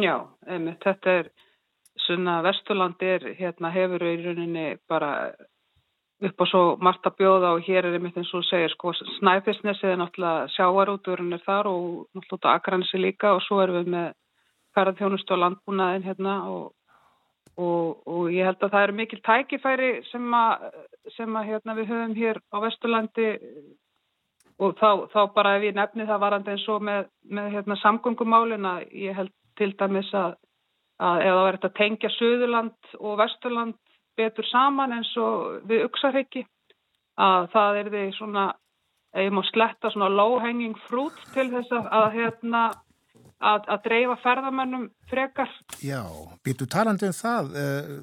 Já, 0.03 0.17
einmitt, 0.51 0.83
þetta 0.83 1.15
er 1.21 1.31
svona 2.03 2.41
Vesturlandið 2.47 3.29
hérna 3.39 3.71
hefur 3.73 4.05
í 4.05 4.17
rauninni 4.25 4.67
bara 4.91 5.31
upp 6.19 6.41
á 6.43 6.45
svo 6.51 6.63
margt 6.83 7.07
að 7.07 7.19
bjóða 7.21 7.53
og 7.55 7.67
hér 7.67 7.87
er 7.87 7.97
einmitt 7.99 8.17
eins 8.19 8.31
og 8.35 8.43
segir 8.49 8.73
sko 8.75 8.91
Snæfellsnesið 9.19 9.93
er 9.93 10.01
náttúrulega 10.01 10.49
sjáarúturinn 10.57 11.37
er 11.37 11.45
þar 11.45 11.71
og 11.71 11.85
náttúrulega 12.17 12.55
Akransi 12.57 12.99
líka 12.99 13.37
og 13.37 13.45
svo 13.47 13.61
erum 13.63 13.79
við 13.79 13.93
með 13.95 14.09
ferðarþjónustu 14.75 15.37
og 15.37 15.43
landbúnaðin 15.45 16.07
hérna 16.09 16.35
og, 16.51 16.65
og, 17.57 18.03
og 18.07 18.33
ég 18.35 18.49
held 18.49 18.63
að 18.63 18.75
það 18.75 18.87
eru 18.87 18.97
mikil 18.99 19.21
tækifæri 19.29 19.91
sem 20.11 20.35
að, 20.35 20.67
sem 21.17 21.39
að 21.39 21.53
hérna, 21.53 21.77
við 21.79 21.93
höfum 21.93 22.17
hér 22.19 22.43
á 22.51 22.57
Vesturlandi 22.67 23.29
og 24.59 24.75
þá, 24.81 24.91
þá 25.15 25.21
bara 25.35 25.57
ef 25.59 25.69
ég 25.69 25.79
nefni 25.79 26.07
það 26.09 26.25
varandi 26.25 26.55
eins 26.55 26.69
og 26.73 26.83
með, 26.83 27.11
með 27.31 27.51
hérna, 27.55 27.79
samgöngumálin 27.83 28.67
að 28.67 28.87
ég 29.07 29.19
held 29.19 29.35
til 29.59 29.71
dæmis 29.79 30.11
að, 30.19 30.35
að 30.99 31.23
ef 31.23 31.37
það 31.37 31.45
verður 31.47 31.71
að 31.71 31.79
tengja 31.79 32.17
Suðurland 32.17 32.97
og 32.99 33.21
Vesturland 33.23 33.79
betur 34.19 34.47
saman 34.51 34.97
eins 34.99 35.11
og 35.21 35.63
við 35.69 35.87
uksarhyggi 35.89 36.45
að 37.19 37.49
það 37.55 37.79
er 37.83 37.93
því 37.95 38.05
svona 38.19 38.49
ég 39.17 39.33
má 39.33 39.43
sletta 39.49 39.91
svona 39.93 40.11
low 40.13 40.39
hanging 40.43 40.77
fruit 40.89 41.17
til 41.35 41.49
þess 41.53 41.73
að, 41.79 42.11
hérna 42.15 42.63
að, 43.39 43.69
að 43.71 43.81
dreifa 43.87 44.17
ferðamennum 44.23 44.89
frekar. 45.11 45.51
Já, 45.85 46.03
býtu 46.45 46.69
talandi 46.71 47.09
um 47.09 47.17
það 47.17 47.55
uh, 47.63 47.95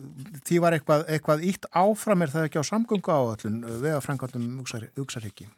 því 0.48 0.62
var 0.64 0.78
eitthvað, 0.78 1.06
eitthvað 1.12 1.46
ítt 1.52 1.70
áfram 1.72 2.26
er 2.26 2.34
það 2.34 2.50
ekki 2.50 2.64
á 2.64 2.72
samgöngu 2.72 3.14
áallun 3.14 3.62
uh, 3.64 3.78
við 3.84 3.98
að 3.98 4.04
frangandum 4.08 4.50
uksarhyggi? 5.04 5.50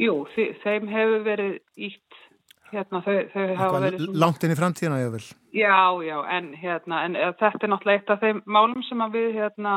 Jú, 0.00 0.22
þeim 0.62 0.88
hefur 0.88 1.24
verið 1.26 1.58
ítt 1.76 2.21
hérna 2.72 3.00
þau, 3.04 3.16
þau 3.32 3.46
hafa 3.60 3.80
verið 3.86 4.04
svona... 4.04 4.20
Langt 4.24 4.44
inn 4.44 4.54
í 4.54 4.58
framtíðina 4.58 5.00
ég 5.02 5.14
vil. 5.14 5.24
Já, 5.56 5.80
já, 6.06 6.16
en 6.36 6.52
hérna, 6.58 7.02
en 7.06 7.18
þetta 7.40 7.66
er 7.66 7.72
náttúrulega 7.72 8.00
eitt 8.00 8.12
af 8.14 8.22
þeim 8.24 8.42
málum 8.46 8.84
sem 8.88 9.04
við 9.14 9.38
hérna 9.38 9.74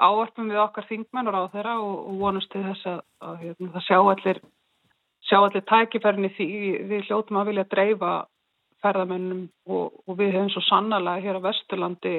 ávarpum 0.00 0.48
við 0.48 0.62
okkar 0.62 0.88
þingmennur 0.88 1.36
á 1.36 1.42
þeirra 1.52 1.76
og, 1.82 1.96
og 2.08 2.18
vonast 2.22 2.50
til 2.52 2.64
þess 2.64 2.88
að, 2.88 3.00
að 3.28 3.44
hérna, 3.44 3.72
það 3.74 3.86
sjá 3.86 3.98
allir 4.00 4.42
sjá 5.28 5.38
allir 5.40 5.64
tækifærni 5.68 6.30
því 6.36 6.48
við 6.90 7.08
hljóttum 7.08 7.40
að 7.40 7.50
vilja 7.50 7.66
dreifa 7.70 8.12
ferðamennum 8.80 9.44
og, 9.68 10.00
og 10.08 10.16
við 10.18 10.34
hefum 10.36 10.50
svo 10.54 10.62
sannlega 10.64 11.20
hér 11.24 11.40
á 11.40 11.46
Vesturlandi 11.46 12.16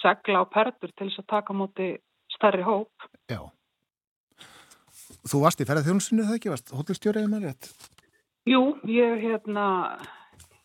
segla 0.00 0.44
á 0.44 0.52
perdur 0.52 0.92
til 0.92 1.08
þess 1.08 1.22
að 1.24 1.30
taka 1.32 1.56
móti 1.56 1.90
stærri 2.36 2.62
hóp. 2.66 3.08
Já. 3.30 3.42
Þú 5.26 5.42
varst 5.42 5.62
í 5.62 5.66
ferðarþjónusinu 5.66 6.26
þegar 6.26 6.38
ekki? 6.38 6.52
Varst 6.52 6.72
hótelstjóriðið 6.76 7.32
með 7.32 7.48
rétt? 7.48 7.70
Jú, 8.46 8.76
ég, 8.86 9.16
hérna, 9.24 9.98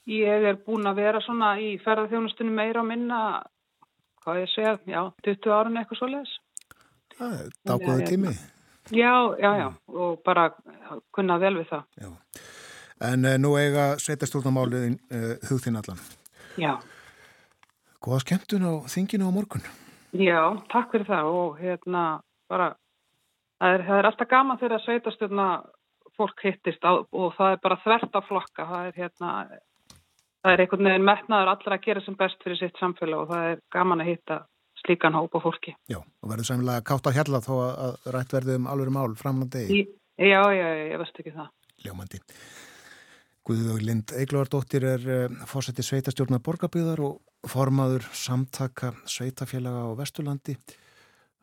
ég 0.06 0.44
er 0.52 0.60
búin 0.62 0.86
að 0.86 1.00
vera 1.02 1.22
svona 1.26 1.56
í 1.58 1.72
ferðarþjónustinu 1.82 2.54
meira 2.54 2.84
og 2.84 2.86
minna, 2.86 3.22
hvað 4.22 4.44
ég 4.44 4.52
segja, 4.54 4.74
já, 4.86 5.00
20 5.26 5.56
árun 5.56 5.80
eitthvað 5.82 5.98
svo 5.98 6.10
leiðis. 6.12 6.36
Það 7.16 7.34
er 7.40 7.48
dágóðu 7.72 8.06
tími. 8.12 8.36
Já, 8.94 9.14
já, 9.42 9.50
já, 9.64 9.68
og 9.98 10.22
bara 10.26 10.52
kunna 11.16 11.40
vel 11.42 11.56
við 11.58 11.72
það. 11.72 11.90
Já, 12.06 12.12
en 13.10 13.26
uh, 13.32 13.36
nú 13.42 13.56
eiga 13.58 13.90
sveitastjórnamáliðin 14.06 15.00
uh, 15.02 15.34
hugþinn 15.50 15.82
allan. 15.82 16.06
Já. 16.62 16.76
Góða 17.98 18.24
skemmtun 18.28 18.70
á 18.70 18.74
þinginu 18.94 19.26
á 19.26 19.32
morgun. 19.34 19.66
Já, 20.14 20.42
takk 20.70 20.94
fyrir 20.94 21.10
það 21.10 21.34
og 21.34 21.58
hérna 21.58 22.08
bara, 22.52 22.76
það 23.58 23.76
er, 23.80 23.90
það 23.90 24.00
er 24.04 24.14
alltaf 24.14 24.34
gaman 24.38 24.62
þegar 24.62 24.78
að 24.78 24.86
sveitastjórna 24.86 25.52
fólk 26.22 26.46
hittist 26.46 26.86
á, 26.86 26.94
og 27.02 27.36
það 27.38 27.58
er 27.58 27.62
bara 27.66 27.82
þvert 27.84 28.16
á 28.18 28.22
flokka, 28.30 28.70
það 28.70 28.88
er 28.88 29.02
hérna, 29.02 29.34
það 30.42 30.54
er 30.54 30.64
einhvern 30.64 30.90
veginn 30.92 31.10
metnaður 31.10 31.54
allra 31.56 31.78
að 31.78 31.86
gera 31.90 32.06
sem 32.06 32.18
best 32.20 32.46
fyrir 32.46 32.62
sitt 32.62 32.82
samfélag 32.82 33.26
og 33.26 33.34
það 33.34 33.50
er 33.52 33.62
gaman 33.76 34.06
að 34.06 34.12
hitta 34.14 34.42
slíkan 34.82 35.18
hópa 35.18 35.42
fólki. 35.44 35.76
Já, 35.92 36.00
og 36.00 36.32
verður 36.32 36.50
sæmilega 36.50 36.86
kátt 36.86 37.10
á 37.10 37.16
hjalla 37.18 37.42
þó 37.44 37.54
að 37.62 38.12
rætt 38.16 38.36
verðum 38.38 38.68
alveg 38.72 38.94
mál 38.96 39.16
fram 39.20 39.44
á 39.44 39.46
degi. 39.54 39.86
Já, 40.18 40.42
já, 40.54 40.66
já, 40.66 40.84
ég 40.92 41.00
veist 41.02 41.22
ekki 41.22 41.34
það. 41.36 41.50
Ljómandi. 41.86 42.22
Guðvög 43.48 43.82
Lind 43.82 44.14
Eiglóðardóttir 44.14 44.86
er 44.86 45.06
uh, 45.10 45.40
fórseti 45.50 45.82
sveitastjórnar 45.86 46.44
borgarbygðar 46.46 47.02
og 47.08 47.50
formaður 47.50 48.06
samtaka 48.14 48.94
sveitafélaga 49.10 49.88
á 49.90 49.98
Vesturlandi. 49.98 50.58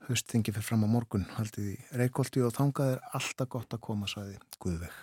Höstingi 0.07 0.55
fyrir 0.55 0.65
fram 0.65 0.87
á 0.87 0.89
morgun 0.89 1.27
haldið 1.35 1.73
í 1.73 1.77
Reykjóldi 1.99 2.45
og 2.47 2.55
þangað 2.57 2.95
er 2.95 3.01
alltaf 3.19 3.49
gott 3.53 3.75
að 3.75 3.83
koma, 3.85 4.07
saði 4.09 4.39
Guðveg. 4.63 4.95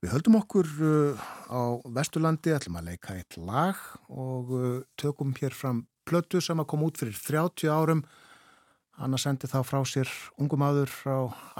Við 0.00 0.14
höldum 0.14 0.38
okkur 0.38 0.68
uh, 0.80 1.24
á 1.52 1.60
Vesturlandi, 1.98 2.54
ætlum 2.56 2.78
að 2.80 2.86
leika 2.92 3.16
eitt 3.18 3.36
lag 3.36 3.80
og 4.08 4.52
uh, 4.56 4.68
tökum 4.96 5.34
hér 5.36 5.52
fram 5.52 5.82
plötu 6.08 6.40
sem 6.40 6.62
að 6.62 6.70
koma 6.72 6.88
út 6.88 7.00
fyrir 7.00 7.18
30 7.18 7.68
árum. 7.68 8.00
Hanna 8.96 9.20
sendi 9.20 9.50
þá 9.50 9.60
frá 9.66 9.82
sér 9.88 10.08
ungum 10.40 10.64
aður 10.64 10.88
frá 10.92 11.16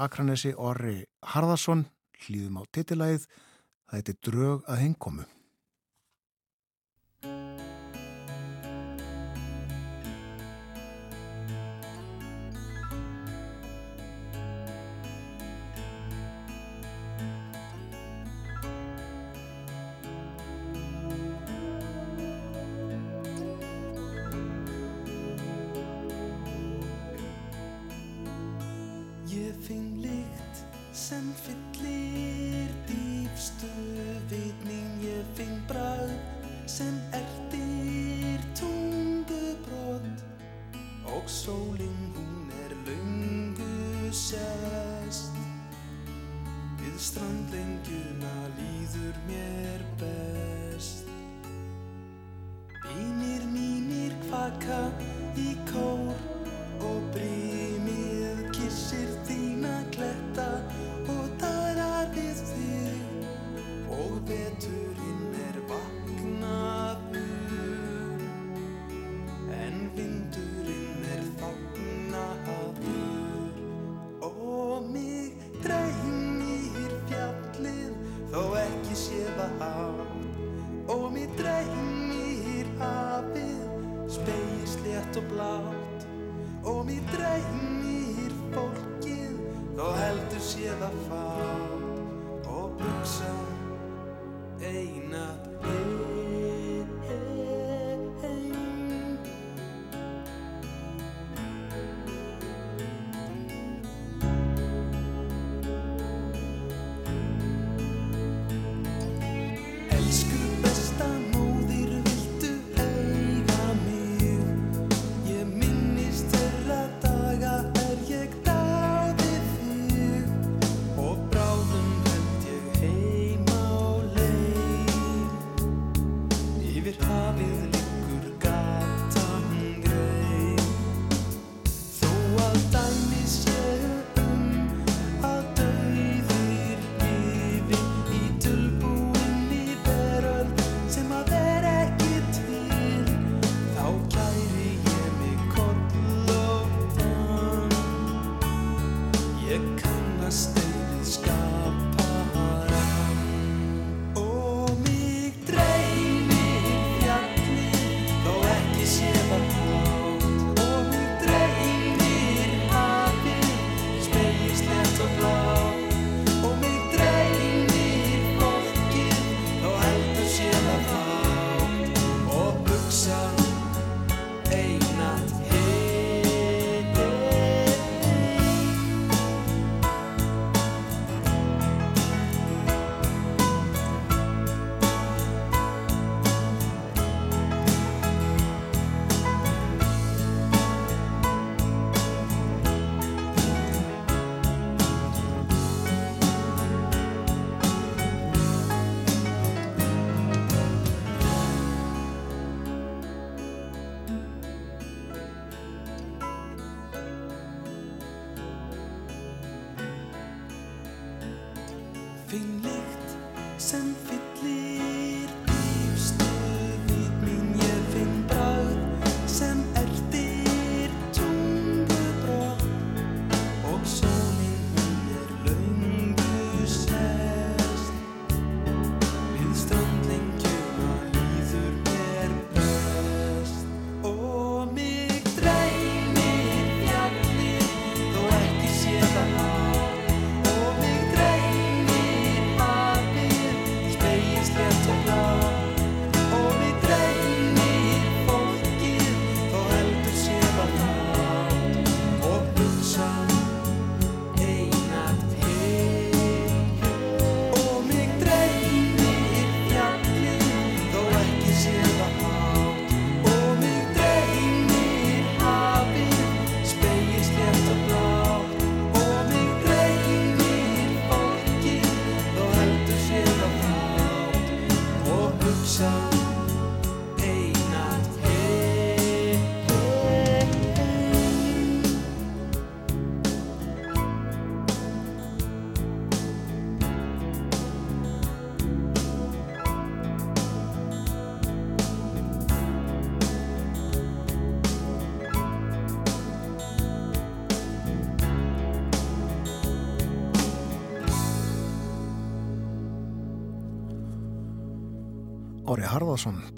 Akranesi 0.07 0.55
Orri 0.57 1.03
Harðarsson, 1.35 1.85
hlýðum 2.25 2.61
á 2.61 2.63
titilæð, 2.73 3.29
það 3.91 4.01
heiti 4.01 4.17
Drög 4.25 4.65
að 4.65 4.83
hengkomu. 4.87 5.29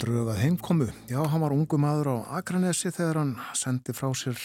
Drögað 0.03 0.39
heimkomu. 0.41 0.89
Já, 1.07 1.21
hann 1.31 1.43
var 1.43 1.53
ungu 1.55 1.77
maður 1.79 2.09
á 2.11 2.15
Akranesi 2.39 2.91
þegar 2.91 3.21
hann 3.21 3.33
sendi 3.55 3.93
frá 3.95 4.09
sér 4.17 4.35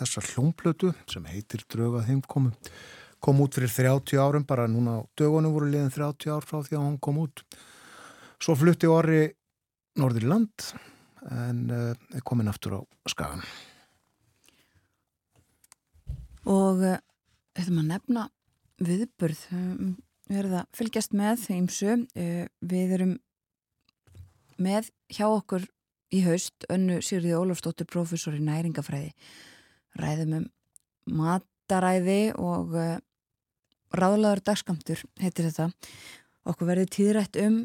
þessa 0.00 0.22
hljómplötu 0.32 0.90
sem 1.10 1.26
heitir 1.30 1.62
drögað 1.70 2.08
heimkomu. 2.08 2.50
Kom 3.22 3.42
út 3.44 3.54
fyrir 3.54 3.70
30 3.70 4.18
árum, 4.18 4.46
bara 4.48 4.66
núna 4.66 5.02
dögunum 5.18 5.54
voru 5.54 5.68
liðin 5.70 5.92
30 5.94 6.34
ár 6.34 6.46
frá 6.48 6.58
því 6.64 6.78
að 6.78 6.86
hann 6.88 6.98
kom 7.06 7.20
út. 7.22 7.44
Svo 8.40 8.56
flutti 8.58 8.90
Ári 8.90 9.22
norður 10.00 10.26
í 10.26 10.30
land 10.32 10.66
en 11.30 11.64
uh, 11.70 11.94
er 12.16 12.26
komin 12.26 12.50
aftur 12.50 12.80
á 12.80 13.10
skagan. 13.12 13.44
Og 16.50 16.80
þetta 16.80 17.70
maður 17.70 17.90
nefna 17.92 18.28
viðburð, 18.80 19.48
um, 19.54 19.96
við 20.26 20.42
erum 20.42 20.60
að 20.64 20.70
fylgjast 20.80 21.14
með 21.14 21.42
þeimsu, 21.44 21.98
uh, 22.00 22.46
við 22.64 22.96
erum 22.98 23.18
með 24.60 24.90
hjá 25.12 25.26
okkur 25.28 25.66
í 26.14 26.22
haust 26.26 26.66
önnu 26.70 27.00
Sigriði 27.04 27.38
Ólafsdóttir 27.38 27.88
professor 27.90 28.34
í 28.36 28.42
næringafræði 28.44 29.12
ræðum 29.98 30.36
um 30.38 30.46
mataræði 31.10 32.32
og 32.38 32.74
uh, 32.76 32.96
ráðlaður 33.96 34.42
dagskamtur 34.46 35.02
heitir 35.20 35.48
þetta. 35.48 35.70
Okkur 36.48 36.70
verði 36.70 36.88
tíðrætt 36.94 37.38
um 37.42 37.60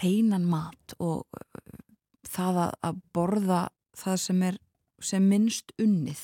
reynan 0.00 0.46
mat 0.48 0.96
og 0.98 1.26
uh, 1.26 1.80
það 2.28 2.62
að, 2.66 2.76
að 2.88 3.00
borða 3.14 3.62
það 3.98 4.20
sem 4.26 4.44
er 4.48 4.60
sem 5.02 5.24
minnst 5.26 5.74
unnið. 5.82 6.22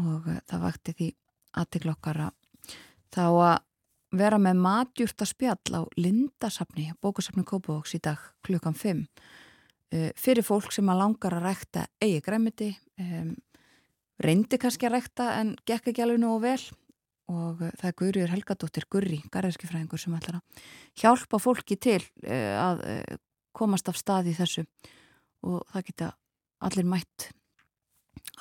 Og 0.00 0.28
uh, 0.30 0.38
það 0.50 0.66
vakti 0.66 0.96
því 0.98 1.10
aðtikla 1.60 1.96
okkar 1.96 2.22
að 2.28 2.36
þá 3.10 3.24
að 3.26 3.58
vera 4.16 4.38
með 4.42 4.58
matjúrta 4.64 5.26
spjall 5.28 5.76
á 5.76 5.82
Lindasafni, 6.00 6.90
bókasafni 7.02 7.44
Kópavóks 7.46 7.94
í 7.94 8.00
dag 8.02 8.18
klukkan 8.46 8.74
5 8.74 9.04
uh, 9.04 10.10
fyrir 10.18 10.46
fólk 10.46 10.74
sem 10.74 10.88
að 10.90 11.02
langar 11.02 11.36
að 11.38 11.46
rækta 11.46 11.86
eigi 12.02 12.20
græmiti 12.26 12.70
um, 13.00 13.32
reyndi 14.20 14.58
kannski 14.60 14.88
að 14.88 14.96
rækta 14.98 15.30
en 15.38 15.54
gekk 15.68 15.92
ekki 15.92 16.04
alveg 16.04 16.22
nógu 16.22 16.42
vel. 16.44 16.60
Og 17.30 17.62
uh, 17.62 17.74
það 17.78 17.88
er 17.90 17.98
Guðrýður 18.02 18.34
Helgadóttir 18.34 18.88
Gurri, 18.90 19.20
garðarskifræðingur 19.30 20.02
sem 20.02 20.16
ætlar 20.18 20.40
að 20.40 20.64
hjálpa 21.02 21.42
fólki 21.42 21.78
til 21.78 22.00
uh, 22.26 22.54
að 22.58 22.86
komast 23.56 23.90
af 23.90 23.98
stað 23.98 24.32
í 24.32 24.38
þessu. 24.38 24.66
Og 25.46 25.62
það 25.72 25.86
geta 25.90 26.14
allir 26.66 26.88
mætt 26.88 27.30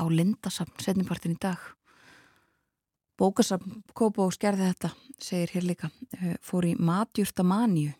á 0.01 0.03
Lindasafn 0.09 0.81
setnipartin 0.81 1.37
í 1.37 1.39
dag 1.39 1.61
Bókasafn 3.19 3.81
Kópavóks 3.93 4.39
gerði 4.39 4.69
þetta, 4.71 4.93
segir 5.19 5.55
hér 5.57 5.71
líka 5.73 5.89
uh, 5.91 6.35
fór 6.41 6.69
í 6.71 6.75
matjúrta 6.79 7.43
maníu 7.43 7.91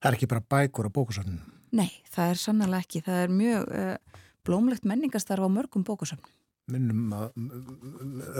Það 0.00 0.10
er 0.10 0.16
ekki 0.16 0.28
bara 0.30 0.44
bækur 0.52 0.88
á 0.88 0.90
bókusafninu. 0.92 1.54
Nei, 1.76 1.90
það 2.12 2.32
er 2.32 2.40
sannlega 2.40 2.84
ekki. 2.84 3.02
Það 3.04 3.20
er 3.22 3.32
mjög 3.32 3.70
uh, 3.74 4.24
blómlegt 4.46 4.88
menningastarf 4.88 5.46
á 5.46 5.48
mörgum 5.50 5.86
bókusafn. 5.86 6.34
minnum 6.66 7.12
að 7.14 7.36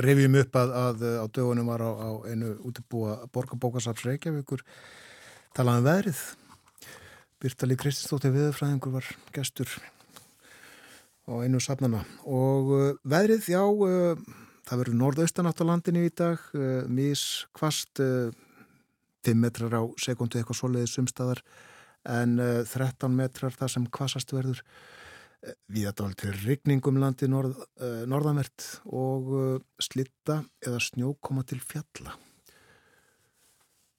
rifjum 0.02 0.34
upp 0.40 0.56
að, 0.58 0.72
að 0.74 1.02
á 1.22 1.24
dögunum 1.30 1.68
var 1.70 1.82
á, 1.86 1.90
á 1.94 2.10
einu 2.26 2.56
útibúa 2.66 3.20
borgarbókasaps 3.30 4.02
Reykjavíkur 4.02 4.64
talaðum 5.54 5.84
um 5.84 5.86
veðrið 5.86 6.22
Byrtali 7.38 7.76
Kristinsdóttir 7.78 8.34
viðfræðingur 8.34 8.96
var 8.96 9.12
gestur 9.30 9.70
á 11.30 11.38
einu 11.38 11.62
safnana 11.62 12.02
og 12.26 12.72
uh, 12.74 12.88
veðrið, 13.06 13.46
já 13.54 13.62
uh, 13.62 14.18
það 14.66 14.82
verður 14.82 14.98
norðaustanátt 15.00 15.62
á 15.62 15.68
landinu 15.68 16.04
í 16.06 16.12
dag 16.14 16.42
uh, 16.56 16.84
mís 16.90 17.46
kvast 17.56 18.02
5 18.02 19.40
metrar 19.42 19.74
á 19.74 19.82
sekundu 19.98 20.38
eitthvað 20.38 20.60
svoleiði 20.60 20.92
sumstaðar 20.92 21.42
en 22.06 22.36
13 22.38 23.10
metrar 23.10 23.50
það 23.50 23.72
sem 23.72 23.88
kvasast 23.90 24.30
verður 24.30 24.60
við 25.66 25.88
þetta 25.88 26.04
alveg 26.04 26.20
til 26.20 26.34
rigningum 26.44 27.00
landi 27.02 27.26
norð, 27.30 27.58
norðanvert 28.06 28.68
og 28.86 29.34
slitta 29.82 30.38
eða 30.62 30.78
snjó 30.86 31.16
koma 31.18 31.42
til 31.46 31.58
fjalla. 31.58 32.14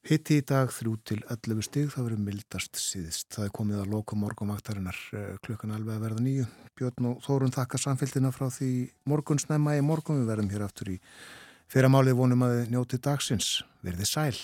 Hitti 0.08 0.38
í 0.40 0.44
dag 0.48 0.70
þrjú 0.72 0.94
til 1.04 1.18
11 1.28 1.66
stig, 1.68 1.88
það 1.92 2.06
verður 2.06 2.20
mildast 2.24 2.78
síðist. 2.80 3.26
Það 3.34 3.44
er 3.44 3.50
komið 3.58 3.80
að 3.82 3.90
loka 3.92 4.16
morgumvaktarinnar 4.16 5.00
uh, 5.12 5.26
klukkan 5.44 5.74
alveg 5.76 5.98
að 5.98 6.06
verða 6.06 6.24
nýju. 6.24 6.46
Björn 6.80 7.10
og 7.10 7.18
Þórun 7.26 7.52
þakka 7.52 7.82
samfélgina 7.84 8.32
frá 8.32 8.46
því 8.56 8.70
morgun 9.12 9.42
snemma 9.44 9.76
í 9.76 9.82
morgun. 9.84 10.22
Við 10.22 10.32
verðum 10.32 10.54
hér 10.54 10.64
aftur 10.64 10.94
í 10.94 10.96
fyrramálið 11.74 12.16
vonum 12.22 12.48
að 12.48 12.62
njóti 12.72 13.02
dagsins. 13.04 13.50
Verði 13.84 14.08
sæl. 14.08 14.40